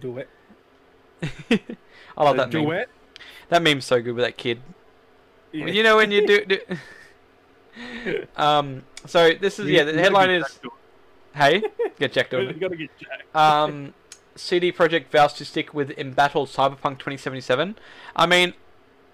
do 0.00 0.18
it. 0.18 0.28
I 2.16 2.24
love 2.24 2.36
The 2.36 2.46
that 2.46 2.52
meme. 2.52 2.72
It. 2.72 2.88
That 3.48 3.62
meme's 3.62 3.84
so 3.84 4.00
good 4.00 4.14
with 4.14 4.24
that 4.24 4.36
kid. 4.36 4.60
Yeah. 5.52 5.66
You 5.66 5.82
know 5.82 5.96
when 5.96 6.12
you 6.12 6.26
do, 6.26 6.44
do 6.44 6.58
um 8.36 8.84
so 9.06 9.32
this 9.34 9.58
is 9.58 9.66
yeah 9.68 9.84
the 9.84 9.92
headline 9.94 10.30
is 10.30 10.60
hey 11.36 11.62
get 11.98 12.12
Jack 12.12 12.32
it. 12.32 12.38
You 12.54 12.60
gotta 12.60 12.76
get 12.76 12.90
Jack. 12.98 13.24
um 13.34 13.94
CD 14.34 14.72
Projekt 14.72 15.08
vows 15.10 15.32
to 15.34 15.44
stick 15.44 15.72
with 15.72 15.90
embattled 15.98 16.48
Cyberpunk 16.48 16.98
2077 16.98 17.76
I 18.14 18.26
mean 18.26 18.54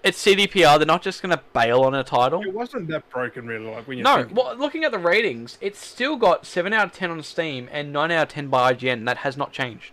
it's 0.03 0.21
CDPR 0.23 0.77
they're 0.77 0.85
not 0.85 1.01
just 1.01 1.21
gonna 1.21 1.41
bail 1.53 1.81
on 1.83 1.93
a 1.95 2.03
title 2.03 2.41
It 2.41 2.53
wasn't 2.53 2.87
that 2.89 3.09
broken, 3.09 3.47
really. 3.47 3.65
Like 3.67 3.87
when 3.87 3.97
you 3.99 4.03
no 4.03 4.23
think 4.23 4.35
well 4.35 4.55
looking 4.55 4.83
at 4.83 4.91
the 4.91 4.99
ratings 4.99 5.57
it's 5.61 5.79
still 5.79 6.17
got 6.17 6.45
7 6.45 6.73
out 6.73 6.87
of 6.87 6.91
10 6.93 7.11
on 7.11 7.23
Steam 7.23 7.69
and 7.71 7.93
9 7.93 8.11
out 8.11 8.23
of 8.23 8.29
10 8.29 8.47
by 8.49 8.73
IGN 8.73 9.05
that 9.05 9.17
has 9.19 9.37
not 9.37 9.51
changed 9.51 9.91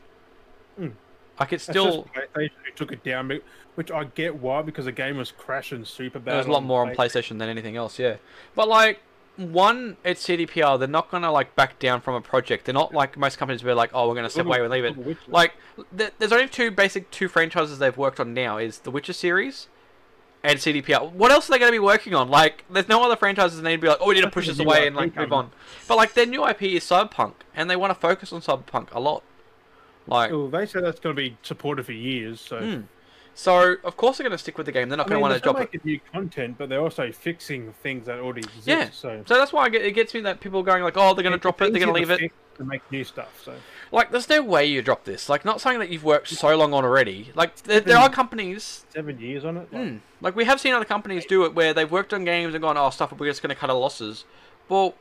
Mm. 0.81 0.93
like 1.39 1.52
it's 1.52 1.66
That's 1.66 1.78
still 1.78 2.09
just 2.15 2.32
PlayStation 2.35 2.51
who 2.65 2.73
took 2.74 2.93
it 2.93 3.05
down, 3.05 3.40
which 3.74 3.90
I 3.90 4.05
get 4.05 4.36
why 4.36 4.62
because 4.62 4.86
the 4.86 4.93
game 4.93 5.16
was 5.19 5.31
crashing 5.31 5.85
super 5.85 6.19
bad. 6.19 6.35
There's 6.36 6.47
a 6.47 6.51
lot 6.51 6.62
more 6.62 6.81
on 6.86 6.94
PlayStation 6.94 7.39
than 7.39 7.48
anything 7.51 7.77
else, 7.77 7.98
yeah. 7.98 8.16
But 8.55 8.69
like 8.69 9.01
one, 9.40 9.96
it's 10.04 10.26
CDPR. 10.26 10.78
They're 10.78 10.88
not 10.88 11.10
gonna 11.10 11.32
like 11.32 11.54
back 11.56 11.78
down 11.78 12.00
from 12.00 12.14
a 12.14 12.20
project. 12.20 12.66
They're 12.66 12.74
not 12.74 12.94
like 12.94 13.16
most 13.16 13.38
companies 13.38 13.64
where 13.64 13.74
like, 13.74 13.90
oh, 13.94 14.08
we're 14.08 14.14
gonna 14.14 14.30
step 14.30 14.46
away 14.46 14.60
and 14.60 14.70
leave 14.70 14.84
it. 14.84 15.28
Like, 15.28 15.54
th- 15.96 16.12
there's 16.18 16.32
only 16.32 16.48
two 16.48 16.70
basic 16.70 17.10
two 17.10 17.28
franchises 17.28 17.78
they've 17.78 17.96
worked 17.96 18.20
on 18.20 18.34
now: 18.34 18.58
is 18.58 18.78
the 18.80 18.90
Witcher 18.90 19.12
series 19.12 19.68
and 20.42 20.58
CDPR. 20.58 21.12
What 21.12 21.30
else 21.30 21.48
are 21.48 21.52
they 21.52 21.58
gonna 21.58 21.72
be 21.72 21.78
working 21.78 22.14
on? 22.14 22.28
Like, 22.28 22.64
there's 22.70 22.88
no 22.88 23.02
other 23.02 23.16
franchises 23.16 23.60
they 23.60 23.70
need 23.70 23.76
to 23.76 23.82
be 23.82 23.88
like, 23.88 23.98
oh, 24.00 24.08
we 24.08 24.14
need 24.14 24.22
to 24.22 24.30
push 24.30 24.46
this 24.46 24.58
away 24.58 24.86
and 24.86 24.96
like 24.96 25.16
move 25.16 25.32
on. 25.32 25.50
But 25.88 25.96
like 25.96 26.14
their 26.14 26.26
new 26.26 26.46
IP 26.46 26.62
is 26.62 26.84
Cyberpunk, 26.84 27.34
and 27.54 27.70
they 27.70 27.76
want 27.76 27.92
to 27.92 27.98
focus 27.98 28.32
on 28.32 28.40
Cyberpunk 28.40 28.88
a 28.92 29.00
lot. 29.00 29.22
Like, 30.06 30.30
Well, 30.32 30.48
they 30.48 30.66
say 30.66 30.80
that's 30.80 31.00
going 31.00 31.14
to 31.14 31.22
be 31.22 31.36
supported 31.42 31.86
for 31.86 31.92
years. 31.92 32.40
So 32.40 32.60
hmm. 32.60 32.80
So 33.40 33.76
of 33.84 33.96
course 33.96 34.18
they're 34.18 34.24
gonna 34.26 34.36
stick 34.36 34.58
with 34.58 34.66
the 34.66 34.72
game. 34.72 34.90
They're 34.90 34.98
not 34.98 35.06
I 35.06 35.08
gonna 35.08 35.20
want 35.20 35.34
to 35.34 35.40
drop 35.40 35.60
it. 35.60 35.82
new 35.84 35.98
content, 36.12 36.56
but 36.58 36.68
they're 36.68 36.80
also 36.80 37.10
fixing 37.10 37.72
things 37.82 38.04
that 38.06 38.18
already 38.18 38.40
exist. 38.42 38.68
Yeah. 38.68 38.90
So 38.90 39.22
So 39.26 39.38
that's 39.38 39.50
why 39.52 39.64
I 39.64 39.68
get, 39.70 39.82
it 39.82 39.92
gets 39.92 40.12
me 40.12 40.20
that 40.20 40.40
people 40.40 40.60
are 40.60 40.64
going 40.64 40.82
like, 40.82 40.96
oh, 40.98 41.14
they're 41.14 41.24
gonna 41.24 41.38
drop 41.38 41.62
it, 41.62 41.72
they're 41.72 41.80
gonna 41.80 41.92
leave 41.92 42.10
it. 42.10 42.30
to 42.58 42.64
make 42.64 42.82
new 42.92 43.02
stuff. 43.02 43.40
So 43.42 43.54
Like, 43.90 44.10
there's 44.10 44.28
no 44.28 44.42
way 44.42 44.66
you 44.66 44.82
drop 44.82 45.04
this. 45.04 45.30
Like, 45.30 45.46
not 45.46 45.62
something 45.62 45.78
that 45.80 45.88
you've 45.88 46.04
worked 46.04 46.28
so 46.28 46.54
long 46.54 46.74
on 46.74 46.84
already. 46.84 47.32
Like, 47.34 47.56
there, 47.62 47.80
there 47.80 47.96
are 47.96 48.10
companies. 48.10 48.84
seven 48.90 49.18
years 49.18 49.46
on 49.46 49.56
it. 49.56 49.72
Like, 49.72 49.82
Hmm, 49.88 49.96
like, 50.20 50.36
we 50.36 50.44
have 50.44 50.60
seen 50.60 50.74
other 50.74 50.84
companies 50.84 51.24
do 51.24 51.44
it 51.46 51.54
where 51.54 51.72
they've 51.72 51.90
worked 51.90 52.12
on 52.12 52.26
games 52.26 52.52
and 52.52 52.60
gone, 52.60 52.76
oh, 52.76 52.90
stuff, 52.90 53.12
we're 53.18 53.30
just 53.30 53.40
going 53.42 53.48
to 53.48 53.58
cut 53.58 53.70
our 53.70 53.76
losses. 53.76 54.24
Well, 54.68 54.94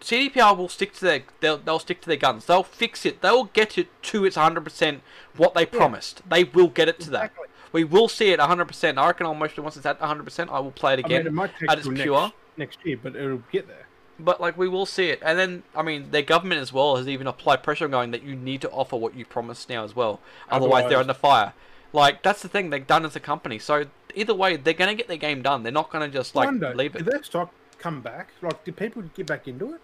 CDPR 0.00 0.56
will 0.56 0.68
stick 0.68 0.92
to 0.94 1.00
their. 1.04 1.22
They'll, 1.40 1.56
they'll 1.58 1.78
stick 1.78 2.00
to 2.02 2.08
their 2.08 2.16
guns. 2.18 2.46
They'll 2.46 2.64
fix 2.64 3.06
it. 3.06 3.22
They'll 3.22 3.44
get 3.44 3.78
it 3.78 3.86
to 4.10 4.24
its 4.24 4.36
100% 4.36 5.00
what 5.36 5.54
they 5.54 5.64
promised. 5.64 6.28
They 6.28 6.42
will 6.44 6.68
get 6.68 6.88
it 6.88 6.98
to 7.00 7.10
that. 7.10 7.32
We 7.74 7.82
will 7.82 8.06
see 8.06 8.28
it 8.30 8.38
100%. 8.38 8.98
I 8.98 9.06
reckon 9.08 9.26
almost 9.26 9.58
once 9.58 9.76
it's 9.76 9.84
at 9.84 9.98
100%, 9.98 10.48
I 10.48 10.60
will 10.60 10.70
play 10.70 10.92
it 10.92 11.00
again. 11.00 11.12
I 11.12 11.18
mean, 11.18 11.26
it 11.26 11.32
might 11.32 11.58
take 11.58 11.68
at 11.68 11.78
its 11.78 11.88
pure. 11.88 12.20
next, 12.22 12.34
next 12.56 12.78
year, 12.86 12.96
but 13.02 13.16
it'll 13.16 13.42
get 13.50 13.66
there. 13.66 13.88
But 14.16 14.40
like 14.40 14.56
we 14.56 14.68
will 14.68 14.86
see 14.86 15.08
it, 15.08 15.18
and 15.24 15.36
then 15.36 15.64
I 15.74 15.82
mean, 15.82 16.12
their 16.12 16.22
government 16.22 16.60
as 16.60 16.72
well 16.72 16.94
has 16.94 17.08
even 17.08 17.26
applied 17.26 17.64
pressure 17.64 17.86
on 17.86 17.90
going 17.90 18.12
that 18.12 18.22
you 18.22 18.36
need 18.36 18.60
to 18.60 18.70
offer 18.70 18.94
what 18.94 19.16
you 19.16 19.24
promised 19.26 19.68
now 19.68 19.82
as 19.82 19.96
well. 19.96 20.20
Otherwise, 20.48 20.82
they're 20.82 20.98
Otherwise- 20.98 21.00
under 21.00 21.14
fire. 21.14 21.52
Like 21.92 22.22
that's 22.22 22.40
the 22.40 22.48
thing 22.48 22.70
they've 22.70 22.86
done 22.86 23.04
as 23.04 23.16
a 23.16 23.20
company. 23.20 23.58
So 23.58 23.86
either 24.14 24.34
way, 24.34 24.56
they're 24.56 24.72
gonna 24.72 24.94
get 24.94 25.08
their 25.08 25.16
game 25.16 25.42
done. 25.42 25.64
They're 25.64 25.72
not 25.72 25.90
gonna 25.90 26.06
just 26.08 26.36
like 26.36 26.46
Wonder, 26.46 26.72
leave 26.76 26.92
did 26.92 27.08
it. 27.08 27.10
their 27.10 27.22
stock 27.24 27.52
come 27.78 28.00
back? 28.02 28.28
Like, 28.40 28.64
did 28.64 28.76
people 28.76 29.02
get 29.16 29.26
back 29.26 29.48
into 29.48 29.74
it? 29.74 29.80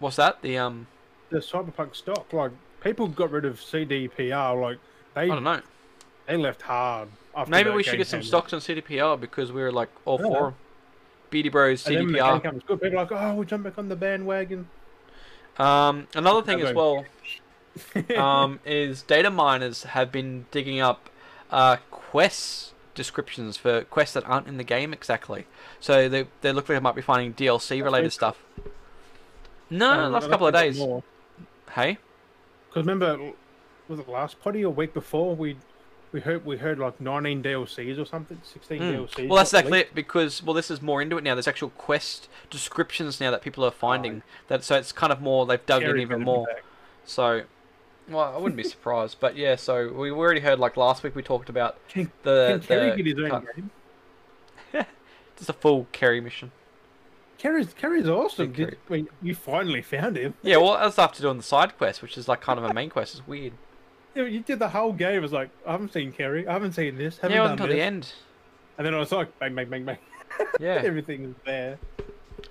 What's 0.00 0.16
that? 0.16 0.42
The 0.42 0.58
um, 0.58 0.88
The 1.30 1.38
cyberpunk 1.38 1.94
stock, 1.94 2.32
like, 2.32 2.50
people 2.82 3.06
got 3.06 3.30
rid 3.30 3.44
of 3.44 3.60
CDPR. 3.60 4.60
Like, 4.60 4.78
they 5.14 5.22
I 5.22 5.26
don't 5.28 5.44
know. 5.44 5.60
They 6.32 6.38
left 6.38 6.62
hard. 6.62 7.08
After 7.36 7.50
Maybe 7.50 7.68
we 7.68 7.82
should 7.82 7.98
get 7.98 8.06
some 8.06 8.22
stocks 8.22 8.54
on 8.54 8.60
CDPR 8.60 9.20
because 9.20 9.52
we 9.52 9.60
were 9.60 9.70
like 9.70 9.90
all 10.06 10.18
Yeah. 10.18 10.28
for. 10.28 10.54
Beardy 11.28 11.50
Bros 11.50 11.86
And 11.86 11.94
then 11.94 12.04
when 12.04 12.12
the 12.14 12.18
game 12.20 12.26
CDPR. 12.26 12.42
comes 12.42 12.62
good, 12.62 12.80
people 12.80 12.98
are 12.98 13.02
like, 13.02 13.12
oh, 13.12 13.34
we'll 13.34 13.44
jump 13.44 13.64
back 13.64 13.76
on 13.76 13.90
the 13.90 13.96
bandwagon. 13.96 14.66
Um, 15.58 16.06
another 16.14 16.40
thing 16.40 16.62
as 16.62 16.74
well. 16.74 17.04
um, 18.16 18.60
is 18.64 19.02
data 19.02 19.28
miners 19.30 19.82
have 19.82 20.10
been 20.10 20.46
digging 20.50 20.80
up 20.80 21.10
uh, 21.50 21.76
quests 21.90 22.72
descriptions 22.94 23.58
for 23.58 23.82
quests 23.84 24.14
that 24.14 24.24
aren't 24.26 24.46
in 24.46 24.56
the 24.56 24.64
game 24.64 24.94
exactly. 24.94 25.46
So 25.80 26.08
they 26.08 26.28
they 26.40 26.52
look 26.52 26.66
like 26.66 26.76
they 26.76 26.80
might 26.80 26.94
be 26.94 27.02
finding 27.02 27.34
DLC 27.34 27.82
related 27.84 28.06
That's 28.06 28.14
stuff. 28.14 28.42
No, 29.68 30.08
last 30.08 30.30
couple 30.30 30.46
of 30.46 30.54
days. 30.54 30.78
Hey, 31.72 31.98
Because 32.68 32.86
remember, 32.86 33.32
was 33.86 33.98
it 33.98 34.08
last 34.08 34.40
potty 34.40 34.64
or 34.64 34.72
week 34.72 34.94
before 34.94 35.34
we 35.36 35.56
we 36.12 36.20
heard 36.20 36.44
we 36.44 36.58
heard 36.58 36.78
like 36.78 37.00
19 37.00 37.42
DLCs 37.42 37.98
or 37.98 38.04
something, 38.04 38.38
16 38.44 38.80
Mm. 38.80 38.94
DLCs. 39.08 39.28
well 39.28 39.36
that's 39.38 39.52
exactly 39.52 39.80
it 39.80 39.94
because 39.94 40.42
well 40.42 40.54
this 40.54 40.70
is 40.70 40.80
more 40.82 41.00
into 41.02 41.16
it 41.18 41.24
now. 41.24 41.34
There's 41.34 41.48
actual 41.48 41.70
quest 41.70 42.28
descriptions 42.50 43.20
now 43.20 43.30
that 43.30 43.42
people 43.42 43.64
are 43.64 43.70
finding. 43.70 44.22
That 44.48 44.62
so 44.64 44.76
it's 44.76 44.92
kind 44.92 45.12
of 45.12 45.20
more 45.20 45.46
they've 45.46 45.64
dug 45.66 45.82
in 45.82 45.98
even 45.98 46.22
more. 46.22 46.46
So. 47.04 47.42
Well, 48.08 48.34
I 48.34 48.36
wouldn't 48.36 48.56
be 48.56 48.64
surprised, 48.64 49.18
but 49.20 49.36
yeah. 49.36 49.54
So 49.56 49.92
we 49.92 50.10
already 50.10 50.40
heard 50.40 50.58
like 50.58 50.76
last 50.76 51.02
week 51.04 51.14
we 51.14 51.22
talked 51.22 51.48
about 51.48 51.78
Can, 51.88 52.10
the 52.24 52.58
can 52.58 52.60
Kerry 52.66 52.96
get 53.02 53.06
his 53.06 53.18
own 53.24 53.30
cut- 53.30 53.56
game? 53.56 53.70
just 55.36 55.48
a 55.48 55.52
full 55.52 55.86
carry 55.92 56.20
mission. 56.20 56.50
Kerry's 57.38 57.72
Kerry's 57.72 58.08
awesome. 58.08 58.52
Did, 58.52 58.76
I 58.88 58.92
mean, 58.92 59.08
you 59.22 59.34
finally 59.34 59.82
found 59.82 60.16
him. 60.16 60.34
Yeah, 60.42 60.58
well, 60.58 60.74
that's 60.74 60.98
after 60.98 61.22
doing 61.22 61.36
the 61.38 61.42
side 61.42 61.76
quest, 61.78 62.02
which 62.02 62.18
is 62.18 62.26
like 62.28 62.40
kind 62.40 62.58
of 62.58 62.64
a 62.64 62.74
main 62.74 62.90
quest. 62.90 63.14
It's 63.18 63.26
weird. 63.26 63.52
You 64.14 64.40
did 64.40 64.58
the 64.58 64.68
whole 64.68 64.92
game. 64.92 65.16
It 65.16 65.22
was 65.22 65.32
like, 65.32 65.48
I 65.66 65.72
haven't 65.72 65.92
seen 65.92 66.12
Kerry. 66.12 66.46
I 66.46 66.52
haven't 66.52 66.72
seen 66.72 66.98
this. 66.98 67.18
Haven't 67.18 67.36
yeah, 67.36 67.42
done 67.44 67.52
until 67.52 67.66
this. 67.66 67.76
the 67.76 67.80
end. 67.82 68.12
And 68.78 68.86
then 68.86 68.94
I 68.94 68.98
was 68.98 69.12
like, 69.12 69.38
bang, 69.38 69.54
bang, 69.54 69.68
bang, 69.68 69.84
bang. 69.84 69.98
Yeah. 70.60 70.82
Everything 70.84 71.24
is 71.24 71.34
there. 71.44 71.78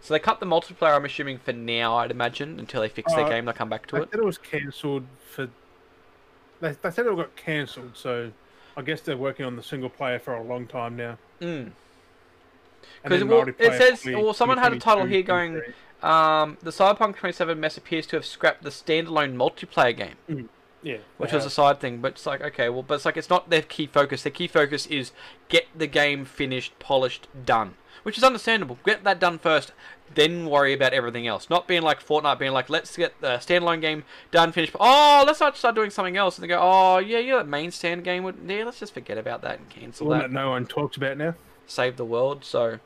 So 0.01 0.13
they 0.13 0.19
cut 0.19 0.39
the 0.39 0.45
multiplayer. 0.45 0.95
I'm 0.95 1.05
assuming 1.05 1.37
for 1.39 1.53
now, 1.53 1.97
I'd 1.97 2.11
imagine 2.11 2.59
until 2.59 2.81
they 2.81 2.89
fix 2.89 3.13
their 3.13 3.25
Uh, 3.25 3.29
game, 3.29 3.45
they'll 3.45 3.53
come 3.53 3.69
back 3.69 3.87
to 3.87 3.97
I 3.97 3.99
it. 4.01 4.09
said 4.11 4.19
it 4.19 4.25
was 4.25 4.37
cancelled 4.37 5.05
for. 5.31 5.49
They, 6.61 6.71
they 6.81 6.91
said 6.91 7.05
it 7.07 7.15
got 7.15 7.35
cancelled, 7.35 7.91
so 7.95 8.31
I 8.77 8.81
guess 8.83 9.01
they're 9.01 9.17
working 9.17 9.45
on 9.45 9.55
the 9.55 9.63
single 9.63 9.89
player 9.89 10.19
for 10.19 10.35
a 10.35 10.43
long 10.43 10.67
time 10.67 10.95
now. 10.95 11.17
Mm. 11.41 11.45
And 11.53 11.73
'Cause, 13.03 13.19
then 13.19 13.27
well, 13.27 13.47
it 13.47 13.55
says- 13.59 14.05
well, 14.05 14.33
someone 14.33 14.57
had 14.59 14.73
a 14.73 14.79
title 14.79 15.05
here 15.05 15.21
going- 15.23 15.61
Um, 16.03 16.57
the 16.61 16.71
Cyberpunk 16.71 17.17
27 17.17 17.59
mess 17.59 17.77
appears 17.77 18.07
to 18.07 18.15
have 18.15 18.25
scrapped 18.25 18.63
the 18.63 18.69
standalone 18.71 19.35
multiplayer 19.35 19.95
game. 19.95 20.49
Yeah, 20.83 20.97
which 21.17 21.31
was 21.31 21.45
a 21.45 21.49
side 21.49 21.79
thing. 21.79 21.99
But 21.99 22.13
it's 22.13 22.25
like 22.25 22.41
okay, 22.41 22.69
well, 22.69 22.83
but 22.83 22.95
it's 22.95 23.05
like 23.05 23.17
it's 23.17 23.29
not 23.29 23.49
their 23.49 23.61
key 23.61 23.85
focus. 23.85 24.23
Their 24.23 24.31
key 24.31 24.47
focus 24.47 24.87
is 24.87 25.11
get 25.47 25.67
the 25.77 25.87
game 25.87 26.25
finished, 26.25 26.77
polished, 26.79 27.27
done, 27.45 27.75
which 28.03 28.17
is 28.17 28.23
understandable. 28.23 28.79
Get 28.83 29.03
that 29.03 29.19
done 29.19 29.37
first, 29.37 29.73
then 30.15 30.47
worry 30.47 30.73
about 30.73 30.93
everything 30.93 31.27
else. 31.27 31.49
Not 31.49 31.67
being 31.67 31.83
like 31.83 32.03
Fortnite, 32.03 32.39
being 32.39 32.51
like 32.51 32.69
let's 32.69 32.97
get 32.97 33.19
the 33.21 33.37
standalone 33.37 33.81
game 33.81 34.03
done, 34.31 34.51
finished. 34.51 34.75
Oh, 34.79 35.23
let's 35.25 35.39
not 35.39 35.55
start 35.55 35.75
doing 35.75 35.91
something 35.91 36.17
else, 36.17 36.37
and 36.37 36.43
they 36.43 36.47
go, 36.47 36.59
oh 36.59 36.97
yeah, 36.97 37.19
yeah, 37.19 37.37
that 37.37 37.47
main 37.47 37.69
stand 37.71 38.03
game 38.03 38.23
would 38.23 38.37
yeah, 38.47 38.63
let's 38.63 38.79
just 38.79 38.93
forget 38.93 39.17
about 39.17 39.41
that 39.43 39.59
and 39.59 39.69
cancel 39.69 40.07
one 40.07 40.17
that. 40.17 40.29
that 40.29 40.33
no 40.33 40.49
one 40.49 40.65
talks 40.65 40.97
about 40.97 41.17
now. 41.17 41.35
Save 41.67 41.97
the 41.97 42.05
world. 42.05 42.43
So 42.43 42.79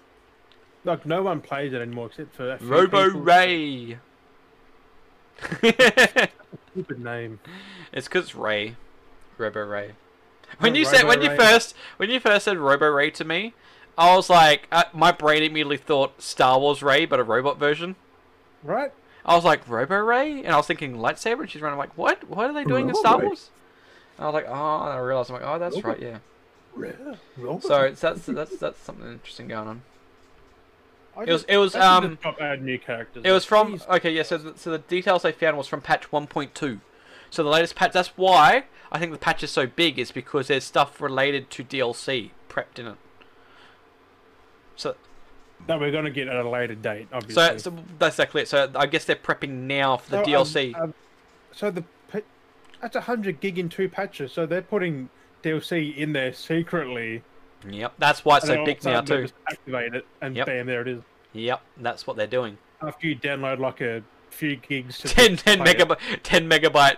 Like 0.83 1.05
no 1.05 1.23
one 1.23 1.39
plays 1.41 1.71
it 1.73 1.81
anymore 1.81 2.07
except 2.07 2.35
for 2.35 2.57
Robo 2.61 3.05
people. 3.05 3.21
Ray. 3.21 3.99
Stupid 6.75 6.99
name. 6.99 7.39
It's 7.93 8.07
because 8.07 8.35
Ray, 8.35 8.75
Robo 9.37 9.61
Ray. 9.61 9.91
When 10.59 10.73
Oh, 10.73 10.75
you 10.75 10.83
said 10.85 11.05
when 11.07 11.19
Robo 11.19 11.31
you 11.31 11.37
first 11.39 11.73
when 11.97 12.09
you 12.09 12.19
first 12.19 12.45
said 12.45 12.57
Robo 12.57 12.87
Ray 12.87 13.11
to 13.11 13.23
me, 13.23 13.53
I 13.97 14.13
was 14.15 14.29
like, 14.29 14.67
uh, 14.71 14.83
my 14.93 15.11
brain 15.13 15.41
immediately 15.41 15.77
thought 15.77 16.21
Star 16.21 16.59
Wars 16.59 16.83
Ray, 16.83 17.05
but 17.05 17.19
a 17.19 17.23
robot 17.23 17.57
version. 17.57 17.95
Right? 18.61 18.91
I 19.25 19.35
was 19.35 19.45
like 19.45 19.67
Robo 19.67 19.97
Ray, 19.97 20.43
and 20.43 20.49
I 20.49 20.57
was 20.57 20.67
thinking 20.67 20.97
lightsaber, 20.97 21.41
and 21.41 21.49
she's 21.49 21.61
running 21.61 21.79
like, 21.79 21.97
what? 21.97 22.29
What 22.29 22.49
are 22.49 22.53
they 22.53 22.63
doing 22.65 22.89
in 22.89 22.95
Star 22.95 23.19
Ray. 23.19 23.27
Wars? 23.27 23.49
And 24.17 24.25
I 24.25 24.27
was 24.29 24.33
like, 24.33 24.45
oh, 24.47 24.51
and 24.81 24.93
I 24.93 24.97
realized 24.97 25.29
I'm 25.31 25.37
like, 25.41 25.47
oh, 25.47 25.57
that's 25.59 25.75
Robo- 25.77 25.87
right, 25.89 26.01
yeah. 26.01 26.17
Robo. 27.37 27.65
So 27.65 27.81
it's, 27.83 28.01
that's 28.01 28.25
that's 28.25 28.57
that's 28.57 28.79
something 28.81 29.09
interesting 29.13 29.47
going 29.47 29.67
on. 29.67 29.81
It 31.25 31.31
was- 31.31 31.43
it 31.47 31.57
was, 31.57 31.75
um, 31.75 32.17
stop 32.19 32.39
new 32.59 32.77
characters. 32.77 33.23
It 33.25 33.31
was 33.31 33.45
from 33.45 33.81
okay, 33.89 34.11
yeah. 34.11 34.23
So 34.23 34.37
the, 34.37 34.57
so 34.57 34.71
the 34.71 34.79
details 34.79 35.21
they 35.23 35.31
found 35.31 35.57
was 35.57 35.67
from 35.67 35.81
patch 35.81 36.11
1.2. 36.11 36.79
So 37.29 37.43
the 37.43 37.49
latest 37.49 37.75
patch. 37.75 37.93
That's 37.93 38.09
why 38.17 38.65
I 38.91 38.99
think 38.99 39.11
the 39.11 39.17
patch 39.17 39.43
is 39.43 39.51
so 39.51 39.65
big. 39.67 39.97
Is 39.99 40.11
because 40.11 40.47
there's 40.47 40.63
stuff 40.63 40.99
related 41.01 41.49
to 41.51 41.63
DLC 41.63 42.31
prepped 42.49 42.79
in 42.79 42.87
it. 42.87 42.95
So 44.75 44.95
that 45.67 45.79
we're 45.79 45.91
going 45.91 46.05
to 46.05 46.11
get 46.11 46.27
at 46.27 46.35
a 46.35 46.47
later 46.49 46.75
date, 46.75 47.07
obviously. 47.13 47.35
so, 47.43 47.57
so 47.57 47.73
that's 47.97 48.15
exactly 48.15 48.41
it. 48.41 48.47
So 48.47 48.69
I 48.75 48.85
guess 48.85 49.05
they're 49.05 49.15
prepping 49.15 49.49
now 49.49 49.97
for 49.97 50.11
the 50.11 50.23
So, 50.25 50.35
um, 50.39 50.45
DLC. 50.45 50.79
um, 50.81 50.93
so 51.51 51.71
the 51.71 51.83
that's 52.81 52.95
hundred 52.97 53.39
gig 53.39 53.57
in 53.57 53.69
two 53.69 53.89
patches. 53.89 54.31
So 54.33 54.45
they're 54.45 54.61
putting 54.61 55.09
DLC 55.43 55.95
in 55.95 56.13
there 56.13 56.33
secretly. 56.33 57.23
Yep, 57.69 57.93
that's 57.97 58.23
why 58.25 58.37
it's 58.37 58.47
so 58.47 58.63
big 58.65 58.83
now 58.83 59.01
too. 59.01 59.23
Just 59.23 59.33
activate 59.49 59.93
it, 59.95 60.05
and 60.21 60.35
Yep. 60.35 60.45
bam, 60.45 60.65
there 60.67 60.81
it 60.81 60.87
is. 60.87 61.01
Yep, 61.33 61.61
that's 61.77 62.07
what 62.07 62.17
they're 62.17 62.27
doing. 62.27 62.57
After 62.81 63.07
you 63.07 63.15
download 63.15 63.59
like 63.59 63.81
a 63.81 64.03
few 64.29 64.55
gigs, 64.55 64.97
to 64.99 65.07
10, 65.09 65.37
10 65.37 65.59
megabyte, 65.59 65.99
10 66.23 66.49
megabyte 66.49 66.97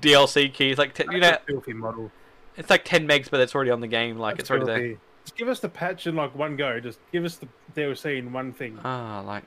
DLC 0.00 0.52
keys. 0.52 0.78
Like 0.78 0.94
ten, 0.94 1.10
you 1.12 1.20
know, 1.20 1.36
filthy 1.46 1.72
model. 1.72 2.10
it's 2.56 2.70
like 2.70 2.84
10 2.84 3.06
megs, 3.06 3.30
but 3.30 3.40
it's 3.40 3.54
already 3.54 3.70
on 3.70 3.80
the 3.80 3.86
game. 3.86 4.18
Like 4.18 4.36
That's 4.36 4.50
it's 4.50 4.50
already 4.50 4.88
there. 4.88 4.96
Just 5.24 5.36
give 5.36 5.48
us 5.48 5.60
the 5.60 5.68
patch 5.68 6.06
in 6.06 6.16
like 6.16 6.34
one 6.34 6.56
go. 6.56 6.80
Just 6.80 6.98
give 7.12 7.24
us 7.24 7.36
the 7.36 7.48
DLC 7.76 8.18
in 8.18 8.32
one 8.32 8.52
thing. 8.52 8.78
Ah, 8.84 9.22
like 9.26 9.44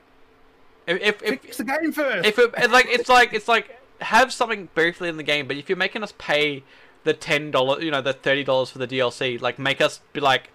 if 0.86 1.00
if, 1.00 1.22
if 1.22 1.40
Fix 1.40 1.56
the 1.56 1.64
game 1.64 1.92
first. 1.92 2.26
if 2.26 2.38
it, 2.38 2.70
like 2.70 2.86
it's 2.88 3.08
like 3.08 3.32
it's 3.34 3.48
like 3.48 3.76
have 4.00 4.32
something 4.32 4.68
briefly 4.74 5.08
in 5.08 5.16
the 5.16 5.22
game, 5.22 5.46
but 5.48 5.56
if 5.56 5.68
you're 5.68 5.76
making 5.78 6.02
us 6.02 6.12
pay 6.18 6.62
the 7.04 7.14
ten 7.14 7.50
dollars, 7.50 7.84
you 7.84 7.90
know, 7.90 8.00
the 8.00 8.12
thirty 8.12 8.44
dollars 8.44 8.70
for 8.70 8.78
the 8.78 8.88
DLC, 8.88 9.40
like 9.40 9.58
make 9.58 9.80
us 9.80 10.00
be 10.12 10.20
like, 10.20 10.50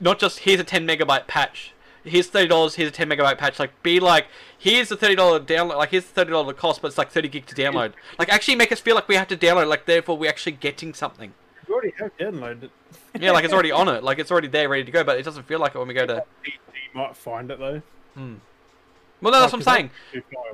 not 0.00 0.18
just 0.18 0.40
here's 0.40 0.60
a 0.60 0.64
ten 0.64 0.86
megabyte 0.86 1.26
patch, 1.26 1.72
here's 2.02 2.26
thirty 2.28 2.48
dollars, 2.48 2.74
here's 2.74 2.88
a 2.88 2.92
ten 2.92 3.08
megabyte 3.08 3.38
patch. 3.38 3.58
Like 3.58 3.82
be 3.82 4.00
like, 4.00 4.26
here's 4.58 4.88
the 4.88 4.96
thirty 4.96 5.14
dollar 5.14 5.40
download, 5.40 5.76
like 5.76 5.90
here's 5.90 6.04
the 6.04 6.12
thirty 6.12 6.30
dollar 6.30 6.52
cost, 6.52 6.82
but 6.82 6.88
it's 6.88 6.98
like 6.98 7.10
thirty 7.10 7.28
gig 7.28 7.46
to 7.46 7.54
download. 7.54 7.92
Like 8.18 8.28
actually 8.30 8.56
make 8.56 8.72
us 8.72 8.80
feel 8.80 8.94
like 8.94 9.08
we 9.08 9.14
have 9.14 9.28
to 9.28 9.36
download, 9.36 9.68
like 9.68 9.86
therefore 9.86 10.16
we're 10.16 10.30
actually 10.30 10.52
getting 10.52 10.94
something. 10.94 11.32
you 11.68 11.74
already 11.74 11.92
have 11.98 12.16
downloaded 12.16 12.64
it. 12.64 12.70
Yeah, 13.20 13.30
like 13.32 13.44
it's 13.44 13.54
already 13.54 13.72
on 13.80 13.88
it, 13.88 14.02
like 14.02 14.18
it's 14.18 14.30
already 14.30 14.48
there, 14.48 14.68
ready 14.68 14.84
to 14.84 14.92
go, 14.92 15.04
but 15.04 15.18
it 15.18 15.24
doesn't 15.24 15.44
feel 15.46 15.58
like 15.60 15.74
it 15.74 15.78
when 15.78 15.88
we 15.88 15.94
go 15.94 16.06
to. 16.06 16.24
You 16.44 16.52
might 16.94 17.16
find 17.16 17.50
it 17.50 17.58
though. 17.58 17.82
Hmm. 18.14 18.34
Well, 19.24 19.32
no, 19.32 19.40
that's 19.40 19.54
what 19.54 19.66
I'm 19.66 19.74
saying. 19.74 19.90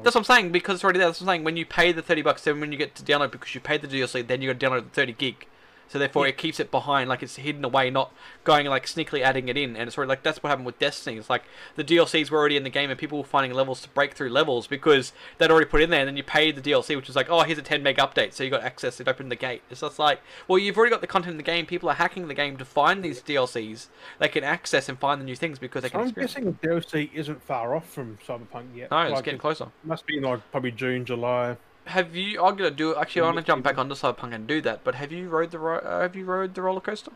That's 0.04 0.14
what 0.14 0.20
I'm 0.20 0.24
saying 0.24 0.52
because 0.52 0.76
it's 0.76 0.84
already 0.84 1.00
there. 1.00 1.08
That's 1.08 1.20
what 1.20 1.26
I'm 1.26 1.34
saying. 1.34 1.44
When 1.44 1.56
you 1.56 1.66
pay 1.66 1.90
the 1.90 2.02
thirty 2.02 2.22
bucks, 2.22 2.44
then 2.44 2.60
when 2.60 2.70
you 2.70 2.78
get 2.78 2.94
to 2.94 3.02
download 3.02 3.32
because 3.32 3.52
you 3.52 3.60
paid 3.60 3.82
the 3.82 3.88
DLC, 3.88 4.24
then 4.24 4.40
you 4.40 4.52
got 4.54 4.60
to 4.60 4.66
download 4.66 4.84
the 4.84 4.90
thirty 4.90 5.12
gig. 5.12 5.48
So 5.90 5.98
therefore, 5.98 6.24
Yeah. 6.24 6.30
it 6.30 6.38
keeps 6.38 6.60
it 6.60 6.70
behind, 6.70 7.08
like 7.08 7.20
it's 7.20 7.34
hidden 7.34 7.64
away, 7.64 7.90
not 7.90 8.12
going 8.44 8.66
like 8.66 8.86
sneakily 8.86 9.22
adding 9.22 9.48
it 9.48 9.56
in. 9.56 9.74
And 9.76 9.88
it's 9.88 9.96
sort 9.96 10.04
of 10.04 10.08
like 10.08 10.22
that's 10.22 10.40
what 10.40 10.48
happened 10.50 10.66
with 10.66 10.78
Destiny. 10.78 11.16
It's 11.18 11.28
like 11.28 11.42
the 11.74 11.82
DLCs 11.82 12.30
were 12.30 12.38
already 12.38 12.56
in 12.56 12.62
the 12.62 12.70
game, 12.70 12.90
and 12.90 12.98
people 12.98 13.18
were 13.18 13.24
finding 13.24 13.52
levels 13.52 13.80
to 13.82 13.88
break 13.88 14.14
through 14.14 14.28
levels 14.28 14.68
because 14.68 15.12
they'd 15.38 15.50
already 15.50 15.66
put 15.66 15.82
in 15.82 15.90
there. 15.90 15.98
And 16.00 16.08
then 16.08 16.16
you 16.16 16.22
paid 16.22 16.54
the 16.54 16.62
DLC, 16.62 16.94
which 16.94 17.08
was 17.08 17.16
like, 17.16 17.28
oh, 17.28 17.42
here's 17.42 17.58
a 17.58 17.62
10 17.62 17.82
meg 17.82 17.96
update, 17.96 18.32
so 18.34 18.44
you 18.44 18.50
got 18.50 18.62
access. 18.62 19.00
It 19.00 19.08
opened 19.08 19.32
the 19.32 19.36
gate. 19.36 19.62
It's 19.68 19.80
just 19.80 19.98
like, 19.98 20.20
well, 20.46 20.58
you've 20.60 20.76
already 20.76 20.90
got 20.92 21.00
the 21.00 21.08
content 21.08 21.32
in 21.32 21.36
the 21.38 21.42
game. 21.42 21.66
People 21.66 21.88
are 21.90 21.94
hacking 21.96 22.28
the 22.28 22.34
game 22.34 22.56
to 22.58 22.64
find 22.64 23.02
these 23.02 23.20
DLCs. 23.20 23.88
They 24.20 24.28
can 24.28 24.44
access 24.44 24.88
and 24.88 24.96
find 24.96 25.20
the 25.20 25.24
new 25.24 25.34
things 25.34 25.58
because 25.58 25.82
they 25.82 25.90
can. 25.90 26.00
I'm 26.02 26.06
experience. 26.06 26.34
guessing 26.34 26.58
DLC 26.62 27.10
isn't 27.14 27.42
far 27.42 27.74
off 27.74 27.90
from 27.90 28.16
Cyberpunk 28.24 28.76
yet. 28.76 28.92
No, 28.92 29.00
it's 29.00 29.12
Like, 29.14 29.24
getting 29.24 29.38
it 29.38 29.40
closer. 29.40 29.66
Must 29.82 30.06
be 30.06 30.20
like 30.20 30.40
probably 30.52 30.70
June, 30.70 31.04
July. 31.04 31.56
Have 31.90 32.14
you? 32.16 32.42
I'm 32.42 32.56
gonna 32.56 32.70
do. 32.70 32.94
Actually, 32.96 33.22
I 33.22 33.24
want 33.26 33.36
to 33.38 33.42
jump 33.42 33.64
back 33.64 33.78
onto 33.78 33.94
Cyberpunk 33.94 34.34
and 34.34 34.46
do 34.46 34.60
that. 34.62 34.84
But 34.84 34.94
have 34.96 35.10
you 35.12 35.28
rode 35.28 35.50
the 35.50 35.60
uh, 35.60 36.00
Have 36.02 36.14
you 36.16 36.24
rode 36.24 36.54
the 36.54 36.62
roller 36.62 36.80
coaster? 36.80 37.12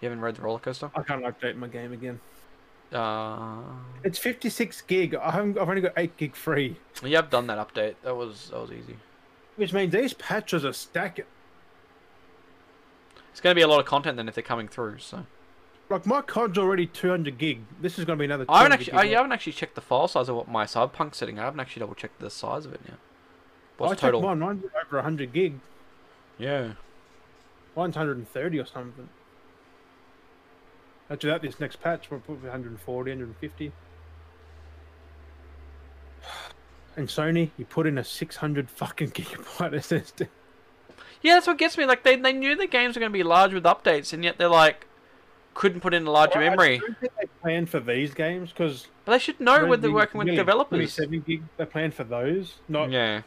You 0.00 0.08
haven't 0.08 0.20
rode 0.22 0.36
the 0.36 0.42
roller 0.42 0.58
coaster. 0.58 0.90
I 0.94 1.02
can't 1.02 1.24
update 1.24 1.56
my 1.56 1.66
game 1.68 1.92
again. 1.92 2.20
Uh, 2.92 3.62
It's 4.04 4.18
56 4.18 4.82
gig. 4.82 5.14
I 5.14 5.30
haven't. 5.32 5.58
I've 5.58 5.68
only 5.68 5.80
got 5.80 5.92
8 5.96 6.16
gig 6.16 6.36
free, 6.36 6.76
you 7.02 7.16
have 7.16 7.30
done 7.30 7.46
that 7.48 7.58
update. 7.58 7.96
That 8.02 8.14
was 8.16 8.50
that 8.50 8.60
was 8.60 8.70
easy. 8.70 8.96
which 9.56 9.72
means 9.72 9.92
these 9.92 10.12
patches 10.14 10.64
are 10.64 10.72
stacking. 10.72 11.24
It's 13.32 13.40
gonna 13.40 13.54
be 13.54 13.62
a 13.62 13.68
lot 13.68 13.80
of 13.80 13.86
content 13.86 14.16
then 14.16 14.28
if 14.28 14.34
they're 14.34 14.44
coming 14.44 14.68
through. 14.68 14.98
So 14.98 15.26
Like 15.88 16.04
my 16.04 16.20
COD's 16.20 16.58
already 16.58 16.86
200 16.86 17.38
gig. 17.38 17.60
This 17.80 17.98
is 17.98 18.04
going 18.04 18.18
to 18.18 18.20
be 18.20 18.24
another. 18.24 18.44
I 18.48 18.62
haven't 18.64 18.78
200 18.78 18.94
actually. 18.98 19.14
I 19.14 19.18
haven't 19.18 19.32
actually 19.32 19.52
checked 19.52 19.76
the 19.76 19.80
file 19.80 20.08
size 20.08 20.28
of 20.28 20.34
what 20.36 20.48
my 20.48 20.64
Cyberpunk's 20.64 21.16
setting. 21.18 21.38
I 21.38 21.44
haven't 21.44 21.60
actually 21.60 21.80
double 21.80 21.94
checked 21.94 22.18
the 22.20 22.30
size 22.30 22.66
of 22.66 22.74
it 22.74 22.80
yet. 22.84 22.96
I 23.78 23.82
What's 23.82 23.90
checked 23.92 24.00
total? 24.00 24.22
mine. 24.22 24.38
Mine's 24.40 24.64
over 24.64 24.96
100 24.96 25.32
gig. 25.32 25.60
Yeah. 26.38 26.72
Mine's 27.76 27.94
130 27.94 28.58
or 28.58 28.66
something. 28.66 29.08
After 31.08 31.28
that, 31.28 31.42
this 31.42 31.60
next 31.60 31.80
patch 31.80 32.10
will 32.10 32.18
put 32.18 32.42
140, 32.42 33.10
150. 33.10 33.72
And 36.98 37.08
Sony, 37.08 37.50
you 37.58 37.66
put 37.66 37.86
in 37.86 37.98
a 37.98 38.04
600 38.04 38.70
fucking 38.70 39.10
gigabyte 39.12 39.74
SSD. 39.74 40.28
Yeah, 41.20 41.34
that's 41.34 41.46
what 41.46 41.58
gets 41.58 41.76
me. 41.76 41.84
Like 41.84 42.04
they 42.04 42.16
they 42.16 42.32
knew 42.32 42.56
the 42.56 42.66
games 42.66 42.96
were 42.96 43.00
gonna 43.00 43.10
be 43.10 43.22
large 43.22 43.52
with 43.52 43.64
updates, 43.64 44.14
and 44.14 44.24
yet 44.24 44.38
they're 44.38 44.48
like 44.48 44.86
couldn't 45.56 45.80
put 45.80 45.94
in 45.94 46.06
a 46.06 46.10
larger 46.10 46.38
Well, 46.38 46.46
I 46.46 46.50
memory. 46.50 46.78
don't 46.78 46.98
think 47.00 47.12
they 47.20 47.26
planned 47.42 47.68
for 47.70 47.80
these 47.80 48.14
games 48.14 48.50
because 48.52 48.86
But 49.04 49.12
they 49.12 49.18
should 49.18 49.40
know 49.40 49.66
when 49.66 49.80
they're 49.80 49.90
working 49.90 50.18
with 50.18 50.28
developers. 50.28 50.94
27 50.94 51.20
gig, 51.26 51.42
they 51.56 51.64
plan 51.64 51.90
for 51.90 52.04
those, 52.04 52.54
not 52.68 52.90
Yeah. 52.90 53.22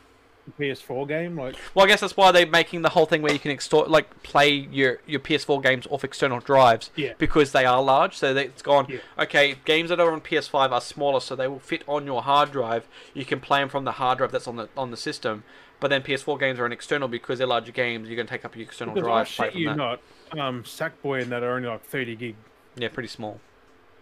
the 0.46 0.52
PS4 0.64 1.06
game. 1.08 1.38
Like, 1.38 1.56
Well, 1.76 1.86
I 1.86 1.88
guess 1.88 2.02
that's 2.02 2.16
why 2.16 2.32
they're 2.32 2.46
making 2.48 2.82
the 2.84 2.90
whole 2.90 3.06
thing 3.06 3.22
where 3.22 3.34
you 3.34 3.40
can 3.40 3.52
extort, 3.52 3.90
like, 3.90 4.24
play 4.24 4.50
your, 4.50 5.00
your 5.06 5.20
PS4 5.20 5.60
games 5.62 5.86
off 5.90 6.04
external 6.04 6.40
drives 6.40 6.92
Yeah. 6.96 7.14
because 7.18 7.52
they 7.52 7.66
are 7.66 7.82
large. 7.82 8.16
So 8.16 8.34
that 8.34 8.46
it's 8.46 8.62
gone. 8.62 8.86
Yeah. 8.90 9.00
Okay, 9.18 9.56
games 9.66 9.90
that 9.90 10.00
are 10.00 10.12
on 10.12 10.22
PS5 10.22 10.72
are 10.72 10.82
smaller, 10.82 11.20
so 11.20 11.36
they 11.36 11.48
will 11.48 11.60
fit 11.60 11.84
on 11.88 12.06
your 12.06 12.22
hard 12.24 12.52
drive. 12.52 12.88
You 13.14 13.26
can 13.26 13.40
play 13.40 13.60
them 13.60 13.70
from 13.70 13.86
the 13.86 13.94
hard 13.94 14.20
drive 14.20 14.32
that's 14.32 14.48
on 14.48 14.56
the 14.56 14.70
on 14.78 14.92
the 14.92 14.98
system. 14.98 15.44
But 15.80 15.88
then 15.90 16.02
PS4 16.02 16.38
games 16.38 16.60
are 16.60 16.66
an 16.66 16.74
external 16.74 17.08
because 17.08 17.38
they're 17.38 17.48
larger 17.48 17.72
games. 17.72 18.10
You're 18.10 18.18
gonna 18.18 18.28
take 18.28 18.44
up 18.44 18.54
your 18.56 18.64
external 18.66 18.94
because 18.94 19.08
drive. 19.08 19.28
Play 19.28 19.46
shit 19.48 19.56
you 19.56 19.68
that. 19.70 19.78
not, 19.78 20.00
um, 20.38 20.64
Sackboy 20.64 21.24
and 21.24 21.32
that 21.32 21.44
are 21.44 21.56
only 21.56 21.68
like 21.70 21.86
30 21.86 22.16
gig. 22.16 22.36
Yeah, 22.76 22.90
pretty 22.90 23.10
small. 23.10 23.40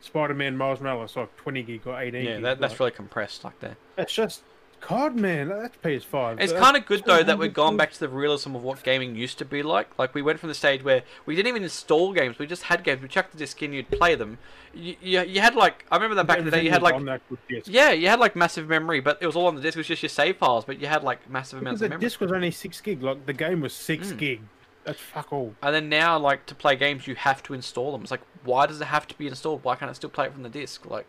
Spider-Man 0.01 0.55
Miles 0.57 0.79
Morales 0.79 1.15
like 1.15 1.35
20 1.37 1.63
gig 1.63 1.81
or 1.85 1.99
18 1.99 2.23
Yeah, 2.25 2.33
gig. 2.35 2.43
that, 2.43 2.59
that's 2.59 2.73
like, 2.73 2.79
really 2.79 2.91
compressed 2.91 3.43
like 3.43 3.59
that. 3.61 3.77
It's 3.97 4.13
just 4.13 4.43
COD, 4.79 5.15
man, 5.15 5.49
that's 5.49 5.75
PS5. 5.77 6.39
It's 6.39 6.53
kind 6.53 6.77
of 6.77 6.85
good 6.85 7.03
though 7.05 7.23
that 7.23 7.39
we've 7.39 7.51
200 7.51 7.53
gone 7.55 7.77
back 7.81 7.91
to 7.93 7.99
the 7.99 8.07
realism 8.09 8.55
of 8.55 8.61
what 8.63 8.83
gaming 8.83 9.15
used 9.15 9.39
to 9.39 9.45
be 9.45 9.63
like. 9.63 9.97
Like 9.97 10.13
we 10.13 10.21
went 10.21 10.39
from 10.39 10.49
the 10.49 10.55
stage 10.55 10.83
where 10.83 11.01
we 11.25 11.35
didn't 11.35 11.47
even 11.47 11.63
install 11.63 12.13
games; 12.13 12.37
we 12.37 12.45
just 12.45 12.61
had 12.61 12.83
games. 12.83 13.01
We 13.01 13.07
chucked 13.07 13.31
the 13.31 13.39
disc 13.39 13.61
in, 13.63 13.73
you'd 13.73 13.89
play 13.89 14.13
them. 14.13 14.37
You, 14.75 14.95
you, 15.01 15.21
you 15.23 15.41
had 15.41 15.55
like 15.55 15.83
I 15.91 15.95
remember 15.95 16.13
that 16.15 16.27
back 16.27 16.37
in 16.37 16.45
the 16.45 16.51
day. 16.51 16.61
You 16.63 16.69
had 16.69 16.83
like 16.83 16.93
was 16.93 17.01
on 17.01 17.05
that 17.07 17.21
good 17.27 17.39
disc. 17.49 17.67
yeah, 17.71 17.89
you 17.91 18.07
had 18.07 18.19
like 18.19 18.35
massive 18.35 18.69
memory, 18.69 18.99
but 18.99 19.17
it 19.19 19.25
was 19.25 19.35
all 19.35 19.47
on 19.47 19.55
the 19.55 19.61
disc. 19.61 19.75
It 19.75 19.79
was 19.79 19.87
just 19.87 20.03
your 20.03 20.09
save 20.09 20.37
files, 20.37 20.63
but 20.63 20.79
you 20.79 20.85
had 20.85 21.01
like 21.03 21.27
massive 21.27 21.59
amounts 21.59 21.79
the 21.79 21.85
of 21.87 21.89
memory. 21.89 22.01
disc 22.05 22.21
was 22.21 22.31
only 22.31 22.51
six 22.51 22.79
gig. 22.79 23.01
Like 23.01 23.25
the 23.25 23.33
game 23.33 23.61
was 23.61 23.73
six 23.73 24.11
Mm. 24.11 24.17
gig. 24.19 24.41
That's 24.87 25.01
fuck 25.01 25.33
all. 25.33 25.53
And 25.61 25.75
then 25.75 25.89
now, 25.89 26.17
like 26.17 26.45
to 26.45 26.55
play 26.55 26.77
games, 26.77 27.07
you 27.07 27.15
have 27.15 27.43
to 27.43 27.53
install 27.53 27.91
them. 27.91 28.01
It's 28.03 28.11
like, 28.11 28.21
why 28.45 28.65
does 28.67 28.79
it 28.79 28.85
have 28.85 29.05
to 29.09 29.17
be 29.17 29.27
installed? 29.27 29.63
Why 29.65 29.75
can't 29.75 29.89
I 29.89 29.93
still 29.93 30.09
play 30.09 30.25
it 30.27 30.33
from 30.33 30.43
the 30.43 30.49
disc? 30.49 30.85
Like, 30.85 31.05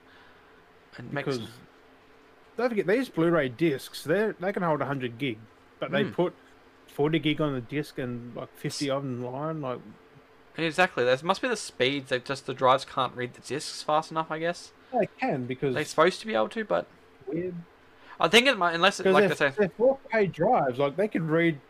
it 0.98 1.12
makes 1.12 1.26
Because 1.36 1.48
don't 2.56 2.68
forget 2.70 2.88
these 2.88 3.09
Blu-ray 3.09 3.50
discs, 3.50 4.02
they 4.02 4.32
they 4.40 4.52
can 4.52 4.64
hold 4.64 4.82
hundred 4.82 5.16
gig, 5.16 5.38
but 5.78 5.92
they 5.92 6.02
Mm. 6.02 6.12
put 6.12 6.34
forty 6.88 7.20
gig 7.20 7.40
on 7.40 7.52
the 7.52 7.60
disc 7.60 7.98
and 7.98 8.34
like 8.34 8.52
fifty 8.56 8.90
of 8.90 9.05
them 9.05 9.22
line. 9.24 9.60
Like 9.60 9.78
exactly. 10.56 11.05
There 11.05 11.16
must 11.22 11.40
be 11.40 11.46
the 11.46 11.56
speeds 11.56 12.09
that 12.09 12.24
just 12.24 12.46
the 12.46 12.55
drives 12.55 12.84
can't 12.84 13.14
read 13.14 13.34
the 13.34 13.42
discs 13.42 13.84
fast 13.84 14.10
enough. 14.10 14.28
I 14.28 14.40
guess 14.40 14.72
they 14.92 15.06
can 15.20 15.44
because 15.46 15.76
they're 15.76 15.84
supposed 15.84 16.18
to 16.20 16.26
be 16.26 16.34
able 16.34 16.48
to, 16.48 16.64
but 16.64 16.86
weird. 17.28 17.55
I 18.18 18.26
think 18.26 18.48
it 18.48 18.59
might 18.59 18.74
unless 18.74 18.98
it, 18.98 19.06
like 19.06 19.28
they 19.28 19.36
say. 19.36 19.52
they're 19.56 19.68
4K 19.68 20.32
drives. 20.32 20.80
Like 20.80 20.96
they 20.96 21.06
can 21.06 21.28
read 21.28 21.60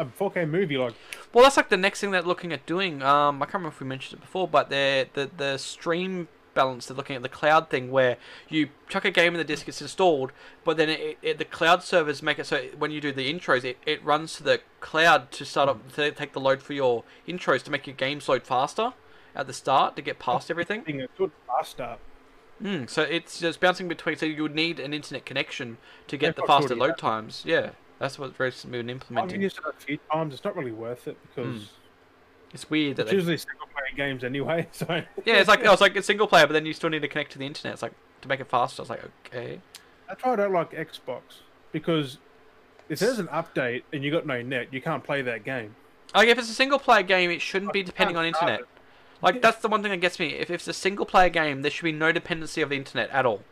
a 0.00 0.04
4K 0.06 0.48
movie. 0.48 0.76
Like 0.76 0.94
Well, 1.32 1.44
that's 1.44 1.56
like 1.56 1.68
the 1.68 1.76
next 1.76 2.00
thing 2.00 2.10
they're 2.10 2.22
looking 2.22 2.52
at 2.52 2.66
doing. 2.66 3.02
Um, 3.02 3.42
I 3.42 3.46
can't 3.46 3.54
remember 3.54 3.74
if 3.74 3.80
we 3.80 3.86
mentioned 3.86 4.18
it 4.18 4.22
before, 4.22 4.48
but 4.48 4.70
they're, 4.70 5.06
the 5.12 5.30
the 5.36 5.58
stream 5.58 6.28
balance. 6.54 6.86
They're 6.86 6.96
looking 6.96 7.16
at 7.16 7.22
the 7.22 7.28
cloud 7.28 7.70
thing 7.70 7.90
where 7.90 8.16
you 8.48 8.70
chuck 8.88 9.04
a 9.04 9.10
game 9.10 9.34
in 9.34 9.38
the 9.38 9.44
disc, 9.44 9.68
it's 9.68 9.80
installed, 9.80 10.32
but 10.64 10.76
then 10.76 10.88
it, 10.88 11.18
it, 11.22 11.38
the 11.38 11.44
cloud 11.44 11.82
servers 11.82 12.22
make 12.22 12.38
it 12.38 12.46
so 12.46 12.62
when 12.76 12.90
you 12.90 13.00
do 13.00 13.12
the 13.12 13.32
intros, 13.32 13.64
it, 13.64 13.78
it 13.86 14.04
runs 14.04 14.34
to 14.36 14.42
the 14.42 14.60
cloud 14.80 15.30
to 15.32 15.44
start 15.44 15.68
up 15.68 15.92
to 15.92 16.10
take 16.10 16.32
the 16.32 16.40
load 16.40 16.62
for 16.62 16.72
your 16.72 17.04
intros 17.28 17.62
to 17.64 17.70
make 17.70 17.86
your 17.86 17.96
games 17.96 18.28
load 18.28 18.42
faster 18.44 18.94
at 19.34 19.46
the 19.46 19.52
start 19.52 19.96
to 19.96 20.02
get 20.02 20.18
past 20.18 20.50
everything. 20.50 20.82
thing 20.82 20.98
that's 20.98 21.12
good 21.16 21.30
fast 21.46 21.70
start. 21.70 22.00
Mm, 22.62 22.90
so 22.90 23.02
it's 23.02 23.40
just 23.40 23.58
bouncing 23.58 23.88
between. 23.88 24.16
So 24.16 24.26
you 24.26 24.42
would 24.42 24.54
need 24.54 24.78
an 24.78 24.92
internet 24.92 25.24
connection 25.24 25.78
to 26.08 26.18
get 26.18 26.36
the 26.36 26.42
faster 26.42 26.76
load 26.76 26.98
times. 26.98 27.42
Yeah, 27.46 27.70
that's 28.00 28.18
what 28.18 28.36
recently 28.40 28.78
been 28.78 28.90
I've 28.90 28.96
implementing. 28.96 29.42
used 29.42 29.58
it 29.58 29.64
a 29.68 29.72
few 29.72 29.98
times. 30.10 30.34
It's 30.34 30.42
not 30.42 30.56
really 30.56 30.72
worth 30.72 31.06
it 31.06 31.16
because 31.28 31.62
hmm. 31.62 31.74
It's 32.52 32.68
weird 32.68 32.96
that 32.96 33.02
it's 33.02 33.10
they 33.10 33.16
usually 33.16 33.36
single 33.36 33.66
player 33.66 33.96
games 33.96 34.24
anyway. 34.24 34.66
So 34.72 34.86
Yeah, 35.24 35.34
it's 35.34 35.48
like 35.48 35.64
I 35.64 35.70
was 35.70 35.80
like 35.80 35.94
a 35.94 36.02
single 36.02 36.26
player, 36.26 36.46
but 36.46 36.52
then 36.54 36.66
you 36.66 36.72
still 36.72 36.90
need 36.90 37.02
to 37.02 37.08
connect 37.08 37.32
to 37.32 37.38
the 37.38 37.46
internet. 37.46 37.74
It's 37.74 37.82
like 37.82 37.92
to 38.22 38.28
make 38.28 38.40
it 38.40 38.48
faster. 38.48 38.80
I 38.80 38.82
was 38.82 38.90
like, 38.90 39.04
okay. 39.26 39.60
That's 40.08 40.24
why 40.24 40.32
I 40.32 40.36
don't 40.36 40.52
like 40.52 40.72
Xbox 40.72 41.20
because 41.70 42.18
if 42.88 42.98
there's 42.98 43.20
an 43.20 43.28
update 43.28 43.84
and 43.92 44.02
you 44.02 44.10
got 44.10 44.26
no 44.26 44.42
net, 44.42 44.72
you 44.72 44.80
can't 44.80 45.04
play 45.04 45.22
that 45.22 45.44
game. 45.44 45.76
Like 46.14 46.28
if 46.28 46.38
it's 46.38 46.50
a 46.50 46.54
single 46.54 46.80
player 46.80 47.04
game, 47.04 47.30
it 47.30 47.40
shouldn't 47.40 47.72
be 47.72 47.84
depending 47.84 48.16
on 48.16 48.24
internet. 48.24 48.62
Like 49.22 49.42
that's 49.42 49.58
the 49.58 49.68
one 49.68 49.82
thing 49.82 49.92
that 49.92 50.00
gets 50.00 50.18
me. 50.18 50.28
If, 50.34 50.50
if 50.50 50.50
it's 50.50 50.68
a 50.68 50.72
single 50.72 51.06
player 51.06 51.28
game, 51.28 51.62
there 51.62 51.70
should 51.70 51.84
be 51.84 51.92
no 51.92 52.10
dependency 52.10 52.62
of 52.62 52.70
the 52.70 52.76
internet 52.76 53.10
at 53.10 53.26
all. 53.26 53.42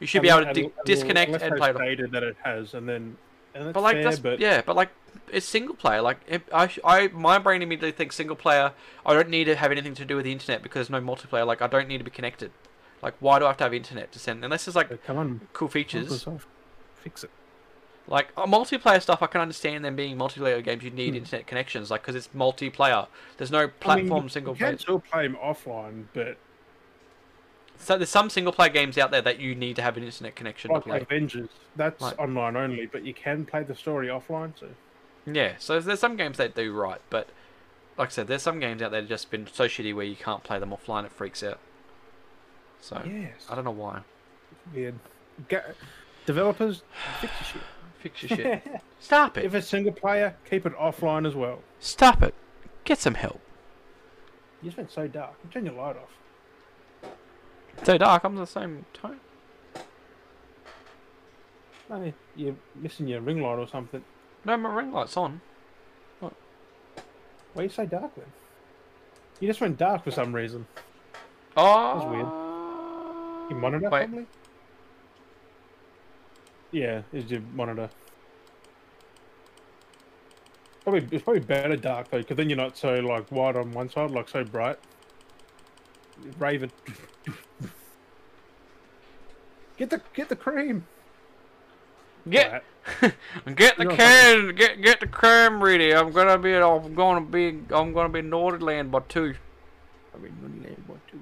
You 0.00 0.06
should 0.06 0.22
be 0.22 0.30
able 0.30 0.46
to 0.46 0.52
di- 0.52 0.72
disconnect 0.84 1.42
and 1.42 1.56
play 1.56 1.70
it. 1.70 1.76
stated 1.76 2.12
that 2.12 2.22
it 2.22 2.36
has, 2.44 2.74
and 2.74 2.88
then 2.88 3.16
But 3.72 3.80
like 3.82 3.96
fair, 3.96 4.04
that's 4.04 4.18
but 4.18 4.40
yeah, 4.40 4.62
but 4.64 4.76
like 4.76 4.90
it's 5.32 5.46
single 5.46 5.74
player. 5.74 6.00
Like 6.02 6.18
if 6.26 6.42
I, 6.52 6.70
I, 6.84 7.08
my 7.08 7.38
brain 7.38 7.62
immediately 7.62 7.92
thinks 7.92 8.16
single 8.16 8.36
player. 8.36 8.72
I 9.04 9.14
don't 9.14 9.28
need 9.28 9.44
to 9.44 9.54
have 9.56 9.70
anything 9.70 9.94
to 9.94 10.04
do 10.04 10.16
with 10.16 10.24
the 10.24 10.32
internet 10.32 10.62
because 10.62 10.88
no 10.90 11.00
multiplayer. 11.00 11.46
Like 11.46 11.60
I 11.62 11.66
don't 11.66 11.88
need 11.88 11.98
to 11.98 12.04
be 12.04 12.10
connected. 12.10 12.50
Like 13.02 13.14
why 13.20 13.38
do 13.38 13.44
I 13.44 13.48
have 13.48 13.56
to 13.58 13.64
have 13.64 13.74
internet 13.74 14.10
to 14.12 14.18
send? 14.18 14.44
Unless 14.44 14.64
there's 14.64 14.76
like 14.76 14.88
but 14.88 15.04
come 15.04 15.18
on, 15.18 15.40
cool 15.52 15.68
features. 15.68 16.26
Fix 16.96 17.24
it. 17.24 17.30
Like 18.06 18.28
uh, 18.38 18.46
multiplayer 18.46 19.02
stuff, 19.02 19.22
I 19.22 19.26
can 19.26 19.40
understand 19.42 19.84
them 19.84 19.94
being 19.94 20.16
multiplayer 20.16 20.64
games. 20.64 20.82
You 20.82 20.90
need 20.90 21.10
Hmm. 21.10 21.16
internet 21.18 21.46
connections, 21.46 21.90
like 21.90 22.00
because 22.02 22.14
it's 22.16 22.28
multiplayer. 22.28 23.06
There's 23.36 23.50
no 23.50 23.58
I 23.58 23.62
mean, 23.66 23.72
platform 23.80 24.22
you- 24.24 24.28
single 24.30 24.54
You 24.54 24.58
player. 24.58 24.70
can 24.72 24.78
still 24.78 25.00
play 25.00 25.26
them 25.28 25.36
offline, 25.36 26.04
but 26.14 26.38
So 27.78 27.96
there's 27.96 28.10
some 28.10 28.28
single 28.28 28.52
player 28.52 28.70
games 28.70 28.98
out 28.98 29.10
there 29.10 29.22
that 29.22 29.38
you 29.38 29.54
need 29.54 29.76
to 29.76 29.82
have 29.82 29.96
an 29.96 30.02
internet 30.04 30.34
connection 30.34 30.68
to 30.70 30.74
like 30.74 30.84
play. 30.84 31.00
Avengers, 31.00 31.48
that's 31.76 32.00
Like- 32.02 32.18
online 32.18 32.56
only. 32.56 32.86
But 32.86 33.04
you 33.04 33.14
can 33.14 33.44
play 33.46 33.62
the 33.62 33.74
story 33.74 34.08
offline. 34.08 34.52
So 34.58 34.68
Yeah, 35.26 35.54
so 35.58 35.78
there's 35.80 36.00
some 36.00 36.16
games 36.16 36.36
that 36.38 36.54
do 36.54 36.72
right, 36.72 37.00
but 37.10 37.28
like 37.96 38.08
I 38.08 38.12
said, 38.12 38.26
there's 38.26 38.42
some 38.42 38.60
games 38.60 38.82
out 38.82 38.90
there 38.90 39.00
that 39.00 39.08
just 39.08 39.30
been 39.30 39.46
so 39.46 39.66
shitty 39.66 39.94
where 39.94 40.04
you 40.04 40.16
can't 40.16 40.42
play 40.42 40.58
them 40.58 40.70
offline. 40.70 41.04
It 41.04 41.12
freaks 41.12 41.42
out. 41.42 41.58
So 42.80 43.02
yes, 43.06 43.46
I 43.48 43.54
don't 43.54 43.64
know 43.64 43.70
why. 43.70 44.00
weird. 44.74 44.94
Ga- 45.48 45.72
developers, 46.26 46.82
fix 47.20 47.32
your 47.40 47.44
shit. 47.44 47.62
Fix 47.98 48.22
your 48.22 48.36
shit. 48.36 48.80
Stop 49.00 49.38
it. 49.38 49.44
if 49.44 49.54
it's 49.54 49.66
single 49.66 49.90
player, 49.92 50.36
keep 50.48 50.64
it 50.66 50.72
offline 50.76 51.26
as 51.26 51.34
well. 51.34 51.62
Stop 51.80 52.22
it. 52.22 52.32
Get 52.84 52.98
some 53.00 53.14
help. 53.14 53.40
You 54.62 54.68
just 54.68 54.76
went 54.76 54.92
so 54.92 55.08
dark. 55.08 55.32
Turn 55.50 55.64
your 55.66 55.74
light 55.74 55.96
off. 55.96 56.10
So 57.84 57.96
dark. 57.96 58.24
I'm 58.24 58.36
the 58.36 58.46
same 58.46 58.84
tone. 58.92 59.20
No, 61.90 62.12
you're 62.36 62.56
missing 62.74 63.08
your 63.08 63.20
ring 63.20 63.40
light 63.40 63.58
or 63.58 63.66
something. 63.66 64.04
No, 64.44 64.56
my 64.56 64.74
ring 64.74 64.92
light's 64.92 65.16
on. 65.16 65.40
What? 66.20 66.34
Why 67.54 67.62
are 67.62 67.64
you 67.64 67.70
so 67.70 67.86
dark 67.86 68.14
then? 68.14 68.26
You 69.40 69.48
just 69.48 69.60
went 69.60 69.78
dark 69.78 70.04
for 70.04 70.10
some 70.10 70.34
reason. 70.34 70.66
Ah. 71.56 71.92
Oh, 71.92 71.98
That's 71.98 72.10
weird. 72.10 73.50
Your 73.50 73.58
monitor, 73.58 73.88
Wait. 73.88 74.06
probably? 74.06 74.26
Yeah, 76.70 77.02
is 77.12 77.30
your 77.30 77.40
monitor. 77.54 77.88
Probably 80.82 81.06
it's 81.10 81.24
probably 81.24 81.40
better 81.40 81.76
dark 81.76 82.10
though, 82.10 82.18
because 82.18 82.36
then 82.36 82.50
you're 82.50 82.58
not 82.58 82.76
so 82.76 82.94
like 83.00 83.28
white 83.28 83.56
on 83.56 83.72
one 83.72 83.88
side, 83.90 84.10
like 84.10 84.28
so 84.28 84.44
bright. 84.44 84.78
Raven. 86.38 86.70
get 89.76 89.90
the 89.90 90.00
get 90.14 90.28
the 90.28 90.36
cream. 90.36 90.84
Get 92.28 92.52
Right. 92.52 92.62
Get 93.54 93.76
the 93.76 93.82
You 93.84 93.88
know 93.90 93.96
can, 93.96 94.54
get 94.54 94.82
get 94.82 95.00
the 95.00 95.06
cream 95.06 95.62
ready. 95.62 95.94
I'm 95.94 96.10
gonna 96.10 96.38
be, 96.38 96.54
I'm 96.54 96.94
gonna 96.94 97.20
be, 97.20 97.48
I'm 97.70 97.92
gonna 97.92 98.08
be 98.08 98.22
Naughty 98.22 98.58
Land 98.58 98.90
by 98.90 99.00
two. 99.08 99.34
I 100.14 100.18
mean, 100.18 100.32
Naughty 100.40 100.68
Land 100.68 100.84
what 100.86 101.06
too? 101.06 101.20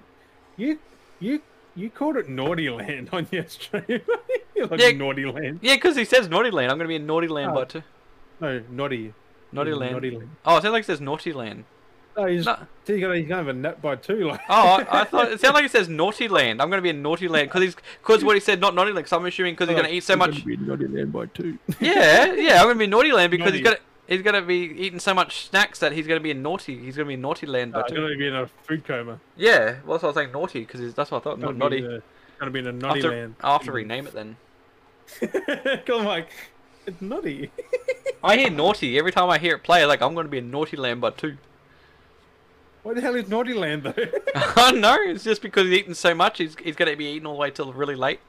You 0.57 0.79
you 1.19 1.43
you 1.75 1.91
called 1.91 2.17
it 2.17 2.29
Naughty 2.29 2.71
Land 2.71 3.11
on 3.13 3.27
your 3.33 3.47
stream. 3.47 3.85
You're 4.57 4.67
like 4.69 4.81
Yeah. 4.81 4.93
Naughty 4.93 5.27
Land. 5.27 5.59
Yeah, 5.63 5.77
'cause 5.77 5.97
he 5.97 6.05
says 6.05 6.29
Naughty 6.29 6.51
Land. 6.51 6.71
I'm 6.71 6.79
gonna 6.79 6.89
be 6.89 6.97
in 6.97 7.07
Naughty 7.07 7.29
Land 7.29 7.51
oh. 7.51 7.55
by 7.55 7.61
Oh. 7.63 7.65
two. 7.65 7.83
No, 8.41 8.63
Naughty. 8.71 9.13
Naughty 9.53 9.71
Yeah, 9.71 9.77
Land. 9.77 9.93
Naughty 9.95 10.11
Land. 10.13 10.31
Oh, 10.45 10.57
it 10.57 10.63
sounds 10.63 10.73
like 10.73 10.83
it 10.85 10.87
says 10.87 11.01
Naughty 11.01 11.33
Land. 11.33 11.65
No, 12.17 12.27
he's, 12.27 12.47
No. 12.47 12.57
so 12.85 12.93
you're 12.93 13.01
gonna, 13.01 13.15
you're 13.21 13.29
gonna 13.29 13.43
have 13.45 13.49
a 13.49 13.53
net 13.53 13.83
by 13.83 13.97
two. 13.97 14.29
Like, 14.29 14.41
Oh, 14.49 14.85
I, 14.89 15.01
I 15.01 15.05
thought 15.11 15.31
it 15.33 15.41
sounded 15.41 15.55
like 15.57 15.65
it 15.67 15.71
says 15.71 15.89
Naughty 15.89 16.29
Land. 16.29 16.63
I'm 16.63 16.71
gonna 16.71 16.83
be 16.83 16.89
in 16.91 17.03
Naughty 17.03 17.29
Land 17.29 17.49
because 17.49 17.63
he's 17.63 17.75
because 18.01 18.25
what 18.25 18.37
he 18.37 18.41
said 18.41 18.61
not 18.61 18.75
Naughty 18.75 18.93
Land. 18.93 19.05
Because 19.05 19.13
I'm 19.13 19.27
assuming 19.27 19.55
because 19.55 19.69
he's 19.69 19.77
gonna 19.77 19.89
eat 19.89 20.03
so 20.05 20.17
much. 20.17 20.45
Be 20.45 20.57
Naughty 20.57 20.87
Land 20.89 21.13
by 21.13 21.27
two. 21.27 21.59
Yeah, 21.81 22.33
yeah, 22.35 22.61
I'm 22.61 22.67
gonna 22.69 22.77
be 22.77 22.87
Naughty 22.87 23.13
Land 23.13 23.31
because 23.31 23.53
he's 23.53 23.63
gonna 23.63 23.77
he's 24.07 24.23
gonna 24.23 24.43
be 24.43 24.57
eating 24.79 24.99
so 24.99 25.13
much 25.13 25.49
snacks 25.49 25.79
that 25.81 25.93
he's 25.93 26.07
gonna 26.07 26.21
be 26.21 26.31
in 26.31 26.43
Naughty. 26.43 26.79
He's 26.79 26.97
gonna 26.97 27.09
be 27.09 27.15
in 27.15 27.21
Naughty 27.21 27.47
Land 27.47 27.73
by 27.73 27.81
Uh, 27.81 27.89
two. 27.89 27.95
gonna 27.97 28.17
be 28.17 28.27
in 28.29 28.35
a 28.35 28.47
food 28.67 28.85
coma. 28.87 29.21
Yeah, 29.37 29.77
well, 29.85 29.99
that's 29.99 30.03
what 30.03 30.05
I 30.05 30.07
was 30.07 30.15
saying 30.17 30.33
Naughty 30.33 30.61
because 30.61 30.95
that's 30.95 31.11
what 31.11 31.19
I 31.19 31.25
thought. 31.25 31.41
Gonna 31.41 31.53
Not 31.53 31.59
Naughty. 31.71 31.79
in 31.85 31.85
a, 31.93 32.03
gonna 32.39 32.51
be 32.51 32.59
in 32.61 32.67
a 32.67 32.71
I'll 32.71 32.75
naughty 32.77 33.01
have 33.03 33.11
to, 33.11 33.17
land. 33.17 33.35
I'll 33.43 33.53
have 33.59 33.63
to 33.65 33.73
rename 33.73 34.07
it 34.07 34.15
then. 34.15 34.37
I'm 35.89 36.05
like, 36.05 36.29
it's 36.87 37.01
naughty. 37.03 37.51
I 38.25 38.37
hear 38.37 38.51
naughty 38.51 38.99
every 38.99 39.13
time 39.13 39.29
I 39.31 39.39
hear 39.39 39.55
it 39.57 39.63
play. 39.63 39.85
Like 39.85 40.01
I'm 40.03 40.15
going 40.15 40.27
to 40.27 40.31
be 40.31 40.39
in 40.39 40.51
naughty 40.51 40.77
land 40.77 41.01
by 41.01 41.11
two. 41.11 41.37
What 42.87 42.95
the 42.95 43.01
hell 43.01 43.17
is 43.17 43.29
naughty 43.29 43.53
land 43.53 43.83
though? 43.83 43.95
oh 44.57 44.71
no, 44.75 44.97
it's 45.01 45.25
just 45.25 45.43
because 45.43 45.65
he's 45.65 45.79
eaten 45.81 45.95
so 45.95 46.15
much. 46.15 46.39
He's 46.39 46.57
he's 46.63 46.77
going 46.77 46.91
to 46.91 46.97
be 46.97 47.07
eating 47.07 47.27
all 47.27 47.35
the 47.35 47.39
way 47.41 47.51
till 47.51 47.73
really 47.73 47.97
late. 47.97 48.21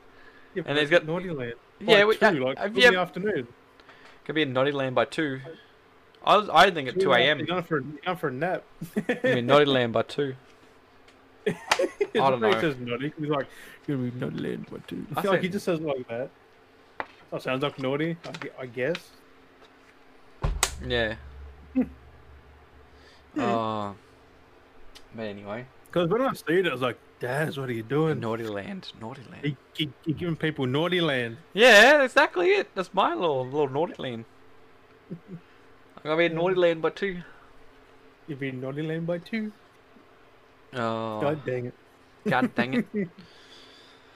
Yeah, 0.55 0.63
And 0.65 0.77
he's 0.77 0.89
got- 0.89 1.05
naughty 1.05 1.29
land. 1.29 1.53
Yeah, 1.79 2.05
we- 2.05 2.17
two, 2.17 2.25
uh, 2.25 2.31
like 2.31 2.57
have 2.57 2.73
two 2.73 2.81
you 2.81 2.87
in 2.87 2.93
the 2.95 2.99
afternoon. 2.99 3.47
Could 4.25 4.33
be 4.35 4.41
in 4.41 4.53
naughty 4.53 4.71
land 4.71 4.95
by 4.95 5.05
two. 5.05 5.39
I 6.25 6.37
was 6.37 6.49
I 6.49 6.71
think 6.71 6.89
at 6.89 6.99
two 6.99 7.13
a.m. 7.13 7.37
You're 7.37 7.47
going 7.47 7.63
for 7.63 7.79
you're 7.81 8.01
going 8.03 8.17
for 8.17 8.27
a 8.29 8.33
nap. 8.33 8.63
I 9.23 9.35
mean 9.35 9.45
naughty 9.45 9.65
land 9.65 9.93
by 9.93 10.01
two. 10.01 10.35
I 11.47 11.53
don't 12.13 12.41
know. 12.41 12.51
He 12.51 12.59
says 12.59 12.75
naughty. 12.77 13.13
He's 13.17 13.29
like, 13.29 13.47
gonna 13.87 13.99
be 13.99 14.19
naughty 14.19 14.37
land 14.37 14.69
by 14.71 14.77
two. 14.87 15.05
I 15.15 15.19
I 15.19 15.21
feel 15.21 15.31
like 15.31 15.43
he 15.43 15.49
just 15.49 15.65
says 15.65 15.79
it 15.79 15.85
like 15.85 16.07
that. 16.07 16.29
That 17.31 17.41
sounds 17.43 17.61
like 17.61 17.77
naughty. 17.79 18.17
I 18.25 18.63
I 18.63 18.65
guess. 18.65 18.97
Yeah. 20.85 21.15
Oh. 23.39 23.93
But 25.15 25.23
anyway, 25.23 25.65
Because 25.87 26.09
when 26.09 26.21
I 26.21 26.33
see 26.33 26.59
it, 26.59 26.67
I 26.67 26.71
was 26.71 26.81
like, 26.81 26.97
Daz, 27.19 27.57
what 27.57 27.69
are 27.69 27.73
you 27.73 27.83
doing? 27.83 28.19
naughty 28.19 28.43
land, 28.43 28.91
naughty 29.01 29.23
land. 29.31 29.57
You, 29.75 29.91
you're 30.05 30.17
giving 30.17 30.35
people 30.35 30.65
naughty 30.65 31.01
land. 31.01 31.37
Yeah, 31.53 32.03
exactly 32.03 32.49
it. 32.51 32.69
That's 32.75 32.93
my 32.93 33.13
little 33.13 33.45
little 33.45 33.69
naughty 33.69 33.95
land. 33.97 34.25
I'm 35.09 35.39
gonna 36.03 36.17
be 36.17 36.25
in 36.25 36.35
naughty 36.35 36.55
land 36.55 36.81
by 36.81 36.91
two. 36.91 37.21
You've 38.27 38.39
been 38.39 38.61
naughty 38.61 38.83
land 38.83 39.07
by 39.07 39.19
two. 39.19 39.51
Oh, 40.73 41.21
God 41.21 41.45
dang 41.45 41.65
it. 41.67 41.73
God 42.27 42.53
dang 42.53 42.73
it. 42.73 42.85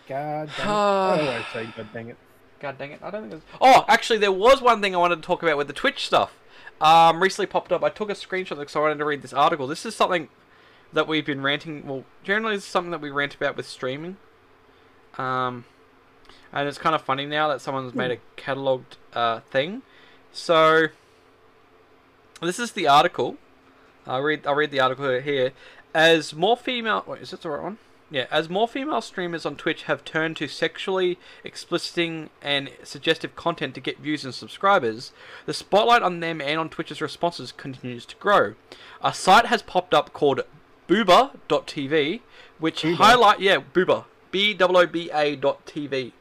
God 0.07 0.49
dang 0.57 0.59
it. 0.59 0.59
I 0.59 1.19
always 1.19 1.45
say 1.53 1.73
God 1.75 1.87
dang 1.93 2.09
it. 2.09 2.17
God 2.59 2.77
dang 2.77 2.91
it! 2.91 2.99
I 3.01 3.09
don't 3.09 3.21
think. 3.21 3.31
There's... 3.31 3.43
Oh, 3.59 3.85
actually, 3.87 4.19
there 4.19 4.31
was 4.31 4.61
one 4.61 4.81
thing 4.81 4.93
I 4.93 4.99
wanted 4.99 5.15
to 5.15 5.21
talk 5.23 5.41
about 5.41 5.57
with 5.57 5.67
the 5.67 5.73
Twitch 5.73 6.05
stuff. 6.05 6.37
Um, 6.79 7.21
recently 7.21 7.47
popped 7.47 7.71
up. 7.71 7.83
I 7.83 7.89
took 7.89 8.09
a 8.09 8.13
screenshot 8.13 8.57
because 8.59 8.75
I 8.75 8.79
wanted 8.79 8.99
to 8.99 9.05
read 9.05 9.23
this 9.23 9.33
article. 9.33 9.65
This 9.65 9.85
is 9.85 9.95
something 9.95 10.29
that 10.93 11.07
we've 11.07 11.25
been 11.25 11.41
ranting. 11.41 11.85
Well, 11.85 12.03
generally, 12.23 12.55
it's 12.55 12.65
something 12.65 12.91
that 12.91 13.01
we 13.01 13.09
rant 13.09 13.35
about 13.35 13.57
with 13.57 13.67
streaming. 13.67 14.17
Um, 15.17 15.65
and 16.53 16.67
it's 16.67 16.77
kind 16.77 16.95
of 16.95 17.01
funny 17.01 17.25
now 17.25 17.47
that 17.49 17.61
someone's 17.61 17.93
made 17.93 18.11
a 18.11 18.41
cataloged 18.41 18.97
uh, 19.13 19.39
thing. 19.41 19.81
So, 20.31 20.87
this 22.41 22.59
is 22.59 22.71
the 22.71 22.87
article. 22.87 23.37
I'll 24.05 24.21
read. 24.21 24.45
I'll 24.47 24.55
read 24.55 24.71
the 24.71 24.79
article 24.79 25.19
here. 25.19 25.51
As 25.93 26.33
more 26.33 26.55
female, 26.55 27.03
wait, 27.05 27.21
is 27.21 27.31
this 27.31 27.41
the 27.41 27.49
right 27.49 27.61
one? 27.61 27.77
Yeah, 28.09 28.25
as 28.29 28.49
more 28.49 28.67
female 28.67 28.99
streamers 28.99 29.45
on 29.45 29.55
Twitch 29.55 29.83
have 29.83 30.03
turned 30.03 30.35
to 30.37 30.49
sexually 30.49 31.17
expliciting 31.45 32.29
and 32.41 32.69
suggestive 32.83 33.37
content 33.37 33.73
to 33.75 33.79
get 33.79 33.99
views 33.99 34.25
and 34.25 34.33
subscribers, 34.33 35.13
the 35.45 35.53
spotlight 35.53 36.01
on 36.01 36.19
them 36.19 36.41
and 36.41 36.59
on 36.59 36.67
Twitch's 36.67 37.01
responses 37.01 37.53
continues 37.53 38.05
to 38.07 38.17
grow. 38.17 38.55
A 39.01 39.13
site 39.13 39.45
has 39.45 39.61
popped 39.61 39.93
up 39.93 40.11
called 40.11 40.41
Booba.tv, 40.91 42.19
which 42.59 42.81
Booba? 42.81 42.95
highlight 42.95 43.39
yeah 43.39 43.59
Booba 43.73 44.03
B 44.29 44.57
O 44.59 44.65
O 44.65 44.85
B 44.85 45.09
A 45.13 45.37
dot 45.37 45.65
TV, 45.65 46.11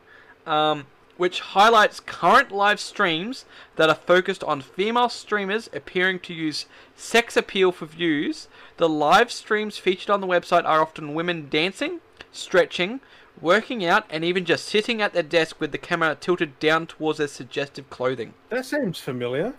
um, 0.46 0.86
which 1.16 1.40
highlights 1.40 1.98
current 1.98 2.52
live 2.52 2.78
streams 2.78 3.46
that 3.74 3.88
are 3.88 3.96
focused 3.96 4.44
on 4.44 4.60
female 4.60 5.08
streamers 5.08 5.68
appearing 5.72 6.20
to 6.20 6.32
use 6.32 6.66
sex 6.94 7.36
appeal 7.36 7.72
for 7.72 7.86
views. 7.86 8.46
The 8.76 8.88
live 8.88 9.32
streams 9.32 9.76
featured 9.76 10.10
on 10.10 10.20
the 10.20 10.28
website 10.28 10.64
are 10.64 10.80
often 10.80 11.14
women 11.14 11.48
dancing, 11.50 11.98
stretching, 12.30 13.00
working 13.40 13.84
out, 13.84 14.04
and 14.08 14.24
even 14.24 14.44
just 14.44 14.66
sitting 14.66 15.02
at 15.02 15.12
their 15.12 15.24
desk 15.24 15.60
with 15.60 15.72
the 15.72 15.78
camera 15.78 16.14
tilted 16.14 16.60
down 16.60 16.86
towards 16.86 17.18
their 17.18 17.26
suggestive 17.26 17.90
clothing. 17.90 18.34
That 18.50 18.66
seems 18.66 19.00
familiar. 19.00 19.54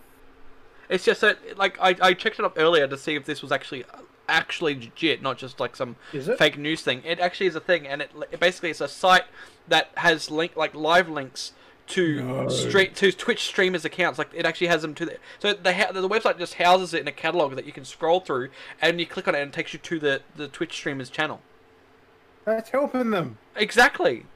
It's 0.88 1.04
just 1.04 1.20
that, 1.20 1.58
like, 1.58 1.78
I, 1.80 1.96
I 2.00 2.12
checked 2.14 2.38
it 2.38 2.44
up 2.44 2.54
earlier 2.56 2.86
to 2.86 2.96
see 2.98 3.14
if 3.14 3.24
this 3.24 3.42
was 3.42 3.52
actually 3.52 3.84
actually 4.32 4.74
legit, 4.74 5.22
not 5.22 5.38
just 5.38 5.60
like 5.60 5.76
some 5.76 5.96
fake 6.38 6.58
news 6.58 6.82
thing. 6.82 7.02
It 7.04 7.20
actually 7.20 7.46
is 7.46 7.54
a 7.54 7.60
thing, 7.60 7.86
and 7.86 8.02
it, 8.02 8.10
it 8.32 8.40
basically 8.40 8.70
it's 8.70 8.80
a 8.80 8.88
site 8.88 9.24
that 9.68 9.90
has 9.96 10.30
link 10.30 10.56
like 10.56 10.74
live 10.74 11.08
links 11.08 11.52
to 11.88 12.22
No. 12.22 12.48
straight 12.48 12.96
to 12.96 13.12
Twitch 13.12 13.44
streamers' 13.44 13.84
accounts. 13.84 14.18
Like 14.18 14.30
it 14.34 14.46
actually 14.46 14.68
has 14.68 14.82
them 14.82 14.94
to 14.94 15.04
the 15.04 15.16
so 15.38 15.52
the 15.52 15.74
ha- 15.74 15.92
the 15.92 16.08
website 16.08 16.38
just 16.38 16.54
houses 16.54 16.94
it 16.94 17.00
in 17.02 17.08
a 17.08 17.12
catalog 17.12 17.54
that 17.56 17.66
you 17.66 17.72
can 17.72 17.84
scroll 17.84 18.20
through, 18.20 18.48
and 18.80 18.98
you 18.98 19.06
click 19.06 19.28
on 19.28 19.34
it 19.34 19.40
and 19.42 19.50
it 19.50 19.54
takes 19.54 19.72
you 19.72 19.78
to 19.80 19.98
the 19.98 20.22
the 20.34 20.48
Twitch 20.48 20.72
streamers' 20.72 21.10
channel. 21.10 21.40
That's 22.44 22.70
helping 22.70 23.10
them. 23.10 23.38
Exactly. 23.54 24.26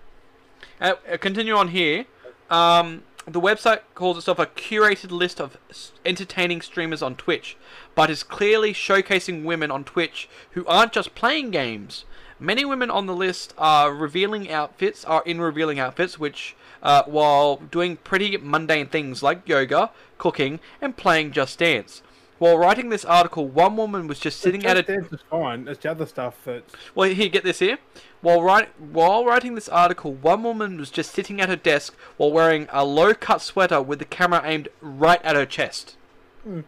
Uh, 0.80 0.94
uh, 1.10 1.16
continue 1.16 1.54
on 1.56 1.68
here. 1.68 2.04
Um, 2.50 3.02
the 3.26 3.40
website 3.40 3.80
calls 3.94 4.16
itself 4.16 4.38
a 4.38 4.46
curated 4.46 5.10
list 5.10 5.40
of 5.40 5.56
entertaining 6.04 6.60
streamers 6.60 7.02
on 7.02 7.16
Twitch, 7.16 7.56
but 7.96 8.08
is 8.08 8.22
clearly 8.22 8.72
showcasing 8.72 9.44
women 9.44 9.70
on 9.70 9.82
Twitch 9.82 10.28
who 10.52 10.64
aren't 10.66 10.92
just 10.92 11.14
playing 11.16 11.50
games. 11.50 12.04
Many 12.38 12.64
women 12.64 12.90
on 12.90 13.06
the 13.06 13.14
list 13.14 13.52
are 13.58 13.92
revealing 13.92 14.50
outfits, 14.50 15.04
are 15.04 15.22
in 15.26 15.40
revealing 15.40 15.80
outfits, 15.80 16.18
which, 16.18 16.54
uh, 16.82 17.02
while 17.06 17.56
doing 17.56 17.96
pretty 17.96 18.36
mundane 18.36 18.86
things 18.86 19.22
like 19.22 19.48
yoga, 19.48 19.90
cooking, 20.18 20.60
and 20.80 20.96
playing 20.96 21.32
Just 21.32 21.58
Dance. 21.58 22.02
While 22.38 22.58
writing 22.58 22.90
this 22.90 23.04
article, 23.04 23.46
one 23.48 23.76
woman 23.76 24.06
was 24.06 24.18
just 24.18 24.40
sitting 24.40 24.66
at 24.66 24.76
a 24.76 24.82
Just 24.82 25.12
is 25.12 25.20
fine. 25.30 25.66
It's 25.68 25.82
the 25.82 25.90
other 25.90 26.04
stuff 26.06 26.36
that. 26.44 26.64
well, 26.94 27.08
here, 27.08 27.28
get 27.30 27.44
this 27.44 27.60
here. 27.60 27.78
While 28.20 28.42
write, 28.42 28.68
while 28.80 29.24
writing 29.24 29.54
this 29.54 29.68
article, 29.70 30.12
one 30.12 30.42
woman 30.42 30.76
was 30.76 30.90
just 30.90 31.12
sitting 31.12 31.40
at 31.40 31.48
her 31.48 31.56
desk 31.56 31.96
while 32.18 32.30
wearing 32.32 32.66
a 32.70 32.84
low-cut 32.84 33.40
sweater 33.40 33.80
with 33.80 34.00
the 34.00 34.04
camera 34.04 34.42
aimed 34.44 34.68
right 34.82 35.22
at 35.22 35.34
her 35.34 35.46
chest. 35.46 35.96
Hmm. 36.44 36.60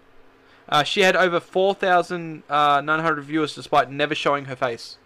Uh, 0.68 0.82
she 0.84 1.00
had 1.02 1.16
over 1.16 1.40
4,900 1.40 3.22
viewers 3.24 3.54
despite 3.54 3.90
never 3.90 4.14
showing 4.14 4.46
her 4.46 4.56
face. 4.56 4.96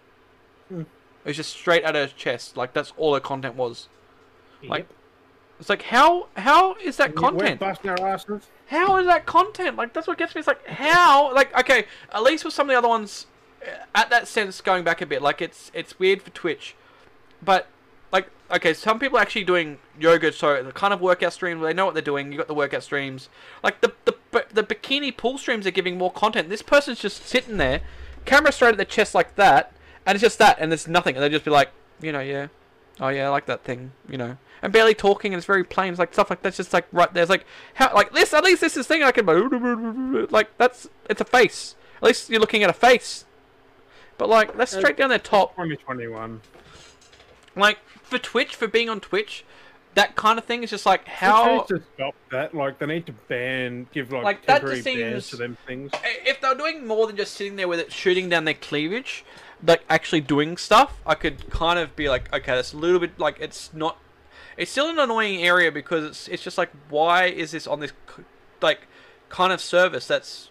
Hmm. 0.69 0.81
It 0.81 1.29
was 1.29 1.37
just 1.37 1.51
straight 1.51 1.83
at 1.83 1.95
her 1.95 2.07
chest. 2.07 2.57
Like, 2.57 2.73
that's 2.73 2.93
all 2.97 3.13
her 3.13 3.19
content 3.19 3.55
was. 3.55 3.87
Like, 4.65 4.87
It's 5.59 5.69
like, 5.69 5.83
how 5.83 6.27
how 6.35 6.75
is 6.75 6.97
that 6.97 7.09
yet 7.11 7.15
we're 7.21 7.29
content? 7.31 7.59
busting 7.59 7.89
our 7.91 8.07
asses. 8.07 8.47
How 8.73 8.97
is 8.97 9.05
that 9.05 9.27
content? 9.27 9.77
Like 9.77 9.93
that's 9.93 10.07
what 10.07 10.17
gets 10.17 10.33
me. 10.33 10.39
It's 10.39 10.47
like 10.47 10.65
how? 10.67 11.33
Like 11.33 11.55
okay, 11.59 11.85
at 12.11 12.23
least 12.23 12.43
with 12.43 12.55
some 12.55 12.69
of 12.69 12.73
the 12.73 12.77
other 12.77 12.87
ones, 12.87 13.27
uh, 13.61 13.85
at 13.93 14.09
that 14.09 14.27
sense, 14.27 14.61
going 14.61 14.83
back 14.83 14.99
a 14.99 15.05
bit, 15.05 15.21
like 15.21 15.41
it's 15.41 15.71
it's 15.75 15.99
weird 15.99 16.23
for 16.23 16.31
Twitch, 16.31 16.75
but 17.43 17.67
like 18.11 18.29
okay, 18.51 18.73
some 18.73 18.97
people 18.97 19.19
are 19.19 19.21
actually 19.21 19.43
doing 19.43 19.77
yoga, 19.99 20.31
so 20.31 20.63
the 20.63 20.71
kind 20.71 20.91
of 20.91 21.01
workout 21.01 21.33
streams 21.33 21.61
where 21.61 21.69
they 21.69 21.75
know 21.75 21.85
what 21.85 21.93
they're 21.93 22.01
doing. 22.01 22.31
You 22.31 22.37
got 22.39 22.47
the 22.47 22.55
workout 22.55 22.81
streams, 22.81 23.29
like 23.63 23.81
the 23.81 23.93
the 24.05 24.15
the 24.51 24.63
bikini 24.63 25.15
pool 25.15 25.37
streams 25.37 25.67
are 25.67 25.71
giving 25.71 25.95
more 25.95 26.11
content. 26.11 26.49
This 26.49 26.63
person's 26.63 26.99
just 26.99 27.27
sitting 27.27 27.57
there, 27.57 27.81
camera 28.25 28.51
straight 28.51 28.71
at 28.71 28.77
their 28.77 28.85
chest 28.85 29.13
like 29.13 29.35
that, 29.35 29.71
and 30.05 30.15
it's 30.15 30.23
just 30.23 30.39
that, 30.39 30.57
and 30.59 30.71
there's 30.71 30.87
nothing, 30.87 31.15
and 31.15 31.23
they 31.23 31.29
just 31.29 31.45
be 31.45 31.51
like, 31.51 31.69
you 32.01 32.11
know, 32.11 32.21
yeah, 32.21 32.47
oh 32.99 33.09
yeah, 33.09 33.27
I 33.27 33.29
like 33.29 33.45
that 33.45 33.63
thing, 33.63 33.91
you 34.09 34.17
know, 34.17 34.37
and 34.63 34.71
barely 34.71 34.95
talking, 34.95 35.33
and 35.33 35.37
it's 35.37 35.45
very 35.45 35.63
plain. 35.63 35.91
It's 35.91 35.99
like 35.99 36.13
stuff 36.13 36.29
like 36.29 36.41
that's 36.41 36.57
just 36.57 36.73
like 36.73 36.87
right 36.93 37.13
there. 37.13 37.21
It's 37.21 37.29
like 37.29 37.45
how 37.75 37.93
like 37.93 38.13
this. 38.13 38.33
At 38.33 38.43
least 38.43 38.61
this 38.61 38.77
is 38.77 38.87
thing 38.87 39.03
I 39.03 39.11
can 39.11 39.25
like 40.31 40.57
that's 40.57 40.87
it's 41.09 41.21
a 41.21 41.25
face. 41.25 41.75
At 41.97 42.03
least 42.03 42.29
you're 42.29 42.39
looking 42.39 42.63
at 42.63 42.69
a 42.69 42.73
face. 42.73 43.25
But 44.17 44.29
like 44.29 44.57
that's 44.57 44.73
uh, 44.73 44.79
straight 44.79 44.95
down 44.95 45.09
their 45.09 45.19
top. 45.19 45.51
2021. 45.51 46.41
Like 47.57 47.77
for 48.03 48.17
Twitch, 48.17 48.55
for 48.55 48.67
being 48.67 48.89
on 48.89 49.01
Twitch, 49.01 49.43
that 49.95 50.15
kind 50.15 50.39
of 50.39 50.45
thing 50.45 50.63
is 50.63 50.69
just 50.69 50.85
like 50.85 51.05
How 51.07 51.43
how. 51.43 51.61
to 51.63 51.83
stop 51.95 52.15
that? 52.31 52.55
Like 52.55 52.79
they 52.79 52.85
need 52.85 53.05
to 53.07 53.13
ban, 53.27 53.87
give 53.91 54.13
like, 54.13 54.23
Like, 54.23 54.45
that 54.45 54.61
temporary 54.61 54.81
just 54.81 54.85
bans 54.85 55.29
to 55.31 55.35
them 55.35 55.57
things. 55.67 55.91
If 56.25 56.39
they're 56.39 56.55
doing 56.55 56.87
more 56.87 57.05
than 57.07 57.17
just 57.17 57.33
sitting 57.33 57.57
there 57.57 57.67
with 57.67 57.81
it 57.81 57.91
shooting 57.91 58.29
down 58.29 58.45
their 58.45 58.53
cleavage, 58.53 59.25
like 59.65 59.83
actually 59.89 60.21
doing 60.21 60.55
stuff, 60.55 61.01
I 61.05 61.15
could 61.15 61.49
kind 61.49 61.79
of 61.79 61.95
be 61.97 62.07
like, 62.09 62.33
okay, 62.33 62.55
that's 62.55 62.73
a 62.73 62.77
little 62.77 62.99
bit 62.99 63.19
like 63.19 63.37
it's 63.41 63.73
not. 63.73 63.97
It's 64.57 64.71
still 64.71 64.89
an 64.89 64.99
annoying 64.99 65.43
area 65.43 65.71
because 65.71 66.03
it's 66.05 66.27
it's 66.27 66.43
just 66.43 66.57
like 66.57 66.69
why 66.89 67.25
is 67.25 67.51
this 67.51 67.67
on 67.67 67.79
this 67.79 67.91
like 68.61 68.81
kind 69.29 69.51
of 69.51 69.59
service 69.59 70.07
that's 70.07 70.49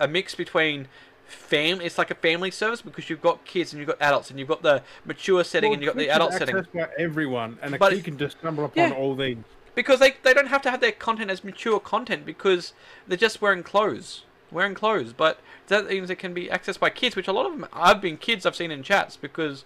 a 0.00 0.08
mix 0.08 0.34
between 0.34 0.88
fam 1.26 1.80
it's 1.80 1.96
like 1.96 2.10
a 2.10 2.14
family 2.14 2.50
service 2.50 2.82
because 2.82 3.08
you've 3.08 3.22
got 3.22 3.44
kids 3.44 3.72
and 3.72 3.80
you've 3.80 3.88
got 3.88 3.96
adults 4.00 4.28
and 4.30 4.38
you've 4.38 4.48
got 4.48 4.62
the 4.62 4.82
mature 5.04 5.42
setting 5.44 5.70
Well, 5.70 5.74
and 5.74 5.82
you've 5.82 5.94
got 5.94 5.98
the 5.98 6.08
adult 6.10 6.32
setting 6.34 6.62
by 6.74 6.88
everyone, 6.98 7.58
and 7.62 7.74
a 7.74 7.78
But 7.78 7.92
kid 7.92 8.04
can 8.04 8.18
just 8.18 8.38
stumble 8.38 8.64
upon 8.64 8.90
Yeah. 8.90 8.96
all 8.96 9.14
these. 9.14 9.38
because 9.74 10.00
they 10.00 10.14
they 10.22 10.34
don't 10.34 10.48
have 10.48 10.62
to 10.62 10.70
have 10.70 10.80
their 10.80 10.92
content 10.92 11.30
as 11.30 11.42
mature 11.44 11.80
content 11.80 12.26
because 12.26 12.72
they're 13.06 13.16
just 13.16 13.40
wearing 13.40 13.62
clothes, 13.62 14.24
wearing 14.50 14.74
clothes. 14.74 15.12
But 15.12 15.38
that 15.68 15.88
means 15.88 16.10
it 16.10 16.16
can 16.16 16.34
be 16.34 16.48
accessed 16.48 16.80
by 16.80 16.90
kids, 16.90 17.16
which 17.16 17.28
a 17.28 17.32
lot 17.32 17.46
of 17.46 17.52
them 17.52 17.66
i've 17.72 18.00
been 18.00 18.16
kids 18.16 18.44
I've 18.44 18.56
seen 18.56 18.70
in 18.70 18.82
chats 18.82 19.16
because 19.16 19.64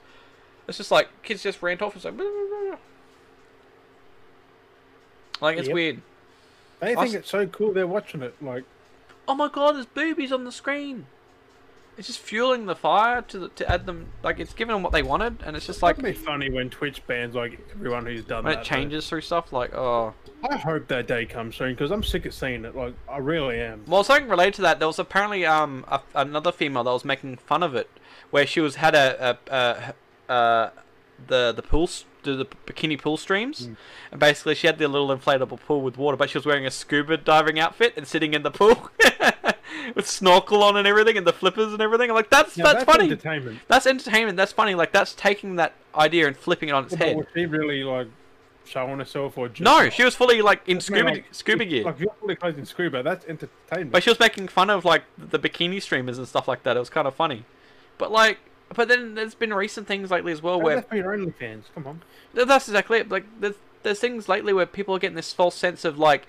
it's 0.69 0.79
just 0.79 0.91
like 0.91 1.09
kids 1.23 1.43
just 1.43 1.63
rant 1.63 1.83
off 1.83 1.95
and 1.95 2.03
say, 2.03 2.11
like 5.41 5.59
it's 5.59 5.69
Yep. 5.69 5.75
weird. 5.75 6.01
They 6.81 6.95
think 6.95 7.09
s- 7.09 7.15
it's 7.15 7.31
so 7.31 7.47
cool. 7.47 7.73
They're 7.73 7.87
watching 7.87 8.23
it. 8.23 8.35
Like 8.43 8.65
Oh 9.27 9.35
my 9.35 9.49
god, 9.49 9.75
there's 9.77 9.87
boobies 9.87 10.33
on 10.33 10.45
the 10.45 10.53
screen. 10.53 11.07
It's 11.97 12.07
just 12.07 12.21
fueling 12.21 12.67
the 12.67 12.77
fire 12.77 13.23
to 13.23 13.39
the, 13.41 13.49
to 13.49 13.69
add 13.69 13.85
them 13.85 14.07
like 14.23 14.39
it's 14.39 14.55
giving 14.55 14.73
them 14.73 14.85
what 14.85 14.93
they 14.93 15.03
wanted, 15.03 15.39
and 15.45 15.57
it's 15.57 15.67
just 15.67 15.83
like 15.83 15.99
it'd 15.99 16.05
be 16.05 16.13
funny 16.13 16.49
when 16.49 16.71
Twitch 16.71 17.05
bans 17.09 17.35
like 17.35 17.59
everyone 17.73 18.07
who's 18.07 18.23
done 18.25 18.45
when 18.45 18.55
that. 18.55 18.61
it 18.61 18.71
though. 18.71 18.77
changes 18.77 19.09
through 19.09 19.23
stuff. 19.23 19.53
Like 19.53 19.75
oh. 19.75 20.15
I 20.49 20.55
hope 20.57 20.87
that 20.89 21.09
day 21.09 21.27
comes 21.27 21.57
soon 21.57 21.71
because 21.75 21.91
I'm 21.91 22.05
sick 22.05 22.25
of 22.25 22.33
seeing 22.33 22.65
it. 22.65 22.77
Like 22.77 22.95
I 23.11 23.19
really 23.19 23.59
am. 23.61 23.83
Well, 23.89 24.05
something 24.05 24.29
related 24.29 24.55
to 24.55 24.63
that, 24.63 24.79
there 24.79 24.87
was 24.87 25.01
apparently 25.01 25.45
um 25.45 25.85
a, 25.89 26.01
another 26.15 26.53
female 26.53 26.85
that 26.85 26.93
was 26.93 27.05
making 27.05 27.39
fun 27.39 27.65
of 27.65 27.75
it, 27.75 27.91
where 28.31 28.47
she 28.47 28.61
was 28.61 28.77
had 28.77 28.95
a, 28.95 29.37
a, 29.51 29.55
a, 30.29 30.33
uh 30.33 30.71
the 31.27 31.53
the 31.53 31.63
pool 31.63 31.85
s- 31.85 32.05
the, 32.23 32.47
bikini 32.67 33.01
pool 33.01 33.17
streams, 33.17 33.67
mm. 33.67 33.77
and 34.11 34.21
basically 34.21 34.55
she 34.55 34.67
had 34.67 34.79
the 34.79 34.87
little 34.89 35.09
inflatable 35.17 35.59
pool 35.61 35.81
with 35.81 35.97
water, 35.97 36.17
but 36.17 36.31
she 36.31 36.39
was 36.39 36.45
wearing 36.47 36.67
a 36.67 36.71
scuba 36.71 37.17
diving 37.17 37.59
outfit 37.59 37.95
and 37.97 38.07
sitting 38.07 38.35
in 38.35 38.43
the 38.43 38.51
pool 38.51 38.91
with 39.95 40.09
snorkel 40.09 40.63
on 40.63 40.77
and 40.77 40.87
everything, 40.87 41.17
and 41.17 41.27
the 41.27 41.33
flippers 41.33 41.73
and 41.73 41.81
everything. 41.81 42.11
I'm 42.11 42.17
like, 42.17 42.31
that's 42.31 42.57
Now, 42.57 42.73
that's, 42.73 42.85
funny. 42.85 43.05
entertainment. 43.05 43.61
that's 43.69 43.87
entertainment. 43.87 44.37
That's 44.37 44.53
funny. 44.53 44.75
Like 44.75 44.93
that's 44.93 45.15
taking 45.15 45.57
that 45.57 45.75
idea 45.95 46.27
and 46.27 46.37
flipping 46.37 46.69
it 46.69 46.73
on 46.73 46.85
its 46.85 46.95
But 46.95 47.07
head. 47.09 47.17
was 47.17 47.27
she 47.35 47.47
really 47.47 47.83
like 47.85 48.09
showing 48.65 48.99
herself 48.99 49.39
or 49.39 49.49
just 49.49 49.61
No, 49.63 49.89
she 49.89 50.05
was 50.05 50.15
fully 50.15 50.43
like 50.43 50.61
in 50.67 50.73
I 50.73 50.75
mean, 50.75 50.81
scuba 50.81 51.05
like, 51.11 51.25
scuba 51.33 51.65
gear. 51.65 51.85
Like 51.85 52.01
you're 52.01 52.13
fully 52.21 52.37
clothed 52.37 52.59
in 52.59 52.67
scuba. 52.67 53.03
That's 53.03 53.25
entertainment. 53.27 53.93
But 53.93 54.03
she 54.03 54.11
was 54.11 54.21
making 54.21 54.49
fun 54.49 54.69
of 54.71 54.85
like 54.85 55.05
the 55.17 55.39
bikini 55.39 55.81
streamers 55.81 56.19
and 56.19 56.29
stuff 56.29 56.47
like 56.49 56.63
that. 56.65 56.77
It 56.77 56.81
was 56.81 56.91
kind 56.91 57.09
of 57.09 57.15
funny. 57.15 57.45
But 57.97 58.13
like, 58.13 58.39
but 58.75 58.89
then 58.89 59.15
there's 59.15 59.35
been 59.35 59.53
recent 59.55 59.87
things 59.87 60.11
lately 60.11 60.33
as 60.33 60.43
well 60.43 60.61
where 60.61 60.83
for 60.83 60.97
your 60.97 61.17
OnlyFans. 61.17 61.63
Come 61.75 61.87
on. 61.87 62.03
That's 62.35 62.69
exactly 62.69 62.99
it. 62.99 63.09
Like 63.09 63.25
there's 63.41 63.57
there's 63.83 64.01
things 64.01 64.29
lately 64.29 64.53
where 64.53 64.67
people 64.67 64.95
are 64.95 64.99
getting 64.99 65.17
this 65.17 65.33
false 65.33 65.55
sense 65.55 65.85
of 65.85 65.99
like 65.99 66.27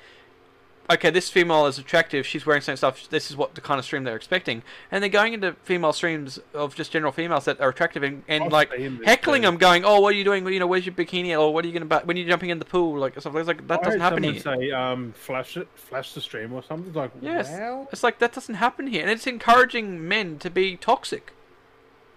okay, 0.92 1.12
this 1.12 1.30
female 1.30 1.68
is 1.68 1.78
attractive. 1.78 2.26
She's 2.26 2.48
wearing 2.48 2.64
certain 2.64 2.78
stuff. 2.78 3.08
This 3.12 3.30
is 3.30 3.38
what 3.38 3.54
the 3.54 3.62
kind 3.62 3.78
of 3.78 3.86
stream 3.86 4.06
they're 4.06 4.16
expecting, 4.16 4.64
and 4.92 5.04
they're 5.04 5.10
going 5.10 5.34
into 5.34 5.54
female 5.64 5.94
streams 5.94 6.40
of 6.54 6.74
just 6.74 6.92
general 6.92 7.12
females 7.12 7.46
that 7.46 7.62
are 7.62 7.70
attractive 7.70 8.02
and, 8.02 8.24
and 8.28 8.52
like 8.52 8.72
heckling 9.06 9.44
them, 9.44 9.58
going, 9.58 9.86
"Oh, 9.86 10.00
what 10.00 10.14
are 10.14 10.18
you 10.18 10.24
doing? 10.24 10.48
You 10.48 10.60
know, 10.60 10.66
where's 10.66 10.88
your 10.88 10.96
bikini? 10.96 11.40
Or 11.40 11.54
what 11.54 11.64
are 11.64 11.68
you 11.68 11.74
gonna? 11.74 11.86
bu- 11.86 12.08
When 12.08 12.18
are 12.18 12.26
jumping 12.26 12.50
in 12.50 12.58
the 12.58 12.66
pool? 12.66 12.98
Like 12.98 13.20
stuff 13.22 13.34
like 13.36 13.46
that. 13.46 13.68
That 13.68 13.80
I 13.82 13.84
doesn't 13.84 14.00
heard 14.00 14.14
happen 14.14 14.24
here. 14.24 14.40
Say, 14.42 14.72
um, 14.72 15.14
flash 15.14 15.58
it, 15.58 15.68
flash 15.76 16.14
the 16.14 16.22
stream 16.22 16.54
or 16.54 16.64
something. 16.64 16.92
Like, 16.94 17.12
Yes. 17.22 17.50
wow. 17.52 17.88
It's 17.92 18.02
like 18.02 18.18
that 18.20 18.34
doesn't 18.34 18.56
happen 18.56 18.88
here, 18.88 19.02
and 19.04 19.12
it's 19.12 19.28
encouraging 19.28 20.08
men 20.08 20.40
to 20.40 20.50
be 20.50 20.76
toxic. 20.76 21.34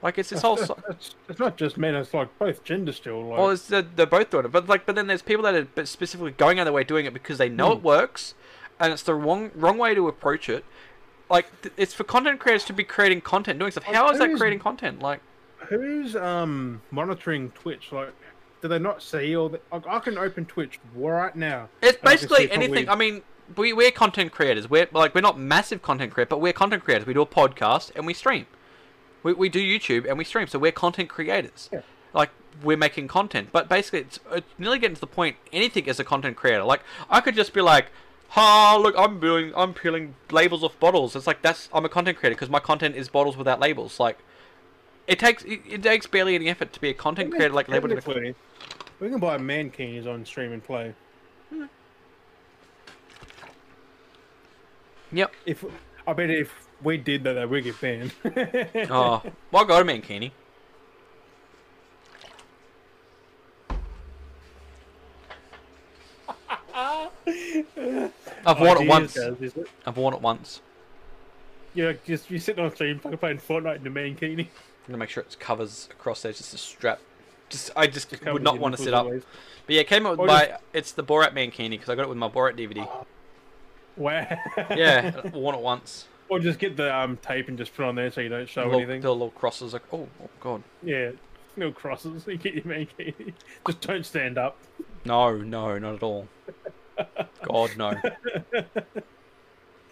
Like 0.02 0.18
it's 0.18 0.30
this 0.30 0.42
whole. 0.42 0.58
It's, 0.58 0.70
it's, 0.88 1.14
it's 1.28 1.38
not 1.38 1.56
just 1.56 1.78
men. 1.78 1.94
It's 1.94 2.12
like 2.12 2.36
both 2.38 2.64
genders 2.64 2.96
still. 2.96 3.24
Like, 3.28 3.38
Well, 3.38 3.50
it's, 3.50 3.68
they're, 3.68 3.82
they're 3.82 4.06
both 4.06 4.30
doing 4.30 4.44
it, 4.46 4.52
but 4.52 4.68
like, 4.68 4.84
but 4.86 4.94
then 4.96 5.06
there's 5.06 5.22
people 5.22 5.44
that 5.44 5.54
are 5.78 5.86
specifically 5.86 6.32
going 6.32 6.58
out 6.58 6.62
of 6.62 6.66
their 6.66 6.72
way 6.72 6.84
doing 6.84 7.06
it 7.06 7.12
because 7.12 7.38
they 7.38 7.48
know 7.48 7.68
Hmm. 7.70 7.78
it 7.78 7.82
works, 7.84 8.34
and 8.80 8.92
it's 8.92 9.02
the 9.02 9.14
wrong 9.14 9.50
wrong 9.54 9.78
way 9.78 9.94
to 9.94 10.08
approach 10.08 10.48
it. 10.48 10.64
Like, 11.30 11.62
th- 11.62 11.72
it's 11.76 11.94
for 11.94 12.04
content 12.04 12.40
creators 12.40 12.64
to 12.64 12.72
be 12.72 12.84
creating 12.84 13.20
content, 13.22 13.58
doing 13.58 13.70
stuff. 13.70 13.86
Like, 13.86 13.94
How 13.96 14.10
is 14.10 14.18
that 14.18 14.34
creating 14.36 14.58
content? 14.58 15.00
Like, 15.00 15.20
who's 15.68 16.16
um 16.16 16.82
monitoring 16.90 17.50
Twitch? 17.52 17.92
Like, 17.92 18.12
do 18.60 18.68
they 18.68 18.78
not 18.80 19.02
see 19.02 19.36
all 19.36 19.48
the? 19.48 19.60
Like, 19.70 19.86
I 19.86 19.98
can 20.00 20.18
open 20.18 20.44
Twitch 20.46 20.78
right 20.96 21.34
now. 21.36 21.68
it's 21.80 21.98
and 21.98 22.08
I 22.08 22.12
basically 22.12 22.50
anything. 22.50 22.86
probably- 22.86 22.88
I 23.08 23.12
mean, 23.12 23.22
we 23.56 23.72
we're 23.72 23.90
content 23.92 24.32
creators. 24.32 24.68
We're 24.68 24.88
like 24.92 25.14
we're 25.14 25.20
not 25.20 25.38
massive 25.38 25.80
content 25.80 26.12
creators, 26.12 26.28
but 26.30 26.40
we're 26.40 26.52
content 26.52 26.82
creators. 26.84 27.06
We 27.06 27.14
do 27.14 27.22
a 27.22 27.26
podcast 27.26 27.92
and 27.94 28.04
we 28.06 28.14
stream. 28.14 28.46
We 29.22 29.32
we 29.32 29.48
do 29.48 29.60
YouTube 29.60 30.08
and 30.08 30.18
we 30.18 30.24
stream, 30.24 30.46
so 30.46 30.58
we're 30.58 30.72
content 30.72 31.08
creators. 31.08 31.68
Yeah. 31.72 31.82
Like 32.12 32.30
we're 32.62 32.76
making 32.76 33.08
content, 33.08 33.48
but 33.52 33.68
basically 33.68 34.00
it's, 34.00 34.20
it's 34.30 34.46
nearly 34.58 34.78
getting 34.78 34.94
to 34.94 35.00
the 35.00 35.06
point. 35.06 35.36
Anything 35.52 35.88
as 35.88 35.98
a 35.98 36.04
content 36.04 36.36
creator, 36.36 36.64
like 36.64 36.82
I 37.08 37.20
could 37.20 37.34
just 37.34 37.52
be 37.52 37.60
like, 37.60 37.86
"Ha, 38.30 38.78
look, 38.80 38.94
I'm 38.98 39.20
doing, 39.20 39.52
I'm 39.56 39.72
peeling 39.74 40.14
labels 40.30 40.62
off 40.62 40.78
bottles." 40.78 41.16
It's 41.16 41.26
like 41.26 41.42
that's 41.42 41.68
I'm 41.72 41.84
a 41.84 41.88
content 41.88 42.18
creator 42.18 42.34
because 42.34 42.50
my 42.50 42.60
content 42.60 42.96
is 42.96 43.08
bottles 43.08 43.36
without 43.36 43.60
labels. 43.60 43.98
Like 43.98 44.18
it 45.06 45.18
takes 45.18 45.42
it, 45.44 45.60
it 45.68 45.82
takes 45.82 46.06
barely 46.06 46.34
any 46.34 46.48
effort 46.48 46.72
to 46.72 46.80
be 46.80 46.90
a 46.90 46.94
content 46.94 47.30
creator 47.30 47.54
like 47.54 47.68
label. 47.68 47.88
technically, 47.88 48.34
We 49.00 49.08
can 49.08 49.18
buy 49.20 49.38
mankinis 49.38 50.06
on 50.06 50.24
stream 50.26 50.52
and 50.52 50.62
play. 50.62 50.94
Yep. 55.12 55.32
If 55.44 55.64
I 56.06 56.12
bet 56.12 56.30
if 56.30 56.52
we 56.82 56.96
did 56.96 57.24
that, 57.24 57.34
that 57.34 57.48
we 57.48 57.60
get 57.62 57.80
banned. 57.80 58.12
Oh, 58.90 59.22
well, 59.50 59.64
go 59.64 59.82
to 59.82 59.84
Mankini. 59.84 60.32
I've 68.44 68.60
worn 68.60 68.82
it 68.82 68.88
once. 68.88 69.14
guys, 69.16 69.36
it? 69.40 69.68
I've 69.86 69.96
worn 69.96 70.14
it 70.14 70.20
once. 70.20 70.60
Yeah, 71.74 71.92
just 72.04 72.30
you're 72.30 72.40
sitting 72.40 72.64
on 72.64 72.74
stream 72.74 72.98
fucking 72.98 73.18
playing 73.18 73.38
Fortnite 73.38 73.76
in 73.76 73.84
the 73.84 73.90
mankini. 73.90 74.40
I'm 74.40 74.48
gonna 74.88 74.98
make 74.98 75.10
sure 75.10 75.22
it 75.22 75.36
covers 75.38 75.88
across 75.90 76.22
there, 76.22 76.32
just 76.32 76.52
a 76.52 76.58
strap. 76.58 77.00
Just, 77.48 77.70
I 77.76 77.86
just 77.86 78.10
Covers 78.10 78.32
would 78.32 78.42
not 78.42 78.58
want 78.58 78.76
to 78.76 78.82
sit 78.82 78.94
up. 78.94 79.04
always. 79.04 79.22
But 79.66 79.74
yeah, 79.74 79.82
it 79.82 79.86
came 79.86 80.06
up 80.06 80.18
Or 80.18 80.22
with 80.22 80.28
my. 80.28 80.56
It's 80.72 80.92
the 80.92 81.04
Borat 81.04 81.34
Mankini 81.34 81.70
because 81.70 81.88
I 81.88 81.94
got 81.94 82.02
it 82.02 82.08
with 82.08 82.18
my 82.18 82.28
Borat 82.28 82.56
DVD. 82.56 82.88
Wow. 83.96 84.26
Yeah, 84.70 85.28
worn 85.34 85.54
it 85.54 85.60
once. 85.60 86.06
Or 86.28 86.38
just 86.38 86.58
get 86.58 86.76
the 86.76 86.94
um 86.94 87.18
tape 87.18 87.48
and 87.48 87.58
just 87.58 87.74
put 87.74 87.84
on 87.84 87.94
there 87.94 88.10
so 88.10 88.20
you 88.20 88.28
don't 88.28 88.48
show 88.48 88.64
little, 88.64 88.78
anything. 88.78 89.02
The 89.02 89.12
little 89.12 89.30
crosses, 89.30 89.72
like 89.72 89.82
oh, 89.92 90.08
oh 90.22 90.30
god. 90.40 90.62
Yeah. 90.82 91.10
little 91.56 91.72
crosses. 91.72 92.24
You 92.26 92.38
get 92.38 92.54
your 92.54 92.64
mankini. 92.64 93.34
Just 93.66 93.80
don't 93.80 94.06
stand 94.06 94.38
up. 94.38 94.56
No, 95.04 95.36
no, 95.36 95.78
not 95.78 95.94
at 95.96 96.02
all. 96.02 96.28
God 97.42 97.76
no. 97.76 97.94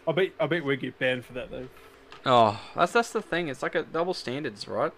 I 0.06 0.12
bet 0.12 0.32
I 0.40 0.46
bet 0.46 0.64
we 0.64 0.76
get 0.76 0.98
banned 0.98 1.24
for 1.24 1.34
that 1.34 1.50
though. 1.50 1.68
Oh, 2.24 2.60
that's 2.74 2.92
that's 2.92 3.10
the 3.10 3.22
thing. 3.22 3.48
It's 3.48 3.62
like 3.62 3.74
a 3.74 3.82
double 3.82 4.14
standards, 4.14 4.66
right? 4.68 4.92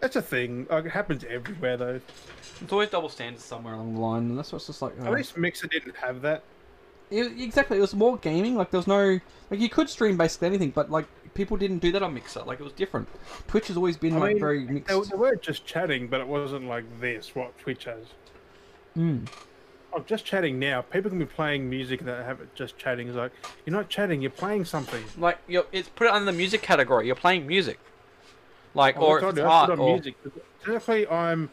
That's 0.00 0.16
a 0.16 0.22
thing. 0.22 0.66
Like, 0.70 0.86
it 0.86 0.90
happens 0.90 1.24
everywhere 1.24 1.76
though. 1.76 2.00
It's 2.60 2.72
always 2.72 2.88
double 2.88 3.10
standards 3.10 3.44
somewhere 3.44 3.74
along 3.74 3.94
the 3.94 4.00
line, 4.00 4.22
and 4.30 4.38
that's 4.38 4.52
what's 4.52 4.66
just 4.66 4.82
like. 4.82 4.98
At 5.00 5.12
least 5.12 5.36
Mixer 5.36 5.66
didn't 5.66 5.96
have 5.96 6.22
that. 6.22 6.42
It, 7.10 7.40
exactly, 7.40 7.78
it 7.78 7.80
was 7.80 7.94
more 7.94 8.16
gaming. 8.16 8.54
Like 8.54 8.70
there 8.70 8.78
was 8.78 8.86
no 8.86 9.20
like 9.50 9.60
you 9.60 9.68
could 9.68 9.88
stream 9.88 10.16
basically 10.16 10.48
anything, 10.48 10.70
but 10.70 10.90
like 10.90 11.06
people 11.34 11.56
didn't 11.56 11.78
do 11.78 11.92
that 11.92 12.02
on 12.02 12.14
Mixer. 12.14 12.42
Like 12.42 12.60
it 12.60 12.64
was 12.64 12.72
different. 12.72 13.08
Twitch 13.48 13.68
has 13.68 13.76
always 13.76 13.96
been 13.96 14.14
I 14.14 14.18
like 14.18 14.28
mean, 14.34 14.40
very 14.40 14.64
mixed. 14.64 14.88
They, 14.88 15.00
they 15.00 15.16
weren't 15.16 15.42
just 15.42 15.66
chatting, 15.66 16.08
but 16.08 16.20
it 16.20 16.28
wasn't 16.28 16.66
like 16.66 16.84
this. 17.00 17.34
What 17.34 17.56
Twitch 17.58 17.84
has. 17.84 18.06
Mm. 18.96 19.26
I'm 19.94 20.04
just 20.04 20.24
chatting 20.24 20.58
now. 20.58 20.82
People 20.82 21.10
can 21.10 21.18
be 21.18 21.26
playing 21.26 21.68
music 21.68 22.04
that 22.04 22.24
have 22.24 22.40
it 22.40 22.54
just 22.54 22.78
chatting. 22.78 23.08
It's 23.08 23.16
like 23.16 23.32
you're 23.66 23.74
not 23.74 23.88
chatting. 23.88 24.22
You're 24.22 24.30
playing 24.30 24.64
something. 24.64 25.02
Like 25.18 25.38
you're, 25.48 25.66
it's 25.72 25.88
put 25.88 26.06
it 26.06 26.12
under 26.12 26.30
the 26.30 26.36
music 26.36 26.62
category. 26.62 27.06
You're 27.06 27.16
playing 27.16 27.46
music, 27.46 27.78
like 28.74 28.96
Oh, 28.98 29.06
or 29.06 29.14
I 29.14 29.16
if 29.16 29.22
told 29.22 29.38
it's 29.38 29.42
you, 29.42 29.50
art 29.50 29.70
or 29.70 29.76
music. 29.76 30.14
Technically, 30.62 31.08
I'm 31.08 31.50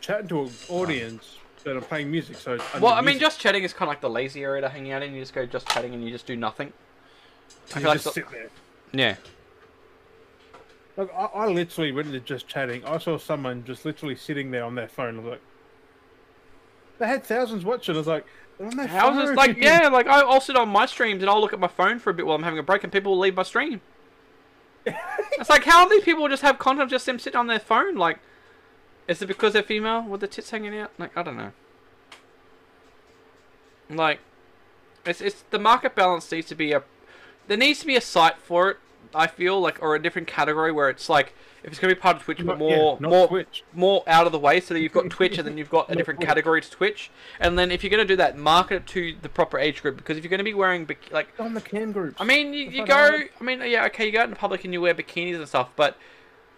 chatting 0.00 0.28
to 0.28 0.42
an 0.42 0.50
audience, 0.68 1.38
but 1.64 1.76
I'm 1.76 1.82
playing 1.82 2.10
music. 2.10 2.36
So 2.36 2.58
well, 2.80 2.92
I 2.92 2.96
mean, 2.96 3.06
music. 3.06 3.20
just 3.20 3.40
chatting 3.40 3.62
is 3.64 3.72
kind 3.72 3.82
of 3.84 3.88
like 3.88 4.00
the 4.00 4.10
lazy 4.10 4.42
area 4.42 4.60
to 4.62 4.68
hang 4.68 4.90
out 4.92 5.02
in. 5.02 5.14
You 5.14 5.20
just 5.20 5.34
go 5.34 5.46
just 5.46 5.68
chatting 5.68 5.94
and 5.94 6.04
you 6.04 6.10
just 6.10 6.26
do 6.26 6.36
nothing. 6.36 6.72
I 7.74 7.80
you 7.80 7.86
like 7.86 7.94
just 7.94 8.04
the- 8.06 8.12
sit 8.12 8.30
there. 8.30 8.48
Yeah, 8.94 9.16
Like 10.96 11.10
I, 11.14 11.24
I 11.24 11.46
literally 11.46 11.92
went 11.92 12.08
into 12.08 12.20
just 12.20 12.46
chatting. 12.46 12.84
I 12.84 12.98
saw 12.98 13.16
someone 13.16 13.64
just 13.64 13.84
literally 13.86 14.16
sitting 14.16 14.50
there 14.50 14.64
on 14.64 14.74
their 14.74 14.88
phone. 14.88 15.16
I 15.16 15.22
was 15.22 15.30
like, 15.32 15.40
they 16.98 17.06
had 17.06 17.24
thousands 17.24 17.64
watching. 17.64 17.94
I 17.94 17.98
was 17.98 18.06
like, 18.06 18.26
they're 18.58 18.66
on 18.68 18.76
their 18.76 18.86
how's 18.86 19.16
this 19.28 19.36
like? 19.36 19.56
Yeah, 19.60 19.88
like 19.88 20.06
I- 20.06 20.20
I'll 20.20 20.40
sit 20.42 20.56
on 20.56 20.68
my 20.68 20.84
streams 20.86 21.22
and 21.22 21.30
I'll 21.30 21.40
look 21.40 21.54
at 21.54 21.60
my 21.60 21.68
phone 21.68 21.98
for 21.98 22.10
a 22.10 22.14
bit 22.14 22.26
while 22.26 22.36
I'm 22.36 22.42
having 22.42 22.58
a 22.58 22.62
break, 22.62 22.84
and 22.84 22.92
people 22.92 23.12
will 23.12 23.18
leave 23.20 23.34
my 23.34 23.42
stream. 23.42 23.80
it's 24.86 25.48
like 25.48 25.64
how 25.64 25.88
these 25.88 26.02
people 26.02 26.28
just 26.28 26.42
have 26.42 26.58
content 26.58 26.82
of 26.84 26.90
just 26.90 27.06
them 27.06 27.18
sitting 27.18 27.38
on 27.38 27.46
their 27.46 27.60
phone? 27.60 27.94
Like, 27.94 28.18
is 29.08 29.20
it 29.22 29.26
because 29.26 29.52
they're 29.52 29.62
female 29.62 30.02
with 30.02 30.20
the 30.20 30.28
tits 30.28 30.50
hanging 30.50 30.76
out? 30.78 30.92
Like 30.98 31.16
I 31.16 31.22
don't 31.22 31.36
know. 31.36 31.52
Like, 33.90 34.20
it's 35.04 35.20
it's 35.20 35.42
the 35.50 35.58
market 35.58 35.94
balance 35.94 36.30
needs 36.30 36.46
to 36.48 36.54
be 36.54 36.72
a 36.72 36.82
there 37.48 37.56
needs 37.56 37.80
to 37.80 37.86
be 37.86 37.96
a 37.96 38.00
site 38.00 38.38
for 38.38 38.70
it. 38.70 38.76
I 39.14 39.26
feel 39.26 39.60
like 39.60 39.82
or 39.82 39.94
a 39.94 40.02
different 40.02 40.28
category 40.28 40.72
where 40.72 40.88
it's 40.88 41.08
like 41.08 41.34
if 41.62 41.70
it's 41.70 41.78
gonna 41.78 41.94
be 41.94 42.00
part 42.00 42.16
of 42.16 42.22
Twitch, 42.22 42.38
but 42.38 42.58
Not- 42.58 42.68
yeah, 42.70 42.76
more 42.76 42.98
more 43.00 43.28
Twitch. 43.28 43.64
more 43.74 44.02
out 44.06 44.26
of 44.26 44.32
the 44.32 44.38
way 44.38 44.60
so 44.60 44.72
that 44.72 44.80
you've 44.80 44.92
got 44.92 45.10
Twitch 45.10 45.36
and 45.36 45.46
then 45.46 45.58
you've 45.58 45.68
got 45.68 45.90
a 45.90 45.94
different 45.94 46.20
Twitch. 46.20 46.28
category 46.28 46.60
to 46.62 46.70
Twitch. 46.70 47.10
And 47.38 47.58
then 47.58 47.70
if 47.70 47.82
you're 47.82 47.90
going 47.90 48.06
to 48.06 48.10
do 48.10 48.16
that, 48.16 48.38
market 48.38 48.76
it 48.76 48.86
to 48.88 49.14
the 49.20 49.28
proper 49.28 49.58
age 49.58 49.82
group 49.82 49.96
because 49.96 50.16
if 50.16 50.24
you're 50.24 50.30
going 50.30 50.38
to 50.38 50.44
be 50.44 50.54
wearing 50.54 50.88
like 51.10 51.28
on 51.38 51.52
the 51.54 51.60
cam 51.60 51.92
groups. 51.92 52.16
I 52.20 52.24
mean, 52.24 52.54
you, 52.54 52.66
you 52.70 52.86
go 52.86 53.22
I 53.40 53.44
mean, 53.44 53.60
yeah, 53.60 53.84
okay, 53.86 54.06
you 54.06 54.12
go 54.12 54.20
out 54.20 54.28
in 54.28 54.34
public 54.34 54.64
and 54.64 54.72
you 54.72 54.80
wear 54.80 54.94
bikinis 54.94 55.36
and 55.36 55.46
stuff, 55.46 55.68
but 55.76 55.98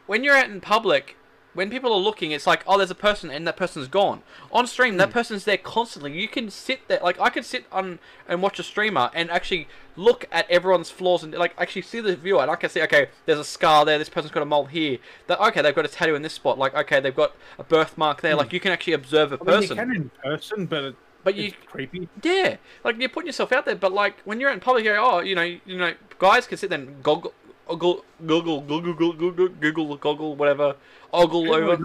when 0.07 0.23
you're 0.23 0.37
out 0.37 0.49
in 0.51 0.61
public 0.61 1.16
when 1.55 1.71
people 1.71 1.93
are 1.93 1.99
looking, 1.99 2.33
it's 2.33 2.47
like, 2.47 2.63
oh, 2.67 2.77
there's 2.77 2.91
a 2.91 2.95
person 2.95 3.31
and 3.31 3.47
that 3.47 3.57
person's 3.57 3.89
gone. 3.89 4.23
On 4.53 4.67
stream, 4.67 4.95
Hmm. 4.95 4.99
that 4.99 5.11
person's 5.11 5.45
there 5.45 5.57
constantly. 5.57 6.13
You 6.13 6.29
can 6.29 6.51
sit 6.51 6.87
there, 6.89 7.01
like 7.03 7.19
I 7.21 7.31
could 7.31 7.45
sit 7.45 7.65
on 7.73 7.99
and 8.29 8.43
watch 8.43 8.59
a 8.59 8.63
streamer 8.63 9.11
and 9.15 9.31
actually 9.31 9.69
look 9.97 10.27
at 10.33 10.51
everyone's 10.51 10.91
flaws 10.91 11.23
and 11.23 11.33
like 11.35 11.55
actually 11.57 11.83
see 11.83 12.01
the 12.01 12.17
viewer 12.17 12.43
and 12.43 12.51
I 12.51 12.57
can 12.57 12.69
see, 12.71 12.83
okay, 12.83 13.07
there's 13.27 13.39
a 13.39 13.45
scar 13.45 13.85
there. 13.85 13.99
This 13.99 14.09
person's 14.09 14.33
got 14.33 14.43
a 14.43 14.47
mole 14.47 14.67
here. 14.67 14.99
That 15.29 15.41
okay, 15.49 15.63
they've 15.63 15.75
got 15.75 15.85
a 15.85 15.89
tattoo 15.89 16.15
in 16.15 16.23
this 16.23 16.33
spot. 16.35 16.59
Like 16.59 16.75
okay, 16.75 17.01
they've 17.01 17.15
got 17.15 17.35
a 17.59 17.65
birthmark 17.65 18.21
there. 18.21 18.35
Like 18.35 18.53
you 18.53 18.61
can 18.61 18.73
actually 18.73 18.95
observe 18.95 19.33
a 19.33 19.37
Hmm. 19.37 19.47
Mean, 19.47 19.57
person. 19.61 19.77
you 19.79 19.83
can 19.85 19.97
in 19.97 20.11
person, 20.23 20.67
but 20.67 20.85
it, 20.85 20.97
But 21.23 21.35
you 21.37 21.45
it's 21.45 21.57
creepy. 21.67 22.09
yeah, 22.23 22.57
like 22.83 22.99
you're 22.99 23.09
putting 23.09 23.29
yourself 23.29 23.53
out 23.53 23.65
there, 23.65 23.77
but 23.77 23.93
like 23.93 24.21
when 24.25 24.41
you're 24.41 24.51
in 24.51 24.61
public, 24.61 24.85
you're, 24.85 24.99
oh, 24.99 25.21
you 25.21 25.35
know, 25.35 25.43
you 25.43 25.79
know, 25.79 25.95
guys 26.19 26.47
can 26.47 26.59
sit 26.59 26.69
there 26.71 26.79
and 26.81 27.03
goggle, 27.03 27.33
Google, 27.69 28.05
Google, 28.27 28.61
Google, 28.61 28.95
Google, 28.95 29.12
Google, 29.12 29.49
Google, 29.49 29.97
Google, 29.97 30.36
whatever, 30.36 30.77
ogle 31.12 31.53
over. 31.55 31.82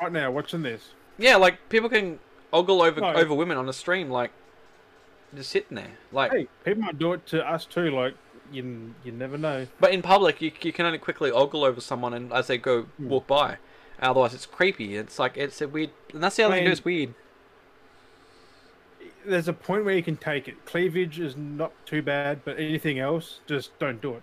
right 0.00 0.12
now 0.12 0.30
watching 0.30 0.62
this. 0.62 0.90
Yeah, 1.18 1.36
like 1.36 1.68
people 1.68 1.88
can 1.88 2.18
ogle 2.52 2.82
over 2.82 3.00
No. 3.00 3.12
over 3.14 3.34
women 3.34 3.56
on 3.56 3.68
a 3.68 3.72
stream, 3.72 4.10
like 4.10 4.30
just 5.34 5.50
sitting 5.50 5.76
there, 5.76 5.92
like. 6.12 6.32
Hey, 6.32 6.48
people 6.64 6.82
might 6.82 6.98
do 6.98 7.12
it 7.14 7.26
to 7.28 7.46
us 7.48 7.64
too. 7.64 7.90
Like 7.90 8.14
you, 8.52 8.94
you 9.04 9.12
never 9.12 9.38
know. 9.38 9.66
But 9.80 9.92
in 9.92 10.02
public, 10.02 10.40
you, 10.42 10.52
you 10.60 10.72
can 10.72 10.84
only 10.86 10.98
quickly 10.98 11.30
ogle 11.30 11.64
over 11.64 11.80
someone 11.80 12.12
and 12.14 12.32
as 12.32 12.46
they 12.48 12.58
go 12.58 12.82
Hmm. 12.82 13.08
walk 13.08 13.26
by. 13.26 13.56
Otherwise, 14.00 14.34
it's 14.34 14.44
creepy. 14.46 14.96
It's 14.96 15.18
like 15.18 15.38
it's 15.38 15.60
a 15.62 15.68
weird, 15.68 15.90
and 16.12 16.22
that's 16.22 16.36
the 16.36 16.42
other 16.44 16.54
I 16.54 16.58
thing. 16.58 16.64
mean- 16.64 16.72
It's 16.72 16.84
weird. 16.84 17.14
There's 19.24 19.48
a 19.48 19.52
point 19.52 19.84
where 19.84 19.94
you 19.94 20.02
can 20.02 20.16
take 20.16 20.46
it. 20.46 20.64
Cleavage 20.66 21.18
is 21.18 21.36
not 21.36 21.72
too 21.84 22.00
bad, 22.02 22.44
but 22.44 22.58
anything 22.60 22.98
else, 23.00 23.40
just 23.46 23.76
don't 23.80 24.00
do 24.00 24.14
it. 24.14 24.22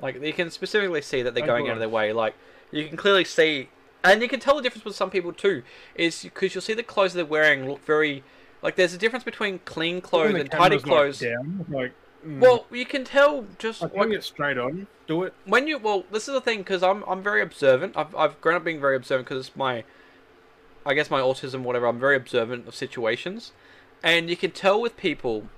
Like 0.00 0.20
you 0.22 0.32
can 0.32 0.50
specifically 0.50 1.02
see 1.02 1.22
that 1.22 1.34
they're 1.34 1.46
going 1.46 1.68
out 1.68 1.74
of 1.74 1.78
their 1.78 1.88
way. 1.88 2.12
Like 2.12 2.34
you 2.70 2.86
can 2.88 2.96
clearly 2.96 3.24
see, 3.24 3.68
and 4.02 4.22
you 4.22 4.28
can 4.28 4.40
tell 4.40 4.56
the 4.56 4.62
difference 4.62 4.84
with 4.84 4.96
some 4.96 5.10
people 5.10 5.32
too. 5.32 5.62
Is 5.94 6.22
because 6.22 6.54
you'll 6.54 6.62
see 6.62 6.74
the 6.74 6.82
clothes 6.82 7.14
they're 7.14 7.24
wearing 7.24 7.68
look 7.68 7.84
very 7.84 8.24
like 8.62 8.76
there's 8.76 8.94
a 8.94 8.98
difference 8.98 9.24
between 9.24 9.60
clean 9.60 10.00
clothes 10.00 10.34
and 10.34 10.50
tidy 10.50 10.78
camera's, 10.78 10.82
like, 10.82 10.84
clothes. 10.84 11.18
down, 11.20 11.66
like, 11.68 11.92
mm, 12.26 12.40
Well, 12.40 12.66
you 12.70 12.86
can 12.86 13.04
tell 13.04 13.44
just 13.58 13.82
like, 13.82 13.94
hang 13.94 14.12
it 14.12 14.24
straight 14.24 14.56
on. 14.56 14.86
Do 15.06 15.24
it. 15.24 15.34
when 15.44 15.66
you 15.66 15.78
well 15.78 16.04
this 16.10 16.28
is 16.28 16.34
the 16.34 16.40
thing 16.40 16.58
because 16.58 16.82
I'm 16.82 17.04
I'm 17.06 17.22
very 17.22 17.42
observant. 17.42 17.96
I've 17.96 18.14
I've 18.16 18.40
grown 18.40 18.56
up 18.56 18.64
being 18.64 18.80
very 18.80 18.96
observant 18.96 19.28
because 19.28 19.54
my, 19.54 19.84
I 20.86 20.94
guess 20.94 21.10
my 21.10 21.20
autism 21.20 21.60
whatever. 21.62 21.86
I'm 21.86 22.00
very 22.00 22.16
observant 22.16 22.66
of 22.66 22.74
situations, 22.74 23.52
and 24.02 24.30
you 24.30 24.36
can 24.36 24.50
tell 24.50 24.80
with 24.80 24.96
people 24.96 25.48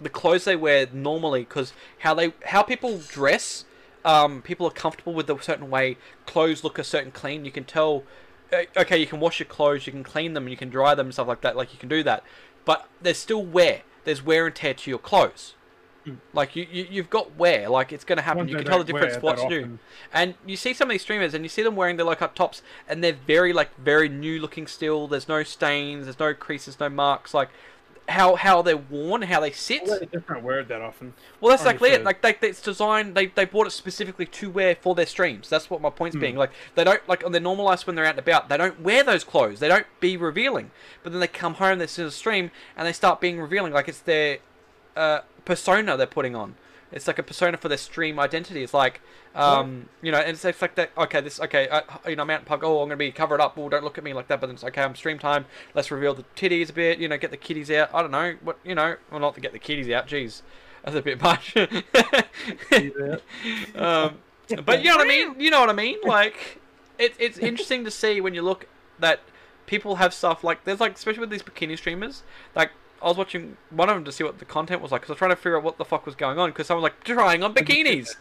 the 0.00 0.08
clothes 0.08 0.44
they 0.44 0.56
wear 0.56 0.86
normally 0.92 1.40
because 1.40 1.72
how 2.00 2.14
they 2.14 2.32
how 2.46 2.62
people 2.62 2.98
dress. 2.98 3.64
Um, 4.04 4.40
people 4.40 4.68
are 4.68 4.70
comfortable 4.70 5.14
with 5.14 5.28
a 5.28 5.42
certain 5.42 5.68
way. 5.68 5.96
Clothes 6.26 6.62
look 6.62 6.78
a 6.78 6.84
certain 6.84 7.10
clean. 7.10 7.44
You 7.44 7.50
can 7.50 7.64
tell. 7.64 8.04
uh, 8.52 8.62
Okay, 8.76 8.98
you 8.98 9.06
can 9.06 9.18
wash 9.18 9.40
your 9.40 9.48
clothes, 9.48 9.84
you 9.86 9.92
can 9.92 10.04
clean 10.04 10.32
them, 10.34 10.46
you 10.46 10.56
can 10.56 10.68
dry 10.70 10.94
them 10.94 11.08
and 11.08 11.12
stuff 11.12 11.26
like 11.26 11.40
that. 11.40 11.56
Like 11.56 11.72
you 11.72 11.78
can 11.80 11.88
do 11.88 12.04
that, 12.04 12.22
but 12.64 12.88
there's 13.02 13.18
still 13.18 13.42
wear. 13.42 13.82
There's 14.04 14.22
wear 14.24 14.46
and 14.46 14.54
tear 14.54 14.74
to 14.74 14.90
your 14.90 15.00
clothes. 15.00 15.54
Like 16.32 16.54
you, 16.54 16.68
you, 16.70 16.86
you've 16.88 17.10
got 17.10 17.34
wear. 17.36 17.68
Like 17.68 17.92
it's 17.92 18.04
going 18.04 18.18
to 18.18 18.22
happen. 18.22 18.46
You 18.48 18.54
can 18.58 18.66
tell 18.70 18.78
the 18.78 18.92
difference 18.92 19.14
what's 19.24 19.42
new. 19.48 19.78
And 20.12 20.34
you 20.46 20.56
see 20.56 20.72
some 20.72 20.88
of 20.88 20.92
these 20.92 21.02
streamers, 21.02 21.34
and 21.34 21.44
you 21.44 21.48
see 21.48 21.62
them 21.62 21.74
wearing 21.74 21.96
their 21.96 22.06
low 22.06 22.14
cut 22.14 22.36
tops, 22.36 22.62
and 22.88 23.02
they're 23.02 23.12
very 23.26 23.52
like 23.52 23.76
very 23.76 24.08
new 24.08 24.38
looking 24.38 24.68
still. 24.68 25.08
There's 25.08 25.26
no 25.26 25.42
stains, 25.42 26.04
there's 26.06 26.20
no 26.20 26.32
creases, 26.32 26.78
no 26.78 26.88
marks. 26.88 27.34
Like 27.34 27.48
how 28.08 28.36
how 28.36 28.62
they're 28.62 28.76
worn, 28.76 29.22
how 29.22 29.40
they 29.40 29.50
sit. 29.50 29.82
Well, 29.86 29.98
they 30.00 30.06
don't 30.06 30.42
wear 30.42 30.60
it 30.60 30.68
that 30.68 30.80
often. 30.80 31.14
Well, 31.40 31.50
that's 31.50 31.62
exactly 31.62 31.90
it. 31.90 32.04
Like 32.04 32.22
they, 32.22 32.34
it's 32.48 32.62
designed. 32.62 33.14
They, 33.14 33.26
they 33.26 33.44
bought 33.44 33.66
it 33.66 33.70
specifically 33.70 34.26
to 34.26 34.50
wear 34.50 34.74
for 34.76 34.94
their 34.94 35.06
streams. 35.06 35.48
That's 35.48 35.68
what 35.68 35.80
my 35.80 35.90
point's 35.90 36.14
Hmm. 36.16 36.20
being. 36.20 36.36
Like 36.36 36.52
they 36.74 36.84
don't 36.84 37.06
like 37.08 37.24
on 37.24 37.32
their 37.32 37.40
normal 37.40 37.64
lives 37.64 37.86
when 37.86 37.96
they're 37.96 38.04
out 38.04 38.10
and 38.10 38.18
about. 38.18 38.48
They 38.48 38.56
don't 38.56 38.80
wear 38.80 39.02
those 39.02 39.24
clothes. 39.24 39.60
They 39.60 39.68
don't 39.68 39.86
be 40.00 40.16
revealing. 40.16 40.70
But 41.02 41.12
then 41.12 41.20
they 41.20 41.26
come 41.28 41.54
home, 41.54 41.78
they 41.78 41.86
see 41.86 42.02
the 42.04 42.10
stream, 42.10 42.50
and 42.76 42.86
they 42.86 42.92
start 42.92 43.20
being 43.20 43.40
revealing. 43.40 43.72
Like 43.72 43.88
it's 43.88 44.00
their 44.00 44.38
uh, 44.96 45.20
persona 45.44 45.96
they're 45.96 46.06
putting 46.06 46.36
on. 46.36 46.54
It's 46.92 47.06
like 47.06 47.18
a 47.18 47.22
persona 47.22 47.56
for 47.56 47.68
their 47.68 47.78
stream 47.78 48.18
identity. 48.18 48.62
It's 48.62 48.72
like, 48.72 49.00
um, 49.34 49.88
you 50.02 50.12
know, 50.12 50.18
and 50.18 50.30
it's, 50.30 50.44
it's 50.44 50.62
like 50.62 50.76
that. 50.76 50.90
Okay, 50.96 51.20
this 51.20 51.40
okay. 51.40 51.68
Uh, 51.68 51.82
you 52.06 52.16
know, 52.16 52.22
I'm 52.22 52.30
out 52.30 52.40
in 52.40 52.46
pub. 52.46 52.60
Oh, 52.62 52.80
I'm 52.80 52.88
gonna 52.88 52.96
be 52.96 53.10
covered 53.10 53.40
up. 53.40 53.56
Well, 53.56 53.68
don't 53.68 53.84
look 53.84 53.98
at 53.98 54.04
me 54.04 54.12
like 54.12 54.28
that. 54.28 54.40
But 54.40 54.46
then 54.46 54.54
it's 54.54 54.64
okay. 54.64 54.82
I'm 54.82 54.94
stream 54.94 55.18
time. 55.18 55.46
Let's 55.74 55.90
reveal 55.90 56.14
the 56.14 56.24
titties 56.36 56.70
a 56.70 56.72
bit. 56.72 56.98
You 56.98 57.08
know, 57.08 57.18
get 57.18 57.32
the 57.32 57.36
kitties 57.36 57.70
out. 57.70 57.90
I 57.92 58.02
don't 58.02 58.12
know 58.12 58.36
what. 58.42 58.58
You 58.64 58.74
know, 58.74 58.96
well, 59.10 59.20
not 59.20 59.34
to 59.34 59.40
get 59.40 59.52
the 59.52 59.58
kitties 59.58 59.90
out. 59.90 60.06
Jeez, 60.06 60.42
that's 60.84 60.96
a 60.96 61.02
bit 61.02 61.20
much. 61.20 61.56
um, 63.74 64.18
but 64.64 64.82
you 64.82 64.90
know 64.90 64.96
what 64.96 65.04
I 65.04 65.08
mean. 65.08 65.40
You 65.40 65.50
know 65.50 65.60
what 65.60 65.70
I 65.70 65.74
mean. 65.74 65.98
Like, 66.04 66.60
it, 66.98 67.14
it's 67.18 67.36
interesting 67.36 67.84
to 67.84 67.90
see 67.90 68.20
when 68.20 68.32
you 68.32 68.42
look 68.42 68.68
that 69.00 69.20
people 69.66 69.96
have 69.96 70.14
stuff 70.14 70.44
like 70.44 70.64
there's 70.64 70.80
like 70.80 70.94
especially 70.94 71.20
with 71.20 71.30
these 71.30 71.42
bikini 71.42 71.76
streamers. 71.76 72.22
Like 72.54 72.70
I 73.02 73.08
was 73.08 73.16
watching 73.16 73.56
one 73.70 73.88
of 73.88 73.94
them 73.96 74.04
to 74.04 74.12
see 74.12 74.24
what 74.24 74.38
the 74.38 74.44
content 74.44 74.80
was 74.82 74.92
like 74.92 75.02
because 75.02 75.10
I 75.10 75.14
was 75.14 75.18
trying 75.18 75.30
to 75.30 75.36
figure 75.36 75.58
out 75.58 75.64
what 75.64 75.78
the 75.78 75.84
fuck 75.84 76.06
was 76.06 76.14
going 76.14 76.38
on 76.38 76.50
because 76.50 76.66
someone 76.66 76.82
was 76.82 76.92
like 76.92 77.04
trying 77.04 77.42
on 77.42 77.54
bikinis, 77.54 78.16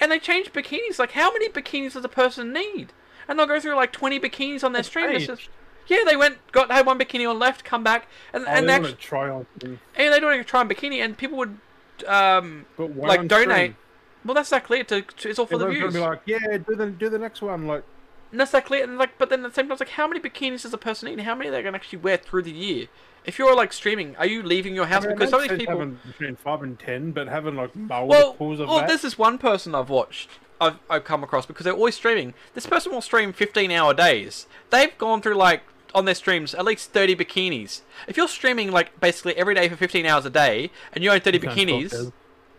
and 0.00 0.10
they 0.10 0.18
changed 0.18 0.52
bikinis. 0.52 0.98
Like, 0.98 1.12
how 1.12 1.32
many 1.32 1.48
bikinis 1.48 1.92
does 1.94 2.04
a 2.04 2.08
person 2.08 2.52
need? 2.52 2.92
And 3.28 3.38
they'll 3.38 3.46
go 3.46 3.60
through 3.60 3.76
like 3.76 3.92
twenty 3.92 4.18
bikinis 4.18 4.64
on 4.64 4.72
their 4.72 4.80
It's 4.80 4.88
stream. 4.88 5.18
Just, 5.20 5.48
yeah, 5.86 6.04
they 6.06 6.16
went 6.16 6.38
got 6.52 6.70
had 6.70 6.86
one 6.86 6.98
bikini 6.98 7.28
on 7.28 7.38
left, 7.38 7.64
come 7.64 7.82
back, 7.82 8.08
and 8.32 8.44
Oh, 8.44 8.50
and 8.50 8.68
they 8.68 8.74
actually, 8.74 8.92
try 8.94 9.28
on 9.28 9.46
and 9.62 9.78
they 9.96 10.20
doing 10.20 10.40
a 10.40 10.44
try 10.44 10.60
on 10.60 10.68
bikini, 10.68 11.02
and 11.04 11.16
people 11.16 11.38
would 11.38 11.58
um 12.06 12.66
But 12.76 12.90
why 12.90 13.08
like 13.08 13.28
donate. 13.28 13.46
stream? 13.48 13.76
Well, 14.24 14.34
that's 14.34 14.48
exactly 14.48 14.80
it. 14.80 14.88
To, 14.88 15.02
to, 15.02 15.28
it's 15.30 15.38
all 15.38 15.46
for 15.46 15.58
the 15.58 15.68
views. 15.68 15.80
gonna 15.80 15.92
be 15.92 16.00
like, 16.00 16.22
yeah, 16.26 16.58
do 16.58 16.74
the 16.74 16.90
do 16.90 17.08
the 17.08 17.18
next 17.18 17.40
one. 17.40 17.66
Like, 17.66 17.84
And 18.30 18.40
that's 18.40 18.50
exactly 18.50 18.78
it. 18.78 18.88
And 18.88 18.98
like, 18.98 19.16
but 19.16 19.30
then 19.30 19.44
at 19.44 19.52
the 19.52 19.54
same 19.54 19.66
time, 19.66 19.72
it's 19.72 19.80
like, 19.80 19.90
how 19.90 20.06
many 20.06 20.20
bikinis 20.20 20.62
does 20.62 20.74
a 20.74 20.78
person 20.78 21.08
need? 21.08 21.22
How 21.24 21.34
many 21.34 21.50
they 21.50 21.62
can 21.62 21.74
actually 21.74 22.00
wear 22.00 22.16
through 22.16 22.42
the 22.42 22.52
year? 22.52 22.88
If 23.28 23.38
you're 23.38 23.54
like 23.54 23.74
streaming, 23.74 24.16
are 24.16 24.24
you 24.24 24.42
leaving 24.42 24.74
your 24.74 24.86
house? 24.86 25.04
I 25.04 25.08
mean, 25.08 25.16
because 25.16 25.28
some 25.30 25.42
of 25.42 25.48
these 25.50 25.58
people. 25.58 25.84
between 26.06 26.34
five 26.36 26.62
and 26.62 26.78
ten, 26.78 27.12
but 27.12 27.28
having 27.28 27.56
like 27.56 27.70
Well, 27.76 28.06
multiples 28.06 28.58
of 28.58 28.68
well, 28.68 28.78
that. 28.78 28.88
there's 28.88 29.02
this 29.02 29.18
one 29.18 29.36
person 29.36 29.74
I've 29.74 29.90
watched. 29.90 30.30
I've, 30.58 30.78
I've 30.88 31.04
come 31.04 31.22
across 31.22 31.44
because 31.44 31.64
they're 31.64 31.74
always 31.74 31.94
streaming. 31.94 32.32
This 32.54 32.66
person 32.66 32.90
will 32.90 33.02
stream 33.02 33.34
15 33.34 33.70
hour 33.70 33.92
days. 33.92 34.46
They've 34.70 34.96
gone 34.96 35.20
through 35.20 35.34
like 35.34 35.62
on 35.94 36.06
their 36.06 36.14
streams 36.14 36.54
at 36.54 36.64
least 36.64 36.90
30 36.92 37.16
bikinis. 37.16 37.82
If 38.06 38.16
you're 38.16 38.28
streaming 38.28 38.72
like 38.72 38.98
basically 38.98 39.36
every 39.36 39.54
day 39.54 39.68
for 39.68 39.76
15 39.76 40.06
hours 40.06 40.24
a 40.24 40.30
day 40.30 40.70
and 40.94 41.04
you 41.04 41.10
own 41.10 41.20
30 41.20 41.36
You 41.38 41.44
bikinis, 41.44 42.12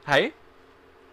hey, 0.06 0.34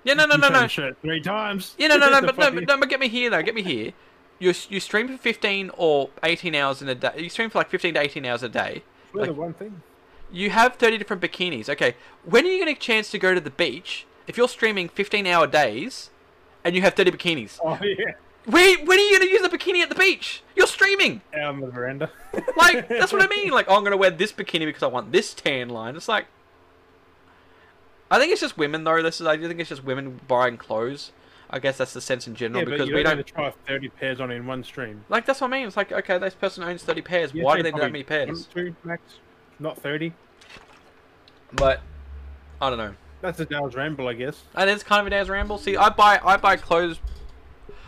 yeah, 0.04 0.12
no, 0.12 0.26
no, 0.26 0.36
no, 0.36 0.50
no, 0.50 0.60
the 0.60 0.68
shirt 0.68 0.98
three 1.00 1.22
times. 1.22 1.74
Yeah, 1.78 1.88
no, 1.88 1.96
no, 1.96 2.10
no, 2.10 2.20
but 2.20 2.36
no, 2.38 2.50
but, 2.50 2.68
no, 2.68 2.78
but 2.78 2.88
get 2.90 3.00
me 3.00 3.08
here 3.08 3.30
though. 3.30 3.42
Get 3.42 3.54
me 3.54 3.62
here. 3.62 3.92
You 4.38 4.52
you 4.68 4.80
stream 4.80 5.08
for 5.08 5.16
fifteen 5.16 5.70
or 5.78 6.10
eighteen 6.22 6.54
hours 6.54 6.82
in 6.82 6.88
a 6.90 6.94
day. 6.94 7.12
You 7.16 7.30
stream 7.30 7.48
for 7.48 7.58
like 7.58 7.70
fifteen 7.70 7.94
to 7.94 8.00
eighteen 8.00 8.26
hours 8.26 8.42
a 8.42 8.50
day. 8.50 8.82
We're 9.16 9.22
like- 9.22 9.30
the 9.30 9.40
one 9.40 9.54
thing. 9.54 9.82
You 10.32 10.50
have 10.50 10.74
thirty 10.74 10.98
different 10.98 11.22
bikinis. 11.22 11.68
Okay, 11.68 11.94
when 12.24 12.44
are 12.44 12.48
you 12.48 12.58
getting 12.58 12.76
a 12.76 12.78
chance 12.78 13.10
to 13.12 13.18
go 13.18 13.32
to 13.34 13.40
the 13.40 13.50
beach? 13.50 14.06
If 14.26 14.36
you're 14.36 14.48
streaming 14.48 14.88
fifteen 14.88 15.26
hour 15.26 15.46
days, 15.46 16.10
and 16.64 16.74
you 16.74 16.82
have 16.82 16.94
thirty 16.94 17.12
bikinis, 17.12 17.60
Oh 17.64 17.78
yeah, 17.82 18.12
where 18.44 18.76
when 18.84 18.98
are 18.98 19.02
you 19.02 19.18
gonna 19.18 19.30
use 19.30 19.42
a 19.42 19.48
bikini 19.48 19.82
at 19.82 19.88
the 19.88 19.94
beach? 19.94 20.42
You're 20.56 20.66
streaming. 20.66 21.20
out 21.34 21.54
on 21.54 21.60
the 21.60 21.68
veranda. 21.68 22.10
Like 22.56 22.88
that's 22.98 23.12
what 23.12 23.22
I 23.22 23.28
mean. 23.28 23.50
Like 23.50 23.66
oh, 23.68 23.76
I'm 23.76 23.84
gonna 23.84 23.96
wear 23.96 24.10
this 24.10 24.32
bikini 24.32 24.66
because 24.66 24.82
I 24.82 24.88
want 24.88 25.12
this 25.12 25.32
tan 25.32 25.68
line. 25.68 25.94
It's 25.94 26.08
like. 26.08 26.26
I 28.10 28.18
think 28.18 28.30
it's 28.32 28.40
just 28.40 28.56
women 28.58 28.84
though. 28.84 29.02
This 29.02 29.20
is 29.20 29.26
I 29.26 29.36
do 29.36 29.46
think 29.48 29.60
it's 29.60 29.68
just 29.68 29.84
women 29.84 30.20
buying 30.28 30.56
clothes. 30.56 31.12
I 31.48 31.58
guess 31.58 31.78
that's 31.78 31.92
the 31.92 32.00
sense 32.00 32.26
in 32.26 32.34
general 32.34 32.60
Yeah, 32.60 32.70
because 32.70 32.88
we 32.88 32.94
don't 32.94 33.04
don't 33.04 33.16
need 33.18 33.26
to 33.26 33.32
try 33.32 33.52
thirty 33.66 33.88
pairs 33.88 34.20
on 34.20 34.30
in 34.30 34.46
one 34.46 34.64
stream. 34.64 35.04
Like 35.08 35.26
that's 35.26 35.40
what 35.40 35.48
I 35.48 35.50
mean. 35.50 35.66
It's 35.66 35.76
like 35.76 35.92
okay, 35.92 36.18
this 36.18 36.34
person 36.34 36.64
owns 36.64 36.82
thirty 36.82 37.02
pairs. 37.02 37.32
Why 37.32 37.56
do 37.56 37.62
they 37.62 37.70
need 37.70 37.80
that 37.80 37.92
many 37.92 38.04
pairs? 38.04 38.46
Two 38.46 38.74
max, 38.84 39.02
not 39.58 39.78
thirty. 39.78 40.12
But 41.52 41.80
I 42.60 42.68
don't 42.68 42.78
know. 42.78 42.94
That's 43.20 43.40
a 43.40 43.46
Dale's 43.46 43.74
ramble, 43.74 44.08
I 44.08 44.14
guess. 44.14 44.42
And 44.54 44.68
it's 44.68 44.82
kind 44.82 45.00
of 45.00 45.06
a 45.06 45.10
day's 45.10 45.28
ramble. 45.28 45.58
See, 45.58 45.76
I 45.76 45.88
buy 45.88 46.20
I 46.22 46.36
buy 46.36 46.56
clothes. 46.56 46.98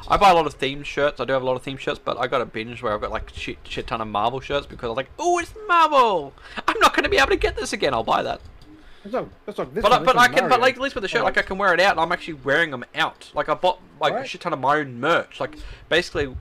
I 0.07 0.17
buy 0.17 0.31
a 0.31 0.35
lot 0.35 0.47
of 0.47 0.59
themed 0.59 0.85
shirts. 0.85 1.21
I 1.21 1.25
do 1.25 1.33
have 1.33 1.43
a 1.43 1.45
lot 1.45 1.57
of 1.57 1.63
themed 1.65 1.81
shirts, 1.81 2.01
but 2.03 2.17
I 2.19 2.29
got 2.29 2.41
a 2.41 2.47
binge 2.47 2.83
where 2.83 2.95
I've 2.95 3.01
got 3.01 3.11
like 3.11 3.31
shit 3.35 3.59
shit 3.65 3.87
ton 3.87 4.01
of 4.01 4.09
Marvel 4.09 4.41
shirts 4.41 4.67
because 4.67 4.87
I 4.87 4.89
was 4.89 4.97
like, 4.97 5.11
oh, 5.19 5.39
it's 5.39 5.53
Marvel. 5.67 6.33
I'm 6.67 6.79
not 6.79 6.95
going 6.95 7.05
to 7.05 7.11
be 7.11 7.19
able 7.19 7.29
to 7.29 7.37
get 7.37 7.57
this 7.57 7.73
again. 7.73 7.93
I'll 7.93 8.05
buy 8.05 8.23
that. 8.23 8.41
That's 9.05 9.15
like, 9.15 9.27
that's 9.47 9.59
like 9.59 9.75
this 9.75 9.83
But 9.83 9.93
I, 9.93 9.99
but 10.03 10.17
I 10.17 10.29
can. 10.29 10.49
But 10.49 10.61
like 10.61 10.75
at 10.75 10.81
least 10.81 10.95
with 10.95 11.03
the 11.03 11.09
shirt, 11.09 11.25
like 11.25 11.39
I 11.39 11.43
can 11.43 11.59
wear 11.59 11.73
it 11.75 11.81
out. 11.81 11.93
and 11.93 12.01
I'm 12.01 12.13
actually 12.13 12.35
wearing 12.35 12.71
them 12.71 12.85
out. 12.95 13.31
Like 13.35 13.49
I 13.49 13.55
bought 13.55 13.81
like 14.01 14.13
a 14.13 14.27
shit 14.27 14.41
ton 14.41 14.53
of 14.53 14.59
my 14.59 14.79
own 14.79 15.01
merch. 15.01 15.41
Like 15.41 15.57
basically. 15.89 16.35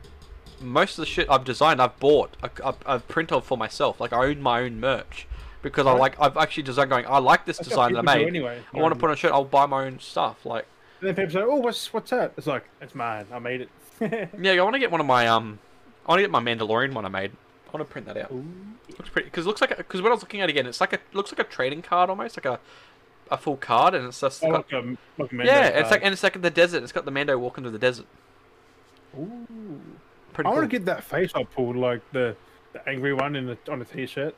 Most 0.59 0.97
of 0.97 1.03
the 1.03 1.05
shit 1.05 1.29
I've 1.29 1.43
designed, 1.43 1.79
I've 1.79 1.99
bought 1.99 2.35
a, 2.41 2.49
a, 2.63 2.95
a 2.95 2.99
print 2.99 3.31
of 3.31 3.45
for 3.45 3.55
myself. 3.55 4.01
Like 4.01 4.11
I 4.11 4.25
own 4.25 4.41
my 4.41 4.63
own 4.63 4.79
merch 4.79 5.27
because 5.61 5.85
I 5.85 5.91
like. 5.91 6.19
I've 6.19 6.35
actually 6.35 6.63
designed. 6.63 6.89
Going, 6.89 7.05
I 7.05 7.19
like 7.19 7.45
this 7.45 7.57
That's 7.57 7.69
design 7.69 7.93
that 7.93 7.99
I 7.99 8.15
made. 8.15 8.27
Anyway, 8.27 8.59
I 8.73 8.79
want 8.79 8.91
to 8.91 8.99
put 8.99 9.07
on 9.07 9.13
a 9.13 9.15
shirt. 9.15 9.33
I'll 9.33 9.43
buy 9.43 9.67
my 9.67 9.85
own 9.85 9.99
stuff. 9.99 10.47
Like, 10.47 10.65
And 11.01 11.09
then 11.09 11.15
people 11.15 11.31
say, 11.31 11.45
"Oh, 11.45 11.57
what's 11.57 11.93
what's 11.93 12.09
that?" 12.09 12.33
It's 12.37 12.47
like 12.47 12.65
it's 12.81 12.95
mine. 12.95 13.27
I 13.31 13.37
made 13.37 13.61
it. 13.61 13.69
yeah, 14.41 14.53
I 14.53 14.61
want 14.61 14.73
to 14.73 14.79
get 14.79 14.89
one 14.89 14.99
of 14.99 15.05
my 15.05 15.27
um, 15.27 15.59
I 16.07 16.11
want 16.11 16.19
to 16.19 16.23
get 16.23 16.31
my 16.31 16.41
Mandalorian 16.41 16.93
one 16.93 17.05
I 17.05 17.09
made. 17.09 17.31
I 17.67 17.77
want 17.77 17.87
to 17.87 17.91
print 17.91 18.07
that 18.07 18.17
out. 18.17 18.31
Ooh. 18.31 18.45
Looks 18.97 19.09
pretty 19.09 19.25
because 19.29 19.45
looks 19.45 19.61
like 19.61 19.75
because 19.77 20.01
when 20.01 20.11
I 20.11 20.15
was 20.15 20.21
looking 20.23 20.41
at 20.41 20.49
it 20.49 20.51
again, 20.51 20.65
it's 20.65 20.81
like 20.81 20.93
a 20.93 20.99
looks 21.13 21.31
like 21.31 21.39
a 21.39 21.43
trading 21.49 21.81
card 21.81 22.09
almost, 22.09 22.37
like 22.37 22.45
a 22.45 22.59
a 23.29 23.37
full 23.37 23.57
card, 23.57 23.93
and 23.93 24.05
it's 24.07 24.21
just 24.21 24.43
Oh, 24.43 24.51
got, 24.51 24.71
like 24.71 24.71
a, 24.71 24.97
like 25.21 25.31
a 25.31 25.35
Mando 25.35 25.51
yeah, 25.51 25.67
it's 25.67 25.91
like 25.91 26.01
and 26.03 26.13
it's 26.13 26.23
like 26.23 26.41
the 26.41 26.49
desert. 26.49 26.83
It's 26.83 26.91
got 26.91 27.05
the 27.05 27.11
Mando 27.11 27.37
walking 27.37 27.63
through 27.63 27.71
the 27.71 27.79
desert. 27.79 28.05
Ooh. 29.17 29.47
Pretty 30.33 30.47
I 30.47 30.51
cool. 30.51 30.59
want 30.59 30.69
to 30.71 30.77
get 30.77 30.85
that 30.85 31.03
face 31.03 31.31
I 31.35 31.43
pulled, 31.43 31.75
like 31.75 32.01
the, 32.11 32.35
the 32.73 32.87
angry 32.87 33.13
one 33.13 33.35
in 33.35 33.47
the 33.47 33.57
on 33.69 33.81
a 33.81 33.85
t-shirt. 33.85 34.35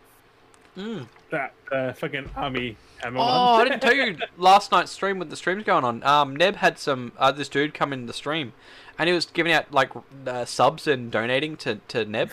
Mm. 0.78 1.08
That 1.30 1.54
uh, 1.72 1.92
fucking 1.94 2.30
Armie 2.38 2.78
Hammer 3.00 3.20
Oh, 3.20 3.54
one. 3.54 3.62
I 3.62 3.64
didn't 3.66 3.82
tell 3.82 3.94
you 3.94 4.18
last 4.38 4.72
night's 4.72 4.92
stream 4.92 5.20
with 5.20 5.30
the 5.30 5.36
streams 5.36 5.64
going 5.64 5.84
on. 5.84 6.04
Um, 6.04 6.36
Neb 6.36 6.56
had 6.58 6.80
some 6.80 7.12
uh, 7.18 7.32
this 7.32 7.50
dude 7.50 7.74
come 7.74 7.92
in 7.92 8.06
the 8.06 8.14
stream, 8.14 8.54
and 8.98 9.10
he 9.10 9.14
was 9.14 9.26
giving 9.26 9.52
out 9.52 9.72
like 9.74 9.92
uh, 10.26 10.46
subs 10.46 10.88
and 10.88 11.12
donating 11.12 11.58
to, 11.58 11.76
to 11.90 12.06
Neb, 12.06 12.32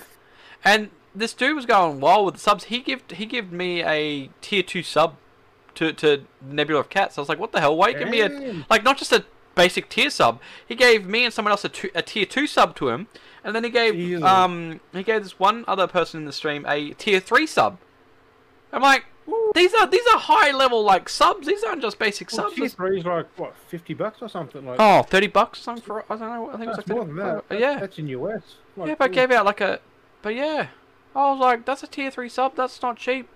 and 0.67 0.91
this 1.15 1.33
dude 1.33 1.57
was 1.57 1.65
going 1.65 2.01
wild 2.01 2.27
with 2.27 2.35
the 2.35 2.41
subs. 2.41 2.65
He 2.65 2.81
give 2.81 3.03
he 3.11 3.25
gave 3.25 3.51
me 3.53 3.83
a 3.83 4.29
tier 4.43 4.63
two 4.63 4.83
sub 4.83 5.15
to 5.77 5.93
to 5.95 6.25
Nebula 6.43 6.81
of 6.81 6.89
Cats. 6.91 7.17
I 7.17 7.21
was 7.23 7.29
like, 7.29 7.39
what 7.39 7.53
the 7.53 7.61
hell? 7.61 7.75
Why 7.77 7.89
you 7.89 7.99
give 7.99 8.09
me 8.11 8.21
a 8.21 8.65
like 8.69 8.83
not 8.85 8.99
just 8.99 9.13
a 9.13 9.25
basic 9.55 9.89
tier 9.89 10.11
sub? 10.11 10.41
He 10.67 10.75
gave 10.75 11.07
me 11.07 11.25
and 11.25 11.33
someone 11.33 11.53
else 11.53 11.65
a, 11.65 11.71
two, 11.71 11.91
a 11.95 12.03
tier 12.03 12.27
two 12.27 12.47
sub 12.47 12.77
to 12.77 12.91
him, 12.91 13.07
and 13.43 13.55
then 13.57 13.65
he 13.65 13.71
gave 13.71 14.23
um 14.23 14.81
he 14.93 15.03
gave 15.03 15.23
this 15.23 15.39
one 15.39 15.65
other 15.67 15.87
person 15.87 16.21
in 16.21 16.27
the 16.27 16.33
stream 16.33 16.67
a 16.69 16.91
tier 16.95 17.21
three 17.21 17.47
sub. 17.47 17.79
I'm 18.73 18.83
like, 18.83 19.07
these 19.55 19.73
are 19.75 19.87
these 19.87 20.07
are 20.13 20.19
high 20.19 20.51
level 20.51 20.83
like 20.83 21.09
subs. 21.09 21.47
These 21.47 21.63
aren't 21.65 21.81
just 21.81 21.99
basic 21.99 22.31
Well, 22.33 22.49
subs. 22.49 22.57
tier 22.57 22.69
three 22.69 22.99
is 22.99 23.07
like 23.07 23.27
what, 23.39 23.55
fifty 23.69 23.95
bucks 23.95 24.21
or 24.21 24.29
something 24.29 24.67
like. 24.67 24.77
Oh, 24.79 25.03
30 25.03 25.29
bucks 25.29 25.61
something 25.61 25.83
for 25.85 26.05
I 26.13 26.17
don't 26.17 26.21
know. 26.21 26.49
I 26.51 26.57
think 26.59 26.65
it 26.65 26.69
was 26.69 26.79
like 26.79 26.89
more 26.89 27.05
30 27.05 27.07
than 27.07 27.17
that. 27.17 27.45
uh, 27.51 27.59
yeah, 27.59 27.79
that's 27.81 27.99
in 27.99 28.09
US. 28.09 28.43
Like, 28.77 28.89
yeah, 28.89 28.95
but 28.99 29.05
I 29.11 29.15
gave 29.15 29.31
out 29.31 29.47
like 29.47 29.61
a, 29.63 29.81
but 30.27 30.35
yeah, 30.35 30.66
I 31.15 31.31
was 31.31 31.39
like, 31.39 31.65
that's 31.65 31.85
a 31.85 31.86
tier 31.86 32.11
three 32.11 32.28
sub. 32.28 32.57
That's 32.57 32.82
not 32.82 32.97
cheap. 32.97 33.28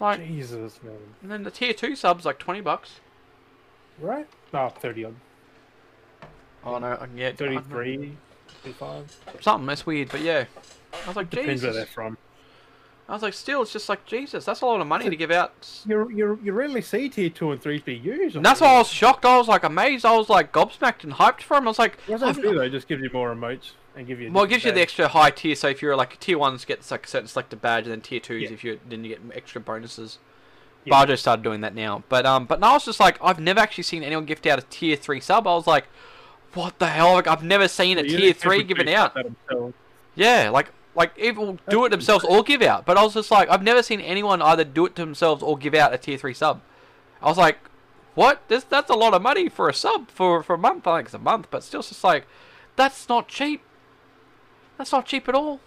Like, 0.00 0.26
Jesus 0.26 0.80
man, 0.82 0.96
and 1.22 1.30
then 1.30 1.44
the 1.44 1.52
tier 1.52 1.72
two 1.72 1.94
subs 1.94 2.24
like 2.24 2.40
20 2.40 2.62
bucks. 2.62 2.98
right? 4.00 4.26
No, 4.52 4.70
thirty 4.70 5.04
on. 5.04 5.14
Oh 6.64 6.78
no, 6.78 7.06
yeah, 7.14 7.30
33, 7.30 8.16
35. 8.64 9.20
something. 9.40 9.66
That's 9.68 9.86
weird, 9.86 10.08
but 10.08 10.20
yeah. 10.20 10.46
I 11.04 11.06
was 11.06 11.14
like, 11.14 11.30
Depends 11.30 11.62
where 11.62 11.72
they're 11.72 11.86
from. 11.86 12.18
I 13.08 13.12
was 13.12 13.22
like, 13.22 13.34
still, 13.34 13.62
it's 13.62 13.72
just 13.72 13.88
like 13.88 14.04
Jesus. 14.04 14.44
That's 14.44 14.62
a 14.62 14.66
lot 14.66 14.80
of 14.80 14.86
money 14.88 15.08
to 15.08 15.14
give 15.14 15.30
out. 15.30 15.84
You 15.86 16.10
you 16.10 16.40
you 16.42 16.52
rarely 16.54 16.82
see 16.82 17.08
tier 17.08 17.30
two 17.30 17.52
and 17.52 17.62
three 17.62 17.78
be 17.78 17.94
used. 17.94 18.34
And 18.34 18.44
that's 18.44 18.60
why 18.60 18.74
I 18.74 18.78
was 18.78 18.88
shocked. 18.88 19.24
I 19.24 19.38
was 19.38 19.46
like 19.46 19.62
amazed. 19.62 20.04
I 20.04 20.16
was 20.16 20.28
like 20.28 20.52
gobsmacked 20.52 21.04
and 21.04 21.12
hyped 21.12 21.42
for 21.42 21.56
him. 21.56 21.68
I 21.68 21.70
was 21.70 21.78
like, 21.78 22.00
What 22.08 22.18
does 22.18 22.34
that 22.34 22.42
do 22.42 22.56
though? 22.56 22.68
Just 22.68 22.88
gives 22.88 23.00
you 23.00 23.10
more 23.12 23.32
emotes 23.32 23.74
and 23.98 24.06
give 24.06 24.20
you. 24.20 24.30
Well, 24.32 24.44
it 24.44 24.48
gives 24.50 24.64
you 24.64 24.72
the 24.72 24.80
extra 24.80 25.08
high 25.08 25.30
tier. 25.30 25.54
So 25.54 25.68
if 25.68 25.82
you're 25.82 25.96
like 25.96 26.18
tier 26.20 26.38
ones, 26.38 26.64
get 26.64 26.88
like 26.90 27.04
a 27.06 27.08
certain 27.08 27.28
selected 27.28 27.60
badge, 27.60 27.84
and 27.84 27.92
then 27.92 28.00
tier 28.00 28.20
twos, 28.20 28.44
Yeah. 28.44 28.50
if 28.50 28.64
you 28.64 28.80
then 28.88 29.04
you 29.04 29.10
get 29.10 29.20
extra 29.36 29.60
bonuses. 29.60 30.18
Yeah. 30.84 30.94
Barjo 30.94 31.18
started 31.18 31.42
doing 31.42 31.60
that 31.62 31.74
now. 31.74 32.04
But 32.08 32.24
um, 32.24 32.46
but 32.46 32.60
no, 32.60 32.68
I 32.68 32.72
was 32.74 32.84
just 32.84 33.00
like, 33.00 33.18
I've 33.22 33.40
never 33.40 33.60
actually 33.60 33.84
seen 33.84 34.02
anyone 34.02 34.24
gift 34.24 34.46
out 34.46 34.58
a 34.58 34.62
tier 34.62 34.96
three 34.96 35.20
sub. 35.20 35.46
I 35.46 35.54
was 35.54 35.66
like, 35.66 35.86
what 36.54 36.78
the 36.78 36.86
hell? 36.86 37.14
Like, 37.14 37.26
I've 37.26 37.42
never 37.42 37.68
seen 37.68 37.98
a 37.98 38.02
tier 38.02 38.32
three 38.32 38.62
given 38.62 38.88
out. 38.88 39.16
Yeah, 40.14 40.50
like 40.50 40.70
like 40.94 41.12
even 41.18 41.58
do 41.68 41.84
it 41.84 41.90
themselves 41.90 42.24
or 42.24 42.42
give 42.42 42.62
out. 42.62 42.86
But 42.86 42.96
I 42.96 43.02
was 43.02 43.14
just 43.14 43.30
like, 43.30 43.48
I've 43.50 43.62
never 43.62 43.82
seen 43.82 44.00
anyone 44.00 44.40
either 44.42 44.64
do 44.64 44.86
it 44.86 44.96
to 44.96 45.02
themselves 45.02 45.42
or 45.42 45.56
give 45.58 45.74
out 45.74 45.92
a 45.92 45.98
tier 45.98 46.18
three 46.18 46.34
sub. 46.34 46.60
I 47.22 47.28
was 47.28 47.38
like, 47.38 47.58
what? 48.14 48.42
This 48.48 48.64
that's 48.64 48.90
a 48.90 48.94
lot 48.94 49.14
of 49.14 49.22
money 49.22 49.48
for 49.48 49.68
a 49.68 49.74
sub 49.74 50.08
for 50.10 50.42
for 50.42 50.54
a 50.54 50.58
month. 50.58 50.86
I 50.86 50.98
think 50.98 51.06
it's 51.08 51.14
a 51.14 51.18
month, 51.18 51.48
but 51.50 51.62
still, 51.64 51.80
it's 51.80 51.90
just 51.90 52.04
like, 52.04 52.26
that's 52.76 53.08
not 53.08 53.28
cheap. 53.28 53.62
That's 54.78 54.92
not 54.92 55.04
cheap 55.06 55.28
at 55.28 55.34
all. 55.34 55.60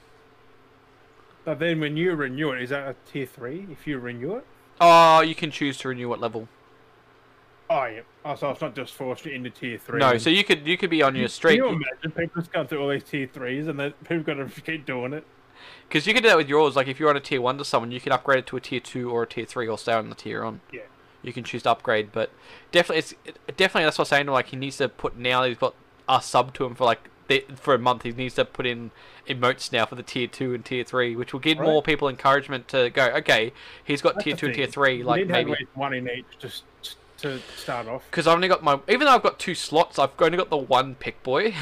But 1.43 1.59
then 1.59 1.79
when 1.79 1.97
you 1.97 2.13
renew 2.15 2.51
it, 2.51 2.61
is 2.63 2.69
that 2.69 2.88
a 2.88 2.95
tier 3.11 3.25
three? 3.25 3.67
If 3.71 3.85
you 3.85 3.99
renew 3.99 4.35
it? 4.38 4.45
Oh, 4.79 5.21
you 5.21 5.35
can 5.35 5.51
choose 5.51 5.77
to 5.79 5.89
renew 5.89 6.07
what 6.09 6.19
level. 6.19 6.47
Oh 7.69 7.85
yeah. 7.85 8.01
Oh, 8.25 8.35
so 8.35 8.49
it's 8.51 8.61
not 8.61 8.75
just 8.75 8.93
forced 8.93 9.25
into 9.25 9.49
tier 9.49 9.77
three. 9.77 9.99
No, 9.99 10.17
so 10.17 10.29
you 10.29 10.43
could 10.43 10.67
you 10.67 10.77
could 10.77 10.89
be 10.89 11.01
on 11.01 11.15
your 11.15 11.23
Can 11.25 11.29
streak 11.29 11.57
you 11.57 11.67
imagine 11.67 12.11
people 12.11 12.41
just 12.41 12.51
going 12.51 12.67
through 12.67 12.81
all 12.81 12.89
these 12.89 13.03
tier 13.03 13.29
threes 13.31 13.67
and 13.67 13.79
then 13.79 13.93
people 14.07 14.23
got 14.23 14.33
to 14.35 14.61
keep 14.65 14.85
doing 14.85 15.13
it? 15.13 15.25
because 15.88 16.07
you 16.07 16.13
could 16.13 16.23
do 16.23 16.29
that 16.29 16.38
with 16.38 16.49
yours. 16.49 16.75
Like 16.75 16.88
if 16.88 16.99
you're 16.99 17.09
on 17.09 17.17
a 17.17 17.21
tier 17.21 17.41
one 17.41 17.57
to 17.59 17.65
someone, 17.65 17.91
you 17.91 18.01
can 18.01 18.11
upgrade 18.11 18.39
it 18.39 18.47
to 18.47 18.57
a 18.57 18.59
tier 18.59 18.79
two 18.79 19.11
or 19.11 19.23
a 19.23 19.27
tier 19.27 19.45
three, 19.45 19.67
or 19.67 19.77
stay 19.77 19.93
on 19.93 20.09
the 20.09 20.15
tier 20.15 20.43
on. 20.43 20.61
Yeah. 20.71 20.81
You 21.21 21.33
can 21.33 21.43
choose 21.43 21.63
to 21.63 21.71
upgrade, 21.71 22.11
but 22.11 22.31
definitely 22.71 22.97
it's 22.99 23.13
it- 23.25 23.57
definitely 23.57 23.83
that's 23.85 23.97
what 23.97 24.07
I'm 24.11 24.17
saying. 24.17 24.27
Like 24.27 24.47
he 24.47 24.57
needs 24.57 24.77
to 24.77 24.89
put 24.89 25.17
now. 25.17 25.43
He's 25.43 25.57
got 25.57 25.75
a 26.09 26.21
sub 26.21 26.53
to 26.55 26.65
him 26.65 26.75
for 26.75 26.85
like 26.85 27.09
for 27.39 27.73
a 27.73 27.79
month. 27.79 28.03
He 28.03 28.11
needs 28.11 28.35
to 28.35 28.45
put 28.45 28.65
in 28.65 28.91
emotes 29.27 29.71
now 29.71 29.85
for 29.85 29.95
the 29.95 30.03
tier 30.03 30.27
two 30.27 30.53
and 30.53 30.63
tier 30.65 30.83
three, 30.83 31.15
which 31.15 31.31
will 31.33 31.39
give 31.39 31.59
Right. 31.59 31.65
more 31.67 31.81
people 31.81 32.07
encouragement 32.09 32.67
to 32.69 32.89
go. 32.89 33.05
Okay, 33.17 33.53
he's 33.83 34.01
got 34.01 34.15
That's 34.15 34.25
tier 34.25 34.35
two 34.35 34.45
and 34.47 34.55
tier 34.55 34.67
three. 34.67 34.97
You 34.97 35.03
Like 35.03 35.27
maybe 35.27 35.55
one 35.73 35.93
in 35.93 36.09
each 36.09 36.25
just 36.39 36.63
to 37.19 37.39
start 37.55 37.87
off. 37.87 38.03
because 38.09 38.25
I've 38.27 38.35
only 38.35 38.47
got 38.47 38.63
my 38.63 38.79
even 38.87 39.01
though 39.05 39.11
I've 39.15 39.23
got 39.23 39.37
two 39.39 39.53
slots, 39.55 39.99
I've 39.99 40.09
only 40.19 40.37
got 40.37 40.49
the 40.49 40.57
one 40.57 40.95
pick 40.95 41.21
boy 41.23 41.53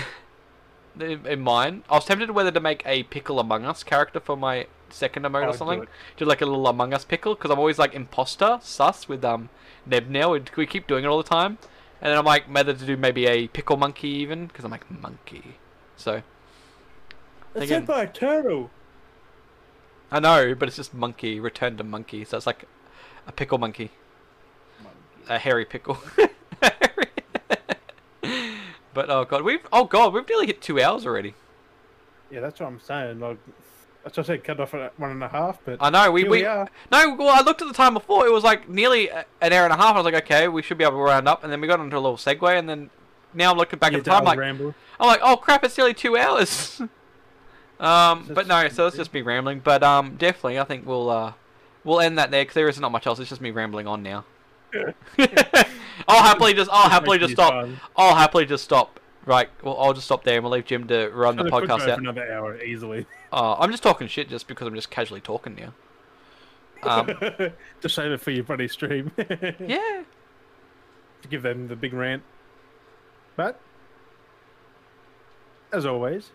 in, 0.99 1.25
in 1.25 1.39
mine. 1.41 1.83
I 1.89 1.95
was 1.95 2.05
tempted 2.05 2.31
whether 2.31 2.51
to 2.51 2.59
make 2.59 2.81
a 2.85 3.03
pickle 3.03 3.39
Among 3.39 3.65
Us 3.65 3.83
character 3.83 4.19
for 4.19 4.35
my 4.37 4.67
second 4.89 5.23
emote 5.23 5.47
or 5.47 5.51
do 5.51 5.57
something. 5.57 5.83
it. 5.83 5.89
Do 6.17 6.25
like 6.25 6.41
a 6.41 6.45
little 6.45 6.67
Among 6.67 6.93
Us 6.93 7.05
pickle 7.05 7.35
because 7.35 7.51
I'm 7.51 7.59
always 7.59 7.77
like 7.77 7.93
imposter 7.93 8.59
sus 8.61 9.07
with 9.07 9.23
um 9.25 9.49
Neb 9.85 10.07
now. 10.09 10.37
We 10.55 10.65
keep 10.65 10.87
doing 10.87 11.03
it 11.03 11.07
all 11.07 11.21
the 11.21 11.29
time, 11.29 11.57
and 12.01 12.11
then 12.11 12.17
I'm 12.17 12.25
like 12.25 12.45
whether 12.45 12.73
to 12.73 12.85
do 12.85 12.97
maybe 12.97 13.25
a 13.27 13.47
pickle 13.47 13.77
monkey 13.77 14.07
even 14.09 14.47
because 14.47 14.65
I'm 14.65 14.71
like 14.71 14.89
monkey. 14.89 15.55
So 15.95 16.21
It's 17.55 17.65
Again. 17.65 17.85
by 17.85 18.03
a 18.03 18.07
turtle. 18.07 18.69
I 20.11 20.19
know, 20.19 20.55
but 20.55 20.67
it's 20.67 20.77
just 20.77 20.93
monkey. 20.93 21.39
Return 21.39 21.77
to 21.77 21.83
monkey. 21.83 22.25
So 22.25 22.37
it's 22.37 22.47
like 22.47 22.65
a 23.27 23.31
pickle 23.31 23.57
monkey, 23.57 23.91
a 25.27 25.37
hairy 25.37 25.65
pickle. 25.65 25.97
but 28.93 29.09
oh 29.09 29.25
god, 29.25 29.43
we've 29.43 29.67
oh 29.71 29.85
god, 29.85 30.13
we've 30.13 30.27
nearly 30.27 30.47
hit 30.47 30.61
two 30.61 30.81
hours 30.81 31.05
already. 31.05 31.35
Yeah, 32.31 32.39
that's 32.41 32.59
what 32.59 32.67
I'm 32.67 32.79
saying. 32.79 33.19
Like, 33.19 33.37
that's 34.03 34.17
what 34.17 34.25
I 34.25 34.27
said, 34.27 34.43
cut 34.43 34.59
off 34.59 34.73
at 34.73 34.97
one 34.99 35.11
and 35.11 35.23
a 35.23 35.27
half, 35.27 35.59
but 35.65 35.77
I 35.81 35.89
know 35.89 36.11
we 36.11 36.23
we 36.23 36.29
we 36.29 36.45
are. 36.45 36.69
no. 36.91 37.15
Well, 37.15 37.29
I 37.29 37.41
looked 37.41 37.61
at 37.61 37.67
the 37.67 37.73
time 37.73 37.93
before. 37.93 38.25
It 38.25 38.31
was 38.31 38.43
like 38.43 38.69
nearly 38.69 39.09
an 39.09 39.53
hour 39.53 39.63
and 39.65 39.73
a 39.73 39.77
half. 39.77 39.95
I 39.95 39.97
was 40.01 40.05
like, 40.05 40.23
okay, 40.23 40.47
we 40.47 40.61
should 40.61 40.77
be 40.77 40.83
able 40.83 40.97
to 40.97 41.03
round 41.03 41.27
up. 41.27 41.43
And 41.43 41.51
then 41.51 41.59
we 41.61 41.67
got 41.67 41.79
into 41.79 41.95
a 41.97 41.99
little 41.99 42.17
segue, 42.17 42.57
and 42.57 42.67
then 42.69 42.89
now 43.33 43.51
I'm 43.51 43.57
looking 43.57 43.79
back 43.79 43.91
Yeah, 43.91 43.99
at 43.99 44.03
the 44.05 44.11
time, 44.11 44.23
like 44.23 44.39
ramble. 44.39 44.73
I'm 44.99 45.07
like, 45.07 45.19
oh 45.23 45.37
crap, 45.37 45.63
it's 45.63 45.77
nearly 45.77 45.93
two 45.93 46.17
hours. 46.17 46.81
um, 47.79 48.29
but 48.33 48.47
no, 48.47 48.63
just 48.63 48.79
let's 48.79 48.95
just 48.95 49.11
be 49.11 49.21
rambling. 49.21 49.59
But 49.59 49.83
um, 49.83 50.15
definitely, 50.17 50.59
I 50.59 50.63
think 50.63 50.85
we'll 50.85 51.09
uh, 51.09 51.33
we'll 51.83 51.99
end 51.99 52.17
that 52.17 52.31
there 52.31 52.41
because 52.41 52.55
there 52.55 52.69
isn't 52.69 52.81
not 52.81 52.91
much 52.91 53.05
else. 53.07 53.19
It's 53.19 53.29
just 53.29 53.41
me 53.41 53.51
rambling 53.51 53.87
on 53.87 54.01
now. 54.03 54.25
I'll 56.07 56.23
happily 56.23 56.53
just 56.53 56.69
I'll 56.71 56.89
happily 56.89 57.17
just 57.17 57.33
stop. 57.33 57.51
fun. 57.51 57.79
I'll 57.95 58.15
happily 58.15 58.45
just 58.45 58.63
stop. 58.63 58.99
Right, 59.25 59.49
well, 59.63 59.77
I'll 59.77 59.93
just 59.93 60.05
stop 60.05 60.23
there 60.23 60.35
and 60.35 60.43
we'll 60.43 60.53
leave 60.53 60.65
Jim 60.65 60.87
to 60.87 61.09
run 61.09 61.35
the 61.35 61.43
So 61.43 61.49
podcast 61.49 61.81
for 61.83 61.91
out. 61.91 61.99
another 61.99 62.31
hour 62.31 62.59
easily. 62.63 63.05
Uh, 63.31 63.55
I'm 63.59 63.71
just 63.71 63.83
talking 63.83 64.07
shit 64.07 64.29
just 64.29 64.47
because 64.47 64.67
I'm 64.67 64.75
just 64.75 64.89
casually 64.89 65.21
talking 65.21 65.55
now. 65.55 65.73
Um, 66.83 67.07
Just 67.81 67.95
save 67.95 68.11
it 68.11 68.21
for 68.21 68.31
your 68.31 68.43
buddy 68.43 68.67
stream. 68.67 69.11
yeah. 69.17 70.03
to 71.21 71.27
give 71.29 71.41
them 71.41 71.67
the 71.67 71.75
big 71.75 71.93
rant. 71.93 72.23
But 73.35 73.59
as 75.71 75.85
always, 75.85 76.31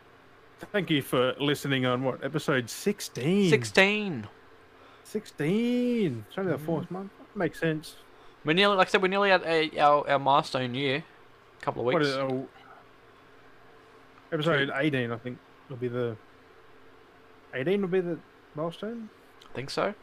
thank 0.72 0.90
you 0.90 1.02
for 1.02 1.34
listening 1.40 1.86
on 1.86 2.02
what 2.04 2.22
episode 2.24 2.68
16. 2.68 3.50
16. 3.50 4.28
16. 5.04 6.24
It's 6.28 6.38
only 6.38 6.52
the 6.52 6.58
fourth 6.58 6.90
month. 6.90 7.10
Makes 7.34 7.60
sense. 7.60 7.96
We're 8.44 8.52
nearly, 8.52 8.76
like 8.76 8.88
I 8.88 8.90
said, 8.90 9.02
we're 9.02 9.08
nearly 9.08 9.30
at 9.30 9.44
a, 9.44 9.78
our, 9.78 10.08
our 10.08 10.18
milestone 10.18 10.74
year. 10.74 11.02
A 11.60 11.64
couple 11.64 11.80
of 11.80 11.86
weeks. 11.86 12.06
is 12.06 12.16
it? 12.16 12.20
Oh, 12.20 12.46
episode 14.32 14.70
18, 14.74 15.10
I 15.10 15.16
think, 15.16 15.38
will 15.68 15.76
be 15.76 15.88
the 15.88 16.16
18 17.54 17.80
will 17.80 17.88
be 17.88 18.00
the 18.00 18.18
milestone. 18.54 19.08
I 19.50 19.54
think 19.54 19.70
so. 19.70 19.94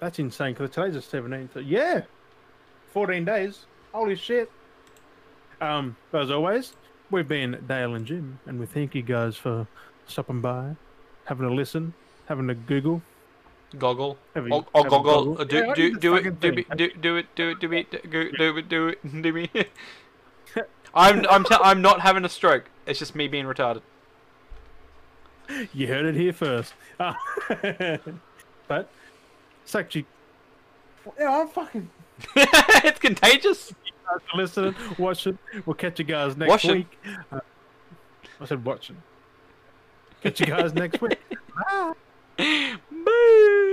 That's 0.00 0.18
insane 0.18 0.52
because 0.54 0.70
today's 0.70 0.94
the 0.94 1.00
17th. 1.18 1.62
Yeah, 1.66 2.02
14 2.92 3.24
days. 3.24 3.66
Holy 3.92 4.16
shit. 4.16 4.50
Um, 5.60 5.96
but 6.10 6.22
as 6.22 6.30
always, 6.30 6.74
we've 7.10 7.28
been 7.28 7.62
Dale 7.68 7.94
and 7.94 8.04
Jim, 8.04 8.38
and 8.46 8.58
we 8.58 8.66
thank 8.66 8.94
you 8.94 9.02
guys 9.02 9.36
for 9.36 9.66
stopping 10.06 10.40
by, 10.40 10.74
having 11.26 11.46
a 11.46 11.52
listen, 11.54 11.94
having 12.26 12.50
a 12.50 12.54
Google. 12.54 13.00
Goggle. 13.78 14.18
Having, 14.34 14.52
Oh, 14.52 14.66
oh 14.74 14.84
goggle. 14.84 15.40
Uh, 15.40 15.44
Yeah, 15.44 15.46
Do, 15.46 15.60
do, 15.60 15.74
did 15.74 15.94
the 15.94 16.00
do 16.00 16.12
fucking 16.16 16.26
it. 16.32 16.40
Do, 16.40 16.48
thing. 16.48 16.56
me, 16.56 16.64
do, 16.76 16.90
do 17.00 17.16
it. 17.16 17.26
Do 17.34 17.48
it. 17.50 17.60
Do 17.60 17.68
me. 17.68 17.86
Do, 17.90 17.98
go- 18.08 18.30
do 18.36 18.56
it. 18.58 18.68
Do 18.68 18.88
it. 18.88 19.22
Do 19.22 19.32
me. 19.32 19.50
I'm 20.94 21.26
I'm 21.28 21.42
t- 21.44 21.56
I'm 21.60 21.82
not 21.82 22.00
having 22.00 22.24
a 22.24 22.28
stroke. 22.28 22.66
It's 22.86 23.00
just 23.00 23.16
me 23.16 23.26
being 23.26 23.46
retarded. 23.46 23.82
You 25.74 25.86
heard 25.86 26.06
it 26.06 26.14
here 26.14 26.32
first. 26.32 26.74
Ah, 26.98 27.16
but 28.68 28.88
it's 29.62 29.74
actually. 29.74 30.06
Yeah, 31.18 31.40
I'm 31.40 31.48
fucking. 31.48 31.90
it's 32.36 32.98
contagious. 32.98 33.72
Listen, 34.34 34.74
watch 34.98 35.26
it. 35.26 35.36
We'll 35.66 35.74
catch 35.74 35.98
you 35.98 36.04
guys 36.04 36.36
next 36.36 36.48
Watch 36.48 36.64
week. 36.64 36.98
Uh, 37.30 37.40
I 38.40 38.44
said 38.46 38.64
watching. 38.64 38.96
Catch 40.22 40.40
you 40.40 40.46
guys 40.46 40.72
next 40.74 41.00
week. 41.00 41.20
Bye. 41.54 41.92
Boo. 42.90 43.63